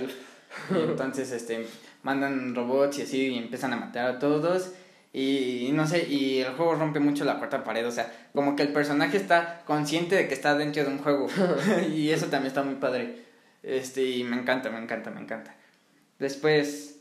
Y 0.71 0.79
entonces, 0.79 1.31
este, 1.31 1.65
mandan 2.03 2.55
robots 2.55 2.99
y 2.99 3.01
así 3.03 3.27
y 3.27 3.37
empiezan 3.37 3.73
a 3.73 3.77
matar 3.77 4.07
a 4.07 4.19
todos. 4.19 4.73
Y, 5.11 5.67
y 5.67 5.71
no 5.71 5.87
sé, 5.87 6.07
y 6.07 6.39
el 6.41 6.53
juego 6.53 6.75
rompe 6.75 6.99
mucho 6.99 7.25
la 7.25 7.39
cuarta 7.39 7.63
pared, 7.63 7.87
o 7.87 7.91
sea, 7.91 8.13
como 8.33 8.55
que 8.55 8.61
el 8.61 8.69
personaje 8.69 9.17
está 9.17 9.63
consciente 9.65 10.15
de 10.15 10.27
que 10.27 10.35
está 10.35 10.55
dentro 10.55 10.83
de 10.83 10.89
un 10.89 10.99
juego. 10.99 11.27
y 11.93 12.09
eso 12.11 12.27
también 12.27 12.47
está 12.47 12.63
muy 12.63 12.75
padre. 12.75 13.23
Este, 13.63 14.03
y 14.03 14.23
me 14.23 14.37
encanta, 14.37 14.69
me 14.69 14.79
encanta, 14.79 15.09
me 15.09 15.21
encanta. 15.21 15.55
Después, 16.19 16.99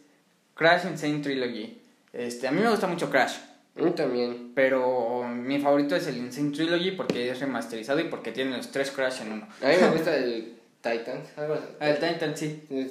Crash 0.54 0.86
Insane 0.86 1.20
Trilogy. 1.20 1.80
Este, 2.12 2.48
a 2.48 2.50
mí 2.50 2.60
me 2.60 2.70
gusta 2.70 2.86
mucho 2.86 3.10
Crash. 3.10 3.36
A 3.78 3.82
mí 3.82 3.90
también. 3.92 4.52
Pero 4.54 5.24
mi 5.28 5.60
favorito 5.60 5.94
es 5.94 6.06
el 6.06 6.16
Insane 6.16 6.50
Trilogy 6.50 6.92
porque 6.92 7.30
es 7.30 7.40
remasterizado 7.40 8.00
y 8.00 8.04
porque 8.04 8.32
tiene 8.32 8.56
los 8.56 8.70
tres 8.70 8.90
Crash 8.90 9.22
en 9.22 9.32
uno. 9.32 9.48
A 9.62 9.68
mí 9.68 9.74
me 9.80 9.90
gusta 9.90 10.16
el 10.16 10.57
Titans. 10.80 11.28
Algo 11.36 11.54
así. 11.54 11.64
El 11.80 11.94
Titan, 11.98 12.36
sí. 12.36 12.64
Sí. 12.68 12.88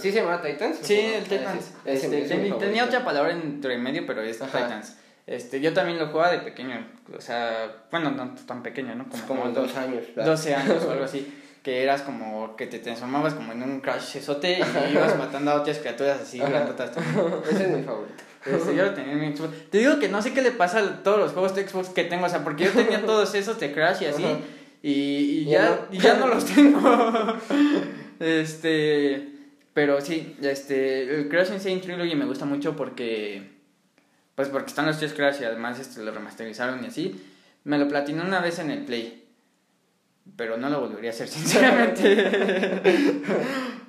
¿Sí 0.00 0.12
se 0.12 0.22
llama 0.22 0.40
Titans? 0.40 0.78
Sí, 0.82 0.98
el 0.98 1.24
Titans. 1.24 1.72
Ah, 1.76 1.80
ese- 1.84 2.06
ese 2.06 2.22
Este, 2.22 2.36
ten- 2.36 2.58
tenía 2.58 2.84
otra 2.84 3.04
palabra 3.04 3.32
entre 3.32 3.76
medio, 3.78 4.06
pero 4.06 4.22
es 4.22 4.40
Ajá. 4.40 4.58
Titans. 4.64 4.96
Este, 5.26 5.60
yo 5.60 5.72
también 5.74 5.98
lo 5.98 6.06
jugaba 6.08 6.30
de 6.32 6.38
pequeño. 6.38 6.86
O 7.16 7.20
sea, 7.20 7.84
bueno, 7.90 8.10
no 8.12 8.34
tan 8.46 8.62
pequeño, 8.62 8.94
¿no? 8.94 9.08
Como, 9.08 9.26
Como 9.26 9.48
dos 9.50 9.76
años. 9.76 10.04
¿verdad? 10.14 10.30
12 10.32 10.54
años 10.54 10.84
o 10.84 10.90
algo 10.90 11.04
así. 11.04 11.42
Que 11.66 11.82
eras 11.82 12.02
como 12.02 12.54
que 12.54 12.68
te 12.68 12.78
transformabas 12.78 13.34
como 13.34 13.50
en 13.50 13.60
un 13.64 13.80
Crash 13.80 14.18
esote 14.18 14.60
y 14.60 14.92
ibas 14.92 15.18
matando 15.18 15.50
a 15.50 15.54
otras 15.56 15.78
criaturas 15.80 16.20
así 16.22 16.38
grandotas. 16.38 16.92
Ese 17.50 17.64
es 17.64 17.68
mi 17.70 17.82
favorito. 17.82 18.14
Este, 18.44 18.76
yo 18.76 18.84
lo 18.84 18.94
tenía 18.94 19.14
en 19.14 19.18
mi 19.20 19.36
Xbox. 19.36 19.52
Te 19.70 19.78
digo 19.78 19.98
que 19.98 20.08
no 20.08 20.22
sé 20.22 20.32
qué 20.32 20.42
le 20.42 20.52
pasa 20.52 20.78
a 20.78 21.02
todos 21.02 21.18
los 21.18 21.32
juegos 21.32 21.56
de 21.56 21.66
Xbox 21.68 21.88
que 21.88 22.04
tengo, 22.04 22.26
o 22.26 22.28
sea, 22.28 22.44
porque 22.44 22.66
yo 22.66 22.70
tenía 22.70 23.00
todos 23.04 23.34
esos 23.34 23.58
de 23.58 23.72
Crash 23.72 24.00
y 24.02 24.06
así, 24.06 24.24
Ajá. 24.24 24.36
Y, 24.82 24.90
y 24.92 25.44
Ya 25.46 25.88
y 25.90 25.98
ya 25.98 26.14
no 26.14 26.28
los 26.28 26.44
tengo. 26.44 26.80
este, 28.20 29.28
pero 29.74 30.00
sí, 30.00 30.36
este, 30.42 31.02
el 31.14 31.28
Crash 31.28 31.52
Insane 31.52 31.80
Trilogy 31.80 32.14
me 32.14 32.24
gusta 32.24 32.44
mucho 32.44 32.76
porque, 32.76 33.50
pues 34.34 34.48
porque 34.48 34.68
están 34.68 34.86
los 34.86 34.98
tres 34.98 35.12
Crash 35.12 35.40
y 35.40 35.44
además 35.44 35.78
este, 35.78 36.02
lo 36.02 36.12
remasterizaron 36.12 36.82
y 36.84 36.86
así. 36.86 37.20
Me 37.64 37.78
lo 37.78 37.88
platiné 37.88 38.22
una 38.22 38.40
vez 38.40 38.58
en 38.58 38.70
el 38.70 38.84
Play. 38.84 39.24
Pero 40.34 40.56
no 40.56 40.68
lo 40.70 40.80
volvería 40.80 41.10
a 41.10 41.12
hacer, 41.12 41.28
sinceramente. 41.28 42.82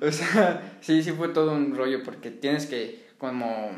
o 0.00 0.12
sea, 0.12 0.78
sí, 0.80 1.02
sí 1.02 1.12
fue 1.12 1.28
todo 1.28 1.52
un 1.52 1.74
rollo 1.74 2.02
porque 2.04 2.30
tienes 2.30 2.66
que, 2.66 3.08
como, 3.18 3.70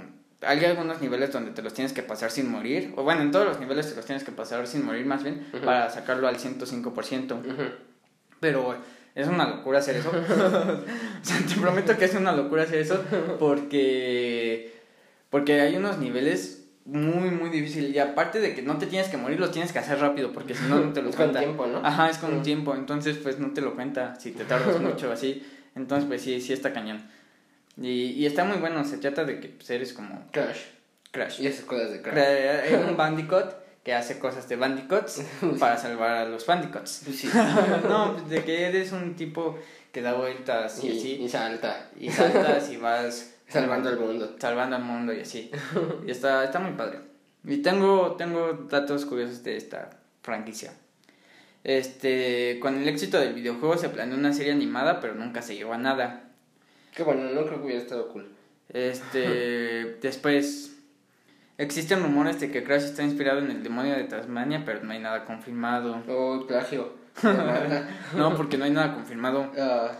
hay 0.42 0.64
algunos 0.64 1.00
niveles 1.00 1.32
donde 1.32 1.50
te 1.52 1.62
los 1.62 1.74
tienes 1.74 1.92
que 1.92 2.02
pasar 2.02 2.30
sin 2.30 2.50
morir, 2.50 2.92
o 2.96 3.02
bueno, 3.02 3.22
en 3.22 3.30
todos 3.30 3.46
los 3.46 3.60
niveles 3.60 3.88
te 3.90 3.96
los 3.96 4.04
tienes 4.06 4.24
que 4.24 4.32
pasar 4.32 4.66
sin 4.66 4.84
morir 4.84 5.04
más 5.06 5.22
bien, 5.22 5.46
Ujú. 5.52 5.64
para 5.64 5.90
sacarlo 5.90 6.28
al 6.28 6.36
105%. 6.38 7.34
Ujú. 7.34 7.62
Pero 8.40 8.74
es 9.14 9.26
una 9.28 9.46
locura 9.48 9.80
hacer 9.80 9.96
eso. 9.96 10.10
o 10.10 11.24
sea, 11.24 11.36
te 11.46 11.60
prometo 11.60 11.96
que 11.98 12.04
es 12.06 12.14
una 12.14 12.32
locura 12.32 12.62
hacer 12.62 12.78
eso 12.78 13.02
porque, 13.38 14.72
porque 15.30 15.60
hay 15.60 15.76
unos 15.76 15.98
niveles 15.98 16.64
muy, 16.86 17.30
muy 17.30 17.50
difíciles. 17.50 17.90
Y 17.94 17.98
aparte 17.98 18.40
de 18.40 18.54
que 18.54 18.62
no 18.62 18.78
te 18.78 18.86
tienes 18.86 19.08
que 19.08 19.16
morir, 19.16 19.38
los 19.38 19.50
tienes 19.52 19.72
que 19.72 19.78
hacer 19.78 19.98
rápido 19.98 20.32
porque 20.32 20.54
si 20.54 20.64
no, 20.64 20.80
no 20.80 20.92
te 20.92 21.02
lo 21.02 21.10
Es 21.10 21.16
con 21.16 21.32
tiempo, 21.32 21.66
¿no? 21.66 21.78
Ajá, 21.84 22.08
es 22.08 22.18
con 22.18 22.32
un 22.32 22.40
Mm. 22.40 22.42
tiempo. 22.42 22.74
Entonces, 22.74 23.16
pues 23.18 23.38
no 23.38 23.50
te 23.52 23.60
lo 23.60 23.74
cuenta 23.74 24.14
si 24.18 24.30
te 24.32 24.44
tardas 24.44 24.80
mucho 24.80 25.12
así. 25.12 25.44
Entonces, 25.76 26.08
pues 26.08 26.22
sí, 26.22 26.40
sí 26.40 26.52
está 26.52 26.72
cañón. 26.72 27.02
Y, 27.80 28.10
y 28.12 28.26
está 28.26 28.44
muy 28.44 28.58
bueno. 28.58 28.84
Se 28.84 28.98
trata 28.98 29.24
de 29.24 29.40
que 29.40 29.48
pues, 29.48 29.70
eres 29.70 29.92
como 29.92 30.26
Crash. 30.32 30.58
Crash. 31.10 31.40
Y 31.40 31.46
esas 31.46 31.64
cosas 31.64 31.90
de 31.90 32.02
Crash. 32.02 32.14
Cra- 32.14 32.62
Hay 32.62 32.74
un 32.74 32.96
bandicoot 32.96 33.54
que 33.82 33.94
hace 33.94 34.18
cosas 34.18 34.48
de 34.48 34.56
bandicots 34.56 35.22
para 35.58 35.76
salvar 35.78 36.10
a 36.16 36.24
los 36.26 36.44
bandicots. 36.46 37.02
Pues 37.04 37.16
sí. 37.18 37.30
no, 37.88 38.14
de 38.28 38.44
que 38.44 38.66
eres 38.68 38.92
un 38.92 39.14
tipo 39.16 39.58
que 39.92 40.02
da 40.02 40.12
vueltas 40.12 40.84
y, 40.84 40.88
Y, 40.88 40.98
así. 40.98 41.12
y 41.22 41.28
salta. 41.28 41.88
Y 41.98 42.10
saltas 42.10 42.70
y 42.70 42.76
vas 42.76 43.34
Salvando 43.48 43.88
al 43.88 43.98
mundo. 43.98 44.36
salvando 44.38 44.76
al 44.76 44.82
mundo 44.84 45.12
y 45.12 45.20
así. 45.22 45.50
Y 46.06 46.10
está, 46.10 46.44
está 46.44 46.60
muy 46.60 46.72
padre. 46.72 47.00
Y 47.44 47.56
tengo, 47.62 48.12
tengo 48.16 48.52
datos 48.70 49.04
curiosos 49.06 49.42
de 49.42 49.56
esta 49.56 49.90
franquicia. 50.22 50.72
Este, 51.64 52.58
con 52.60 52.80
el 52.80 52.88
éxito 52.88 53.18
del 53.18 53.34
videojuego 53.34 53.76
se 53.76 53.88
planeó 53.88 54.16
una 54.16 54.32
serie 54.32 54.52
animada, 54.52 55.00
pero 55.00 55.14
nunca 55.14 55.42
se 55.42 55.54
llegó 55.56 55.72
a 55.72 55.78
nada. 55.78 56.29
Que 56.94 57.02
bueno, 57.02 57.30
no 57.30 57.44
creo 57.46 57.58
que 57.58 57.64
hubiera 57.64 57.82
estado 57.82 58.08
cool. 58.08 58.28
Este, 58.68 59.96
después 60.02 60.76
existen 61.58 62.02
rumores 62.02 62.40
de 62.40 62.50
que 62.50 62.64
Crash 62.64 62.84
está 62.84 63.02
inspirado 63.02 63.40
en 63.40 63.50
el 63.50 63.62
demonio 63.62 63.94
de 63.96 64.04
Tasmania, 64.04 64.62
pero 64.64 64.82
no 64.82 64.92
hay 64.92 65.00
nada 65.00 65.24
confirmado. 65.24 66.02
O 66.08 66.46
plagio. 66.46 66.98
No, 68.16 68.34
porque 68.36 68.56
no 68.56 68.64
hay 68.64 68.70
nada 68.70 68.94
confirmado. 68.94 69.52
Ah, 69.58 69.92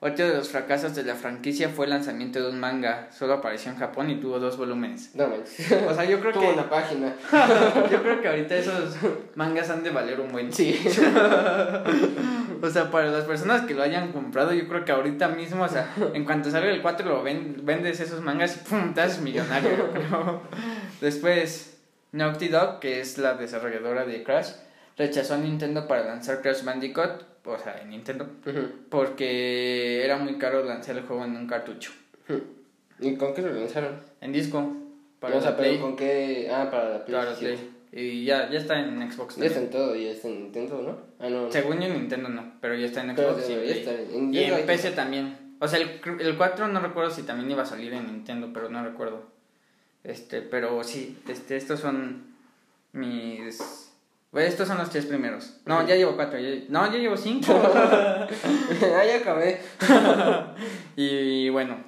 Otro 0.00 0.28
de 0.28 0.34
los 0.34 0.48
fracasos 0.50 0.94
de 0.94 1.02
la 1.02 1.16
franquicia 1.16 1.70
fue 1.70 1.86
el 1.86 1.90
lanzamiento 1.90 2.40
de 2.40 2.50
un 2.50 2.60
manga. 2.60 3.08
Solo 3.10 3.32
apareció 3.34 3.72
en 3.72 3.78
Japón 3.78 4.08
y 4.10 4.20
tuvo 4.20 4.38
dos 4.38 4.56
volúmenes. 4.56 5.10
no 5.16 5.26
manches. 5.26 5.72
O 5.88 5.92
sea, 5.92 6.04
yo 6.04 6.20
creo 6.20 6.32
Tuvo 6.32 6.42
que 6.42 6.52
una 6.52 6.70
página. 6.70 7.12
yo 7.90 8.02
creo 8.02 8.20
que 8.20 8.28
ahorita 8.28 8.54
esos 8.56 8.94
mangas 9.34 9.70
han 9.70 9.82
de 9.82 9.90
valer 9.90 10.20
un 10.20 10.30
buen. 10.30 10.52
Sí. 10.52 10.78
O 12.60 12.68
sea, 12.70 12.90
para 12.90 13.06
las 13.10 13.24
personas 13.24 13.62
que 13.66 13.74
lo 13.74 13.82
hayan 13.84 14.10
comprado, 14.10 14.52
yo 14.52 14.66
creo 14.66 14.84
que 14.84 14.90
ahorita 14.90 15.28
mismo, 15.28 15.62
o 15.62 15.68
sea, 15.68 15.94
en 16.12 16.24
cuanto 16.24 16.50
salga 16.50 16.68
el 16.70 16.82
4 16.82 17.08
lo 17.08 17.22
ven- 17.22 17.60
vendes 17.62 18.00
esos 18.00 18.20
mangas 18.20 18.56
y 18.56 18.68
pum, 18.68 18.94
te 18.94 19.00
haces 19.00 19.20
millonario, 19.20 19.70
yo 19.76 19.90
creo. 19.92 20.42
Después, 21.00 21.78
Naughty 22.12 22.48
Dog, 22.48 22.80
que 22.80 23.00
es 23.00 23.16
la 23.18 23.34
desarrolladora 23.34 24.04
de 24.04 24.24
Crash, 24.24 24.50
rechazó 24.96 25.34
a 25.34 25.38
Nintendo 25.38 25.86
para 25.86 26.04
lanzar 26.04 26.42
Crash 26.42 26.64
Bandicoot, 26.64 27.22
o 27.52 27.58
sea, 27.58 27.80
en 27.80 27.90
Nintendo, 27.90 28.26
porque 28.88 30.04
era 30.04 30.16
muy 30.16 30.38
caro 30.38 30.64
lanzar 30.64 30.96
el 30.96 31.02
juego 31.04 31.24
en 31.24 31.36
un 31.36 31.46
cartucho. 31.46 31.92
¿Y 33.00 33.16
con 33.16 33.34
qué 33.34 33.42
lo 33.42 33.52
lanzaron? 33.52 34.00
En 34.20 34.32
disco, 34.32 34.76
para 35.20 35.36
o 35.36 35.40
sea, 35.40 35.50
la 35.50 35.56
pero 35.56 35.68
Play. 35.70 35.80
con 35.80 35.96
qué. 35.96 36.50
Ah, 36.52 36.68
para 36.70 36.90
la 36.90 37.04
Play. 37.04 37.18
Para 37.18 37.30
la 37.30 37.36
sí. 37.36 37.44
Play. 37.44 37.70
Y 37.90 38.24
ya, 38.24 38.50
ya 38.50 38.58
está 38.58 38.78
en 38.78 39.10
Xbox 39.10 39.36
Ya 39.36 39.46
está 39.46 39.60
en 39.60 39.70
todo, 39.70 39.96
ya 39.96 40.10
está 40.10 40.28
en 40.28 40.42
Nintendo, 40.42 40.82
¿no? 40.82 41.24
Ah, 41.24 41.30
no. 41.30 41.50
Según 41.50 41.80
yo 41.80 41.86
en 41.86 41.94
Nintendo 41.94 42.28
no, 42.28 42.52
pero 42.60 42.74
ya 42.74 42.86
está 42.86 43.02
en 43.02 43.14
Pero 43.14 43.34
Xbox 43.34 43.48
y 43.48 44.16
en 44.16 44.34
Y 44.34 44.62
PC 44.66 44.90
también. 44.90 45.36
O 45.60 45.66
sea, 45.66 45.80
el, 45.80 46.00
el 46.20 46.36
4 46.36 46.68
no 46.68 46.80
recuerdo 46.80 47.10
si 47.10 47.22
también 47.22 47.50
iba 47.50 47.62
a 47.62 47.66
salir 47.66 47.92
en 47.92 48.06
Nintendo, 48.06 48.50
pero 48.52 48.68
no 48.68 48.84
recuerdo. 48.84 49.22
Este, 50.04 50.42
pero 50.42 50.84
sí, 50.84 51.18
este, 51.28 51.56
estos 51.56 51.80
son 51.80 52.22
mis... 52.92 53.87
Pues 54.30 54.48
estos 54.50 54.68
son 54.68 54.76
los 54.78 54.90
tres 54.90 55.06
primeros. 55.06 55.58
No, 55.64 55.86
ya 55.86 55.96
llevo 55.96 56.14
cuatro. 56.14 56.38
ya- 56.38 56.64
No, 56.68 56.90
ya 56.92 56.98
llevo 56.98 57.16
cinco. 57.16 57.52
ah, 57.64 58.26
ya 59.06 59.16
acabé. 59.20 59.60
y 60.96 61.48
bueno. 61.48 61.78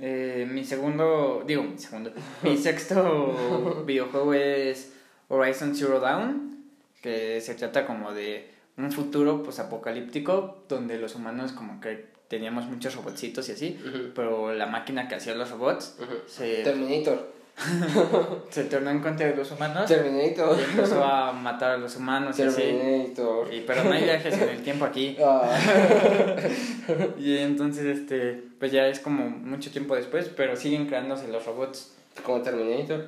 Eh, 0.00 0.46
mi 0.50 0.64
segundo, 0.64 1.42
digo, 1.46 1.62
mi 1.62 1.78
segundo, 1.78 2.12
mi 2.42 2.56
sexto 2.56 3.82
videojuego 3.86 4.32
es 4.34 4.92
Horizon 5.28 5.74
Zero 5.74 6.00
Dawn, 6.00 6.64
que 7.02 7.40
se 7.40 7.54
trata 7.54 7.86
como 7.86 8.12
de 8.12 8.50
un 8.78 8.90
futuro 8.92 9.42
pues 9.42 9.58
apocalíptico 9.58 10.64
donde 10.68 10.96
los 10.98 11.14
humanos 11.16 11.52
como 11.52 11.80
que 11.80 12.08
teníamos 12.28 12.66
muchos 12.66 12.94
robotcitos 12.94 13.48
y 13.48 13.52
así, 13.52 13.78
pero 14.14 14.54
la 14.54 14.66
máquina 14.66 15.06
que 15.08 15.16
hacía 15.16 15.34
los 15.34 15.50
robots 15.50 15.96
se, 16.26 16.62
Terminator. 16.62 17.32
se 18.50 18.64
tornó 18.64 18.90
en 18.90 19.00
contra 19.00 19.26
de 19.26 19.36
los 19.36 19.50
humanos 19.52 19.86
Terminator. 19.86 20.58
y 20.58 20.62
empezó 20.64 21.04
a 21.04 21.32
matar 21.32 21.72
a 21.72 21.76
los 21.76 21.96
humanos 21.96 22.38
y 22.38 22.42
así. 22.42 22.62
Terminator. 22.62 23.52
Y, 23.52 23.60
pero 23.62 23.84
no 23.84 23.92
hay 23.92 24.04
viajes 24.04 24.40
en 24.40 24.48
el 24.48 24.62
tiempo 24.62 24.84
aquí. 24.84 25.16
Ah. 25.22 25.56
Y 27.18 27.38
entonces, 27.38 27.84
este, 27.98 28.42
pues 28.58 28.72
ya 28.72 28.86
es 28.88 28.98
como 29.00 29.28
mucho 29.28 29.70
tiempo 29.70 29.94
después, 29.94 30.28
pero 30.36 30.56
siguen 30.56 30.86
creándose 30.86 31.28
los 31.28 31.44
robots. 31.46 31.94
Como 32.24 32.42
Terminator. 32.42 33.06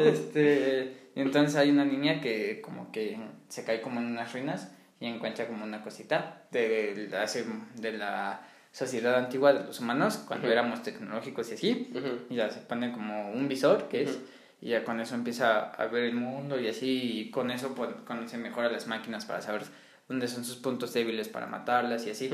Este, 0.00 0.96
y 1.14 1.20
entonces 1.20 1.56
hay 1.56 1.70
una 1.70 1.84
niña 1.84 2.20
que 2.20 2.60
como 2.62 2.90
que 2.90 3.18
se 3.48 3.64
cae 3.64 3.80
como 3.80 4.00
en 4.00 4.06
unas 4.06 4.32
ruinas 4.32 4.68
y 5.00 5.06
encuentra 5.06 5.46
como 5.46 5.64
una 5.64 5.82
cosita 5.82 6.42
de, 6.50 7.10
hace- 7.22 7.44
de 7.76 7.92
la 7.92 8.40
sociedad 8.74 9.14
antigua 9.14 9.52
de 9.52 9.64
los 9.66 9.78
humanos, 9.78 10.16
cuando 10.26 10.46
Ujú. 10.48 10.52
éramos 10.52 10.82
tecnológicos 10.82 11.48
y 11.50 11.54
así, 11.54 11.92
Ujú. 11.94 12.18
y 12.28 12.34
ya 12.34 12.50
se 12.50 12.58
pone 12.60 12.90
como 12.90 13.30
un 13.30 13.46
visor, 13.48 13.88
que 13.88 14.02
es, 14.02 14.10
Ujú. 14.10 14.18
y 14.62 14.68
ya 14.70 14.82
con 14.84 14.98
eso 15.00 15.14
empieza 15.14 15.70
a 15.70 15.86
ver 15.86 16.02
el 16.04 16.16
mundo 16.16 16.58
y 16.60 16.66
así, 16.66 17.20
y 17.20 17.30
con 17.30 17.52
eso 17.52 17.72
pues, 17.76 17.90
conoce 18.04 18.36
mejor 18.36 18.64
a 18.64 18.70
las 18.70 18.88
máquinas 18.88 19.26
para 19.26 19.40
saber 19.42 19.62
dónde 20.08 20.26
son 20.26 20.44
sus 20.44 20.56
puntos 20.56 20.92
débiles 20.92 21.28
para 21.28 21.46
matarlas 21.46 22.04
y 22.06 22.10
así. 22.10 22.30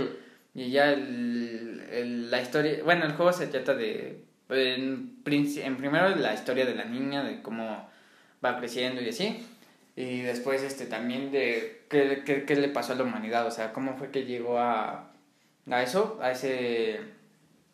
Y 0.55 0.71
ya 0.71 0.91
el, 0.93 1.85
el- 1.93 2.31
la 2.31 2.41
historia, 2.41 2.79
bueno, 2.85 3.05
el 3.05 3.13
juego 3.13 3.33
se 3.35 3.47
trata 3.47 3.75
de, 3.75 4.25
en, 4.49 5.19
en 5.27 5.77
primero 5.77 6.17
la 6.17 6.33
historia 6.33 6.65
de 6.65 6.75
la 6.75 6.87
niña, 6.87 7.23
de 7.23 7.43
cómo 7.43 7.89
va 8.43 8.59
creciendo 8.59 9.03
y 9.03 9.11
así, 9.11 9.47
y 9.95 10.23
después 10.23 10.63
este 10.63 10.87
también 10.87 11.31
de 11.33 11.83
qué, 11.91 12.23
qué, 12.25 12.45
qué 12.47 12.57
le 12.57 12.69
pasó 12.69 12.95
a 12.95 12.97
la 12.97 13.03
humanidad, 13.05 13.47
o 13.47 13.51
sea, 13.51 13.73
cómo 13.75 13.97
fue 13.99 14.11
que 14.11 14.25
llegó 14.25 14.59
a, 14.59 15.13
a 15.71 15.83
eso, 15.83 16.19
a 16.21 16.33
ese, 16.33 17.01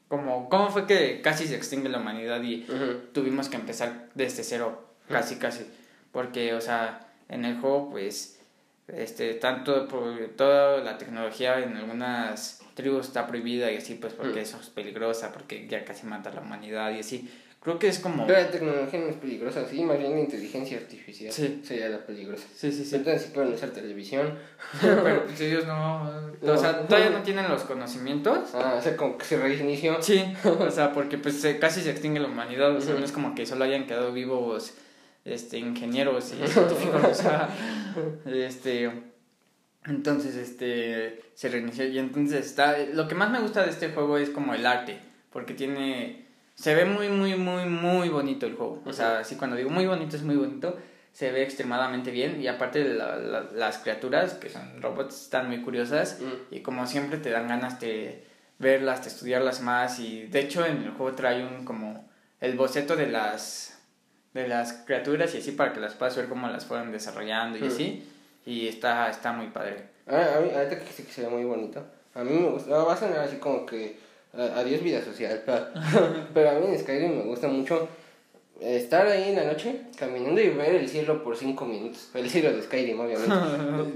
como, 0.08 0.48
cómo 0.48 0.70
fue 0.70 0.86
que 0.86 1.20
casi 1.20 1.46
se 1.46 1.56
extingue 1.56 1.88
la 1.88 1.98
humanidad 1.98 2.42
y 2.42 2.66
tuvimos 3.12 3.48
que 3.48 3.56
empezar 3.56 4.08
desde 4.14 4.44
cero, 4.44 4.94
casi, 5.08 5.36
casi. 5.36 5.66
Porque, 6.12 6.54
o 6.54 6.60
sea, 6.60 7.08
en 7.28 7.44
el 7.44 7.60
juego, 7.60 7.90
pues, 7.90 8.40
este, 8.88 9.34
tanto 9.34 9.88
por 9.88 10.28
toda 10.36 10.80
la 10.82 10.96
tecnología 10.96 11.58
en 11.58 11.76
algunas 11.76 12.62
tribus 12.74 13.06
está 13.06 13.26
prohibida 13.26 13.72
y 13.72 13.76
así, 13.76 13.94
pues, 13.94 14.12
porque 14.12 14.42
eso 14.42 14.58
es 14.60 14.68
peligrosa, 14.70 15.32
porque 15.32 15.66
ya 15.66 15.84
casi 15.84 16.06
mata 16.06 16.30
a 16.30 16.34
la 16.34 16.40
humanidad 16.42 16.92
y 16.92 17.00
así. 17.00 17.30
Creo 17.62 17.78
que 17.80 17.88
es 17.88 17.98
como... 17.98 18.26
Pero 18.28 18.40
la 18.40 18.50
tecnología 18.50 19.00
no 19.00 19.08
es 19.08 19.16
peligrosa, 19.16 19.66
sí, 19.68 19.82
más 19.82 19.98
bien 19.98 20.12
la 20.12 20.20
inteligencia 20.20 20.78
artificial 20.78 21.32
Sí. 21.32 21.62
sería 21.66 21.88
la 21.88 21.98
peligrosa. 22.06 22.46
Sí, 22.54 22.70
sí, 22.70 22.84
sí. 22.84 22.94
Entonces 22.94 23.22
sí 23.22 23.30
pueden 23.34 23.52
usar 23.54 23.70
televisión. 23.70 24.38
Pero 24.80 25.24
pues 25.24 25.40
ellos 25.40 25.66
no... 25.66 26.30
O 26.42 26.56
sea, 26.56 26.86
todavía 26.86 27.10
no 27.10 27.22
tienen 27.24 27.48
los 27.48 27.62
conocimientos. 27.62 28.50
Ah, 28.54 28.76
o 28.78 28.82
sea, 28.82 28.96
como 28.96 29.18
que 29.18 29.24
se 29.24 29.36
reinició. 29.38 30.00
Sí, 30.00 30.22
o 30.44 30.70
sea, 30.70 30.92
porque 30.92 31.18
pues 31.18 31.40
se- 31.40 31.58
casi 31.58 31.80
se 31.80 31.90
extingue 31.90 32.20
la 32.20 32.28
humanidad, 32.28 32.70
o 32.76 32.80
sea, 32.80 32.94
no 32.94 33.04
es 33.04 33.10
como 33.10 33.34
que 33.34 33.46
solo 33.46 33.64
hayan 33.64 33.86
quedado 33.86 34.12
vivos 34.12 34.74
este 35.24 35.58
ingenieros 35.58 36.32
y 36.34 36.46
científicos, 36.46 37.02
o 37.04 37.14
sea, 37.14 37.48
este 38.32 38.92
entonces 39.86 40.36
este 40.36 41.20
se 41.34 41.48
reinició 41.48 41.84
y 41.86 41.98
entonces 41.98 42.46
está 42.46 42.76
lo 42.92 43.08
que 43.08 43.14
más 43.16 43.30
me 43.30 43.40
gusta 43.40 43.64
de 43.64 43.70
este 43.70 43.88
juego 43.90 44.18
es 44.18 44.30
como 44.30 44.54
el 44.54 44.64
arte, 44.66 44.98
porque 45.32 45.54
tiene 45.54 46.25
se 46.56 46.74
ve 46.74 46.84
muy 46.84 47.08
muy 47.08 47.36
muy 47.36 47.64
muy 47.66 48.08
bonito 48.08 48.46
el 48.46 48.56
juego. 48.56 48.82
O 48.84 48.92
sea, 48.92 49.20
así 49.20 49.36
cuando 49.36 49.56
digo 49.56 49.70
muy 49.70 49.86
bonito 49.86 50.16
es 50.16 50.22
muy 50.22 50.34
bonito, 50.36 50.76
se 51.12 51.30
ve 51.30 51.42
extremadamente 51.42 52.10
bien 52.10 52.42
y 52.42 52.48
aparte 52.48 52.82
de 52.82 52.94
la- 52.94 53.16
la- 53.16 53.46
las 53.54 53.78
criaturas 53.78 54.34
que 54.34 54.48
son 54.50 54.82
robots 54.82 55.22
están 55.22 55.46
muy 55.48 55.62
curiosas 55.62 56.18
Mm. 56.20 56.54
y 56.54 56.60
como 56.60 56.86
siempre 56.86 57.18
te 57.18 57.30
dan 57.30 57.46
ganas 57.48 57.78
de 57.80 58.24
verlas, 58.58 59.02
de 59.04 59.08
estudiarlas 59.10 59.60
más 59.60 59.98
y 60.00 60.24
de 60.26 60.40
hecho 60.40 60.64
en 60.66 60.82
el 60.82 60.90
juego 60.90 61.14
trae 61.14 61.44
un 61.46 61.64
como 61.64 62.08
el 62.40 62.56
boceto 62.56 62.96
de 62.96 63.06
las 63.06 63.72
de 64.34 64.48
las 64.48 64.72
criaturas 64.86 65.34
y 65.34 65.38
así 65.38 65.52
para 65.52 65.72
que 65.72 65.80
las 65.80 65.94
puedas 65.94 66.14
ver 66.16 66.26
cómo 66.28 66.46
las 66.48 66.66
fueron 66.66 66.90
desarrollando 66.92 67.56
y 67.58 67.62
Mm. 67.62 67.66
así 67.68 68.08
y 68.46 68.68
está 68.68 69.08
está 69.10 69.32
muy 69.32 69.48
padre. 69.48 69.88
Ah, 70.06 70.36
a 70.36 70.40
mí, 70.40 70.50
ahorita 70.54 70.78
que 70.78 70.92
sí 70.92 71.02
que 71.02 71.12
se 71.12 71.22
ve 71.22 71.28
muy 71.28 71.44
bonito. 71.44 71.84
A 72.14 72.22
mí 72.22 72.30
me 72.30 72.48
gusta, 72.50 72.70
va 72.78 72.92
a 72.94 72.96
sonar 72.96 73.18
así 73.20 73.36
como 73.36 73.66
que 73.66 73.98
a- 74.04 74.05
adiós 74.36 74.82
vida 74.82 75.02
social, 75.02 75.40
pero, 76.34 76.50
a 76.50 76.54
mí 76.54 76.78
Skyrim 76.78 77.16
me 77.16 77.24
gusta 77.24 77.48
mucho 77.48 77.88
estar 78.60 79.06
ahí 79.06 79.30
en 79.30 79.36
la 79.36 79.44
noche 79.44 79.82
caminando 79.98 80.40
y 80.40 80.48
ver 80.48 80.74
el 80.76 80.88
cielo 80.88 81.22
por 81.22 81.36
cinco 81.36 81.64
minutos. 81.66 82.08
El 82.14 82.30
cielo 82.30 82.52
de 82.52 82.62
Skyrim, 82.62 82.98
obviamente. 82.98 83.34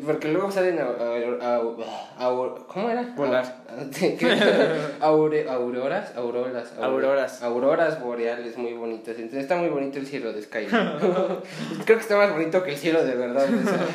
Porque 0.07 0.29
luego 0.29 0.51
salen 0.51 0.79
a, 0.79 0.83
a- 0.85 1.57
a- 1.57 2.27
a- 2.27 2.55
¿cómo 2.69 2.91
era? 2.91 3.03
Volar. 3.17 3.65
Aure- 5.01 5.47
auroras, 5.49 6.15
auroras, 6.17 6.73
Auroras. 6.81 7.43
auroras 7.43 8.01
boreales 8.03 8.57
muy 8.59 8.73
bonitas. 8.75 9.17
Entonces 9.17 9.43
está 9.43 9.57
muy 9.57 9.69
bonito 9.69 9.99
el 9.99 10.07
cielo 10.07 10.33
de 10.33 10.43
Skyrim. 10.43 10.71
Creo 10.71 11.97
que 11.99 12.03
está 12.03 12.17
más 12.17 12.33
bonito 12.33 12.63
que 12.63 12.71
el 12.73 12.77
cielo 12.77 13.05
de 13.05 13.15
verdad. 13.15 13.49
o 13.49 13.63
sea. 13.69 13.87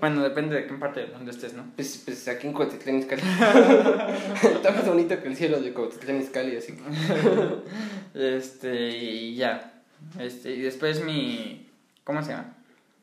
Bueno, 0.00 0.22
depende 0.22 0.56
de 0.56 0.66
qué 0.66 0.74
parte 0.74 1.00
del 1.00 1.12
mundo 1.12 1.30
estés, 1.30 1.54
¿no? 1.54 1.64
Pues, 1.76 2.02
pues 2.04 2.26
aquí 2.28 2.46
en 2.46 2.52
Cuautitlán 2.52 2.98
Izcalli. 2.98 3.22
Está 3.22 4.70
más 4.70 4.86
bonito 4.86 5.20
que 5.20 5.28
el 5.28 5.36
cielo 5.36 5.60
de 5.60 5.72
Cuautitlán 5.72 6.20
Izcalli, 6.20 6.56
así 6.56 6.74
que... 6.74 8.36
Este, 8.36 8.88
y 8.88 9.34
ya. 9.36 9.72
Este, 10.18 10.52
y 10.52 10.62
después 10.62 11.02
mi 11.04 11.66
¿cómo 12.06 12.22
se 12.22 12.30
llama? 12.30 12.54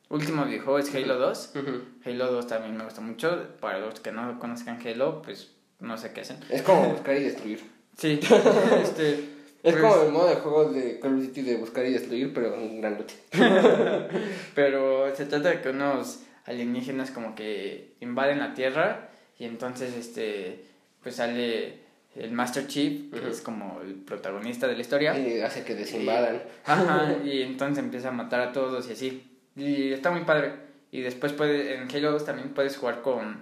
Último 0.10 0.46
videojuego 0.46 0.80
es 0.80 0.94
Halo 0.96 1.18
2. 1.18 1.54
Halo 2.06 2.32
2 2.32 2.48
también 2.48 2.78
me 2.78 2.86
gusta 2.86 3.02
mucho. 3.02 3.48
Para 3.60 3.80
los 3.80 4.00
que 4.00 4.12
no 4.12 4.40
conozcan 4.40 4.80
Halo, 4.86 5.22
pues 5.22 5.52
no 5.80 5.98
sé 5.98 6.14
qué 6.14 6.22
hacen. 6.22 6.38
Es 6.50 6.62
como 6.62 6.90
buscar 6.90 7.16
y 7.18 7.24
destruir. 7.24 7.62
Sí, 7.98 8.20
este. 8.82 9.14
Es 9.64 9.74
pues, 9.74 9.78
como 9.78 10.02
el 10.04 10.12
modo 10.12 10.28
de 10.28 10.36
juego 10.36 10.72
de 10.72 11.00
Call 11.00 11.18
of 11.18 11.28
Duty 11.28 11.42
de 11.42 11.58
buscar 11.58 11.86
y 11.86 11.94
destruir, 11.94 12.34
pero 12.34 12.54
en 12.56 12.82
grandote. 12.82 13.14
Pero 14.56 15.16
se 15.16 15.26
trata 15.26 15.50
de 15.50 15.62
que 15.62 15.70
unos 15.70 16.20
alienígenas 16.46 17.12
como 17.12 17.34
que 17.34 17.96
invaden 18.02 18.40
la 18.40 18.54
Tierra 18.54 19.10
y 19.40 19.46
entonces 19.46 19.96
este 19.96 20.66
pues 21.02 21.16
sale 21.16 21.80
el 22.16 22.32
Master 22.32 22.68
Chief, 22.68 23.12
que 23.12 23.30
es 23.30 23.42
como 23.42 23.82
el 23.82 23.96
protagonista 23.96 24.68
de 24.68 24.76
la 24.76 24.82
historia. 24.82 25.18
Y 25.18 25.42
hace 25.42 25.64
que 25.64 25.76
desinvadan. 25.76 26.42
Ajá, 26.66 27.16
y 27.24 27.42
entonces 27.42 27.84
empieza 27.84 28.10
a 28.10 28.12
matar 28.12 28.42
a 28.42 28.52
todos 28.52 28.88
y 28.90 28.94
así. 28.94 29.24
Y 29.56 29.92
está 29.92 30.12
muy 30.12 30.22
padre. 30.22 30.54
Y 30.92 31.02
después 31.02 31.34
puede, 31.34 31.76
en 31.76 31.90
Halo 31.90 32.12
2 32.12 32.26
también 32.26 32.50
puedes 32.50 32.78
jugar 32.78 33.02
con 33.02 33.38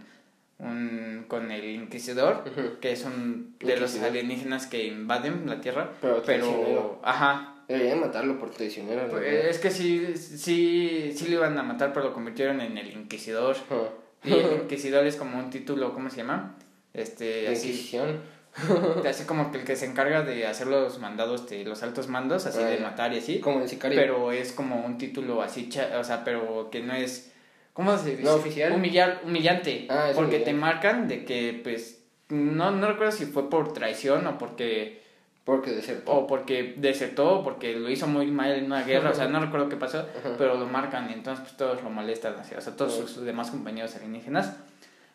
un, 0.59 1.25
con 1.27 1.51
el 1.51 1.65
Inquisidor, 1.65 2.43
que 2.79 2.93
es 2.93 3.03
un 3.03 3.55
de 3.59 3.77
los 3.77 3.97
alienígenas 3.99 4.67
que 4.67 4.87
invaden 4.87 5.43
la 5.47 5.59
Tierra. 5.59 5.91
Pero 5.99 6.21
traicionero. 6.21 7.01
ajá, 7.03 7.47
Deberían 7.67 8.01
matarlo 8.01 8.37
por 8.37 8.51
traicionero. 8.51 9.03
¿no? 9.03 9.09
pues, 9.09 9.45
es 9.45 9.59
que 9.59 9.71
sí, 9.71 10.15
sí, 10.17 11.13
sí 11.15 11.27
lo 11.27 11.35
iban 11.35 11.57
a 11.57 11.63
matar, 11.63 11.93
pero 11.93 12.07
lo 12.07 12.13
convirtieron 12.13 12.59
en 12.61 12.77
el 12.77 12.91
Inquisidor. 12.91 13.55
Ajá. 13.55 13.89
Y 14.23 14.33
el 14.33 14.61
Inquisidor 14.63 15.05
es 15.05 15.15
como 15.15 15.39
un 15.39 15.49
título, 15.49 15.93
¿cómo 15.93 16.09
se 16.09 16.17
llama? 16.17 16.57
Este, 16.93 17.47
así, 17.47 17.69
Inquisición. 17.69 18.19
así 19.09 19.23
como 19.25 19.51
que 19.51 19.59
el 19.59 19.63
que 19.63 19.75
se 19.75 19.85
encarga 19.85 20.23
de 20.23 20.45
hacer 20.45 20.67
los 20.67 20.99
mandados 20.99 21.49
de 21.49 21.63
los 21.63 21.83
altos 21.83 22.07
mandos, 22.07 22.45
así 22.45 22.61
de 22.63 22.77
matar 22.79 23.13
y 23.13 23.19
así. 23.19 23.39
Como 23.39 23.61
el 23.61 23.69
sicario. 23.69 23.97
Pero 23.99 24.31
es 24.31 24.51
como 24.51 24.85
un 24.85 24.97
título 24.97 25.41
así, 25.41 25.69
cha- 25.69 25.97
o 25.99 26.03
sea, 26.03 26.23
pero 26.23 26.69
que 26.69 26.81
no 26.81 26.93
es, 26.93 27.31
¿cómo 27.73 27.97
se 27.97 28.11
dice? 28.11 28.23
¿No 28.23 28.33
oficial? 28.35 28.73
Humillar, 28.73 29.21
humillante. 29.25 29.87
Ah, 29.89 30.07
es 30.09 30.15
porque 30.15 30.35
humillante. 30.37 30.51
te 30.51 30.53
marcan 30.57 31.07
de 31.07 31.25
que, 31.25 31.59
pues, 31.63 32.03
no, 32.29 32.71
no 32.71 32.87
recuerdo 32.87 33.11
si 33.11 33.25
fue 33.25 33.49
por 33.49 33.73
traición 33.73 34.25
o 34.27 34.37
porque, 34.37 35.01
Porque 35.43 35.71
desertó. 35.71 36.11
o 36.13 36.27
porque 36.27 36.75
desertó 36.77 37.43
porque 37.43 37.73
lo 37.75 37.89
hizo 37.89 38.07
muy 38.07 38.27
mal 38.27 38.51
en 38.51 38.65
una 38.65 38.83
guerra, 38.83 39.09
o 39.09 39.13
sea, 39.13 39.27
no 39.27 39.39
recuerdo 39.39 39.67
qué 39.69 39.75
pasó, 39.75 39.99
Ajá. 39.99 40.35
pero 40.37 40.55
lo 40.55 40.65
marcan 40.67 41.09
y 41.09 41.13
entonces 41.13 41.43
pues 41.43 41.57
todos 41.57 41.81
lo 41.83 41.89
molestan, 41.89 42.35
así, 42.39 42.55
o 42.55 42.61
sea, 42.61 42.75
todos 42.75 42.93
sus 42.95 43.25
demás 43.25 43.49
compañeros 43.51 43.95
alienígenas, 43.95 44.55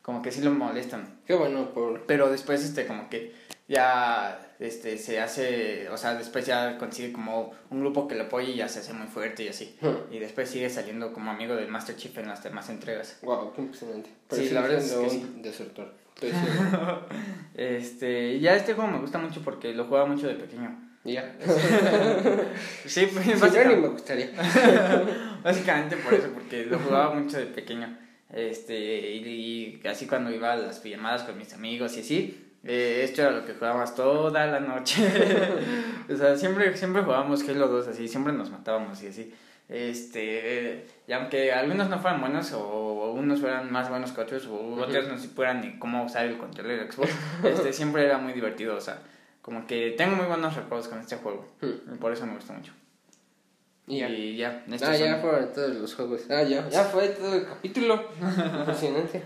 como 0.07 0.23
que 0.23 0.31
sí 0.31 0.41
lo 0.41 0.53
molestan. 0.53 1.19
Qué 1.27 1.35
bueno 1.35 1.71
por... 1.75 2.07
Pero 2.07 2.31
después, 2.31 2.63
este, 2.63 2.87
como 2.87 3.11
que 3.11 3.35
ya, 3.67 4.55
este, 4.61 4.99
se 4.99 5.19
hace, 5.21 5.89
o 5.91 5.97
sea, 5.97 6.15
después 6.15 6.47
ya 6.47 6.79
consigue 6.79 7.13
como 7.13 7.53
un 7.71 7.81
grupo 7.81 8.07
que 8.07 8.15
lo 8.15 8.23
apoye 8.23 8.53
y 8.53 8.55
ya 8.55 8.69
se 8.69 8.79
hace 8.79 8.93
muy 8.93 9.09
fuerte 9.09 9.43
y 9.43 9.49
así. 9.49 9.77
Y 10.13 10.21
después 10.21 10.49
sigue 10.49 10.71
saliendo 10.71 11.13
como 11.13 11.33
amigo 11.33 11.57
del 11.57 11.67
Master 11.67 11.97
Chief 11.97 12.17
en 12.19 12.29
las 12.29 12.45
demás 12.45 12.71
entregas. 12.71 13.19
Wow, 13.23 13.53
qué 13.53 13.63
impresionante. 13.63 14.11
Sí, 14.31 14.51
la 14.51 14.61
verdad 14.61 14.79
es 14.79 14.93
que 14.93 14.99
un 14.99 15.43
desertor. 15.43 15.93
Este, 17.57 18.39
ya 18.39 18.55
este 18.55 18.75
juego 18.75 18.89
me 18.91 18.99
gusta 18.99 19.19
mucho 19.19 19.41
porque 19.43 19.75
lo 19.75 19.87
jugaba 19.87 20.07
mucho 20.07 20.29
de 20.29 20.35
pequeño. 20.37 20.71
Ya. 21.03 21.35
Sí, 22.87 23.09
pues 23.13 23.25
Sí, 23.25 23.33
básicamente, 23.33 23.77
me 23.77 23.89
gustaría. 23.89 24.31
básicamente 25.43 25.97
por 25.97 26.15
eso, 26.15 26.29
porque 26.33 26.65
lo 26.67 26.79
jugaba 26.79 27.13
mucho 27.13 27.39
de 27.39 27.47
pequeño. 27.47 28.06
Este, 28.37 28.77
y, 29.13 29.81
y 29.83 29.89
así 29.89 30.07
cuando 30.07 30.31
iba 30.31 30.53
a 30.53 30.57
las 30.57 30.81
pijamadas 30.81 31.23
con 31.23 31.39
mis 31.39 31.55
amigos 31.55 31.97
y 31.97 32.01
así, 32.01 32.51
eh, 32.65 33.01
esto 33.03 33.23
era 33.23 33.31
lo 33.31 33.47
que 33.47 33.55
jugábamos 33.55 33.95
toda 33.95 34.47
la 34.47 34.61
noche. 34.61 35.03
o 36.13 36.15
sea, 36.17 36.37
siempre, 36.37 36.77
siempre 36.77 37.03
jugábamos 37.03 37.49
Halo 37.49 37.69
2 37.69 37.89
así, 37.89 38.07
siempre 38.07 38.35
nos 38.35 38.51
matábamos 38.51 39.03
y 39.03 39.07
así. 39.07 39.33
Este, 39.69 40.87
y 41.09 41.13
aunque 41.13 41.51
algunos 41.51 41.89
no 41.89 41.99
fueran 41.99 42.21
buenos 42.21 42.53
o 42.53 43.13
unos 43.13 43.41
fueran 43.41 43.73
más 43.73 43.89
buenos 43.89 44.13
que 44.13 44.21
otros 44.21 44.47
o 44.47 44.75
otros 44.75 45.09
no 45.09 45.19
supieran 45.19 45.61
ni 45.63 45.79
cómo 45.79 46.05
usar 46.05 46.27
el 46.27 46.37
control 46.37 46.69
del 46.69 46.93
Xbox, 46.93 47.11
este, 47.45 47.73
siempre 47.73 48.05
era 48.05 48.19
muy 48.19 48.33
divertido, 48.35 48.77
o 48.77 48.81
sea, 48.81 48.99
como 49.41 49.67
que 49.67 49.95
tengo 49.97 50.15
muy 50.15 50.27
buenos 50.27 50.55
recuerdos 50.55 50.89
con 50.89 50.99
este 50.99 51.17
juego 51.17 51.49
Hmm. 51.63 51.95
y 51.95 51.99
por 51.99 52.13
eso 52.13 52.27
me 52.27 52.35
gusta 52.35 52.53
mucho. 52.53 52.73
Y 53.87 53.99
ya. 54.01 54.09
Y 54.09 54.37
ya, 54.37 54.65
estos 54.71 54.89
Ah, 54.89 54.97
ya 54.97 55.13
son- 55.13 55.21
fueron 55.23 55.53
todos 55.53 55.75
los 55.77 55.95
juegos. 55.95 56.23
Ah, 56.29 56.43
ya. 56.43 56.69
Ya 56.69 56.85
fue 56.85 57.09
todo 57.09 57.35
el 57.35 57.45
capítulo. 57.47 58.09
Impresionante. 58.59 59.23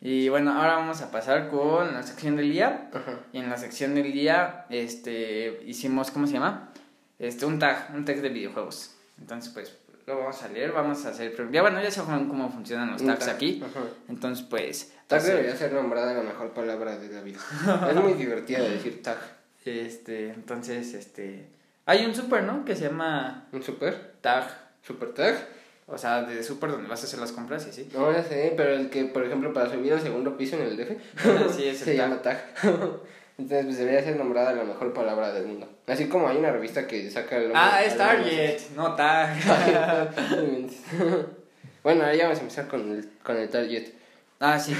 Y 0.00 0.28
bueno, 0.28 0.52
ahora 0.52 0.74
vamos 0.76 1.00
a 1.00 1.10
pasar 1.10 1.48
con 1.48 1.92
la 1.94 2.02
sección 2.02 2.36
del 2.36 2.52
día. 2.52 2.90
Ajá. 2.92 3.20
Y 3.32 3.38
en 3.38 3.48
la 3.50 3.56
sección 3.56 3.94
del 3.94 4.12
día, 4.12 4.66
este, 4.70 5.62
hicimos, 5.66 6.10
¿cómo 6.10 6.26
se 6.26 6.34
llama? 6.34 6.70
Este, 7.18 7.46
un 7.46 7.58
tag, 7.58 7.90
un 7.94 8.04
tag 8.04 8.20
de 8.20 8.28
videojuegos. 8.28 8.94
Entonces, 9.18 9.50
pues, 9.52 9.74
lo 10.06 10.18
vamos 10.18 10.42
a 10.42 10.48
leer, 10.48 10.72
vamos 10.72 11.06
a 11.06 11.08
hacer... 11.08 11.34
Ya, 11.50 11.62
bueno, 11.62 11.80
ya 11.82 11.90
saben 11.90 12.28
cómo 12.28 12.50
funcionan 12.50 12.90
los 12.92 13.02
tags 13.04 13.24
tag. 13.26 13.34
aquí. 13.36 13.62
Ajá. 13.64 13.80
Entonces, 14.08 14.44
pues... 14.48 14.92
Tag 15.06 15.20
hacer- 15.20 15.36
debería 15.36 15.56
ser 15.56 15.72
nombrada 15.72 16.12
la 16.12 16.22
mejor 16.22 16.50
palabra 16.52 16.98
de 16.98 17.08
la 17.08 17.22
vida. 17.22 17.38
es 17.90 17.96
muy 17.96 18.12
divertida 18.14 18.60
decir 18.60 19.02
tag. 19.02 19.16
Este, 19.64 20.28
entonces, 20.28 20.92
este... 20.92 21.46
Hay 21.86 22.04
un 22.06 22.14
super, 22.14 22.42
¿no? 22.42 22.64
Que 22.64 22.74
se 22.76 22.84
llama 22.88 23.46
¿Un 23.52 23.62
super? 23.62 24.12
tag. 24.20 24.44
¿Super 24.82 25.10
tag? 25.12 25.34
O 25.86 25.98
sea, 25.98 26.22
de 26.22 26.42
super 26.42 26.70
donde 26.70 26.88
vas 26.88 27.02
a 27.02 27.04
hacer 27.06 27.18
las 27.20 27.32
compras 27.32 27.66
y 27.66 27.70
así. 27.70 27.90
No, 27.92 28.10
ya 28.10 28.22
sé, 28.24 28.54
pero 28.56 28.72
el 28.74 28.88
que, 28.88 29.04
por 29.04 29.24
ejemplo, 29.24 29.52
para 29.52 29.70
subir 29.70 29.92
al 29.92 30.00
segundo 30.00 30.36
piso 30.36 30.56
en 30.56 30.62
el 30.62 30.76
DF, 30.78 30.92
Sí, 31.54 31.64
es 31.68 31.68
el 31.68 31.76
se 31.76 31.84
tag. 31.84 31.96
llama 31.96 32.22
tag. 32.22 32.42
Entonces, 33.36 33.64
pues 33.66 33.78
debería 33.78 34.02
ser 34.02 34.16
nombrada 34.16 34.52
la 34.52 34.62
mejor 34.64 34.94
palabra 34.94 35.32
del 35.32 35.46
mundo. 35.46 35.68
Así 35.88 36.08
como 36.08 36.28
hay 36.28 36.36
una 36.38 36.52
revista 36.52 36.86
que 36.86 37.10
saca 37.10 37.36
el 37.36 37.50
Ah, 37.54 37.82
es 37.84 37.96
Target, 37.98 38.60
no 38.76 38.94
tag. 38.94 39.36
bueno, 41.82 42.02
ahora 42.02 42.14
ya 42.14 42.24
vamos 42.24 42.38
a 42.38 42.42
empezar 42.42 42.68
con 42.68 42.92
el, 42.92 43.08
con 43.22 43.36
el 43.36 43.48
Target. 43.48 43.88
Ah, 44.40 44.58
sí. 44.58 44.74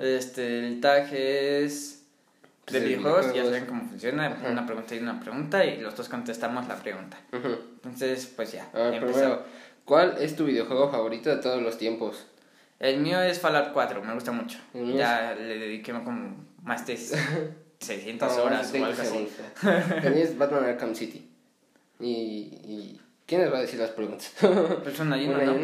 Este, 0.00 0.66
el 0.66 0.80
tag 0.80 1.12
es 1.12 1.97
de 2.72 2.80
de 2.80 2.86
videojuegos, 2.86 3.34
ya 3.34 3.44
saben 3.44 3.66
cómo 3.66 3.88
funciona, 3.88 4.26
Ajá. 4.26 4.48
una 4.50 4.66
pregunta 4.66 4.94
y 4.94 4.98
una 4.98 5.20
pregunta 5.20 5.64
y 5.64 5.80
los 5.80 5.96
dos 5.96 6.08
contestamos 6.08 6.66
la 6.68 6.76
pregunta. 6.76 7.18
Entonces, 7.32 8.26
pues 8.34 8.52
ya, 8.52 8.68
A 8.72 8.78
ver, 8.78 8.94
empezamos. 8.94 9.12
primero, 9.16 9.42
¿cuál 9.84 10.16
es 10.20 10.36
tu 10.36 10.44
videojuego 10.44 10.90
favorito 10.90 11.30
de 11.30 11.36
todos 11.36 11.62
los 11.62 11.78
tiempos? 11.78 12.26
El 12.78 12.98
mío 13.00 13.20
es 13.20 13.40
Fallout 13.40 13.72
4, 13.72 14.02
me 14.04 14.14
gusta 14.14 14.32
mucho. 14.32 14.58
Ya 14.74 15.34
le 15.34 15.58
dediqué 15.58 15.92
como 15.92 16.44
más 16.62 16.86
de 16.86 16.96
600 17.80 18.36
No, 18.36 18.42
horas 18.44 18.72
o 18.72 18.74
algo 18.76 18.86
20 18.86 19.02
así. 19.02 19.10
segundos. 19.10 20.04
El 20.04 20.14
mío 20.14 20.24
es 20.24 20.36
Batman 20.38 20.64
Arkham 20.64 20.94
City. 20.94 21.28
Y, 22.00 22.06
y 22.06 23.00
¿quién 23.26 23.40
les 23.40 23.52
va 23.52 23.58
a 23.58 23.60
decir 23.62 23.78
las 23.80 23.90
preguntas? 23.90 24.32
Una 25.00 25.18
y 25.18 25.24
y 25.24 25.28
¿no? 25.28 25.56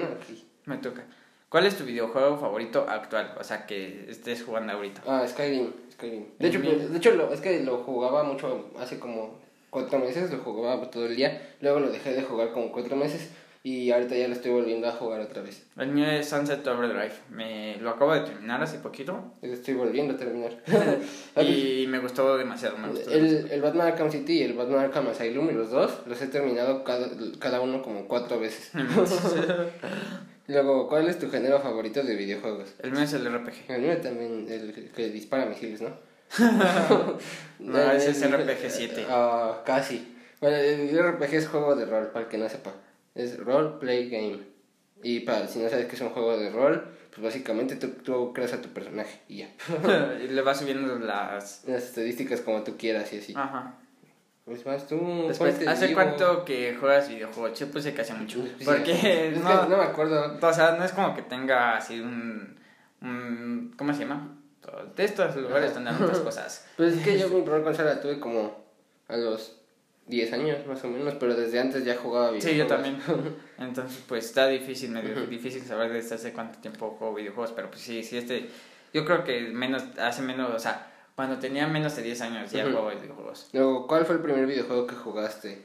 Me 0.67 0.79
toca. 0.79 1.05
¿Cuál 1.49 1.67
es 1.67 1.77
tu 1.77 1.85
videojuego 1.85 2.37
favorito 2.39 2.85
actual? 2.89 3.35
O 3.39 3.45
sea, 3.45 3.65
que 3.67 4.07
estés 4.11 4.43
jugando 4.43 4.73
ahorita. 4.73 5.03
Ah, 5.07 5.25
Skyrim. 5.29 5.71
Skyrim. 5.95 6.27
De 6.39 6.49
hecho, 6.49 6.59
mío. 6.59 6.79
de 6.79 6.97
hecho 6.97 7.13
lo, 7.13 7.33
es 7.33 7.41
que 7.41 7.61
lo 7.61 7.79
jugaba 7.79 8.23
mucho 8.23 8.71
hace 8.79 8.99
como 8.99 9.39
cuatro 9.71 9.99
meses, 9.99 10.31
lo 10.31 10.39
jugaba 10.39 10.91
todo 10.91 11.07
el 11.07 11.17
día. 11.17 11.55
Luego 11.61 11.81
lo 11.81 11.91
dejé 11.91 12.13
de 12.13 12.23
jugar 12.23 12.53
como 12.53 12.71
cuatro 12.71 12.97
meses 12.97 13.31
y 13.67 13.91
ahorita 13.91 14.15
ya 14.15 14.29
lo 14.29 14.35
estoy 14.35 14.51
volviendo 14.51 14.87
a 14.87 14.93
jugar 14.93 15.23
otra 15.23 15.41
vez. 15.41 15.65
El 15.79 15.89
mío 15.89 16.07
es 16.07 16.29
Sunset 16.29 16.67
Overdrive. 16.67 17.15
Me 17.31 17.77
lo 17.77 17.89
acabo 17.89 18.13
de 18.13 18.21
terminar 18.21 18.63
hace 18.63 18.79
poquito. 18.79 19.33
Lo 19.41 19.53
estoy 19.55 19.73
volviendo 19.73 20.13
a 20.13 20.17
terminar. 20.19 20.63
y 21.43 21.87
me 21.89 21.99
gustó 21.99 22.37
demasiado. 22.37 22.77
Me 22.77 22.89
gustó 22.89 23.11
el, 23.11 23.51
el 23.51 23.63
Batman 23.63 23.87
Arkham 23.87 24.11
City 24.11 24.35
y 24.35 24.43
el 24.43 24.53
Batman 24.53 24.81
Arkham 24.81 25.09
Asylum, 25.09 25.49
los 25.55 25.71
dos, 25.71 26.03
los 26.07 26.21
he 26.21 26.27
terminado 26.27 26.85
cada, 26.85 27.09
cada 27.39 27.63
uno 27.63 27.83
como 27.83 28.07
cuatro 28.07 28.39
veces. 28.39 28.71
Luego, 30.47 30.89
¿cuál 30.89 31.09
es 31.09 31.19
tu 31.19 31.31
género 31.31 31.61
favorito 31.61 32.03
de 32.03 32.17
videojuegos? 32.17 32.75
El 32.81 32.93
mío 32.93 33.03
es 33.03 33.13
el 33.15 33.27
RPG. 33.33 33.71
El 33.71 33.83
mío 33.83 34.01
también, 34.01 34.47
el 34.49 34.91
que 34.95 35.09
dispara 35.09 35.47
misiles, 35.47 35.81
¿no? 35.81 35.91
No, 37.59 37.93
ese 37.93 38.11
es 38.11 38.31
RPG 38.31 38.71
7. 38.71 39.07
Ah, 39.09 39.63
casi. 39.65 40.17
Bueno, 40.41 40.57
el 40.57 40.99
RPG 40.99 41.35
es 41.35 41.49
juego 41.49 41.75
de 41.75 41.87
rol, 41.87 42.09
para 42.09 42.25
el 42.25 42.31
que 42.31 42.39
no 42.39 42.49
sepa. 42.49 42.73
Es 43.15 43.39
role 43.39 43.79
play 43.81 44.11
game. 44.11 44.41
Y 45.03 45.21
para 45.21 45.47
si 45.49 45.59
no 45.59 45.69
sabes 45.69 45.87
que 45.87 45.97
es 45.97 46.01
un 46.03 46.11
juego 46.11 46.37
de 46.37 46.51
rol, 46.51 46.85
pues 47.11 47.23
básicamente 47.23 47.77
tú, 47.77 47.89
tú 48.03 48.33
creas 48.33 48.53
a 48.53 48.61
tu 48.61 48.69
personaje 48.71 49.21
y 49.29 49.39
ya. 49.39 49.51
y 50.23 50.29
le 50.29 50.43
va 50.43 50.55
subiendo 50.55 50.99
las... 50.99 51.65
Las 51.67 51.85
estadísticas 51.85 52.41
como 52.41 52.63
tú 52.63 52.77
quieras 52.77 53.13
y 53.13 53.19
así. 53.19 53.33
Ajá. 53.37 53.79
Pues 54.45 54.67
más 54.67 54.87
tú. 54.87 54.97
Después, 55.29 55.55
¿cuál 55.55 55.65
te 55.65 55.71
¿hace 55.71 55.87
digo? 55.89 56.01
cuánto 56.03 56.45
que 56.45 56.77
juegas 56.79 57.09
videojuegos? 57.09 57.59
Yo 57.59 57.67
puse 57.69 57.95
que 57.95 58.03
hace 58.03 58.13
mucho. 58.15 58.43
Sí, 58.59 58.65
Porque 58.65 58.93
es 58.93 59.01
que 59.01 59.31
no, 59.43 59.69
no 59.69 59.77
me 59.79 59.85
acuerdo. 59.85 60.39
o 60.41 60.53
sea, 60.53 60.73
no 60.73 60.85
es 60.85 60.93
como 60.93 61.15
que 61.15 61.23
tenga 61.23 61.77
así 61.77 61.99
un... 62.01 62.57
un 63.01 63.75
¿Cómo 63.79 63.93
se 63.95 64.01
llama? 64.01 64.37
De 64.97 65.05
estos 65.05 65.35
lugares 65.37 65.71
Ajá. 65.71 65.75
donde 65.81 65.91
dan 65.93 66.01
muchas 66.03 66.19
cosas. 66.25 66.67
Pues 66.77 66.95
es 66.95 67.03
que 67.05 67.19
yo 67.19 67.29
mi 67.29 67.41
primer 67.43 67.63
consola 67.63 67.95
la 67.95 68.01
tuve 68.01 68.21
como 68.21 68.65
a 69.09 69.17
los 69.17 69.61
10 70.09 70.33
años 70.35 70.67
más 70.67 70.85
o 70.85 70.89
menos, 70.89 71.15
pero 71.19 71.35
desde 71.35 71.59
antes 71.61 71.83
ya 71.85 71.97
jugaba 71.97 72.31
videojuegos. 72.31 72.53
Sí, 72.53 72.59
yo 72.59 72.67
también. 72.67 72.99
Entonces, 73.59 74.03
pues 74.07 74.27
está 74.27 74.47
difícil, 74.49 74.91
medio 74.91 75.27
difícil 75.27 75.63
saber 75.63 75.91
desde 75.93 76.17
hace 76.17 76.33
cuánto 76.35 76.59
tiempo 76.59 76.97
juego 76.99 77.15
videojuegos, 77.15 77.53
pero 77.53 77.71
pues 77.71 77.81
sí, 77.83 78.03
sí, 78.03 78.19
este... 78.19 78.51
Yo 78.93 79.05
creo 79.05 79.25
que 79.25 79.41
menos, 79.49 79.83
hace 79.99 80.23
menos, 80.23 80.55
o 80.55 80.59
sea, 80.59 80.87
cuando 81.15 81.39
tenía 81.39 81.67
menos 81.67 81.95
de 81.97 82.03
10 82.03 82.21
años 82.23 82.51
ya 82.51 82.65
Ujú. 82.65 82.77
jugaba 82.77 82.95
videojuegos. 82.95 83.49
Luego, 83.53 83.87
¿cuál 83.87 84.05
fue 84.05 84.17
el 84.17 84.23
primer 84.23 84.47
videojuego 84.47 84.87
que 84.87 84.95
jugaste? 84.95 85.62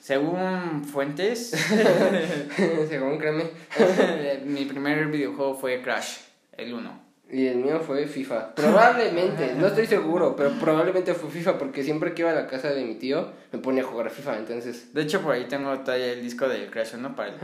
Según 0.00 0.84
fuentes, 0.84 1.50
Según 2.88 3.18
créeme. 3.18 3.50
mi 4.44 4.64
primer 4.64 5.06
videojuego 5.06 5.54
fue 5.54 5.82
Crash, 5.82 6.18
el 6.56 6.72
1. 6.74 7.08
Y 7.30 7.46
el 7.46 7.56
mío 7.58 7.78
fue 7.80 8.06
FIFA. 8.06 8.54
Probablemente, 8.54 9.54
no 9.58 9.66
estoy 9.66 9.86
seguro, 9.86 10.34
pero 10.34 10.50
probablemente 10.58 11.12
fue 11.14 11.28
FIFA 11.30 11.58
porque 11.58 11.82
siempre 11.82 12.14
que 12.14 12.22
iba 12.22 12.30
a 12.30 12.34
la 12.34 12.46
casa 12.46 12.70
de 12.70 12.82
mi 12.84 12.94
tío 12.94 13.30
me 13.52 13.58
ponía 13.58 13.82
a 13.82 13.86
jugar 13.86 14.08
FIFA, 14.10 14.38
entonces... 14.38 14.94
De 14.94 15.02
hecho, 15.02 15.20
por 15.20 15.34
ahí 15.34 15.44
tengo 15.44 15.76
todavía 15.80 16.12
el 16.12 16.22
disco 16.22 16.48
del 16.48 16.70
Crash 16.70 16.94
1 16.94 17.14
para 17.14 17.30
el, 17.30 17.34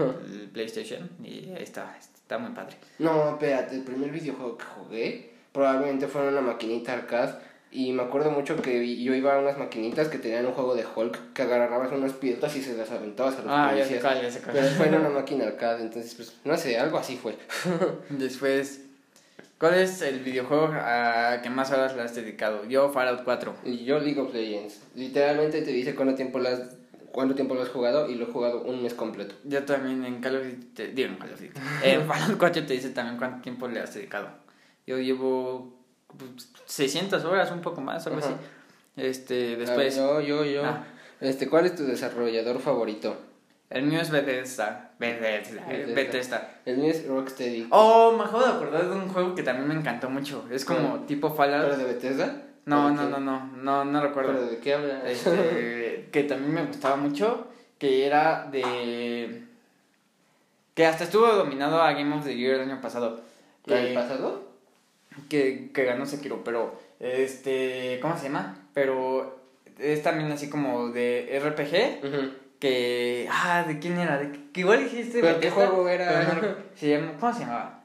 el 0.40 0.48
PlayStation 0.50 1.10
y 1.22 1.50
ahí 1.54 1.62
está, 1.62 1.94
está 1.98 2.38
muy 2.38 2.52
padre. 2.52 2.76
No, 2.98 3.30
espérate, 3.30 3.74
el 3.74 3.82
primer 3.82 4.10
videojuego 4.10 4.56
que 4.56 4.64
jugué 4.64 5.33
probablemente 5.54 6.08
fue 6.08 6.20
en 6.22 6.28
una 6.28 6.40
maquinita 6.42 6.92
arcade 6.92 7.32
y 7.70 7.92
me 7.92 8.02
acuerdo 8.02 8.30
mucho 8.30 8.60
que 8.60 9.02
yo 9.02 9.14
iba 9.14 9.34
a 9.34 9.38
unas 9.38 9.56
maquinitas 9.56 10.08
que 10.08 10.18
tenían 10.18 10.44
un 10.46 10.52
juego 10.52 10.74
de 10.74 10.84
Hulk 10.84 11.32
que 11.32 11.42
agarrabas 11.42 11.90
unas 11.92 12.12
piedras 12.12 12.54
y 12.56 12.62
se 12.62 12.76
las 12.76 12.90
aventabas 12.90 13.34
a 13.36 13.42
los 13.42 13.46
Ah, 13.48 13.72
ya 13.74 13.84
policías. 13.84 14.22
ya 14.22 14.30
sé 14.30 14.40
cuál. 14.40 14.54
Pero 14.56 14.66
fue 14.68 14.86
en 14.88 14.94
una 14.96 15.08
máquina 15.20 15.46
arcade, 15.46 15.82
entonces 15.82 16.14
pues 16.14 16.36
no 16.44 16.56
sé, 16.56 16.76
algo 16.78 16.98
así 16.98 17.16
fue. 17.16 17.36
Después, 18.10 18.82
¿cuál 19.58 19.74
es 19.74 20.02
el 20.02 20.20
videojuego 20.20 20.70
a 20.74 21.40
que 21.42 21.50
más 21.50 21.70
horas 21.70 21.94
le 21.96 22.02
has 22.02 22.14
dedicado? 22.14 22.64
Yo, 22.66 22.90
Fallout 22.90 23.24
4. 23.24 23.54
Y 23.64 23.84
yo 23.84 23.98
League 24.00 24.20
of 24.20 24.34
Legends, 24.34 24.80
literalmente 24.96 25.62
te 25.62 25.70
dice 25.70 25.94
cuánto 25.94 26.14
tiempo 26.14 26.38
lo 26.40 26.48
has, 26.50 26.60
cuánto 27.12 27.34
tiempo 27.34 27.54
lo 27.54 27.62
has 27.62 27.68
jugado 27.70 28.08
y 28.08 28.14
lo 28.16 28.26
he 28.28 28.30
jugado 28.32 28.62
un 28.62 28.82
mes 28.84 28.94
completo. 28.94 29.34
Yo 29.44 29.64
también 29.64 30.04
en 30.04 30.20
Call 30.20 30.36
of 30.36 30.44
Duty, 30.46 30.92
digo 30.92 31.08
en 31.08 31.16
Call 31.16 31.32
of 31.32 31.40
Duty, 31.40 31.52
en 31.82 32.02
Fallout 32.06 32.38
4 32.38 32.66
te 32.66 32.72
dice 32.74 32.90
también 32.90 33.18
cuánto 33.18 33.42
tiempo 33.42 33.66
le 33.66 33.80
has 33.80 33.92
dedicado. 33.94 34.43
Yo 34.86 34.98
llevo 34.98 35.74
pues, 36.16 36.52
600 36.66 37.24
horas, 37.24 37.50
un 37.50 37.60
poco 37.60 37.80
más, 37.80 38.06
algo 38.06 38.18
Ajá. 38.18 38.28
así. 38.28 38.36
Este, 38.96 39.56
después, 39.56 39.96
ver, 39.96 40.06
yo, 40.06 40.20
yo, 40.20 40.44
yo. 40.44 40.64
Ah. 40.64 40.84
Este, 41.20 41.48
¿cuál 41.48 41.66
es 41.66 41.74
tu 41.74 41.84
desarrollador 41.84 42.60
favorito? 42.60 43.16
el 43.70 43.84
mío 43.84 44.00
es 44.00 44.10
Bethesda. 44.10 44.92
Bethesda. 45.00 45.62
eh, 45.68 45.84
Bethesda. 45.88 45.94
Bethesda. 45.94 46.50
El 46.64 46.76
mío 46.78 46.90
es 46.92 47.06
Rocksteady. 47.08 47.66
Oh, 47.70 48.12
me 48.16 48.22
acabo 48.22 48.40
de 48.44 48.50
acordar 48.52 48.88
de 48.88 48.94
un 48.94 49.08
juego 49.08 49.34
que 49.34 49.42
también 49.42 49.66
me 49.66 49.74
encantó 49.74 50.08
mucho. 50.08 50.44
Es 50.50 50.64
como 50.64 51.00
tipo 51.06 51.34
¿Pero 51.34 51.36
Fallout. 51.36 51.76
de 51.76 51.84
Bethesda? 51.84 52.42
No, 52.66 52.86
¿O 52.86 52.88
de 52.90 52.94
no, 52.94 53.08
no, 53.08 53.18
no, 53.18 53.46
no, 53.56 53.84
no 53.84 54.00
recuerdo. 54.02 54.32
¿Pero 54.32 54.46
de 54.46 54.58
qué 54.58 54.74
habla? 54.74 55.10
Este, 55.10 56.08
que 56.12 56.22
también 56.22 56.54
me 56.54 56.64
gustaba 56.66 56.94
mucho, 56.96 57.48
que 57.78 58.06
era 58.06 58.48
de... 58.50 59.42
Que 60.74 60.86
hasta 60.86 61.04
estuvo 61.04 61.26
dominado 61.26 61.82
a 61.82 61.92
Game 61.92 62.14
of 62.14 62.24
the 62.24 62.36
Year 62.36 62.54
el 62.60 62.70
año 62.70 62.80
pasado. 62.80 63.20
¿La 63.64 63.76
del 63.76 63.88
Que, 63.88 63.94
pasado? 63.94 64.43
Que, 65.28 65.70
que 65.72 65.84
ganó 65.84 66.06
Sekiro, 66.06 66.42
pero... 66.44 66.78
Este... 67.00 67.98
¿Cómo 68.00 68.16
se 68.16 68.24
llama? 68.24 68.68
Pero 68.72 69.40
es 69.78 70.02
también 70.02 70.30
así 70.32 70.48
como 70.48 70.88
de 70.90 71.40
RPG, 71.42 72.00
que... 72.60 73.28
Ah, 73.30 73.64
¿de 73.66 73.78
quién 73.78 73.98
era? 73.98 74.18
¿De 74.18 74.30
qué, 74.32 74.40
que 74.52 74.60
igual 74.60 74.84
dijiste? 74.84 75.20
¿Pero 75.20 75.40
qué 75.40 75.50
juego 75.50 75.88
era? 75.88 76.08
pero 76.36 76.42
no 76.48 76.54
se 76.74 76.88
llama, 76.88 77.12
¿Cómo 77.18 77.32
se 77.32 77.40
llamaba? 77.40 77.80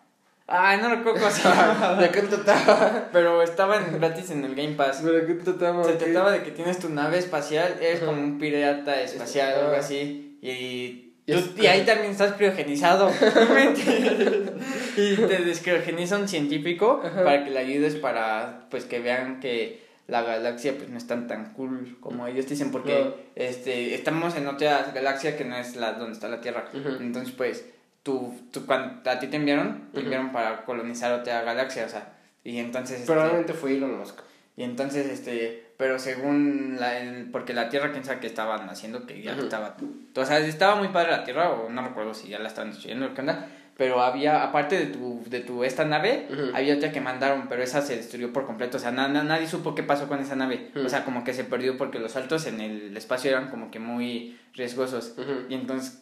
Ay, 0.51 0.79
no 0.81 0.89
recuerdo 0.89 1.19
cómo 1.19 1.31
se 1.31 1.43
llama. 1.43 1.95
¿De 2.01 2.09
qué 2.09 2.21
trataba? 2.23 3.09
Pero 3.11 3.41
estaba 3.43 3.77
en- 3.77 3.99
gratis 3.99 4.31
en 4.31 4.43
el 4.45 4.55
Game 4.55 4.73
Pass. 4.73 5.03
¿De 5.03 5.25
qué 5.27 5.33
trataba? 5.35 5.83
Se 5.83 5.93
trataba 5.93 6.31
de 6.31 6.41
que 6.43 6.51
tienes 6.51 6.79
tu 6.79 6.89
nave 6.89 7.19
espacial, 7.19 7.77
eres 7.81 7.99
como 7.99 8.13
un 8.21 8.39
pirata 8.39 8.99
espacial 9.01 9.53
o 9.57 9.61
algo 9.65 9.75
Ah. 9.75 9.79
así. 9.79 10.39
Y, 10.41 11.08
Y 11.57 11.67
ahí 11.67 11.85
también 11.85 12.11
estás 12.11 12.33
criogenizado. 12.33 13.09
y 14.97 15.15
te 15.15 15.37
descriogeniza 15.43 16.17
un 16.17 16.27
científico 16.27 17.01
Ajá. 17.03 17.23
para 17.23 17.43
que 17.43 17.51
le 17.51 17.59
ayudes 17.59 17.95
para 17.95 18.67
pues 18.69 18.85
que 18.85 18.99
vean 18.99 19.39
que 19.39 19.87
la 20.07 20.23
galaxia 20.23 20.73
pues 20.75 20.89
no 20.89 20.97
es 20.97 21.05
tan 21.07 21.27
tan 21.27 21.53
cool 21.53 21.97
como 21.99 22.25
ellos 22.27 22.47
dicen 22.47 22.71
porque 22.71 23.13
este 23.35 23.93
estamos 23.93 24.35
en 24.35 24.47
otra 24.47 24.91
galaxia 24.93 25.37
que 25.37 25.45
no 25.45 25.55
es 25.55 25.75
la 25.75 25.93
donde 25.93 26.13
está 26.13 26.27
la 26.27 26.41
Tierra. 26.41 26.65
Entonces 26.73 27.33
pues 27.35 27.65
tú, 28.03 28.33
tú 28.51 28.65
cuando 28.65 29.09
a 29.09 29.19
ti 29.19 29.27
te 29.27 29.37
enviaron, 29.37 29.89
te 29.93 29.99
enviaron 29.99 30.31
para 30.31 30.65
colonizar 30.65 31.11
otra 31.13 31.41
galaxia, 31.43 31.85
o 31.85 31.89
sea, 31.89 32.13
y 32.43 32.57
entonces 32.57 33.01
este, 33.01 33.11
Probablemente 33.11 33.53
fue 33.53 33.73
Elon 33.73 33.99
Musk. 33.99 34.19
y 34.55 34.63
entonces, 34.63 35.07
este, 35.07 35.68
pero 35.79 35.97
según 35.97 36.75
la, 36.77 36.99
el- 36.99 37.31
porque 37.31 37.53
la 37.53 37.69
Tierra, 37.69 37.93
quién 37.93 38.03
sabe 38.03 38.19
qué 38.19 38.27
estaban 38.27 38.69
haciendo, 38.69 39.05
que 39.07 39.21
ya 39.21 39.31
Ujú. 39.31 39.43
estaba, 39.43 39.77
o 40.13 40.25
sea, 40.25 40.39
estaba 40.39 40.75
muy 40.75 40.89
padre 40.89 41.11
la 41.11 41.23
Tierra, 41.23 41.51
o 41.51 41.69
no 41.69 41.81
recuerdo 41.81 42.13
si 42.13 42.27
ya 42.27 42.37
la 42.37 42.49
estaban 42.49 42.71
destruyendo 42.71 43.05
o 43.05 43.13
qué 43.13 43.21
onda, 43.21 43.47
pero 43.77 44.01
había, 44.03 44.43
aparte 44.43 44.77
de 44.77 44.87
tu, 44.87 45.23
de 45.27 45.39
tu, 45.39 45.63
esta 45.63 45.85
nave, 45.85 46.27
había 46.53 46.75
otra 46.75 46.91
que 46.91 46.99
mandaron, 46.99 47.47
pero 47.47 47.63
esa 47.63 47.81
se 47.81 47.95
destruyó 47.95 48.33
por 48.33 48.45
completo, 48.45 48.75
o 48.75 48.79
sea, 48.81 48.91
na- 48.91 49.07
na- 49.07 49.23
nadie 49.23 49.47
supo 49.47 49.73
qué 49.73 49.83
pasó 49.83 50.09
con 50.09 50.19
esa 50.19 50.35
nave, 50.35 50.69
o 50.75 50.89
sea, 50.89 51.05
como 51.05 51.23
que 51.23 51.33
se 51.33 51.45
perdió 51.45 51.77
porque 51.77 51.97
los 51.97 52.11
saltos 52.11 52.45
en 52.47 52.59
el 52.59 52.97
espacio 52.97 53.31
eran 53.31 53.49
como 53.49 53.71
que 53.71 53.79
muy 53.79 54.37
riesgosos, 54.55 55.15
y 55.47 55.53
entonces 55.53 56.01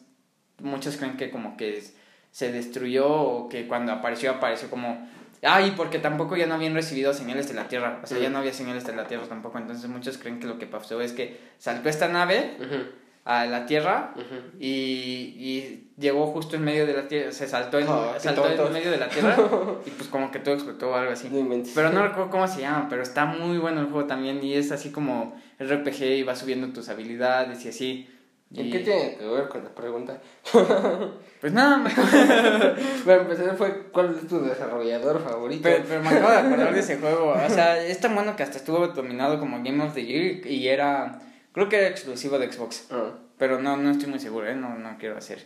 muchos 0.59 0.97
creen 0.97 1.17
que 1.17 1.29
como 1.29 1.55
que 1.55 1.83
se 2.31 2.51
destruyó 2.51 3.07
o 3.11 3.47
que 3.47 3.67
cuando 3.67 3.91
apareció 3.91 4.31
apareció 4.31 4.71
como 4.71 5.07
ay 5.43 5.73
porque 5.75 5.99
tampoco 5.99 6.35
ya 6.35 6.45
no 6.47 6.55
habían 6.55 6.73
recibido 6.73 7.13
señales 7.13 7.47
de 7.47 7.53
la 7.53 7.67
Tierra. 7.67 7.99
O 8.03 8.07
sea 8.07 8.19
ya 8.19 8.29
no 8.29 8.39
había 8.39 8.53
señales 8.53 8.85
de 8.85 8.95
la 8.95 9.07
Tierra 9.07 9.25
tampoco. 9.27 9.57
Entonces 9.57 9.89
muchos 9.89 10.17
creen 10.17 10.39
que 10.39 10.47
lo 10.47 10.57
que 10.57 10.65
pasó 10.65 11.01
es 11.01 11.13
que 11.13 11.39
saltó 11.57 11.89
esta 11.89 12.07
nave 12.07 12.57
a 13.25 13.45
la 13.45 13.65
Tierra 13.65 14.13
y, 14.57 14.67
y 14.67 15.91
llegó 15.97 16.27
justo 16.27 16.55
en 16.55 16.63
medio 16.63 16.85
de 16.85 16.93
la 16.93 17.07
Tierra 17.09 17.31
se 17.31 17.47
saltó 17.47 17.77
en, 17.77 17.87
Ah, 17.89 18.15
saltó 18.17 18.47
en 18.47 18.73
medio 18.73 18.89
de 18.89 18.97
la 18.97 19.09
Tierra 19.09 19.35
y 19.85 19.89
pues 19.89 20.07
como 20.09 20.31
que 20.31 20.39
todo 20.39 20.55
explotó 20.55 20.91
o 20.91 20.95
algo 20.95 21.11
así. 21.11 21.29
No 21.29 21.63
pero 21.75 21.91
no 21.91 22.03
recuerdo 22.03 22.31
cómo 22.31 22.47
se 22.47 22.61
llama, 22.61 22.87
pero 22.89 23.03
está 23.03 23.25
muy 23.25 23.57
bueno 23.57 23.81
el 23.81 23.87
juego 23.87 24.07
también 24.07 24.41
y 24.43 24.53
es 24.53 24.71
así 24.71 24.91
como 24.91 25.35
RPG 25.59 26.03
y 26.03 26.23
vas 26.23 26.39
subiendo 26.39 26.67
tus 26.69 26.87
habilidades 26.89 27.65
y 27.65 27.69
así. 27.69 28.07
¿Y 28.51 28.71
qué 28.71 28.79
tiene 28.79 29.17
que 29.17 29.25
ver 29.27 29.47
con 29.49 29.63
la 29.63 29.69
pregunta? 29.69 30.19
Pues 31.39 31.53
nada, 31.53 31.77
me 31.77 31.89
Para 33.05 33.21
empezar 33.21 33.55
fue 33.55 33.83
¿cuál 33.91 34.15
es 34.19 34.27
tu 34.27 34.41
desarrollador 34.41 35.21
favorito? 35.23 35.61
Pero, 35.61 35.83
pero 35.87 36.01
me 36.01 36.09
acabo 36.09 36.31
de 36.31 36.37
acordar 36.37 36.73
de 36.73 36.79
ese 36.79 36.97
juego. 36.97 37.33
O 37.33 37.49
sea, 37.49 37.79
es 37.85 37.99
tan 37.99 38.15
bueno 38.15 38.35
que 38.35 38.41
hasta 38.41 38.57
estuvo 38.57 38.87
dominado 38.87 39.39
como 39.39 39.57
Game 39.63 39.83
of 39.83 39.93
the 39.93 40.03
Year 40.03 40.47
y 40.47 40.67
era. 40.67 41.19
Creo 41.53 41.69
que 41.69 41.77
era 41.77 41.87
exclusivo 41.89 42.39
de 42.39 42.51
Xbox. 42.51 42.87
Ah. 42.89 43.11
Pero 43.37 43.59
no, 43.61 43.77
no 43.77 43.91
estoy 43.91 44.09
muy 44.09 44.19
seguro, 44.19 44.47
¿eh? 44.47 44.55
No, 44.55 44.75
no 44.79 44.97
quiero 44.97 45.15
hacer 45.17 45.45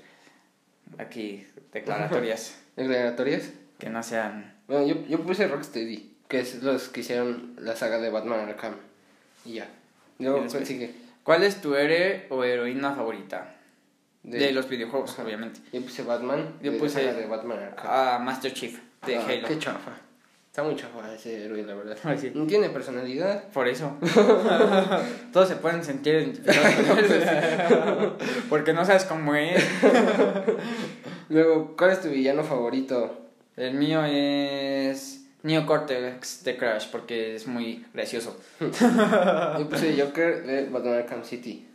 aquí 0.97 1.45
declaratorias 1.73 2.55
¿Declaratorias? 2.77 3.49
que 3.77 3.89
no 3.89 4.01
sean. 4.01 4.55
Bueno, 4.69 4.87
yo, 4.87 4.95
yo 5.09 5.19
puse 5.19 5.47
Rocksteady, 5.47 6.15
que 6.29 6.39
es 6.39 6.63
los 6.63 6.87
que 6.87 7.01
hicieron 7.01 7.55
la 7.59 7.75
saga 7.75 7.97
de 7.97 8.09
Batman 8.09 8.47
Arkham. 8.47 8.75
Y 9.43 9.55
ya. 9.55 9.67
Luego, 10.19 10.37
Y 10.37 10.43
después- 10.43 10.53
¿cuál 10.63 10.67
sigue? 10.67 10.93
¿Cuál 11.23 11.43
es 11.43 11.61
tu 11.61 11.75
héroe 11.75 12.25
o 12.29 12.43
heroína 12.43 12.93
favorita? 12.95 13.55
De, 14.23 14.37
De- 14.37 14.51
los 14.51 14.67
videojuegos, 14.69 15.13
Ajá. 15.13 15.23
obviamente. 15.23 15.59
Yo 15.73 15.81
puse 15.81 16.03
Batman, 16.03 16.57
Yo 16.61 16.73
puse- 16.77 17.13
de 17.13 17.25
Batman. 17.25 17.57
Ah, 17.77 18.19
Master 18.21 18.53
Chief 18.53 18.79
de 19.05 19.15
Ah, 19.17 19.25
Halo. 19.27 19.47
Qué 19.47 19.57
chafa. 19.59 19.91
Está 20.47 20.63
muy 20.63 20.75
chafa 20.75 21.13
ese 21.13 21.45
héroe, 21.45 21.63
la 21.63 21.73
verdad. 21.75 21.97
Ay, 22.03 22.17
sí. 22.17 22.31
No 22.35 22.45
tiene 22.45 22.69
personalidad. 22.69 23.45
Por 23.49 23.67
eso. 23.69 23.97
Todos 25.33 25.47
se 25.47 25.55
pueden 25.55 25.83
sentir 25.83 26.15
identificados 26.15 26.75
con 26.87 26.97
él. 26.99 28.11
Porque 28.49 28.73
no 28.73 28.83
sabes 28.85 29.05
cómo 29.05 29.33
es. 29.33 29.63
Luego, 31.29 31.75
¿cuál 31.77 31.91
es 31.91 32.01
tu 32.01 32.09
villano 32.09 32.43
favorito? 32.43 33.17
El 33.55 33.75
mío 33.75 34.03
es 34.05 35.20
Neo 35.43 35.65
Cortex 35.65 36.43
de 36.43 36.57
Crash 36.57 36.87
porque 36.91 37.35
es 37.35 37.47
muy 37.47 37.85
gracioso. 37.93 38.39
Yo 38.59 39.69
puse 39.69 39.99
Joker 39.99 40.45
de 40.45 40.69
Batman 40.69 41.25
City. 41.25 41.67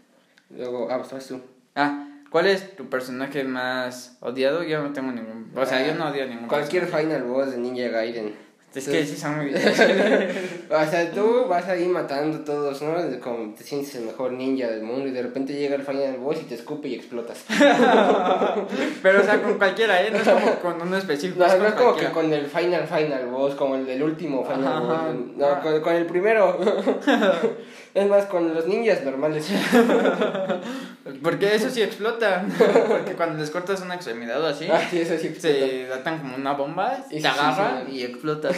Luego, 0.50 0.88
ah, 0.90 1.02
pues 1.02 1.26
tú. 1.26 1.40
Ah, 1.74 2.08
¿cuál 2.30 2.46
es 2.46 2.76
tu 2.76 2.88
personaje 2.88 3.42
más 3.44 4.16
odiado? 4.20 4.62
Yo 4.62 4.82
no 4.82 4.92
tengo 4.92 5.10
ningún. 5.10 5.50
O 5.54 5.66
sea, 5.66 5.86
yo 5.86 5.94
no 5.94 6.08
odio 6.08 6.24
a 6.24 6.26
ningún. 6.26 6.48
Cualquier 6.48 6.84
personaje. 6.84 7.08
final 7.08 7.22
boss 7.24 7.50
de 7.50 7.58
Ninja 7.58 7.88
Gaiden. 7.88 8.45
Es 8.76 8.88
que 8.88 9.06
sí 9.06 9.16
son 9.16 9.38
muy. 9.38 9.54
O 10.68 10.84
sea, 10.90 11.10
tú 11.12 11.46
vas 11.48 11.66
ahí 11.68 11.86
matando 11.86 12.38
a 12.38 12.44
todos, 12.44 12.82
¿no? 12.82 12.94
Como 13.20 13.54
te 13.54 13.62
sientes 13.62 13.94
el 13.94 14.04
mejor 14.04 14.32
ninja 14.32 14.68
del 14.68 14.82
mundo 14.82 15.08
y 15.08 15.12
de 15.12 15.22
repente 15.22 15.54
llega 15.54 15.76
el 15.76 15.82
final 15.82 16.16
boss 16.18 16.38
y 16.42 16.44
te 16.44 16.56
escupe 16.56 16.88
y 16.88 16.94
explotas. 16.96 17.44
Pero, 19.02 19.20
o 19.20 19.24
sea, 19.24 19.40
con 19.42 19.58
cualquiera, 19.58 20.02
¿eh? 20.02 20.10
No 20.10 20.18
es 20.18 20.28
como 20.28 20.54
con 20.56 20.82
uno 20.82 20.96
específico. 20.96 21.38
No, 21.38 21.46
es 21.46 21.52
no 21.54 21.58
con 21.58 21.68
es 21.68 21.74
como 21.74 21.96
que 21.96 22.06
con 22.10 22.32
el 22.32 22.46
final 22.46 22.86
final 22.86 23.26
boss, 23.30 23.54
como 23.54 23.76
el 23.76 23.86
del 23.86 24.02
último 24.02 24.44
final 24.44 24.66
Ajá, 24.66 24.80
boss. 24.80 24.92
ajá. 24.92 25.14
No, 25.36 25.60
con, 25.62 25.80
con 25.80 25.94
el 25.94 26.06
primero. 26.06 26.58
es 27.96 28.06
más, 28.10 28.26
con 28.26 28.54
los 28.54 28.66
ninjas 28.66 29.02
normales. 29.04 29.48
Porque 31.22 31.54
eso 31.54 31.70
sí 31.70 31.80
explota. 31.82 32.44
Porque 32.88 33.12
cuando 33.14 33.38
les 33.38 33.50
cortas 33.50 33.80
una 33.80 33.94
extremidad 33.94 34.42
o 34.42 34.46
así, 34.46 34.68
Ah, 34.70 34.82
sí, 34.90 35.00
eso 35.00 35.16
sí 35.16 35.28
explota. 35.28 35.56
se 35.56 35.92
atan 35.92 36.18
como 36.18 36.36
una 36.36 36.52
bomba, 36.52 37.04
Y 37.10 37.22
te 37.22 37.26
agarra 37.28 37.84
sí, 37.86 37.96
y 37.96 38.02
explotas. 38.02 38.54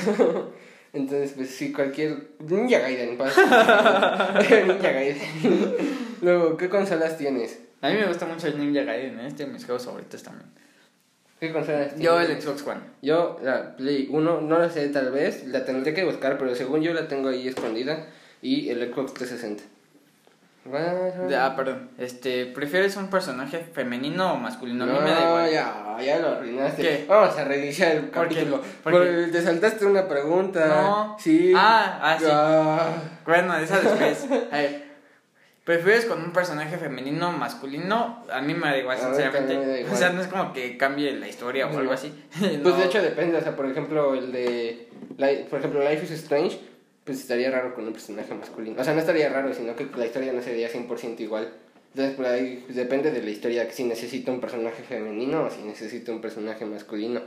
Entonces, 0.92 1.34
pues 1.36 1.50
sí, 1.50 1.72
cualquier. 1.72 2.30
Ninja 2.40 2.80
Gaiden, 2.80 3.16
pasa. 3.16 4.34
Ninja 4.66 4.90
Gaiden. 4.90 5.76
Luego, 6.20 6.56
¿qué 6.56 6.68
consolas 6.68 7.16
tienes? 7.16 7.60
A 7.80 7.90
mí 7.90 7.94
me 7.94 8.06
gusta 8.06 8.26
mucho 8.26 8.48
el 8.48 8.58
Ninja 8.58 8.82
Gaiden, 8.82 9.20
¿eh? 9.20 9.28
este 9.28 9.46
de 9.46 9.52
mis 9.52 9.64
juegos 9.64 9.84
favoritos 9.84 10.20
también. 10.20 10.50
¿Qué 11.38 11.52
consolas 11.52 11.94
tienes? 11.94 12.04
Yo 12.04 12.20
el 12.20 12.42
Xbox 12.42 12.66
One. 12.66 12.80
Yo, 13.02 13.38
la 13.40 13.76
Play 13.76 14.08
1, 14.10 14.40
no 14.40 14.58
la 14.58 14.68
sé 14.68 14.88
tal 14.88 15.12
vez, 15.12 15.46
la 15.46 15.64
tendré 15.64 15.94
que 15.94 16.04
buscar, 16.04 16.38
pero 16.38 16.56
según 16.56 16.82
yo 16.82 16.92
la 16.92 17.06
tengo 17.06 17.28
ahí 17.28 17.46
escondida. 17.46 18.06
Y 18.42 18.68
el 18.70 18.92
Xbox 18.92 19.14
360. 19.14 19.64
Ah, 20.70 21.54
perdón. 21.56 21.88
Este, 21.98 22.44
¿prefieres 22.46 22.96
un 22.96 23.08
personaje 23.08 23.58
femenino 23.72 24.34
o 24.34 24.36
masculino? 24.36 24.84
No, 24.84 24.96
a 24.98 25.00
mí 25.00 25.04
me 25.04 25.10
da 25.12 25.24
igual. 25.26 25.50
ya, 25.50 25.96
ya 26.04 26.18
lo 26.18 26.28
arruinaste. 26.28 26.82
¿Qué? 26.82 27.04
Vamos 27.08 27.36
a 27.38 27.44
reiniciar 27.44 27.92
el 27.96 28.04
¿Por 28.10 28.28
qué? 28.28 28.34
capítulo. 28.34 28.62
¿Por 28.84 28.92
Porque 28.92 29.28
te 29.32 29.42
saltaste 29.42 29.86
una 29.86 30.06
pregunta. 30.06 30.66
No. 30.66 31.16
Sí. 31.18 31.52
Ah, 31.56 31.98
ah, 32.02 32.16
sí. 32.18 32.26
Ah. 32.30 32.86
Bueno, 33.24 33.56
esa 33.56 33.80
después. 33.80 34.26
A 34.52 34.56
ver, 34.58 34.82
¿prefieres 35.64 36.04
con 36.04 36.22
un 36.22 36.32
personaje 36.34 36.76
femenino 36.76 37.30
o 37.30 37.32
masculino? 37.32 38.24
A 38.30 38.42
mí 38.42 38.52
me 38.52 38.68
da 38.68 38.76
igual, 38.76 38.98
sinceramente. 38.98 39.38
también 39.38 39.60
me 39.60 39.66
da 39.68 39.78
igual. 39.80 39.94
O 39.94 39.96
sea, 39.96 40.10
no 40.10 40.20
es 40.20 40.26
como 40.28 40.52
que 40.52 40.76
cambie 40.76 41.12
la 41.12 41.28
historia 41.28 41.66
o 41.66 41.78
algo 41.78 41.92
así. 41.92 42.12
Pues 42.38 42.58
No. 42.62 42.72
de 42.76 42.84
hecho 42.84 43.00
depende, 43.00 43.38
o 43.38 43.40
sea, 43.40 43.56
por 43.56 43.64
ejemplo, 43.64 44.14
el 44.14 44.32
de. 44.32 44.88
Por 45.48 45.60
ejemplo, 45.60 45.80
Life 45.80 46.04
is 46.04 46.10
Strange, 46.10 46.60
pues 47.08 47.20
estaría 47.20 47.50
raro 47.50 47.74
con 47.74 47.86
un 47.86 47.94
personaje 47.94 48.34
masculino. 48.34 48.78
O 48.78 48.84
sea, 48.84 48.92
no 48.92 49.00
estaría 49.00 49.30
raro, 49.30 49.54
sino 49.54 49.74
que 49.74 49.86
la 49.96 50.04
historia 50.04 50.30
no 50.34 50.42
sería 50.42 50.70
100% 50.70 51.18
igual. 51.20 51.48
Entonces, 51.94 52.16
por 52.16 52.26
ahí 52.26 52.62
pues, 52.66 52.76
depende 52.76 53.10
de 53.10 53.22
la 53.22 53.30
historia, 53.30 53.66
si 53.72 53.84
necesito 53.84 54.30
un 54.30 54.40
personaje 54.42 54.82
femenino 54.82 55.44
o 55.44 55.50
si 55.50 55.62
necesito 55.62 56.12
un 56.12 56.20
personaje 56.20 56.66
masculino. 56.66 57.22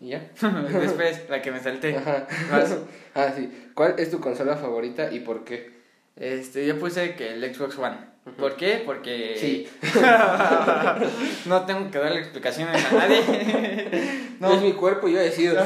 ¿Y 0.00 0.08
ya? 0.08 0.30
Después, 0.80 1.24
la 1.28 1.42
que 1.42 1.52
me 1.52 1.60
salté. 1.60 1.94
Ajá. 1.96 2.26
Ah, 3.14 3.30
sí. 3.36 3.50
¿Cuál 3.74 3.96
es 3.98 4.10
tu 4.10 4.18
consola 4.20 4.56
favorita 4.56 5.12
y 5.12 5.20
por 5.20 5.44
qué? 5.44 5.70
Este, 6.16 6.66
yo 6.66 6.78
puse 6.78 7.14
que 7.14 7.34
el 7.34 7.54
Xbox 7.54 7.78
One. 7.78 7.98
¿Por 8.38 8.56
qué? 8.56 8.82
Porque 8.86 9.34
Sí. 9.36 9.68
no 11.46 11.66
tengo 11.66 11.90
que 11.90 11.98
darle 11.98 12.20
explicaciones 12.20 12.82
a 12.86 12.92
nadie. 12.94 13.20
no, 14.40 14.54
Es 14.54 14.62
mi 14.62 14.72
cuerpo 14.72 15.08
y 15.08 15.12
yo 15.12 15.18
decido. 15.20 15.62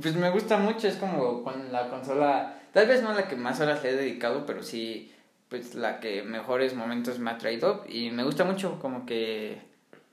Pues 0.00 0.14
me 0.16 0.30
gusta 0.30 0.58
mucho, 0.58 0.88
es 0.88 0.96
como 0.96 1.42
con 1.42 1.72
la 1.72 1.88
consola, 1.88 2.60
tal 2.72 2.86
vez 2.86 3.02
no 3.02 3.12
la 3.12 3.28
que 3.28 3.36
más 3.36 3.60
horas 3.60 3.82
le 3.82 3.90
he 3.90 3.96
dedicado, 3.96 4.44
pero 4.46 4.62
sí, 4.62 5.12
pues 5.48 5.74
la 5.74 6.00
que 6.00 6.22
mejores 6.22 6.74
momentos 6.74 7.18
me 7.18 7.30
ha 7.30 7.38
traído 7.38 7.84
y 7.88 8.10
me 8.10 8.24
gusta 8.24 8.44
mucho, 8.44 8.78
como 8.80 9.06
que 9.06 9.58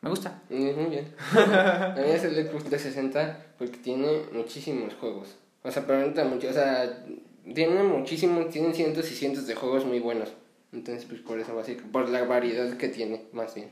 me 0.01 0.09
gusta. 0.09 0.41
Mm, 0.49 0.75
Muy 0.75 0.89
bien. 0.89 1.15
A 1.35 1.95
mí 1.97 2.11
es 2.11 2.23
el 2.23 2.35
Xbox 2.35 2.65
360 2.65 3.55
porque 3.57 3.77
tiene 3.77 4.23
muchísimos 4.31 4.93
juegos. 4.95 5.35
O 5.63 5.71
sea, 5.71 5.87
pero 5.87 5.99
neta 5.99 6.25
mucho, 6.25 6.49
o 6.49 6.53
sea, 6.53 7.05
tiene 7.53 7.83
muchísimos, 7.83 8.49
tienen 8.49 8.73
cientos 8.73 9.09
y 9.11 9.15
cientos 9.15 9.47
de 9.47 9.55
juegos 9.55 9.85
muy 9.85 9.99
buenos. 9.99 10.33
Entonces, 10.73 11.05
pues 11.05 11.21
por 11.21 11.39
eso 11.39 11.55
básico, 11.55 11.83
por 11.91 12.09
la 12.09 12.23
variedad 12.23 12.75
que 12.77 12.89
tiene, 12.89 13.25
más 13.31 13.53
bien. 13.55 13.69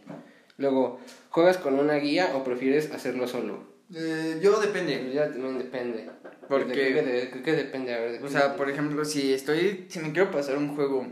Luego, 0.58 1.00
¿juegas 1.30 1.58
con 1.58 1.80
una 1.80 1.96
guía 1.96 2.32
o 2.36 2.44
prefieres 2.44 2.92
hacerlo 2.92 3.28
solo? 3.28 3.71
Yo 4.42 4.60
depende. 4.60 5.12
Ya 5.14 5.30
también 5.32 5.58
depende. 5.60 6.10
Porque- 6.48 6.66
¿De 6.66 6.74
qué, 6.74 6.94
de- 7.02 7.26
de 7.28 7.42
qué 7.44 7.52
depende? 7.54 7.94
A 7.94 8.00
ver, 8.00 8.20
¿de 8.20 8.26
O 8.26 8.30
sea, 8.30 8.56
por 8.56 8.70
ejemplo, 8.70 9.04
si 9.06 9.34
estoy, 9.34 9.86
si 9.90 10.00
me 10.00 10.12
quiero 10.12 10.32
pasar 10.32 10.58
un 10.58 10.76
juego, 10.76 11.06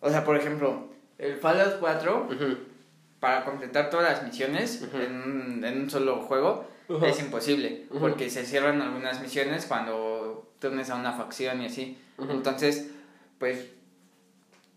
o 0.00 0.10
sea, 0.10 0.24
por 0.24 0.36
ejemplo, 0.36 0.88
el 1.18 1.36
Fallout 1.36 1.78
4, 1.80 2.28
ujú. 2.30 2.56
para 3.20 3.44
completar 3.44 3.90
todas 3.90 4.10
las 4.10 4.24
misiones 4.24 4.82
Ujú. 4.82 4.96
en, 4.98 5.14
un- 5.22 5.64
en 5.64 5.80
un 5.82 5.90
solo 5.90 6.22
juego, 6.22 6.66
es 7.06 7.20
imposible, 7.20 7.86
porque 8.00 8.28
se 8.28 8.44
cierran 8.44 8.82
algunas 8.82 9.20
misiones 9.22 9.64
cuando 9.66 10.50
te 10.58 10.68
unes 10.68 10.90
a 10.90 10.96
una 10.96 11.12
facción 11.12 11.62
y 11.62 11.66
así. 11.66 11.98
Entonces, 12.28 12.90
pues, 13.38 13.66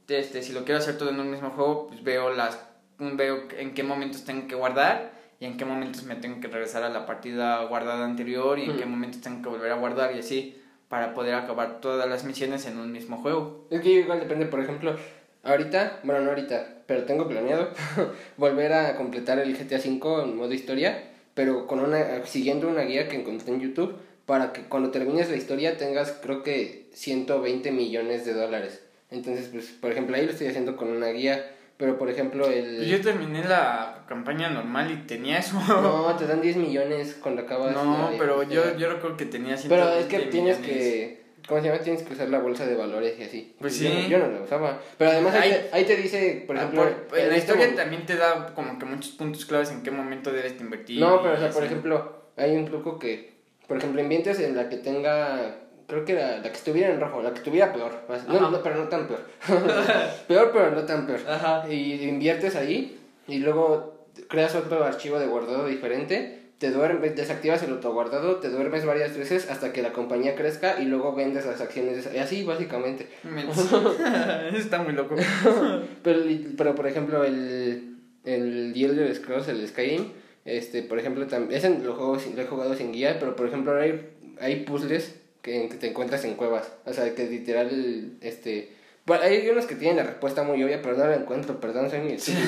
este, 0.08 0.42
si 0.44 0.54
lo 0.54 0.64
quiero 0.66 0.80
hacer 0.80 0.98
todo 0.98 1.10
en 1.10 1.20
un 1.20 1.32
mismo 1.32 1.50
juego, 1.52 1.88
pues 1.88 2.04
veo 2.04 2.32
las 2.32 2.60
veo 3.00 3.44
en 3.58 3.74
qué 3.74 3.84
momentos 3.84 4.24
tengo 4.24 4.48
que 4.48 4.56
guardar 4.56 5.12
y 5.40 5.45
en 5.45 5.57
qué 5.57 5.66
momentos 5.66 6.03
me 6.03 6.16
tengo 6.16 6.40
que 6.40 6.48
regresar 6.48 6.84
a 6.84 6.90
la 6.90 7.06
partida 7.06 7.64
guardada 7.66 8.06
anterior 8.06 8.57
y 8.60 8.64
en 8.64 8.70
Ujú. 8.72 8.80
qué 8.80 8.86
momentos 8.86 9.22
tengo 9.22 9.41
que 9.41 9.49
volver 9.49 9.72
a 9.72 9.76
guardar 9.76 10.16
y 10.16 10.20
así 10.20 10.62
para 10.88 11.14
poder 11.14 11.36
acabar 11.36 11.82
todas 11.82 12.07
las 12.07 12.24
misiones 12.24 12.66
en 12.66 12.78
un 12.78 12.91
mismo 12.91 13.18
juego. 13.18 13.66
Es 13.70 13.82
que 13.82 13.90
igual 13.90 14.20
depende, 14.20 14.45
por 14.45 14.60
ejemplo, 14.62 14.95
ahorita, 15.44 15.99
bueno, 16.03 16.22
no 16.22 16.30
ahorita, 16.30 16.84
pero 16.86 17.03
tengo 17.03 17.28
planeado 17.28 17.70
volver 18.38 18.74
a 18.74 18.95
completar 18.95 19.40
el 19.40 19.57
GTA 19.57 19.78
V 19.80 20.24
en 20.24 20.38
modo 20.38 20.53
historia, 20.53 21.12
pero 21.34 21.68
con 21.68 21.80
una 21.80 22.26
siguiendo 22.26 22.68
una 22.68 22.82
guía 22.84 23.07
que 23.10 23.18
encontré 23.20 23.53
en 23.53 23.60
YouTube 23.60 23.95
para 24.26 24.53
que 24.53 24.62
cuando 24.64 24.91
termines 24.91 25.30
la 25.30 25.36
historia 25.36 25.78
tengas 25.78 26.12
creo 26.24 26.44
que 26.44 26.90
120 26.94 27.72
millones 27.72 28.26
de 28.26 28.34
dólares. 28.34 28.82
Entonces, 29.12 29.49
pues, 29.49 29.66
por 29.68 29.91
ejemplo, 29.91 30.16
ahí 30.16 30.26
lo 30.26 30.32
estoy 30.32 30.48
haciendo 30.48 30.76
con 30.78 30.90
una 30.90 31.07
guía, 31.07 31.45
pero 31.77 31.97
por 31.97 32.10
ejemplo, 32.10 32.47
el 32.49 32.77
Pues 32.77 32.88
Yo 32.88 33.02
terminé 33.02 33.43
la 33.43 34.03
campaña 34.07 34.49
normal 34.49 34.91
y 34.91 35.07
tenía 35.07 35.39
eso. 35.39 35.60
No, 35.68 36.15
te 36.18 36.26
dan 36.27 36.41
10 36.41 36.56
millones 36.57 37.18
cuando 37.22 37.41
acabas 37.43 37.73
No, 37.73 38.11
pero 38.18 38.43
yo, 38.43 38.64
la- 38.65 38.76
yo 38.77 38.89
recuerdo 38.89 39.18
que 39.18 39.26
tenía 39.26 39.56
Pero 39.68 39.84
es 39.89 40.07
120 40.07 40.07
que 40.18 40.31
tienes 40.31 40.60
millones. 40.60 40.80
que. 40.84 41.26
¿Cómo 41.47 41.61
se 41.61 41.68
llama? 41.68 41.80
Tienes 41.80 42.02
que 42.02 42.14
usar 42.14 42.27
la 42.30 42.39
bolsa 42.39 42.65
de 42.65 42.76
valores 42.76 43.19
y 43.19 43.23
así. 43.23 43.56
Pues 43.60 43.77
Yo 43.80 43.88
sí. 43.89 44.07
Yo, 44.10 44.18
no 44.18 44.27
la 44.31 44.41
usaba. 44.41 44.80
Pero 44.97 45.11
además 45.11 45.35
ahí, 45.35 45.52
Ahí- 45.52 45.60
te, 45.69 45.76
ahí 45.76 45.85
te 45.85 45.95
dice, 45.97 46.43
por 46.47 46.56
Ah, 46.57 46.61
ejemplo. 46.61 46.81
por- 47.07 47.19
en 47.19 47.30
la 47.30 47.35
este 47.35 47.52
historia 47.53 47.76
también 47.76 48.06
te 48.07 48.15
da 48.15 48.47
como 48.56 48.80
que 48.80 48.85
muchos 48.85 49.11
puntos 49.11 49.45
claves 49.45 49.69
en 49.69 49.84
qué 49.84 49.91
momento 49.91 50.31
debes 50.31 50.57
de 50.57 50.64
invertir. 50.64 50.99
No, 50.99 51.22
pero 51.22 51.35
o 51.35 51.38
sea, 51.38 51.52
por 51.52 51.64
ejemplo, 51.64 52.23
hay 52.35 52.56
un 52.56 52.65
truco 52.65 52.97
que. 52.97 53.35
Por 53.68 53.77
ejemplo, 53.77 54.02
inviertes 54.02 54.39
en 54.39 54.56
la 54.56 54.69
que 54.69 54.77
tenga. 54.77 55.57
Creo 55.88 56.03
que 56.06 56.14
la, 56.14 56.38
la 56.38 56.44
que 56.44 56.57
estuviera 56.57 56.91
en 56.94 56.99
rojo, 56.99 57.22
la 57.22 57.32
que 57.32 57.38
estuviera 57.38 57.72
peor. 57.74 57.91
No, 58.28 58.49
no, 58.49 58.64
pero 58.64 58.76
no 58.78 58.88
tan 58.88 59.07
peor. 59.07 59.22
peor, 60.28 60.52
pero 60.53 60.72
no 60.72 60.82
tan 60.84 61.06
peor. 61.06 61.20
Ajá. 61.28 61.72
Y 61.72 61.94
inviertes 62.07 62.56
ahí 62.56 62.99
y 63.28 63.38
luego 63.40 64.07
creas 64.28 64.56
otro 64.56 64.84
archivo 64.84 65.20
de 65.20 65.28
guardado 65.28 65.66
diferente, 65.68 66.41
te 66.57 66.72
duermes, 66.72 67.16
desactivas 67.16 67.62
el 67.64 67.72
autoguardado, 67.72 68.38
te 68.38 68.49
duermes 68.49 68.86
varias 68.86 69.16
veces 69.18 69.49
hasta 69.52 69.74
que 69.74 69.82
la 69.82 69.91
compañía 69.91 70.36
crezca 70.36 70.82
y 70.82 70.86
luego 70.86 71.14
vendes 71.14 71.45
las 71.45 71.60
acciones. 71.62 72.10
Y 72.14 72.18
así 72.18 72.44
básicamente. 72.44 73.07
Me- 73.24 73.44
Está 74.57 74.80
muy 74.82 74.94
loco. 74.94 75.16
Pero, 76.03 76.20
pero 76.57 76.76
por 76.76 76.88
ejemplo, 76.88 77.24
el, 77.24 77.98
el 78.24 78.72
The 78.74 78.86
Elder 78.86 79.16
Scrolls, 79.16 79.48
el 79.49 79.68
Skyrim, 79.68 80.12
este, 80.45 80.82
por 80.84 80.98
ejemplo, 80.99 81.28
tam- 81.28 81.52
ese 81.52 81.70
lo, 81.80 81.94
juego, 81.95 82.18
lo 82.36 82.41
he 82.41 82.45
jugado 82.45 82.76
sin 82.76 82.91
guía, 82.94 83.18
pero 83.20 83.36
por 83.36 83.48
ejemplo 83.48 83.76
hay, 83.80 84.10
hay 84.40 84.57
puzzles 84.64 85.16
que, 85.46 85.70
que 85.70 85.76
te 85.78 85.90
encuentras 85.90 86.26
en 86.26 86.34
cuevas. 86.34 86.72
O 86.86 86.92
sea, 86.94 87.14
que 87.14 87.28
literal, 87.30 88.18
este... 88.22 88.74
Bueno, 89.06 89.24
hay 89.24 89.48
unos 89.48 89.66
que 89.68 89.76
tienen 89.76 89.98
la 89.98 90.04
respuesta 90.04 90.42
muy 90.42 90.64
obvia, 90.64 90.82
pero 90.82 90.98
no 90.98 91.06
la 91.06 91.16
encuentro, 91.16 91.60
perdón, 91.62 91.92
soy 91.92 92.12
estúpido. 92.14 92.42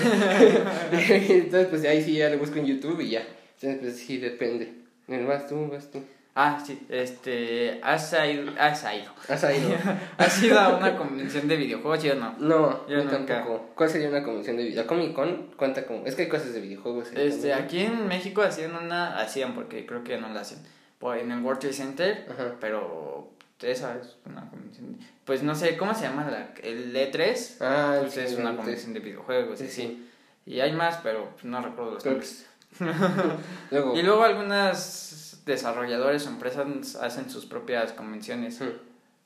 Entonces, 0.92 1.68
pues 1.68 1.86
ahí 1.86 2.04
sí 2.04 2.14
ya 2.14 2.30
lo 2.30 2.40
busco 2.40 2.58
en 2.58 2.66
YouTube 2.66 3.00
y 3.02 3.12
ya. 3.12 3.22
Entonces, 3.62 3.80
pues 3.82 3.98
sí, 3.98 4.18
depende. 4.18 4.74
Vas 5.08 5.48
tú, 5.48 5.68
vas 5.72 5.90
tú. 5.92 6.02
Ah, 6.40 6.62
sí, 6.66 6.80
este. 6.90 7.80
¿Has 7.84 8.12
ido? 8.14 8.52
Has 8.60 8.84
ido. 8.84 9.12
¿Has 9.28 9.44
ido? 9.44 9.76
¿Has 10.18 10.44
ido 10.44 10.60
a 10.60 10.78
una 10.78 10.96
convención 10.98 11.48
de 11.48 11.56
videojuegos, 11.58 12.02
sí 12.02 12.10
o 12.10 12.16
no? 12.16 12.36
No, 12.40 12.88
Yo 12.88 12.98
yo 12.98 13.04
nunca. 13.06 13.38
tampoco. 13.38 13.70
¿Cuál 13.76 13.90
sería 13.90 14.10
una 14.10 14.24
convención 14.24 14.58
de 14.58 14.64
videojuegos? 14.64 14.98
¿La 14.98 15.02
Comic 15.02 15.16
Con 15.16 15.52
cuenta 15.58 15.86
como...? 15.86 16.06
Es 16.06 16.14
que 16.16 16.24
hay 16.24 16.28
cosas 16.30 16.54
de 16.54 16.62
videojuegos. 16.62 17.08
ahí 17.16 17.28
Este, 17.28 17.50
también. 17.50 17.66
aquí 17.66 17.80
en 17.82 18.08
México 18.08 18.42
hacían 18.44 18.76
una. 18.76 19.20
Hacían, 19.20 19.56
porque 19.56 19.86
creo 19.88 20.04
que 20.04 20.12
ya 20.14 20.20
no 20.20 20.30
la 20.30 20.42
hacen. 20.42 20.60
Por- 21.00 21.18
en 21.18 21.32
el 21.32 21.42
World 21.42 21.60
Trade 21.60 21.74
Center, 21.76 22.28
Ajá. 22.32 22.56
pero. 22.60 23.32
Esa 23.62 23.98
es 23.98 24.18
una 24.26 24.48
convención. 24.50 24.98
Pues 25.26 25.42
no 25.42 25.56
sé, 25.56 25.78
¿cómo 25.78 25.94
se 25.96 26.04
llama? 26.04 26.30
La, 26.30 26.54
el 26.62 26.94
E3. 26.96 27.56
Ah, 27.60 27.98
Pues 28.02 28.14
sí, 28.14 28.20
es 28.20 28.34
una 28.36 28.50
antes. 28.50 28.58
convención 28.64 28.94
de 28.94 29.00
videojuegos, 29.00 29.58
Sí, 29.60 29.66
y 29.66 29.70
sí. 29.70 30.10
Y 30.46 30.60
hay 30.60 30.72
más, 30.74 30.98
pero 31.02 31.32
pues, 31.32 31.46
no 31.46 31.60
recuerdo 31.62 31.96
los 31.96 32.06
nombres. 32.06 32.46
Luego, 33.72 33.96
Y 33.98 34.04
luego 34.04 34.24
algunas 34.24 35.42
desarrolladores 35.46 36.28
o 36.28 36.30
empresas 36.30 36.96
hacen 36.98 37.30
sus 37.32 37.46
propias 37.48 37.94
convenciones. 37.94 38.62
Hmm. 38.62 38.70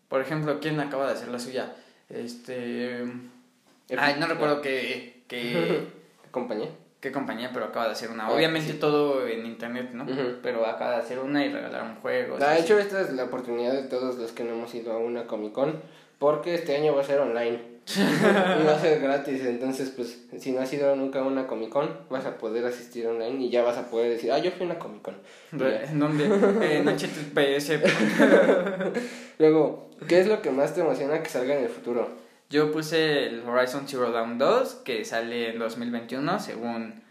Por 0.07 0.21
ejemplo, 0.21 0.59
¿quién 0.61 0.79
acaba 0.79 1.07
de 1.07 1.13
hacer 1.13 1.27
la 1.27 1.39
suya? 1.39 1.73
Este... 2.09 3.03
Ay, 3.97 4.15
no 4.19 4.27
recuerdo 4.27 4.61
qué, 4.61 5.23
qué, 5.27 5.87
compañía. 6.31 6.69
Qué 7.01 7.11
compañía, 7.11 7.49
pero 7.51 7.65
acaba 7.65 7.87
de 7.87 7.93
hacer 7.93 8.11
una. 8.11 8.27
Ah, 8.27 8.31
Obviamente 8.31 8.73
sí. 8.73 8.77
todo 8.77 9.27
en 9.27 9.45
internet, 9.45 9.89
¿no? 9.93 10.05
Pero 10.41 10.65
acaba 10.65 10.91
de 10.91 10.97
hacer 10.97 11.19
una 11.19 11.43
y 11.43 11.51
regalaron 11.51 11.95
juegos. 11.95 12.39
De 12.39 12.45
así. 12.45 12.61
hecho, 12.61 12.79
esta 12.79 13.01
es 13.01 13.11
la 13.11 13.25
oportunidad 13.25 13.73
de 13.73 13.83
todos 13.83 14.17
los 14.17 14.31
que 14.31 14.43
no 14.43 14.53
hemos 14.53 14.73
ido 14.75 14.93
a 14.93 14.99
una 14.99 15.25
Comic 15.25 15.51
Con, 15.51 15.81
porque 16.19 16.53
este 16.53 16.77
año 16.77 16.95
va 16.95 17.01
a 17.01 17.05
ser 17.05 17.19
online. 17.19 17.71
y 17.97 18.63
va 18.63 18.75
a 18.75 18.79
ser 18.79 19.01
gratis, 19.01 19.43
entonces, 19.43 19.89
pues, 19.89 20.25
si 20.37 20.51
no 20.51 20.61
has 20.61 20.71
ido 20.71 20.95
nunca 20.95 21.19
a 21.19 21.23
una 21.23 21.47
Comic 21.47 21.69
Con, 21.69 21.89
vas 22.11 22.27
a 22.27 22.37
poder 22.37 22.63
asistir 22.65 23.07
online 23.07 23.43
y 23.43 23.49
ya 23.49 23.63
vas 23.63 23.77
a 23.77 23.89
poder 23.89 24.11
decir, 24.11 24.31
ah, 24.31 24.37
yo 24.37 24.51
fui 24.51 24.61
a 24.61 24.65
una 24.69 24.79
Comic 24.79 25.01
Con. 25.01 25.15
¿En 25.59 25.99
dónde? 25.99 26.25
en 26.25 26.85
HTTPS. 26.87 27.81
Luego, 29.39 29.89
¿qué 30.07 30.19
es 30.19 30.27
lo 30.27 30.43
que 30.43 30.51
más 30.51 30.75
te 30.75 30.81
emociona 30.81 31.23
que 31.23 31.29
salga 31.31 31.57
en 31.57 31.63
el 31.63 31.69
futuro? 31.69 32.20
Yo 32.51 32.69
puse 32.69 33.27
el 33.27 33.47
Horizon 33.47 33.87
Zero 33.87 34.11
Dawn 34.11 34.37
2, 34.37 34.81
que 34.83 35.05
sale 35.05 35.51
en 35.51 35.59
2021, 35.59 36.37
según 36.41 37.01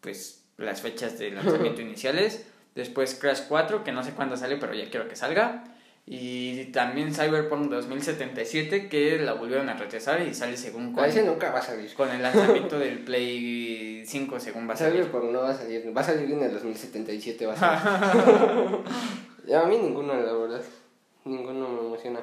pues 0.00 0.44
las 0.56 0.82
fechas 0.82 1.18
de 1.18 1.32
lanzamiento 1.32 1.80
iniciales. 1.82 2.46
Después 2.76 3.16
Crash 3.16 3.42
4, 3.48 3.82
que 3.82 3.90
no 3.90 4.04
sé 4.04 4.12
cuándo 4.12 4.36
sale, 4.36 4.56
pero 4.56 4.72
ya 4.72 4.88
quiero 4.88 5.08
que 5.08 5.16
salga. 5.16 5.64
Y 6.06 6.66
también 6.66 7.12
Cyberpunk 7.12 7.70
2077, 7.70 8.88
que 8.88 9.18
la 9.18 9.32
volvieron 9.32 9.68
a 9.68 9.74
retrasar 9.74 10.22
y 10.22 10.32
sale 10.32 10.56
según 10.56 10.92
con, 10.92 11.04
ese 11.04 11.24
nunca 11.24 11.50
va 11.50 11.58
a 11.58 11.62
salir. 11.62 11.92
con 11.94 12.10
el 12.10 12.22
lanzamiento 12.22 12.78
del 12.78 13.00
Play 13.00 14.04
5, 14.06 14.38
según 14.38 14.68
va 14.68 14.74
a 14.74 14.76
salir. 14.76 15.06
Cyberpunk 15.06 15.32
no 15.32 15.40
va 15.40 15.50
a 15.50 15.54
salir, 15.54 15.96
va 15.96 16.02
a 16.02 16.04
salir 16.04 16.30
en 16.30 16.42
el 16.44 16.52
2077, 16.52 17.46
va 17.46 17.54
a 17.54 17.56
salir. 19.42 19.56
a 19.56 19.64
mí 19.64 19.76
ninguno, 19.78 20.14
la 20.14 20.32
verdad. 20.32 20.62
Ninguno 21.24 21.68
me 21.68 21.80
emociona. 21.80 22.20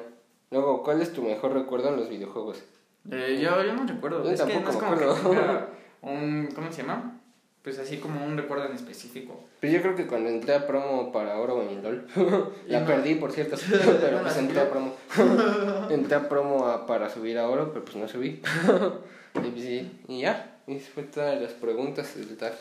Luego, 0.52 0.82
¿cuál 0.84 1.00
es 1.02 1.12
tu 1.12 1.22
mejor 1.22 1.52
recuerdo 1.54 1.88
en 1.88 1.96
los 1.96 2.08
videojuegos? 2.08 2.62
Eh, 3.10 3.40
yo, 3.42 3.64
yo 3.64 3.74
no 3.74 3.84
recuerdo. 3.86 4.22
Yo 4.22 4.30
es 4.30 4.40
que 4.42 4.54
no 4.54 4.60
tampoco 4.60 4.70
es 4.70 4.76
como 4.76 4.96
que 4.98 5.04
acuerdo. 5.04 5.30
tenga 5.30 5.68
un. 6.02 6.48
¿Cómo 6.54 6.70
se 6.70 6.82
llama? 6.82 7.18
Pues 7.62 7.78
así 7.78 7.98
como 7.98 8.24
un 8.24 8.36
recuerdo 8.36 8.66
en 8.66 8.72
específico. 8.74 9.40
Pues 9.60 9.72
yo 9.72 9.80
creo 9.80 9.94
que 9.94 10.06
cuando 10.08 10.28
entré 10.28 10.54
a 10.54 10.66
promo 10.66 11.12
para 11.12 11.38
Oro 11.38 11.62
en 11.62 11.82
LOL, 11.82 12.06
la 12.66 12.80
no. 12.80 12.86
perdí 12.86 13.14
por 13.14 13.30
cierto, 13.32 13.56
pero 14.00 14.20
pues 14.20 14.36
entré 14.36 14.60
a 14.60 14.68
promo. 14.70 14.94
entré 15.90 16.16
a 16.16 16.28
promo 16.28 16.66
a- 16.66 16.86
para 16.86 17.08
subir 17.08 17.38
a 17.38 17.48
Oro, 17.48 17.72
pero 17.72 17.84
pues 17.84 17.96
no 17.96 18.08
subí. 18.08 18.42
y, 20.08 20.20
ya, 20.20 20.56
y 20.66 20.78
fue 20.80 21.04
todas 21.04 21.40
las 21.40 21.52
preguntas 21.52 22.14
del 22.16 22.36
tag. 22.36 22.52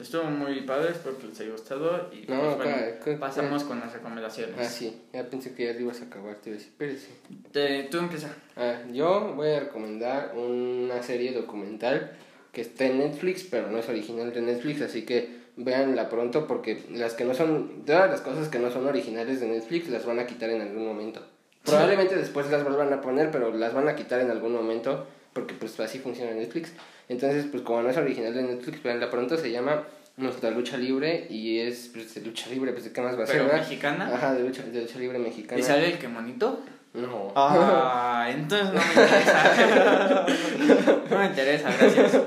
Estuvo 0.00 0.24
muy 0.24 0.62
padre, 0.62 0.92
espero 0.92 1.18
que 1.18 1.26
les 1.26 1.40
haya 1.40 1.50
gustado. 1.52 2.10
Y 2.12 2.26
No, 2.30 2.56
pues, 2.56 2.68
acá, 2.68 2.76
bueno, 2.80 2.96
acá- 3.00 3.16
pasamos 3.20 3.64
con 3.64 3.80
las 3.80 3.92
recomendaciones. 3.92 4.54
Ah, 4.58 4.64
sí, 4.64 5.02
ya 5.12 5.24
pensé 5.28 5.52
que 5.54 5.66
ya 5.66 5.72
lo 5.74 5.80
ibas 5.80 6.00
a 6.00 6.04
acabar, 6.04 6.36
te 6.36 6.50
iba 6.50 6.56
a 6.56 6.58
decir, 6.58 6.72
espérese. 6.72 7.08
Te- 7.52 7.82
tú 7.90 7.98
empieza. 7.98 8.34
Ah, 8.56 8.76
yo 8.92 9.34
voy 9.34 9.48
a 9.50 9.60
recomendar 9.60 10.32
una 10.36 11.02
serie 11.02 11.32
documental 11.32 12.12
que 12.52 12.62
está 12.62 12.86
en 12.86 12.98
Netflix, 12.98 13.44
pero 13.44 13.68
no 13.70 13.78
es 13.78 13.88
original 13.88 14.32
de 14.32 14.40
Netflix, 14.40 14.80
así 14.82 15.02
que 15.04 15.38
véanla 15.56 16.08
pronto 16.08 16.46
porque 16.46 16.82
las 16.90 17.12
que 17.14 17.24
no 17.24 17.34
son, 17.34 17.84
todas 17.84 18.10
las 18.10 18.22
cosas 18.22 18.48
que 18.48 18.58
no 18.58 18.70
son 18.70 18.86
originales 18.86 19.40
de 19.40 19.46
Netflix 19.48 19.88
las 19.90 20.06
van 20.06 20.18
a 20.18 20.26
quitar 20.26 20.48
en 20.50 20.62
algún 20.62 20.86
momento. 20.86 21.22
Probablemente 21.64 22.16
después 22.16 22.50
las 22.50 22.64
vuelvan 22.64 22.90
a 22.92 23.02
poner, 23.02 23.30
pero 23.30 23.54
las 23.54 23.74
van 23.74 23.86
a 23.88 23.94
quitar 23.94 24.20
en 24.20 24.30
algún 24.30 24.52
momento 24.54 25.06
porque 25.34 25.54
pues 25.54 25.78
así 25.78 25.98
funciona 25.98 26.32
Netflix. 26.32 26.72
Entonces, 27.10 27.46
pues 27.50 27.64
como 27.64 27.82
no 27.82 27.90
es 27.90 27.96
original 27.96 28.32
de 28.32 28.44
Netflix, 28.44 28.84
véanla 28.84 29.10
pronto, 29.10 29.36
se 29.36 29.50
llama 29.50 29.82
Nuestra 30.16 30.48
Lucha 30.52 30.76
Libre 30.76 31.26
y 31.28 31.58
es 31.58 31.90
pues, 31.92 32.14
de 32.14 32.20
lucha 32.20 32.48
libre, 32.48 32.70
pues 32.70 32.84
de 32.84 32.92
qué 32.92 33.00
más 33.00 33.18
va 33.18 33.24
a 33.24 33.26
ser, 33.26 33.42
Pero 33.42 33.52
mexicana. 33.52 34.14
Ajá, 34.14 34.32
de 34.32 34.44
lucha, 34.44 34.62
de 34.62 34.82
lucha 34.82 34.96
libre 35.00 35.18
mexicana. 35.18 35.60
¿Y 35.60 35.64
sale 35.64 35.92
el 35.92 35.98
que 35.98 36.06
monito? 36.06 36.62
No. 36.94 37.32
Ah, 37.34 38.28
entonces 38.30 38.68
no 38.72 38.80
me 38.80 39.02
interesa. 39.02 40.26
no 41.10 41.18
me 41.18 41.26
interesa, 41.26 41.70
gracias. 41.80 42.22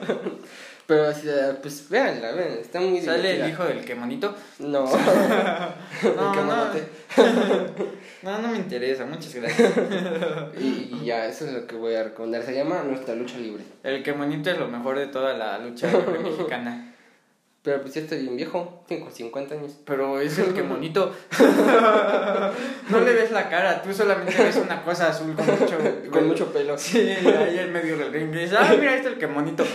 Pero, 0.86 1.10
o 1.10 1.14
sea, 1.14 1.58
pues 1.62 1.90
véanla, 1.90 2.32
vean, 2.34 2.58
está 2.60 2.80
muy 2.80 3.02
¿Sale 3.02 3.40
el 3.40 3.50
hijo 3.50 3.64
del 3.64 3.86
que 3.86 3.96
monito? 3.96 4.36
No. 4.60 4.86
No, 6.16 6.36
no. 6.36 6.66
No, 8.24 8.42
no 8.42 8.48
me 8.48 8.58
interesa, 8.58 9.06
muchas 9.06 9.36
gracias. 9.36 9.74
Y, 10.60 10.90
y 10.94 11.06
ya, 11.06 11.26
eso 11.26 11.46
es 11.46 11.54
lo 11.54 11.68
que 11.68 11.76
voy 11.76 11.96
a 11.96 12.04
recomendar. 12.04 12.44
Se 12.44 12.56
llama 12.56 12.82
Nuestra 12.84 13.16
Lucha 13.16 13.38
Libre. 13.38 13.64
El 13.84 14.02
que 14.02 14.14
monito 14.14 14.50
es 14.50 14.58
lo 14.58 14.68
mejor 14.68 14.98
de 14.98 15.08
toda 15.08 15.34
la 15.34 15.60
lucha 15.60 15.88
libre 15.92 16.20
mexicana. 16.20 16.93
Pero 17.64 17.82
pues 17.82 17.94
ya 17.94 18.02
estoy 18.02 18.20
bien 18.20 18.36
viejo, 18.36 18.84
tengo 18.90 19.10
50 19.10 19.56
años. 19.56 19.78
Pero 19.86 20.20
es 20.20 20.38
el 20.38 20.54
que 20.54 20.64
monito. 20.64 21.14
no 22.90 23.00
le 23.00 23.14
ves 23.14 23.32
la 23.32 23.48
cara, 23.48 23.82
tú 23.82 23.94
solamente 23.94 24.44
ves 24.44 24.58
una 24.58 24.84
cosa 24.84 25.08
azul 25.08 25.34
con 25.34 25.46
mucho, 25.46 25.78
Con 26.12 26.28
mucho 26.28 26.52
pelo. 26.52 26.78
Sí, 26.78 27.00
ahí 27.00 27.60
en 27.60 27.72
medio 27.72 27.98
del 27.98 28.12
ring. 28.12 28.36
Y 28.36 28.40
dices, 28.40 28.58
ah, 28.60 28.76
mira, 28.78 28.94
este 28.96 29.08
es 29.08 29.14
el 29.14 29.20
que 29.20 29.28
monito. 29.28 29.64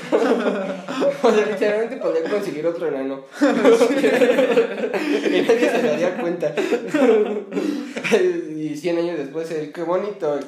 O 1.23 1.31
sea, 1.32 1.47
literalmente 1.47 1.97
podría 1.97 2.28
conseguir 2.28 2.66
otro 2.66 2.86
enano. 2.86 3.24
y 3.40 3.44
nadie 5.43 5.70
se 5.70 5.82
daría 5.82 6.16
cuenta. 6.19 6.55
y 8.12 8.77
100 8.77 8.98
años 8.98 9.19
después, 9.19 9.51
el 9.51 9.73
qué 9.73 9.82
bonito. 9.82 10.39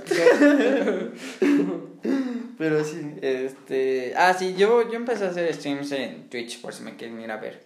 Pero 2.61 2.85
sí, 2.85 3.15
este. 3.23 4.13
Ah, 4.15 4.35
sí, 4.35 4.55
yo, 4.55 4.87
yo 4.91 4.97
empecé 4.97 5.25
a 5.25 5.29
hacer 5.31 5.51
streams 5.55 5.93
en 5.93 6.29
Twitch 6.29 6.61
por 6.61 6.75
si 6.75 6.83
me 6.83 6.95
quieren 6.95 7.19
ir 7.19 7.31
a 7.31 7.39
ver. 7.39 7.63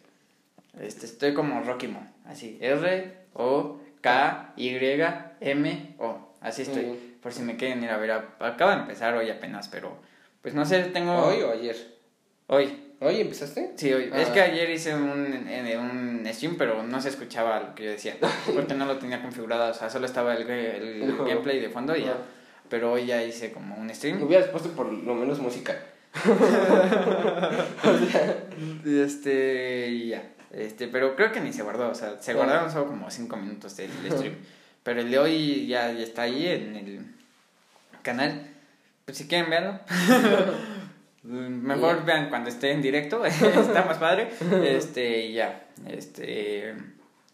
Este, 0.80 1.06
estoy 1.06 1.34
como 1.34 1.60
Rockimo, 1.62 2.08
así, 2.26 2.58
R, 2.60 3.12
O, 3.32 3.80
K, 4.00 4.52
Y, 4.56 4.68
M, 5.40 5.96
O. 5.98 6.36
Así 6.40 6.62
estoy, 6.62 7.16
por 7.20 7.32
si 7.32 7.42
me 7.42 7.56
quieren 7.56 7.82
ir 7.82 7.90
a 7.90 7.96
ver. 7.96 8.12
Acaba 8.38 8.76
de 8.76 8.82
empezar 8.82 9.16
hoy 9.16 9.30
apenas, 9.30 9.66
pero 9.66 9.98
pues 10.40 10.54
no 10.54 10.64
sé, 10.64 10.80
tengo. 10.84 11.12
¿Hoy 11.24 11.42
o 11.42 11.50
ayer? 11.50 11.76
Hoy. 12.46 12.94
¿Hoy 13.00 13.20
empezaste? 13.20 13.72
Sí, 13.74 13.92
hoy. 13.92 14.10
Ah. 14.12 14.22
Es 14.22 14.28
que 14.28 14.42
ayer 14.42 14.70
hice 14.70 14.94
un, 14.94 15.02
un 15.02 16.22
stream, 16.32 16.54
pero 16.56 16.84
no 16.84 17.00
se 17.00 17.08
escuchaba 17.08 17.58
lo 17.58 17.74
que 17.74 17.82
yo 17.82 17.90
decía. 17.90 18.14
Porque 18.54 18.74
no 18.74 18.86
lo 18.86 18.96
tenía 18.98 19.20
configurado. 19.20 19.72
O 19.72 19.74
sea, 19.74 19.90
solo 19.90 20.06
estaba 20.06 20.36
el, 20.36 20.48
el, 20.48 21.02
El 21.02 21.16
gameplay 21.16 21.58
de 21.58 21.68
fondo 21.68 21.96
y 21.96 22.04
ya. 22.04 22.16
Pero 22.74 22.90
hoy 22.90 23.06
ya 23.06 23.22
hice 23.22 23.52
como 23.52 23.76
un 23.76 23.88
stream. 23.94 24.20
Hubieras 24.20 24.48
puesto 24.48 24.70
por 24.70 24.92
lo 24.92 25.14
menos 25.14 25.38
música. 25.38 25.80
Este, 28.84 29.88
y 29.90 30.08
ya. 30.08 30.32
Este, 30.50 30.88
pero 30.88 31.14
creo 31.14 31.30
que 31.30 31.40
ni 31.40 31.52
se 31.52 31.62
guardó. 31.62 31.88
O 31.88 31.94
sea, 31.94 32.20
se 32.20 32.34
guardaron 32.34 32.72
solo 32.72 32.88
como 32.88 33.08
5 33.08 33.36
minutos 33.36 33.76
del 33.76 33.92
stream. 34.10 34.34
Pero 34.82 35.02
el 35.02 35.10
de 35.12 35.18
hoy 35.20 35.68
ya, 35.68 35.92
ya 35.92 36.02
está 36.02 36.22
ahí 36.22 36.48
en 36.48 36.74
el 36.74 37.06
canal. 38.02 38.44
Pues 39.04 39.18
si 39.18 39.28
quieren 39.28 39.50
verlo. 39.50 39.78
Mejor 41.22 42.04
vean 42.04 42.28
cuando 42.28 42.50
esté 42.50 42.72
en 42.72 42.82
directo. 42.82 43.24
está 43.24 43.84
más 43.84 43.98
padre. 43.98 44.30
Este, 44.64 45.26
y 45.26 45.34
ya. 45.34 45.68
Este. 45.86 46.74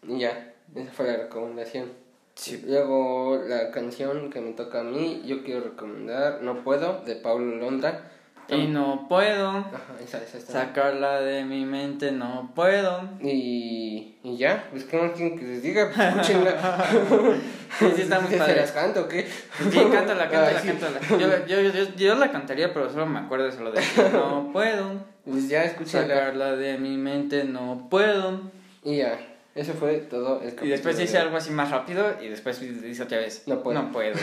Y 0.07 0.19
ya, 0.19 0.53
esa 0.75 0.91
fue 0.91 1.07
la 1.07 1.17
recomendación. 1.17 2.00
Sí. 2.41 2.59
Luego 2.67 3.39
la 3.47 3.69
canción 3.69 4.31
que 4.31 4.41
me 4.41 4.53
toca 4.53 4.79
a 4.79 4.83
mí, 4.83 5.21
yo 5.27 5.43
quiero 5.43 5.61
recomendar 5.61 6.39
No 6.41 6.63
Puedo, 6.63 7.01
de 7.05 7.15
Paulo 7.15 7.57
Londra. 7.57 8.07
Y 8.49 8.65
no 8.65 9.05
puedo 9.07 9.49
Ajá, 9.49 9.95
esa, 10.03 10.19
sacarla 10.41 11.21
de 11.21 11.45
mi 11.45 11.65
mente, 11.65 12.11
no 12.11 12.51
puedo. 12.55 13.01
Y, 13.21 14.15
y 14.23 14.37
ya, 14.37 14.67
pues 14.71 14.85
que 14.85 14.97
no 14.97 15.13
quieren 15.13 15.37
que 15.37 15.45
les 15.45 15.61
diga, 15.61 15.91
pues 15.93 16.07
escúchenla. 16.07 16.85
Sí, 17.79 17.85
sí, 17.95 18.01
está 18.01 18.19
muy 18.19 18.31
¿Se 18.31 18.37
padre. 18.37 18.55
las 18.57 18.71
canto 18.71 19.01
o 19.01 19.07
qué? 19.07 19.25
Sí, 19.25 19.79
cántala, 19.91 20.23
cántala, 20.29 20.47
Ay, 20.47 20.55
sí. 20.61 20.67
cántala. 20.67 20.99
Yo, 21.11 21.45
yo, 21.47 21.61
yo, 21.61 21.71
yo, 21.71 21.95
yo 21.95 22.15
la 22.15 22.31
cantaría, 22.31 22.73
pero 22.73 22.89
solo 22.89 23.05
me 23.05 23.19
acuerdo 23.19 23.45
de 23.45 23.51
solo 23.53 23.71
de 23.71 23.81
no 24.11 24.49
puedo 24.51 24.95
Pues 25.23 25.47
ya, 25.47 25.63
escúchenla. 25.63 26.07
sacarla 26.15 26.55
de 26.57 26.77
mi 26.79 26.97
mente, 26.97 27.43
no 27.45 27.87
puedo. 27.89 28.41
Y 28.83 28.97
ya, 28.97 29.17
eso 29.55 29.73
fue 29.73 29.97
todo 29.97 30.37
el 30.41 30.47
Y 30.47 30.51
capítulo. 30.51 30.71
después 30.71 30.97
de 30.97 31.03
dice 31.03 31.17
algo 31.17 31.37
así 31.37 31.51
más 31.51 31.71
rápido 31.71 32.15
y 32.21 32.27
después 32.29 32.59
dice 32.59 33.03
otra 33.03 33.17
vez, 33.19 33.43
No 33.47 33.61
puedo. 33.61 33.81
No 33.81 33.91
puedo. 33.91 34.13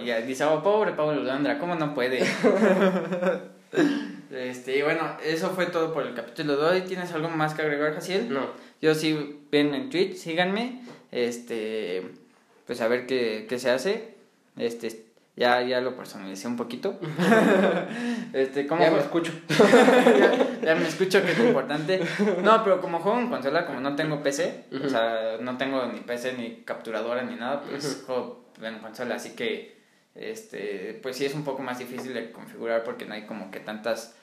Y 0.00 0.06
ya 0.06 0.20
dice, 0.20 0.44
oh, 0.44 0.62
pobre 0.62 0.92
Pablo 0.92 1.22
Londra, 1.22 1.58
¿cómo 1.58 1.74
no 1.74 1.94
puede? 1.94 2.20
Este, 4.32 4.78
y 4.78 4.82
bueno, 4.82 5.16
eso 5.24 5.50
fue 5.50 5.66
todo 5.66 5.92
por 5.92 6.06
el 6.06 6.14
capítulo 6.14 6.56
de 6.56 6.64
hoy. 6.66 6.80
¿Tienes 6.82 7.12
algo 7.12 7.28
más 7.28 7.54
que 7.54 7.62
agregar, 7.62 7.94
Jaciel? 7.94 8.32
No, 8.32 8.46
Yo 8.80 8.94
sí, 8.94 9.40
ven 9.50 9.74
en 9.74 9.90
Twitch, 9.90 10.14
síganme. 10.16 10.82
Este, 11.10 12.02
pues 12.66 12.80
a 12.80 12.86
ver 12.88 13.06
qué, 13.06 13.46
qué 13.48 13.58
se 13.58 13.70
hace. 13.70 14.14
Este, 14.56 15.04
ya, 15.36 15.62
ya 15.62 15.80
lo 15.80 15.96
personalicé 15.96 16.48
un 16.48 16.56
poquito. 16.56 16.98
este, 18.32 18.66
¿cómo 18.66 18.82
ya 18.82 18.90
me 18.90 19.00
escucho. 19.00 19.32
ya, 19.48 20.60
ya 20.62 20.74
me 20.74 20.86
escucho 20.86 21.22
que 21.22 21.32
es 21.32 21.38
importante. 21.38 22.00
No, 22.42 22.62
pero 22.62 22.80
como 22.80 23.00
juego 23.00 23.18
en 23.18 23.30
consola, 23.30 23.66
como 23.66 23.80
no 23.80 23.96
tengo 23.96 24.22
PC, 24.22 24.66
o 24.84 24.88
sea, 24.88 25.38
no 25.40 25.56
tengo 25.56 25.86
ni 25.86 26.00
PC 26.00 26.34
ni 26.34 26.62
capturadora 26.64 27.22
ni 27.22 27.36
nada, 27.36 27.62
pues 27.62 28.02
juego 28.06 28.50
en 28.62 28.78
consola, 28.80 29.14
así 29.14 29.30
que 29.30 29.80
este, 30.14 30.98
pues 31.02 31.16
sí 31.16 31.24
es 31.24 31.34
un 31.34 31.44
poco 31.44 31.62
más 31.62 31.78
difícil 31.78 32.12
de 32.12 32.32
configurar 32.32 32.84
porque 32.84 33.06
no 33.06 33.14
hay 33.14 33.22
como 33.22 33.50
que 33.50 33.60
tantas 33.60 34.14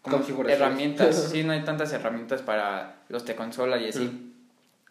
como 0.00 0.48
herramientas, 0.48 1.28
sí, 1.32 1.42
no 1.42 1.52
hay 1.52 1.64
tantas 1.64 1.92
herramientas 1.92 2.42
para 2.42 3.02
los 3.08 3.26
de 3.26 3.34
consola 3.34 3.78
y 3.78 3.88
así. 3.88 4.32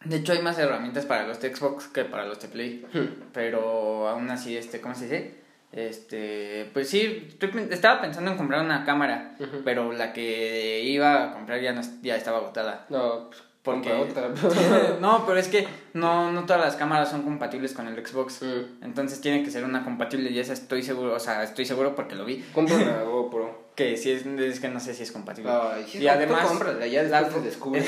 De 0.03 0.17
hecho 0.17 0.33
hay 0.33 0.41
más 0.41 0.59
herramientas 0.59 1.05
para 1.05 1.25
los 1.25 1.39
de 1.39 1.55
Xbox 1.55 1.87
que 1.87 2.05
para 2.05 2.25
los 2.25 2.39
de 2.39 2.47
Play. 2.47 2.85
Pero 3.33 4.07
aún 4.07 4.29
así, 4.29 4.55
este, 4.55 4.79
¿cómo 4.79 4.93
se 4.93 5.05
dice? 5.05 5.44
Este, 5.75 6.69
pues 6.73 6.89
sí, 6.89 7.27
estaba 7.69 8.01
pensando 8.01 8.31
en 8.31 8.37
comprar 8.37 8.63
una 8.63 8.85
cámara, 8.85 9.35
pero 9.65 9.91
la 9.91 10.13
que 10.13 10.81
iba 10.83 11.25
a 11.25 11.33
comprar 11.33 11.61
ya, 11.61 11.73
no, 11.73 11.81
ya 12.01 12.15
estaba 12.15 12.37
agotada. 12.37 12.85
No, 12.89 13.29
pues 13.29 13.41
Porque... 13.61 13.91
otra. 13.91 14.29
no, 15.01 15.25
pero 15.25 15.37
es 15.37 15.49
que 15.49 15.67
no, 15.93 16.31
no 16.31 16.45
todas 16.45 16.61
las 16.61 16.75
cámaras 16.77 17.09
son 17.09 17.23
compatibles 17.23 17.73
con 17.73 17.87
el 17.89 18.07
Xbox. 18.07 18.41
Mm. 18.43 18.85
Entonces 18.85 19.19
tiene 19.19 19.43
que 19.43 19.51
ser 19.51 19.65
una 19.65 19.83
compatible 19.83 20.29
y 20.31 20.39
esa 20.39 20.53
estoy 20.53 20.81
seguro, 20.81 21.13
o 21.13 21.19
sea, 21.19 21.43
estoy 21.43 21.65
seguro 21.65 21.93
porque 21.93 22.15
lo 22.15 22.23
vi. 22.23 22.37
Compra 22.53 22.75
una 22.77 23.01
GoPro. 23.03 23.65
Que 23.75 23.97
sí 23.97 24.11
es, 24.11 24.25
es 24.25 24.61
que 24.61 24.69
no 24.69 24.79
sé 24.79 24.93
si 24.93 25.03
es 25.03 25.11
compatible. 25.11 25.51
Ay, 25.51 25.85
sí, 25.85 25.97
y 25.97 26.07
además... 26.07 26.47
cómprala, 26.47 26.87
ya 26.87 27.03
la- 27.03 27.23
después 27.23 27.43
te 27.43 27.49
descubres. 27.49 27.85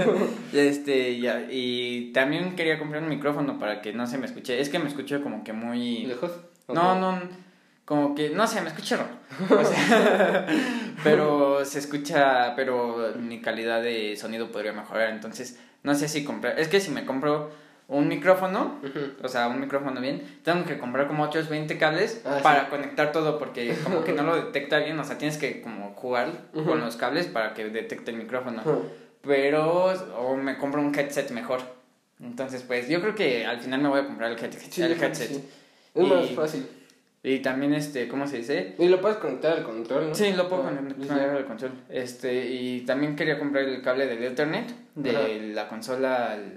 y 0.52 0.58
este, 0.58 1.20
ya, 1.20 1.46
y 1.48 2.10
también 2.12 2.56
quería 2.56 2.80
comprar 2.80 3.04
un 3.04 3.08
micrófono 3.08 3.56
para 3.60 3.80
que 3.80 3.92
no 3.92 4.08
se 4.08 4.18
me 4.18 4.26
escuche. 4.26 4.60
Es 4.60 4.68
que 4.68 4.80
me 4.80 4.88
escucho 4.88 5.22
como 5.22 5.44
que 5.44 5.52
muy... 5.52 6.06
¿Lejos? 6.06 6.32
No, 6.74 6.94
no, 6.98 7.20
como 7.84 8.14
que, 8.14 8.30
no 8.30 8.46
sé, 8.46 8.60
me 8.60 8.68
escucha 8.68 8.96
raro. 8.96 9.60
O 9.60 9.64
sea, 9.64 10.46
pero 11.04 11.64
se 11.64 11.78
escucha, 11.78 12.54
pero 12.56 13.12
mi 13.18 13.40
calidad 13.40 13.82
de 13.82 14.16
sonido 14.16 14.50
podría 14.52 14.72
mejorar. 14.72 15.10
Entonces, 15.10 15.58
no 15.82 15.94
sé 15.94 16.08
si 16.08 16.24
comprar. 16.24 16.58
Es 16.58 16.68
que 16.68 16.80
si 16.80 16.90
me 16.90 17.04
compro 17.04 17.50
un 17.88 18.06
micrófono, 18.06 18.76
o 19.22 19.28
sea, 19.28 19.48
un 19.48 19.58
micrófono 19.60 20.00
bien, 20.00 20.38
tengo 20.44 20.64
que 20.64 20.78
comprar 20.78 21.08
como 21.08 21.24
otros 21.24 21.48
20 21.48 21.76
cables 21.78 22.22
Ah, 22.24 22.38
para 22.42 22.68
conectar 22.68 23.10
todo 23.10 23.38
porque 23.38 23.74
como 23.82 24.04
que 24.04 24.12
no 24.12 24.22
lo 24.22 24.36
detecta 24.36 24.78
bien. 24.78 24.98
O 25.00 25.04
sea, 25.04 25.18
tienes 25.18 25.38
que 25.38 25.60
como 25.60 25.92
jugar 25.94 26.30
con 26.52 26.80
los 26.80 26.96
cables 26.96 27.26
para 27.26 27.54
que 27.54 27.68
detecte 27.68 28.12
el 28.12 28.16
micrófono. 28.18 28.62
Pero, 29.22 29.86
o 30.18 30.36
me 30.36 30.56
compro 30.56 30.80
un 30.80 30.94
headset 30.96 31.30
mejor. 31.30 31.60
Entonces, 32.20 32.62
pues 32.62 32.88
yo 32.88 33.00
creo 33.00 33.14
que 33.14 33.44
al 33.46 33.58
final 33.60 33.80
me 33.80 33.88
voy 33.88 34.00
a 34.00 34.06
comprar 34.06 34.30
el, 34.30 34.38
head- 34.38 34.52
Sí, 34.70 34.82
el 34.82 34.92
headset. 35.02 35.28
sí. 35.28 35.48
Es 35.94 36.06
más 36.06 36.30
Y- 36.30 36.34
fácil. 36.34 36.66
Y 37.22 37.40
también, 37.40 37.74
este, 37.74 38.08
¿cómo 38.08 38.26
se 38.26 38.38
dice? 38.38 38.74
Y 38.78 38.88
lo 38.88 39.00
puedes 39.02 39.18
conectar 39.18 39.52
al 39.58 39.62
control, 39.62 40.08
¿no? 40.08 40.14
Sí, 40.14 40.32
lo 40.32 40.48
puedo 40.48 40.62
conectar 40.62 41.20
al 41.20 41.44
control. 41.44 41.72
Este, 41.90 42.46
y 42.48 42.80
también 42.86 43.14
quería 43.14 43.38
comprar 43.38 43.64
el 43.64 43.82
cable 43.82 44.06
del 44.06 44.22
Ethernet 44.22 44.72
de 44.94 45.10
Ajá. 45.10 45.28
la 45.28 45.68
consola 45.68 46.32
al, 46.32 46.52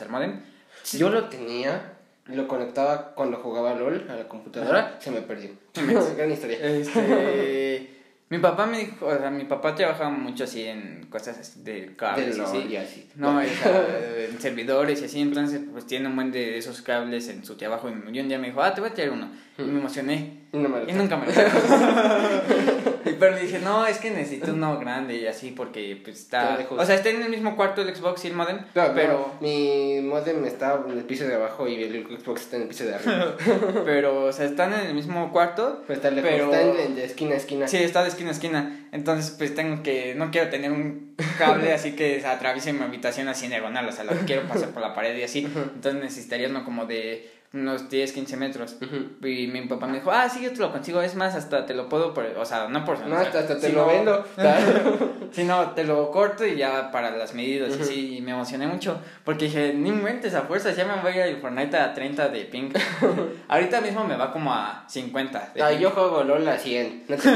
al 0.00 0.08
modem. 0.08 0.40
ya. 0.84 0.98
Yo 0.98 1.10
lo 1.10 1.28
tenía, 1.28 1.92
lo 2.26 2.48
conectaba 2.48 3.14
cuando 3.14 3.36
jugaba 3.36 3.74
LOL 3.74 4.06
a 4.08 4.16
la 4.16 4.28
computadora, 4.28 4.96
se 4.98 5.10
me 5.10 5.20
perdió. 5.20 5.50
Gran 6.16 6.32
historia. 6.32 6.56
Este, 6.62 7.90
mi 8.32 8.38
papá 8.38 8.64
me 8.64 8.78
dijo, 8.78 9.08
o 9.08 9.18
sea, 9.18 9.28
mi 9.28 9.44
papá 9.44 9.74
trabajaba 9.74 10.08
mucho 10.08 10.44
así 10.44 10.64
en 10.64 11.04
cosas 11.10 11.38
así 11.38 11.60
de 11.62 11.94
cables 11.94 12.38
y 12.38 12.40
así. 12.40 12.66
y 12.70 12.76
así. 12.76 13.08
No, 13.14 13.36
o 13.36 13.42
sea, 13.42 14.26
en 14.26 14.40
servidores 14.40 15.02
y 15.02 15.04
así, 15.04 15.20
entonces 15.20 15.60
pues 15.70 15.86
tiene 15.86 16.08
un 16.08 16.16
buen 16.16 16.32
de 16.32 16.56
esos 16.56 16.80
cables 16.80 17.28
en 17.28 17.44
su 17.44 17.58
trabajo 17.58 17.90
y 17.90 18.20
un 18.20 18.28
día 18.30 18.38
me 18.38 18.46
dijo, 18.46 18.62
ah, 18.62 18.72
te 18.72 18.80
voy 18.80 18.88
a 18.88 18.94
traer 18.94 19.10
uno. 19.10 19.30
Y 19.62 19.70
me 19.70 19.80
emocioné. 19.80 20.42
No 20.52 20.68
me 20.68 20.90
Y 20.90 20.92
nunca 20.94 21.16
me 21.16 21.26
lo 21.26 21.32
Y 23.04 23.14
Pero 23.14 23.36
dije, 23.36 23.58
no, 23.58 23.84
es 23.86 23.98
que 23.98 24.10
necesito 24.10 24.52
uno 24.52 24.78
grande 24.78 25.16
y 25.16 25.26
así 25.26 25.50
porque 25.50 26.00
pues 26.04 26.20
está... 26.20 26.58
O 26.70 26.84
sea, 26.84 26.94
está 26.94 27.08
en 27.10 27.22
el 27.22 27.30
mismo 27.30 27.56
cuarto 27.56 27.82
el 27.82 27.94
Xbox 27.94 28.24
y 28.24 28.28
el 28.28 28.34
modem, 28.34 28.58
pero... 28.74 29.32
mi 29.40 30.00
modem 30.02 30.44
está 30.44 30.80
en 30.86 30.98
el 30.98 31.04
piso 31.04 31.24
de 31.26 31.34
abajo 31.34 31.66
y 31.66 31.82
el 31.82 32.06
Xbox 32.20 32.42
está 32.42 32.56
en 32.56 32.62
el 32.62 32.68
piso 32.68 32.84
de 32.84 32.94
arriba. 32.94 33.36
Pero, 33.84 34.26
o 34.26 34.32
sea, 34.32 34.46
están 34.46 34.72
en 34.72 34.86
el 34.86 34.94
mismo 34.94 35.32
cuarto. 35.32 35.82
Pero 35.86 35.96
está 35.96 36.10
lejos, 36.10 36.30
Pero- 36.30 36.52
está 36.54 36.82
en- 36.82 36.94
de 36.94 37.04
esquina 37.04 37.34
a 37.34 37.36
esquina. 37.36 37.66
Sí, 37.68 37.78
está 37.78 38.02
de 38.02 38.08
esquina 38.10 38.28
a 38.30 38.32
esquina. 38.32 38.86
Entonces, 38.92 39.34
pues 39.36 39.54
tengo 39.54 39.82
que. 39.82 40.14
No 40.14 40.30
quiero 40.30 40.48
tener 40.50 40.70
un 40.70 41.14
cable 41.38 41.72
así 41.72 41.92
que 41.92 42.24
atraviese 42.24 42.72
mi 42.72 42.82
habitación 42.82 43.28
así 43.28 43.46
en 43.46 43.52
diagonal. 43.52 43.88
O 43.88 43.92
sea, 43.92 44.04
lo 44.04 44.12
quiero 44.26 44.42
pasar 44.48 44.68
por 44.70 44.82
la 44.82 44.94
pared 44.94 45.16
y 45.16 45.22
así. 45.22 45.40
Entonces 45.44 46.00
necesitaría 46.00 46.48
uno 46.48 46.64
como 46.64 46.86
de. 46.86 47.28
Unos 47.52 47.90
10, 47.90 48.12
15 48.12 48.36
metros. 48.36 48.76
Y 49.22 49.46
mi 49.48 49.62
papá 49.62 49.86
me 49.86 49.98
dijo, 49.98 50.10
ah, 50.10 50.28
sí, 50.28 50.42
yo 50.42 50.52
te 50.52 50.58
lo 50.60 50.72
consigo, 50.72 51.02
es 51.02 51.14
más, 51.14 51.34
hasta 51.34 51.66
te 51.66 51.74
lo 51.74 51.88
puedo, 51.88 52.14
por, 52.14 52.24
o 52.24 52.44
sea, 52.44 52.68
no 52.68 52.84
por... 52.84 52.98
No, 53.06 53.16
hasta, 53.16 53.40
hasta 53.40 53.58
te 53.58 53.66
sino- 53.68 53.80
lo 53.82 53.86
vendo. 53.88 54.24
Si 55.32 55.44
no, 55.44 55.70
te 55.70 55.84
lo 55.84 56.10
corto 56.10 56.44
y 56.46 56.56
ya 56.56 56.90
para 56.92 57.10
las 57.16 57.32
medidas, 57.32 57.74
y 57.80 57.84
sí, 57.84 58.16
y 58.18 58.20
me 58.20 58.32
emocioné 58.32 58.66
mucho, 58.66 59.00
porque 59.24 59.46
dije, 59.46 59.72
ni 59.72 59.88
inventes 59.88 60.34
a 60.34 60.42
fuerzas, 60.42 60.76
ya 60.76 60.84
me 60.84 61.00
voy 61.00 61.18
a 61.18 61.26
ir 61.26 61.38
Fortnite 61.38 61.74
a 61.78 61.94
30 61.94 62.28
de 62.28 62.44
ping. 62.44 62.70
Ahorita 63.48 63.80
mismo 63.80 64.04
me 64.04 64.14
va 64.16 64.30
como 64.30 64.52
a 64.52 64.84
50 64.88 65.52
de 65.54 65.62
Ah, 65.62 65.70
ping. 65.70 65.78
yo 65.78 65.90
juego 65.90 66.22
LOL 66.22 66.46
a 66.46 66.58
100. 66.58 67.04
No 67.08 67.16
te. 67.16 67.28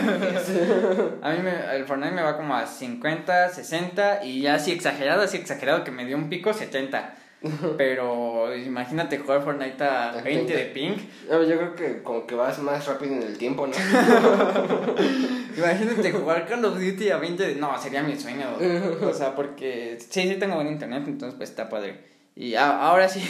A 1.22 1.30
mí 1.32 1.38
me, 1.42 1.74
el 1.74 1.86
Fortnite 1.86 2.12
me 2.14 2.22
va 2.22 2.36
como 2.36 2.54
a 2.54 2.66
50, 2.66 3.48
60 3.48 4.24
y 4.24 4.42
ya 4.42 4.56
así 4.56 4.72
exagerado, 4.72 5.22
así 5.22 5.38
exagerado 5.38 5.82
que 5.82 5.90
me 5.90 6.04
dio 6.04 6.18
un 6.18 6.28
pico 6.28 6.52
70. 6.52 7.14
Pero 7.78 8.54
imagínate 8.56 9.18
jugar 9.18 9.42
Fortnite 9.42 9.82
a 9.84 10.10
A 10.10 10.22
20 10.22 10.52
de 10.52 10.64
30. 10.70 10.74
ping. 10.74 11.06
No, 11.30 11.42
yo 11.42 11.56
creo 11.56 11.74
que 11.74 12.02
como 12.02 12.26
que 12.26 12.34
vas 12.34 12.58
más 12.60 12.86
rápido 12.86 13.14
en 13.14 13.22
el 13.22 13.38
tiempo, 13.38 13.66
¿no? 13.66 13.72
Imagínate 15.56 16.12
jugar 16.12 16.46
Call 16.46 16.64
of 16.64 16.78
Duty 16.78 17.10
a 17.10 17.18
20 17.18 17.46
de... 17.46 17.54
No, 17.56 17.78
sería 17.80 18.02
mi 18.02 18.16
sueño. 18.18 18.46
O 19.02 19.12
sea, 19.12 19.34
porque 19.34 19.98
sí, 20.00 20.28
sí 20.28 20.36
tengo 20.36 20.56
buen 20.56 20.68
internet, 20.68 21.04
entonces 21.06 21.36
pues 21.36 21.50
está 21.50 21.68
padre. 21.68 22.00
Y 22.34 22.54
a- 22.54 22.80
ahora 22.88 23.08
sí, 23.08 23.20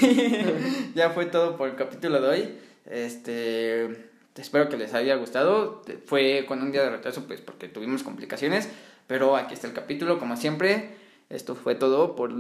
ya 0.95 1.11
fue 1.11 1.27
todo 1.27 1.57
por 1.57 1.69
el 1.69 1.77
capítulo 1.77 2.21
de 2.21 2.29
hoy. 2.29 2.59
Este, 2.91 4.11
espero 4.37 4.69
que 4.69 4.77
les 4.77 4.95
haya 4.95 5.15
gustado. 5.17 5.83
Fue 6.07 6.45
con 6.49 6.61
un 6.63 6.73
día 6.73 6.83
de 6.83 6.91
retraso, 6.91 7.25
pues 7.27 7.41
porque 7.41 7.69
tuvimos 7.69 8.03
complicaciones. 8.03 8.69
Pero 9.07 9.37
aquí 9.37 9.55
está 9.55 9.69
el 9.69 9.73
capítulo, 9.73 10.19
como 10.19 10.37
siempre. 10.37 10.91
Esto 11.29 11.55
fue 11.55 11.75
todo 11.75 12.15
por 12.15 12.33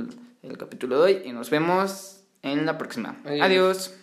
el 0.43 0.59
capítulo 0.59 0.97
de 0.97 1.03
hoy 1.03 1.23
y 1.25 1.33
nos 1.33 1.51
vemos 1.51 2.21
en 2.43 2.67
la 2.67 2.79
próxima. 2.79 3.21
Adiós. 3.25 3.45
Adiós. 3.45 3.95